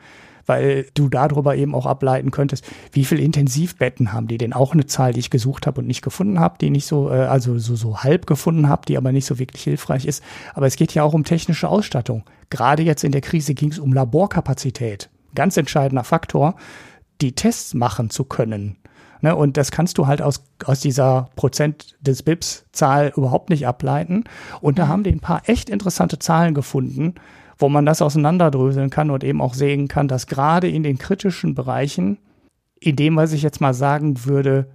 weil 0.48 0.88
du 0.94 1.10
darüber 1.10 1.56
eben 1.56 1.76
auch 1.76 1.86
ableiten 1.86 2.32
könntest, 2.32 2.66
wie 2.92 3.06
viel 3.06 3.20
Intensivbetten 3.20 4.14
haben 4.14 4.28
die 4.28 4.38
denn? 4.38 4.54
Auch 4.54 4.74
eine 4.74 4.86
Zahl, 4.86 5.14
die 5.14 5.20
ich 5.20 5.30
gesucht 5.30 5.68
habe 5.68 5.82
und 5.82 5.88
nicht 5.88 6.02
gefunden 6.02 6.40
habe, 6.40 6.58
die 6.60 6.70
nicht 6.70 6.88
so, 6.88 7.10
äh, 7.12 7.26
also 7.26 7.60
so, 7.60 7.76
so 7.76 8.00
halb 8.00 8.26
gefunden 8.26 8.68
habe, 8.70 8.84
die 8.88 8.98
aber 8.98 9.12
nicht 9.12 9.26
so 9.26 9.38
wirklich 9.38 9.64
hilfreich 9.64 10.06
ist. 10.06 10.24
Aber 10.54 10.66
es 10.66 10.78
geht 10.78 10.94
ja 10.94 11.04
auch 11.04 11.14
um 11.14 11.24
technische 11.24 11.68
Ausstattung. 11.68 12.24
Gerade 12.50 12.84
jetzt 12.84 13.04
in 13.04 13.12
der 13.12 13.22
Krise 13.22 13.54
ging 13.54 13.72
es 13.72 13.80
um 13.80 13.94
Laborkapazität. 13.94 15.10
Ganz 15.36 15.58
entscheidender 15.58 16.04
Faktor, 16.04 16.56
die 17.22 17.34
Tests 17.34 17.74
machen 17.74 18.10
zu 18.10 18.24
können. 18.24 18.78
Ne, 19.22 19.36
und 19.36 19.58
das 19.58 19.72
kannst 19.72 19.98
du 19.98 20.08
halt 20.08 20.22
aus, 20.22 20.44
aus 20.66 20.80
dieser 20.80 21.30
Prozent 21.36 21.96
des 22.02 22.24
BIPs-Zahl 22.24 23.14
überhaupt 23.16 23.50
nicht 23.50 23.68
ableiten. 23.68 24.26
Und 24.62 24.78
da 24.78 24.86
mhm. 24.86 24.90
haben 24.90 25.04
die 25.04 25.12
ein 25.12 25.20
paar 25.20 25.42
echt 25.48 25.70
interessante 25.70 26.20
Zahlen 26.20 26.54
gefunden, 26.54 27.16
wo 27.58 27.70
man 27.70 27.86
das 27.86 28.02
auseinanderdröseln 28.02 28.90
kann 28.90 29.10
und 29.10 29.24
eben 29.24 29.42
auch 29.42 29.56
sehen 29.56 29.88
kann, 29.88 30.08
dass 30.08 30.28
gerade 30.28 30.70
in 30.70 30.84
den 30.84 31.00
kritischen 31.00 31.56
Bereichen, 31.56 32.20
in 32.80 32.96
dem, 32.96 33.16
was 33.16 33.34
ich 33.34 33.42
jetzt 33.42 33.62
mal 33.62 33.74
sagen 33.74 34.26
würde, 34.26 34.68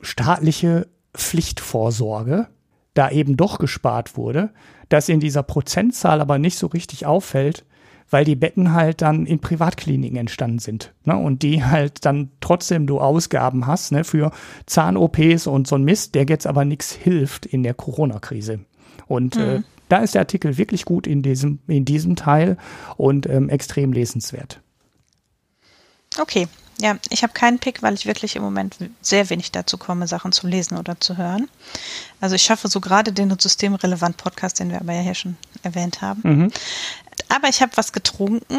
staatliche 0.00 0.86
Pflichtvorsorge, 1.14 2.46
da 2.94 3.10
eben 3.10 3.36
doch 3.36 3.58
gespart 3.58 4.16
wurde, 4.16 4.50
dass 4.88 5.08
in 5.08 5.20
dieser 5.20 5.42
Prozentzahl 5.42 6.20
aber 6.20 6.38
nicht 6.38 6.58
so 6.58 6.68
richtig 6.68 7.06
auffällt, 7.06 7.64
weil 8.10 8.24
die 8.24 8.36
Betten 8.36 8.72
halt 8.72 9.02
dann 9.02 9.24
in 9.24 9.38
Privatkliniken 9.38 10.18
entstanden 10.18 10.58
sind. 10.58 10.92
Ne? 11.04 11.16
Und 11.16 11.42
die 11.42 11.64
halt 11.64 12.04
dann 12.04 12.30
trotzdem 12.40 12.86
du 12.86 13.00
Ausgaben 13.00 13.66
hast 13.66 13.92
ne, 13.92 14.04
für 14.04 14.32
Zahn-OPs 14.66 15.46
und 15.46 15.66
so 15.66 15.76
ein 15.76 15.84
Mist, 15.84 16.14
der 16.14 16.26
jetzt 16.26 16.46
aber 16.46 16.64
nichts 16.64 16.92
hilft 16.92 17.46
in 17.46 17.62
der 17.62 17.74
Corona-Krise. 17.74 18.60
Und 19.06 19.36
äh, 19.36 19.38
mhm. 19.38 19.56
äh, 19.60 19.62
da 19.88 19.98
ist 19.98 20.14
der 20.14 20.22
Artikel 20.22 20.58
wirklich 20.58 20.84
gut 20.84 21.06
in 21.06 21.22
diesem, 21.22 21.60
in 21.66 21.84
diesem 21.84 22.16
Teil 22.16 22.56
und 22.96 23.28
ähm, 23.28 23.48
extrem 23.48 23.92
lesenswert. 23.92 24.60
Okay, 26.18 26.48
ja, 26.80 26.96
ich 27.10 27.22
habe 27.22 27.32
keinen 27.32 27.58
Pick, 27.58 27.82
weil 27.82 27.94
ich 27.94 28.06
wirklich 28.06 28.36
im 28.36 28.42
Moment 28.42 28.76
sehr 29.02 29.28
wenig 29.30 29.52
dazu 29.52 29.76
komme, 29.76 30.06
Sachen 30.06 30.32
zu 30.32 30.46
lesen 30.46 30.78
oder 30.78 30.98
zu 30.98 31.18
hören. 31.18 31.48
Also 32.20 32.36
ich 32.36 32.42
schaffe 32.42 32.68
so 32.68 32.80
gerade 32.80 33.12
den 33.12 33.36
systemrelevant 33.38 34.16
Podcast, 34.16 34.60
den 34.60 34.70
wir 34.70 34.80
aber 34.80 34.94
ja 34.94 35.00
hier 35.00 35.14
schon 35.14 35.36
erwähnt 35.62 36.00
haben. 36.00 36.20
Mhm. 36.24 36.52
Aber 37.30 37.48
ich 37.48 37.62
habe 37.62 37.76
was 37.76 37.92
getrunken. 37.92 38.58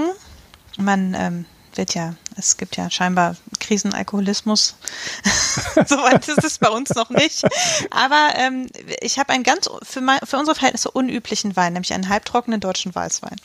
Man 0.78 1.13
ähm, 1.13 1.45
wird 1.76 1.93
ja, 1.93 2.15
es 2.36 2.57
gibt 2.57 2.78
ja 2.78 2.89
scheinbar 2.89 3.36
Krisenalkoholismus. 3.59 4.76
Soweit 5.86 6.28
ist 6.28 6.43
es 6.43 6.57
bei 6.57 6.69
uns 6.69 6.89
noch 6.91 7.09
nicht. 7.09 7.43
Aber 7.91 8.34
ähm, 8.36 8.67
ich 9.01 9.19
habe 9.19 9.34
einen 9.34 9.43
ganz 9.43 9.69
für, 9.84 10.01
mein, 10.01 10.19
für 10.24 10.38
unsere 10.38 10.55
Verhältnisse 10.55 10.91
unüblichen 10.91 11.55
Wein, 11.55 11.74
nämlich 11.74 11.93
einen 11.93 12.09
halbtrockenen 12.09 12.59
deutschen 12.59 12.93
Weißwein. 12.93 13.36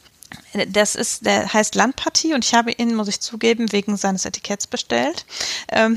Das 0.69 0.95
ist, 0.95 1.25
der 1.27 1.53
heißt 1.53 1.75
Landpartie 1.75 2.35
und 2.35 2.45
ich 2.45 2.55
habe 2.55 2.73
ihn, 2.73 2.95
muss 2.95 3.09
ich 3.09 3.21
zugeben, 3.21 3.71
wegen 3.73 3.97
seines 3.97 4.25
Etiketts 4.25 4.67
bestellt. 4.67 5.25
Ähm, 5.71 5.97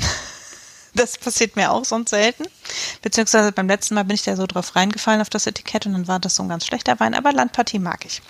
das 0.93 1.17
passiert 1.17 1.55
mir 1.55 1.71
auch 1.71 1.85
sonst 1.85 2.09
selten. 2.09 2.45
Beziehungsweise 3.01 3.51
beim 3.51 3.67
letzten 3.67 3.95
Mal 3.95 4.03
bin 4.03 4.15
ich 4.15 4.23
da 4.23 4.35
so 4.35 4.47
drauf 4.47 4.75
reingefallen 4.75 5.21
auf 5.21 5.29
das 5.29 5.47
Etikett 5.47 5.85
und 5.85 5.93
dann 5.93 6.07
war 6.07 6.19
das 6.19 6.35
so 6.35 6.43
ein 6.43 6.49
ganz 6.49 6.65
schlechter 6.65 6.99
Wein. 6.99 7.13
Aber 7.13 7.31
Landpartie 7.31 7.79
mag 7.79 8.05
ich. 8.05 8.21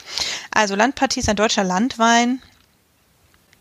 Also 0.52 0.76
Landpartie 0.76 1.22
ist 1.22 1.30
ein 1.30 1.36
deutscher 1.36 1.64
Landwein, 1.64 2.42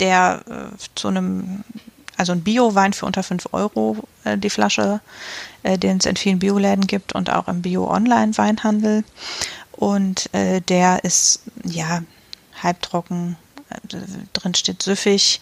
der 0.01 0.43
äh, 0.49 0.77
zu 0.95 1.09
einem, 1.09 1.65
also 2.17 2.33
ein 2.33 2.43
Bio-Wein 2.43 2.93
für 2.93 3.07
unter 3.07 3.23
5 3.23 3.49
Euro 3.53 3.97
äh, 4.25 4.39
die 4.39 4.51
Flasche, 4.51 5.01
äh, 5.63 5.79
den 5.79 5.99
es 5.99 6.07
in 6.07 6.17
vielen 6.17 6.39
Bioläden 6.39 6.87
gibt 6.87 7.15
und 7.15 7.31
auch 7.31 7.49
im 7.49 7.63
Bio-Online-Weinhandel. 7.63 9.05
Und 9.73 10.33
äh, 10.35 10.61
der 10.61 11.05
ist, 11.05 11.43
ja, 11.65 12.03
halbtrocken, 12.63 13.37
drin 14.33 14.55
steht 14.55 14.83
süffig. 14.83 15.41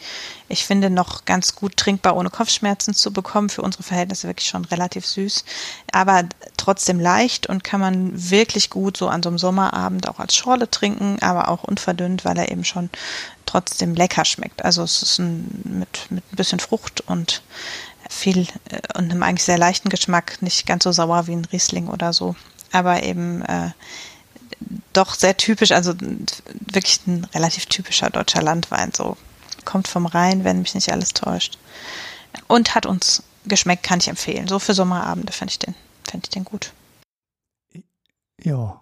Ich 0.48 0.64
finde 0.64 0.90
noch 0.90 1.24
ganz 1.24 1.54
gut 1.54 1.76
trinkbar, 1.76 2.16
ohne 2.16 2.30
Kopfschmerzen 2.30 2.94
zu 2.94 3.12
bekommen. 3.12 3.48
Für 3.48 3.62
unsere 3.62 3.82
Verhältnisse 3.82 4.28
wirklich 4.28 4.48
schon 4.48 4.64
relativ 4.64 5.06
süß. 5.06 5.44
Aber 5.92 6.24
trotzdem 6.56 7.00
leicht 7.00 7.46
und 7.46 7.64
kann 7.64 7.80
man 7.80 8.30
wirklich 8.30 8.70
gut 8.70 8.96
so 8.96 9.08
an 9.08 9.22
so 9.22 9.28
einem 9.28 9.38
Sommerabend 9.38 10.08
auch 10.08 10.18
als 10.18 10.34
Schorle 10.34 10.70
trinken, 10.70 11.18
aber 11.20 11.48
auch 11.48 11.64
unverdünnt, 11.64 12.24
weil 12.24 12.38
er 12.38 12.50
eben 12.50 12.64
schon 12.64 12.90
trotzdem 13.46 13.94
lecker 13.94 14.24
schmeckt. 14.24 14.64
Also 14.64 14.82
es 14.82 15.02
ist 15.02 15.18
ein, 15.18 15.62
mit, 15.64 16.10
mit 16.10 16.24
ein 16.32 16.36
bisschen 16.36 16.60
Frucht 16.60 17.02
und 17.02 17.42
viel 18.08 18.46
äh, 18.68 18.80
und 18.96 19.10
einem 19.10 19.22
eigentlich 19.22 19.44
sehr 19.44 19.58
leichten 19.58 19.88
Geschmack, 19.88 20.42
nicht 20.42 20.66
ganz 20.66 20.84
so 20.84 20.92
sauer 20.92 21.26
wie 21.26 21.32
ein 21.32 21.44
Riesling 21.44 21.88
oder 21.88 22.12
so. 22.12 22.36
Aber 22.72 23.02
eben 23.02 23.42
äh, 23.42 23.70
doch 24.92 25.14
sehr 25.14 25.36
typisch, 25.36 25.72
also 25.72 25.94
wirklich 26.50 27.00
ein 27.06 27.24
relativ 27.34 27.66
typischer 27.66 28.10
deutscher 28.10 28.42
Landwein. 28.42 28.92
So 28.94 29.16
kommt 29.64 29.88
vom 29.88 30.06
Rhein, 30.06 30.44
wenn 30.44 30.60
mich 30.60 30.74
nicht 30.74 30.90
alles 30.90 31.12
täuscht. 31.12 31.58
Und 32.48 32.74
hat 32.74 32.86
uns 32.86 33.22
geschmeckt, 33.46 33.82
kann 33.82 33.98
ich 33.98 34.08
empfehlen. 34.08 34.48
So 34.48 34.58
für 34.58 34.74
Sommerabende 34.74 35.32
fände 35.32 35.52
ich 35.52 35.58
den, 35.58 35.74
fände 36.08 36.24
ich 36.26 36.30
den 36.30 36.44
gut. 36.44 36.72
Ja. 38.42 38.80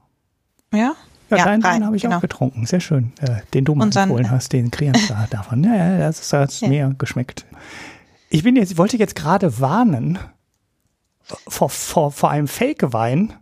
Ja? 0.73 0.95
Ja, 1.31 1.37
ja 1.39 1.45
deinen 1.45 1.63
Wein 1.63 1.85
habe 1.85 1.97
ich 1.97 2.03
genau. 2.03 2.17
auch 2.17 2.21
getrunken. 2.21 2.67
Sehr 2.67 2.81
schön. 2.81 3.13
Äh, 3.21 3.41
den 3.55 3.65
du 3.65 3.75
mal 3.75 3.85
empfohlen 3.85 4.31
hast, 4.31 4.53
den 4.53 4.71
Krianstar 4.71 5.27
davon. 5.31 5.65
Ja, 5.65 5.75
ja, 5.75 5.99
das, 5.99 6.33
hat 6.33 6.61
ja. 6.61 6.69
mir 6.69 6.95
geschmeckt. 6.99 7.47
Ich 8.29 8.43
bin 8.43 8.57
jetzt, 8.57 8.77
wollte 8.77 8.97
jetzt 8.97 9.15
gerade 9.15 9.61
warnen 9.61 10.19
vor, 11.49 11.71
vor, 11.71 12.13
vor 12.13 12.31
einem 12.31 12.49
Fake-Wein, 12.49 13.33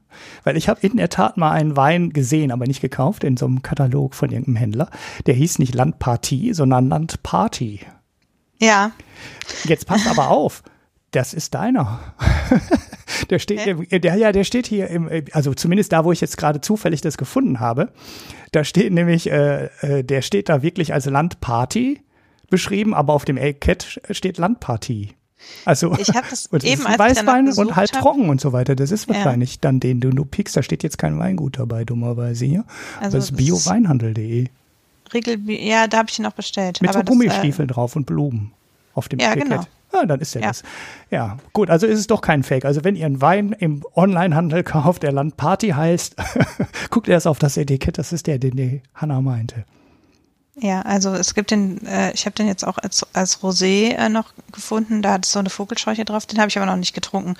weil 0.45 0.57
ich 0.57 0.69
habe 0.69 0.87
in 0.87 0.97
der 0.97 1.09
Tat 1.09 1.37
mal 1.37 1.53
einen 1.53 1.77
Wein 1.77 2.11
gesehen, 2.11 2.51
aber 2.51 2.67
nicht 2.67 2.81
gekauft, 2.81 3.25
in 3.25 3.37
so 3.37 3.47
einem 3.47 3.63
Katalog 3.63 4.15
von 4.15 4.31
irgendeinem 4.31 4.57
Händler. 4.57 4.91
Der 5.27 5.35
hieß 5.35 5.59
nicht 5.59 5.75
Landpartie, 5.75 6.53
sondern 6.55 6.89
Landparty. 6.89 7.81
Ja. 8.61 8.93
Jetzt 9.65 9.87
passt 9.87 10.07
aber 10.07 10.29
auf, 10.29 10.63
das 11.11 11.35
ist 11.35 11.55
deiner. 11.55 12.01
der 13.31 13.39
steht, 13.39 13.67
okay. 13.67 13.99
der, 13.99 14.15
ja, 14.15 14.33
der 14.33 14.45
steht 14.45 14.67
hier 14.67 14.89
im, 14.89 15.09
also 15.33 15.53
zumindest 15.55 15.93
da, 15.93 16.05
wo 16.05 16.13
ich 16.13 16.21
jetzt 16.21 16.39
gerade 16.39 16.61
zufällig 16.61 17.01
das 17.01 17.17
gefunden 17.17 17.61
habe. 17.61 17.93
Da 18.53 18.65
steht 18.65 18.93
nämlich, 18.93 19.31
äh, 19.31 19.67
äh 19.81 20.05
der 20.05 20.23
steht 20.23 20.49
da 20.49 20.63
wirklich 20.63 20.95
als 20.95 21.07
Landparty 21.07 22.01
beschrieben, 22.51 22.95
aber 22.95 23.13
auf 23.13 23.25
dem 23.25 23.37
Etikett 23.37 24.01
steht 24.11 24.39
Landpartie. 24.39 25.15
Also 25.65 25.95
Ich 25.99 26.09
habe 26.11 26.27
das 26.29 26.47
und 26.51 26.65
eben 26.65 26.85
als 26.87 26.95
ich 26.95 26.99
Weißwein 27.27 27.53
und 27.53 27.77
halb 27.77 27.93
hab- 27.93 28.01
trocken 28.01 28.29
und 28.29 28.41
so 28.41 28.53
weiter. 28.53 28.75
Das 28.75 28.91
ist 28.91 29.09
Ja. 29.09 29.15
wahrscheinlich 29.15 29.61
dann 29.61 29.81
den, 29.81 30.01
den 30.01 30.13
du 30.17 30.25
pickst. 30.25 30.57
Da 30.57 30.63
steht 30.63 30.83
jetzt 30.83 30.99
kein 30.99 31.19
Weingut 31.19 31.59
dabei, 31.59 31.85
dummerweise 31.85 32.45
hier. 32.45 32.65
Also 33.01 33.19
das 33.19 33.27
ist 33.31 33.37
bioweinhandel.de. 33.37 34.47
Riegel, 35.15 35.39
ja, 35.51 35.87
da 35.89 35.99
habe 35.99 36.09
ich 36.11 36.19
ihn 36.19 36.27
auch 36.27 36.33
bestellt. 36.33 36.81
Mit 36.81 36.89
aber 36.91 37.01
so 37.01 37.03
das, 37.05 37.09
äh, 37.09 37.11
Gummistiefeln 37.13 37.69
drauf 37.69 37.97
und 37.97 38.07
Blumen 38.07 38.53
auf 38.95 39.09
dem 39.09 39.19
Ja, 39.21 39.33
Etikett. 39.33 39.49
genau. 39.51 39.63
Ja, 39.93 40.07
dann 40.07 40.21
ist 40.21 40.35
der 40.35 40.41
Ja. 40.43 40.49
das. 40.49 40.63
Ja, 41.11 41.37
gut, 41.53 41.69
also 41.69 41.87
ist 41.87 41.99
es 41.99 42.07
doch 42.07 42.23
kein 42.23 42.43
Fake. 42.45 42.65
Also 42.65 42.83
wenn 42.83 42.97
ihr 42.97 43.05
einen 43.05 43.21
Wein 43.21 43.53
im 43.59 43.85
Onlinehandel 43.95 44.63
kauft, 44.65 45.03
der 45.03 45.13
Landparty 45.13 45.69
heißt, 45.71 46.17
guckt 46.91 47.09
erst 47.09 47.27
auf 47.27 47.39
das 47.39 47.59
Etikett, 47.59 47.99
das 47.99 48.13
ist 48.15 48.27
der, 48.27 48.39
den 48.39 48.57
die 48.57 48.81
Hanna 48.95 49.21
meinte. 49.21 49.65
Ja, 50.55 50.83
also 50.83 51.15
es 51.15 51.35
gibt 51.35 51.51
den, 51.51 51.85
äh, 51.87 52.13
ich 52.13 52.27
habe 52.27 52.35
den 52.35 52.47
jetzt 52.47 52.67
auch 52.67 52.77
als, 52.77 53.07
als 53.15 53.41
Rosé 53.41 53.95
äh, 53.95 54.09
noch 54.11 54.33
gefunden, 54.53 55.01
da 55.01 55.13
hat 55.13 55.25
es 55.25 55.33
so 55.33 55.39
eine 55.39 55.49
Vogelscheuche 55.49 56.05
drauf, 56.05 56.27
den 56.27 56.39
habe 56.39 56.51
ich 56.51 56.59
aber 56.59 56.67
noch 56.67 56.77
nicht 56.77 56.93
getrunken. 56.93 57.37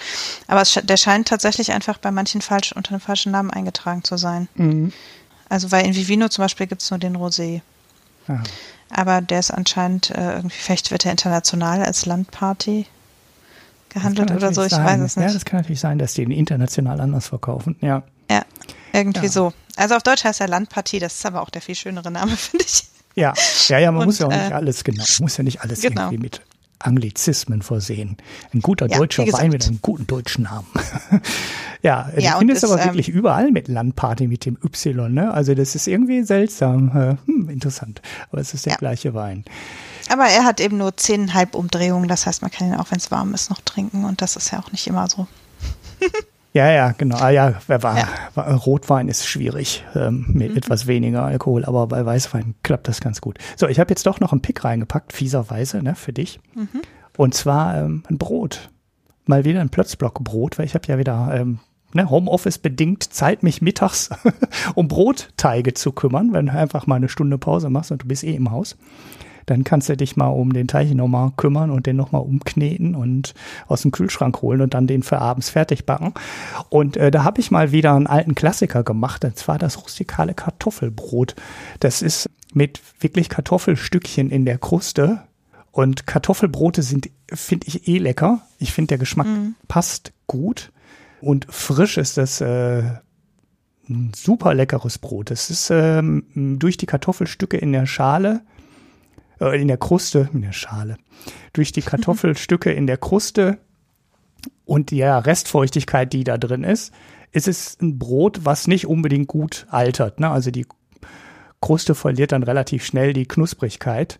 Aber 0.47 0.63
es, 0.63 0.73
der 0.83 0.97
scheint 0.97 1.29
tatsächlich 1.29 1.73
einfach 1.73 1.99
bei 1.99 2.11
manchen 2.11 2.41
falsch 2.41 2.73
unter 2.73 2.93
einem 2.93 3.01
falschen 3.01 3.31
Namen 3.33 3.51
eingetragen 3.51 4.03
zu 4.03 4.17
sein. 4.17 4.49
Mhm. 4.55 4.93
Also 5.51 5.71
weil 5.71 5.85
in 5.87 5.95
Vivino 5.95 6.29
zum 6.29 6.43
Beispiel 6.45 6.67
gibt 6.67 6.81
es 6.81 6.91
nur 6.91 6.99
den 6.99 7.15
Rosé. 7.17 7.61
Ja. 8.29 8.43
Aber 8.89 9.21
der 9.21 9.41
ist 9.41 9.51
anscheinend 9.51 10.11
äh, 10.11 10.37
irgendwie, 10.37 10.57
vielleicht 10.57 10.91
wird 10.91 11.05
er 11.05 11.11
international 11.13 11.83
als 11.83 12.07
Landparty 12.07 12.87
gehandelt 13.91 14.31
oder 14.31 14.55
so, 14.55 14.65
ich 14.65 14.73
natürlich 14.73 14.87
weiß 14.87 14.97
sein. 14.97 15.03
es 15.03 15.17
nicht. 15.17 15.27
Ja, 15.27 15.33
das 15.35 15.45
kann 15.45 15.61
natürlich 15.61 15.81
sein, 15.81 15.99
dass 15.99 16.15
die 16.15 16.23
ihn 16.23 16.31
international 16.31 16.99
anders 17.01 17.27
verkaufen. 17.27 17.77
Ja. 17.83 18.05
Ja, 18.31 18.43
irgendwie 18.95 19.27
Ja. 19.27 19.33
so. 19.33 19.53
Also 19.77 19.97
auf 19.97 20.03
Deutsch 20.03 20.25
heißt 20.25 20.41
er 20.41 20.49
Landpartie, 20.49 20.99
das 20.99 21.15
ist 21.15 21.27
aber 21.27 21.43
auch 21.43 21.51
der 21.51 21.61
viel 21.61 21.75
schönere 21.75 22.11
Name, 22.11 22.35
finde 22.39 22.65
ich. 22.65 22.85
Ja, 23.15 23.35
ja, 23.69 23.79
ja, 23.79 23.93
man 23.93 24.01
Und, 24.03 24.07
muss 24.07 24.19
ja 24.19 24.27
auch 24.27 24.31
nicht 24.33 24.51
äh, 24.51 24.55
alles, 24.55 24.85
genau, 24.85 25.05
man 25.07 25.25
muss 25.25 25.37
ja 25.37 25.45
nicht 25.45 25.61
alles 25.61 25.81
genau. 25.81 26.03
irgendwie 26.03 26.19
mit 26.19 26.41
Anglizismen 26.79 27.63
versehen. 27.63 28.17
Ein 28.53 28.61
guter 28.61 28.89
Ja, 28.89 28.99
deutscher. 28.99 29.25
Wein 29.33 29.51
mit 29.51 29.65
einem 29.67 29.79
guten 29.83 30.07
deutschen 30.07 30.45
Namen. 30.45 30.67
ja, 31.83 32.11
Ja, 32.19 32.33
und 32.35 32.39
findest 32.39 32.65
es, 32.65 32.71
aber 32.71 32.81
ähm, 32.81 32.89
wirklich 32.89 33.09
überall 33.09 33.53
mit 33.53 33.69
Landparty 33.69 34.27
mit 34.27 34.45
dem 34.47 34.59
Y, 34.65 35.13
ne? 35.13 35.33
Also 35.33 35.55
das 35.55 35.75
ist 35.77 35.87
irgendwie 35.87 36.23
seltsam. 36.25 36.89
Äh, 36.89 37.17
Hm, 37.27 37.49
interessant. 37.51 38.03
Aber 38.31 38.41
es 38.41 38.53
ist 38.55 38.67
der 38.67 38.73
Ja. 38.73 38.79
gleiche 38.79 39.15
Wein. 39.15 39.45
Aber 40.09 40.25
er 40.25 40.45
hat 40.45 40.61
eben 40.61 40.77
nur 40.79 40.97
zehneinhalb 40.97 41.55
Umdrehungen, 41.55 42.09
das 42.09 42.27
heißt, 42.27 42.43
man 42.43 42.51
kann 42.51 42.67
ihn 42.69 42.75
auch, 42.75 42.91
wenn 42.91 42.99
es 42.99 43.11
warm 43.13 43.33
ist, 43.35 43.51
noch 43.51 43.61
trinken 43.61 44.05
und 44.05 44.21
das 44.21 44.35
ist 44.37 44.51
ja 44.51 44.59
auch 44.61 44.73
nicht 44.73 44.87
immer 44.89 45.09
so. 45.09 45.29
Ja, 46.55 46.71
ja, 46.71 46.93
genau. 46.93 47.17
Ah 47.17 47.31
ja, 47.31 47.55
war, 47.67 47.97
war 48.35 48.55
Rotwein 48.57 49.09
ist 49.09 49.27
schwierig 49.27 49.85
ähm, 49.95 50.27
mit 50.29 50.51
Mhm. 50.51 50.57
etwas 50.59 50.87
weniger 50.87 51.23
Alkohol, 51.25 51.65
aber 51.65 51.87
bei 51.87 52.05
Weißwein 52.05 52.55
klappt 52.63 52.89
das 52.89 53.01
ganz 53.01 53.21
gut. 53.23 53.39
So, 53.57 53.69
ich 53.69 53.81
habe 53.81 53.91
jetzt 53.91 54.07
doch 54.07 54.21
noch 54.21 54.33
einen 54.33 54.43
Pick 54.43 54.63
reingepackt, 54.65 55.13
fieserweise, 55.15 55.83
ne, 55.83 55.95
für 55.95 56.13
dich. 56.13 56.41
Mhm. 56.55 56.83
Und 57.17 57.35
zwar 57.35 57.77
ähm, 57.79 58.03
ein 58.11 58.19
Brot. 58.19 58.71
Mal 59.25 59.45
wieder 59.45 59.61
ein 59.61 59.71
Plötzblockbrot, 59.71 60.59
weil 60.59 60.67
ich 60.67 60.75
habe 60.75 60.87
ja 60.89 60.99
wieder 60.99 61.31
ähm, 61.35 61.61
ne, 61.95 62.11
Homeoffice 62.11 62.59
bedingt 62.59 63.03
Zeit, 63.15 63.43
mich 63.43 63.63
mittags 63.63 64.11
um 64.75 64.89
Brotteige 64.89 65.73
zu 65.73 65.93
kümmern, 65.93 66.35
wenn 66.35 66.47
du 66.47 66.53
einfach 66.53 66.87
mal 66.87 66.97
eine 66.97 67.09
Stunde 67.09 67.39
Pause 67.39 67.71
machst 67.71 67.93
und 67.93 68.03
du 68.03 68.09
bist 68.09 68.25
eh 68.25 68.35
im 68.35 68.51
Haus. 68.51 68.77
Dann 69.53 69.65
kannst 69.65 69.91
du 69.91 69.99
dich 69.99 70.17
mal 70.17 70.29
um 70.29 70.55
den 70.55 70.67
Teig 70.67 70.95
nochmal 70.95 71.31
kümmern 71.37 71.71
und 71.71 71.85
den 71.85 71.95
nochmal 71.95 72.23
umkneten 72.23 72.95
und 72.95 73.35
aus 73.67 73.83
dem 73.83 73.91
Kühlschrank 73.91 74.41
holen 74.41 74.63
und 74.63 74.73
dann 74.73 74.87
den 74.87 75.03
für 75.03 75.19
abends 75.19 75.51
fertig 75.51 75.85
backen. 75.85 76.15
Und 76.71 76.97
äh, 76.97 77.11
da 77.11 77.23
habe 77.23 77.39
ich 77.39 77.51
mal 77.51 77.71
wieder 77.71 77.93
einen 77.93 78.07
alten 78.07 78.35
Klassiker 78.35 78.83
gemacht, 78.83 79.27
und 79.27 79.37
zwar 79.37 79.59
das 79.59 79.77
rustikale 79.77 80.33
Kartoffelbrot. 80.33 81.37
Das 81.81 82.01
ist 82.01 82.31
mit 82.55 82.81
wirklich 82.99 83.29
Kartoffelstückchen 83.29 84.31
in 84.31 84.47
der 84.47 84.57
Kruste. 84.57 85.21
Und 85.71 86.07
Kartoffelbrote 86.07 86.81
sind, 86.81 87.11
finde 87.31 87.67
ich, 87.67 87.87
eh 87.87 87.99
lecker. 87.99 88.41
Ich 88.59 88.73
finde, 88.73 88.89
der 88.89 88.99
Geschmack 88.99 89.27
passt 89.69 90.15
gut. 90.27 90.73
Und 91.21 91.47
frisch 91.51 91.99
ist 91.99 92.17
das 92.17 92.41
äh, 92.41 92.85
ein 93.87 94.13
super 94.17 94.55
leckeres 94.55 94.97
Brot. 94.97 95.31
Es 95.31 95.51
ist 95.51 95.69
ähm, 95.71 96.25
durch 96.59 96.79
die 96.79 96.87
Kartoffelstücke 96.87 97.59
in 97.59 97.73
der 97.73 97.85
Schale, 97.85 98.41
äh, 99.43 99.61
in 99.61 99.69
der 99.69 99.77
Kruste, 99.77 100.31
in 100.33 100.43
der 100.43 100.53
Schale, 100.53 100.97
durch 101.53 101.73
die 101.73 101.83
Kartoffelstücke 101.91 102.73
in 102.73 102.87
der 102.87 102.97
Kruste 102.97 103.59
und 104.65 104.91
die 104.91 104.99
ja, 104.99 105.19
Restfeuchtigkeit, 105.19 106.13
die 106.13 106.25
da 106.25 106.39
drin 106.39 106.65
ist, 106.65 106.93
ist 107.33 107.49
es 107.49 107.79
ein 107.81 107.99
Brot, 107.99 108.45
was 108.45 108.69
nicht 108.69 108.87
unbedingt 108.87 109.29
gut 109.29 109.67
altert. 109.71 110.21
Ne? 110.21 110.31
Also 110.31 110.51
die 110.51 110.67
Kruste 111.61 111.95
verliert 111.95 112.33
dann 112.33 112.43
relativ 112.43 112.85
schnell 112.85 113.13
die 113.13 113.27
Knusprigkeit. 113.27 114.19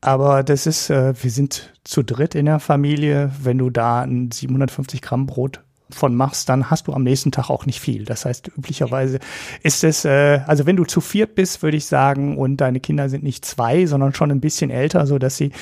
Aber 0.00 0.42
das 0.42 0.66
ist, 0.66 0.90
äh, 0.90 1.14
wir 1.20 1.30
sind 1.30 1.72
zu 1.82 2.02
dritt 2.02 2.34
in 2.34 2.46
der 2.46 2.60
Familie. 2.60 3.32
Wenn 3.42 3.58
du 3.58 3.70
da 3.70 4.02
ein 4.02 4.30
750 4.30 5.00
Gramm 5.00 5.26
Brot 5.26 5.62
von 5.94 6.14
machst, 6.14 6.48
dann 6.48 6.70
hast 6.70 6.86
du 6.86 6.92
am 6.92 7.02
nächsten 7.02 7.32
Tag 7.32 7.50
auch 7.50 7.66
nicht 7.66 7.80
viel. 7.80 8.04
Das 8.04 8.24
heißt, 8.24 8.50
üblicherweise 8.56 9.18
ist 9.62 9.84
es, 9.84 10.04
äh, 10.04 10.40
also 10.46 10.66
wenn 10.66 10.76
du 10.76 10.84
zu 10.84 11.00
viert 11.00 11.34
bist, 11.34 11.62
würde 11.62 11.76
ich 11.76 11.86
sagen, 11.86 12.36
und 12.36 12.58
deine 12.58 12.80
Kinder 12.80 13.08
sind 13.08 13.22
nicht 13.22 13.44
zwei, 13.44 13.86
sondern 13.86 14.14
schon 14.14 14.30
ein 14.30 14.40
bisschen 14.40 14.70
älter, 14.70 15.06
so 15.06 15.18
dass 15.18 15.36
sie 15.36 15.52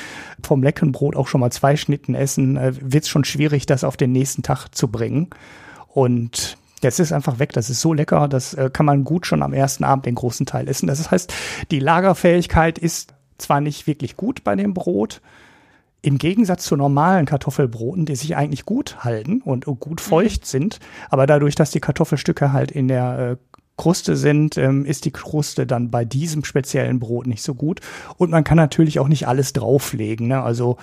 vom 0.43 0.63
leckeren 0.63 0.93
Brot 0.93 1.17
auch 1.17 1.29
schon 1.29 1.41
mal 1.41 1.53
zwei 1.53 1.77
Schnitten 1.77 2.15
essen, 2.15 2.57
äh, 2.57 2.73
wird 2.81 3.05
es 3.05 3.11
schon 3.11 3.25
schwierig, 3.25 3.67
das 3.67 3.85
auf 3.85 3.97
den 3.97 4.13
nächsten 4.13 4.43
Tag 4.43 4.69
zu 4.73 4.89
bringen. 4.89 5.31
Und 5.89 6.57
das 6.83 6.99
ist 6.99 7.13
einfach 7.13 7.39
weg. 7.39 7.53
Das 7.53 7.71
ist 7.71 7.81
so 7.81 7.93
lecker, 7.93 8.29
das 8.29 8.55
äh, 8.55 8.71
kann 8.73 8.87
man 8.87 9.05
gut 9.05 9.27
schon 9.27 9.43
am 9.43 9.53
ersten 9.53 9.85
Abend 9.85 10.07
den 10.07 10.15
großen 10.15 10.47
Teil 10.47 10.69
essen. 10.69 10.87
Das 10.87 11.11
heißt, 11.11 11.33
die 11.71 11.79
Lagerfähigkeit 11.79 12.79
ist 12.79 13.15
zwar 13.39 13.61
nicht 13.61 13.87
wirklich 13.87 14.17
gut 14.17 14.45
bei 14.45 14.55
dem 14.57 14.75
Brot, 14.75 15.21
im 16.03 16.19
Gegensatz 16.19 16.65
zu 16.65 16.77
normalen 16.77 17.27
Kartoffelbroten, 17.27 18.07
die 18.07 18.17
sich 18.17 18.37
eigentlich 18.37 18.65
gut 18.65 19.05
halten 19.05 19.41
und 19.41 19.65
gut 19.65 20.01
feucht 20.01 20.47
sind, 20.47 20.81
aber 21.09 21.27
dadurch, 21.27 21.55
dass 21.55 21.71
die 21.71 21.81
Kartoffelstücke 21.81 22.53
halt 22.53 22.73
in 22.73 22.89
der 22.89 23.19
äh, 23.19 23.37
Kruste 23.77 24.17
sind, 24.17 24.59
ähm, 24.59 24.85
ist 24.85 25.05
die 25.05 25.13
Kruste 25.13 25.67
dann 25.67 25.91
bei 25.91 26.05
diesem 26.05 26.45
speziellen 26.45 26.99
Brot 26.99 27.27
nicht 27.27 27.43
so 27.43 27.55
gut. 27.55 27.81
Und 28.17 28.31
man 28.31 28.45
kann 28.45 28.57
natürlich 28.57 28.99
auch 28.99 29.09
nicht 29.09 29.27
alles 29.27 29.53
drauflegen. 29.55 30.29
Ne? 30.29 30.43
Also 30.43 30.77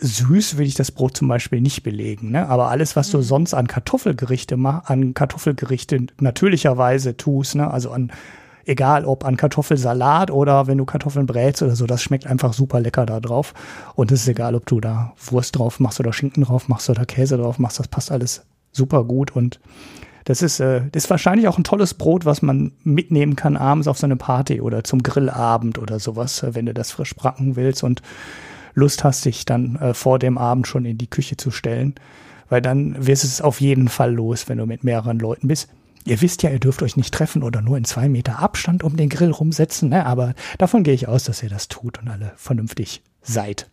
süß 0.00 0.56
will 0.58 0.66
ich 0.66 0.74
das 0.74 0.92
Brot 0.92 1.16
zum 1.16 1.28
Beispiel 1.28 1.60
nicht 1.60 1.82
belegen, 1.82 2.30
ne? 2.30 2.48
Aber 2.48 2.68
alles, 2.70 2.94
was 2.94 3.10
du 3.10 3.20
sonst 3.20 3.54
an 3.54 3.66
Kartoffelgerichte 3.66 4.56
mach, 4.56 4.84
an 4.88 5.14
Kartoffelgerichte 5.14 6.06
natürlicherweise 6.20 7.16
tust, 7.16 7.56
ne? 7.56 7.70
Also 7.70 7.90
an 7.90 8.12
egal 8.68 9.04
ob 9.04 9.24
an 9.24 9.36
Kartoffelsalat 9.36 10.30
oder 10.30 10.66
wenn 10.66 10.78
du 10.78 10.84
Kartoffeln 10.84 11.26
brätst 11.26 11.62
oder 11.62 11.74
so, 11.74 11.86
das 11.86 12.02
schmeckt 12.02 12.26
einfach 12.26 12.52
super 12.52 12.80
lecker 12.80 13.06
da 13.06 13.20
drauf. 13.20 13.54
Und 13.94 14.12
es 14.12 14.22
ist 14.22 14.28
egal, 14.28 14.54
ob 14.54 14.66
du 14.66 14.80
da 14.80 15.12
Wurst 15.30 15.58
drauf 15.58 15.80
machst 15.80 15.98
oder 16.00 16.12
Schinken 16.12 16.44
drauf 16.44 16.68
machst 16.68 16.90
oder 16.90 17.06
Käse 17.06 17.38
drauf 17.38 17.58
machst, 17.58 17.78
das 17.78 17.88
passt 17.88 18.12
alles 18.12 18.42
super 18.72 19.04
gut 19.04 19.34
und 19.34 19.58
das 20.24 20.42
ist, 20.42 20.60
äh, 20.60 20.82
das 20.92 21.04
ist 21.04 21.10
wahrscheinlich 21.10 21.48
auch 21.48 21.56
ein 21.56 21.64
tolles 21.64 21.94
Brot, 21.94 22.26
was 22.26 22.42
man 22.42 22.72
mitnehmen 22.84 23.34
kann 23.34 23.56
abends 23.56 23.88
auf 23.88 23.96
so 23.96 24.06
eine 24.06 24.16
Party 24.16 24.60
oder 24.60 24.84
zum 24.84 25.02
Grillabend 25.02 25.78
oder 25.78 25.98
sowas, 25.98 26.42
äh, 26.42 26.54
wenn 26.54 26.66
du 26.66 26.74
das 26.74 26.90
frisch 26.90 27.14
bracken 27.14 27.56
willst 27.56 27.82
und 27.82 28.02
Lust 28.74 29.04
hast, 29.04 29.24
dich 29.24 29.46
dann 29.46 29.76
äh, 29.76 29.94
vor 29.94 30.18
dem 30.18 30.36
Abend 30.36 30.66
schon 30.66 30.84
in 30.84 30.98
die 30.98 31.08
Küche 31.08 31.38
zu 31.38 31.50
stellen. 31.50 31.94
Weil 32.50 32.60
dann 32.60 33.06
wirst 33.06 33.24
es 33.24 33.40
auf 33.40 33.60
jeden 33.60 33.88
Fall 33.88 34.14
los, 34.14 34.48
wenn 34.48 34.58
du 34.58 34.66
mit 34.66 34.84
mehreren 34.84 35.18
Leuten 35.18 35.48
bist. 35.48 35.68
Ihr 36.04 36.20
wisst 36.20 36.42
ja, 36.42 36.50
ihr 36.50 36.58
dürft 36.58 36.82
euch 36.82 36.96
nicht 36.96 37.12
treffen 37.12 37.42
oder 37.42 37.60
nur 37.60 37.76
in 37.76 37.84
zwei 37.84 38.08
Meter 38.08 38.38
Abstand 38.38 38.82
um 38.82 38.96
den 38.96 39.08
Grill 39.08 39.30
rumsetzen, 39.30 39.88
ne? 39.90 40.06
aber 40.06 40.34
davon 40.58 40.82
gehe 40.82 40.94
ich 40.94 41.08
aus, 41.08 41.24
dass 41.24 41.42
ihr 41.42 41.50
das 41.50 41.68
tut 41.68 41.98
und 41.98 42.08
alle 42.08 42.32
vernünftig 42.36 43.02
seid. 43.22 43.68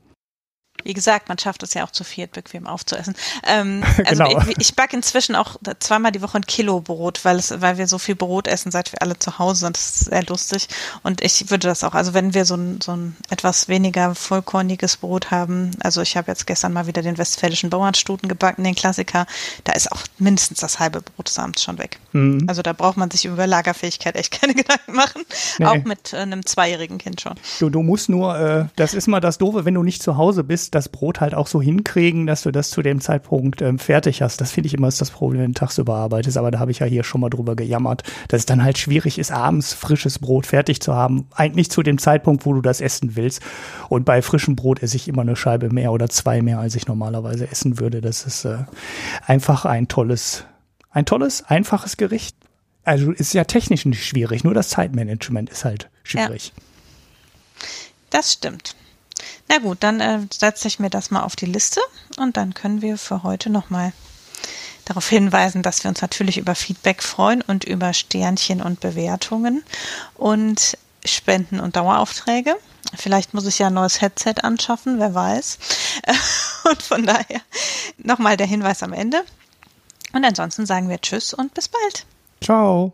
Wie 0.86 0.94
gesagt, 0.94 1.28
man 1.30 1.38
schafft 1.40 1.64
es 1.64 1.74
ja 1.74 1.84
auch 1.84 1.92
zu 1.92 2.04
viert 2.04 2.32
bequem 2.32 2.68
aufzuessen. 2.68 3.16
Ähm, 3.46 3.84
also 4.06 4.24
Genau. 4.24 4.42
ich, 4.48 4.56
ich 4.60 4.76
backe 4.76 4.96
inzwischen 4.96 5.36
auch 5.36 5.58
zweimal 5.80 6.12
die 6.12 6.22
Woche 6.22 6.38
ein 6.38 6.46
Kilo 6.46 6.80
Brot, 6.80 7.26
weil 7.26 7.38
es, 7.38 7.60
weil 7.60 7.78
wir 7.78 7.88
so 7.88 7.98
viel 7.98 8.16
Brot 8.16 8.48
essen, 8.48 8.72
seit 8.72 8.92
wir 8.94 9.02
alle 9.02 9.18
zu 9.20 9.40
Hause 9.40 9.62
sind. 9.62 9.76
Das 9.76 9.86
ist 9.88 10.06
sehr 10.06 10.24
lustig. 10.24 10.68
Und 11.04 11.22
ich 11.22 11.50
würde 11.50 11.68
das 11.68 11.84
auch, 11.84 11.94
also 11.96 12.14
wenn 12.14 12.34
wir 12.34 12.46
so 12.46 12.56
ein, 12.56 12.80
so 12.82 12.96
ein 12.96 13.16
etwas 13.30 13.68
weniger 13.68 14.14
vollkorniges 14.16 14.98
Brot 14.98 15.32
haben, 15.32 15.72
also 15.82 16.02
ich 16.02 16.16
habe 16.18 16.32
jetzt 16.32 16.46
gestern 16.46 16.72
mal 16.72 16.86
wieder 16.88 17.02
den 17.02 17.18
westfälischen 17.18 17.70
Bauernstuten 17.72 18.30
gebacken, 18.30 18.64
den 18.64 18.76
Klassiker, 18.76 19.26
da 19.64 19.74
ist 19.74 19.92
auch 19.92 20.02
mindestens 20.20 20.60
das 20.60 20.80
halbe 20.80 21.02
Brot 21.02 21.28
des 21.28 21.40
Abends 21.40 21.64
schon 21.64 21.80
weg. 21.80 22.00
Mhm. 22.12 22.46
Also 22.48 22.62
da 22.62 22.74
braucht 22.74 22.98
man 22.98 23.10
sich 23.10 23.26
über 23.26 23.48
Lagerfähigkeit 23.48 24.16
echt 24.16 24.40
keine 24.40 24.54
Gedanken 24.56 24.94
machen. 24.94 25.24
Nee. 25.58 25.66
Auch 25.66 25.84
mit 25.84 26.14
äh, 26.14 26.18
einem 26.18 26.46
zweijährigen 26.46 27.00
Kind 27.00 27.22
schon. 27.22 27.34
Du, 27.60 27.70
du 27.70 27.82
musst 27.82 28.10
nur, 28.10 28.38
äh, 28.38 28.66
das 28.76 28.94
ist 28.94 29.08
mal 29.08 29.20
das 29.20 29.38
Doofe, 29.40 29.66
wenn 29.66 29.74
du 29.74 29.82
nicht 29.84 30.04
zu 30.04 30.18
Hause 30.18 30.44
bist, 30.44 30.75
das 30.76 30.90
Brot 30.90 31.22
halt 31.22 31.34
auch 31.34 31.48
so 31.48 31.62
hinkriegen, 31.62 32.28
dass 32.28 32.44
du 32.44 32.52
das 32.52 32.70
zu 32.70 32.82
dem 32.82 33.02
Zeitpunkt 33.02 33.62
ähm, 33.62 33.80
fertig 33.80 34.22
hast. 34.22 34.42
Das 34.42 34.52
finde 34.52 34.68
ich 34.68 34.74
immer 34.74 34.88
ist 34.88 35.02
das 35.02 35.12
Problem, 35.12 35.42
wenn 35.42 35.54
du 35.54 35.60
tagsüber 35.60 35.96
arbeitest. 35.96 36.38
Aber 36.38 36.52
da 36.52 36.60
habe 36.60 36.72
ich 36.72 36.80
ja 36.80 36.86
hier 36.86 37.04
schon 37.04 37.22
mal 37.22 37.30
drüber 37.30 37.56
gejammert, 37.56 38.04
dass 38.28 38.42
es 38.42 38.46
dann 38.46 38.64
halt 38.64 38.78
schwierig 38.78 39.18
ist, 39.18 39.32
abends 39.32 39.74
frisches 39.74 40.20
Brot 40.20 40.46
fertig 40.46 40.82
zu 40.82 40.94
haben. 40.94 41.28
Eigentlich 41.34 41.72
zu 41.72 41.82
dem 41.82 41.98
Zeitpunkt, 41.98 42.46
wo 42.46 42.54
du 42.54 42.62
das 42.62 42.82
essen 42.82 43.16
willst. 43.16 43.42
Und 43.90 44.06
bei 44.06 44.22
frischem 44.22 44.56
Brot 44.56 44.84
esse 44.84 44.98
ich 44.98 45.08
immer 45.08 45.22
eine 45.22 45.36
Scheibe 45.36 45.74
mehr 45.74 45.92
oder 45.92 46.10
zwei 46.10 46.42
mehr, 46.42 46.60
als 46.60 46.76
ich 46.76 46.88
normalerweise 46.88 47.50
essen 47.50 47.80
würde. 47.80 48.02
Das 48.02 48.26
ist 48.26 48.46
äh, 48.46 48.58
einfach 49.26 49.66
ein 49.66 49.88
tolles, 49.88 50.44
ein 50.92 51.06
tolles, 51.06 51.44
einfaches 51.44 51.98
Gericht. 51.98 52.36
Also 52.84 53.12
ist 53.12 53.34
ja 53.34 53.46
technisch 53.46 53.86
nicht 53.86 54.06
schwierig, 54.06 54.44
nur 54.44 54.54
das 54.54 54.70
Zeitmanagement 54.70 55.50
ist 55.50 55.66
halt 55.66 55.90
schwierig. 56.04 56.54
Das 58.12 58.34
stimmt. 58.34 58.76
Na 59.48 59.60
gut, 59.60 59.78
dann 59.82 60.00
äh, 60.00 60.20
setze 60.34 60.68
ich 60.68 60.80
mir 60.80 60.90
das 60.90 61.12
mal 61.12 61.24
auf 61.24 61.36
die 61.36 61.46
Liste 61.46 61.80
und 62.18 62.38
dann 62.38 62.54
können 62.54 62.82
wir 62.82 62.98
für 62.98 63.24
heute 63.24 63.50
nochmal 63.50 63.94
darauf 64.86 65.08
hinweisen, 65.08 65.64
dass 65.64 65.84
wir 65.84 65.90
uns 65.90 66.02
natürlich 66.02 66.38
über 66.38 66.56
Feedback 66.56 67.04
freuen 67.04 67.42
und 67.42 67.64
über 67.64 67.94
Sternchen 67.94 68.62
und 68.62 68.80
Bewertungen 68.80 69.64
und 70.16 70.78
Spenden 71.04 71.60
und 71.60 71.76
Daueraufträge. 71.76 72.56
Vielleicht 72.96 73.34
muss 73.34 73.46
ich 73.46 73.60
ja 73.60 73.68
ein 73.68 73.74
neues 73.74 74.02
Headset 74.02 74.36
anschaffen, 74.42 75.00
wer 75.00 75.14
weiß. 75.14 75.58
Und 76.70 76.82
von 76.82 77.06
daher 77.06 77.42
nochmal 77.98 78.38
der 78.38 78.48
Hinweis 78.48 78.84
am 78.84 78.94
Ende. 78.94 79.24
Und 80.14 80.24
ansonsten 80.24 80.66
sagen 80.66 80.88
wir 80.88 81.02
Tschüss 81.02 81.34
und 81.34 81.54
bis 81.54 81.68
bald. 81.68 82.06
Ciao. 82.42 82.94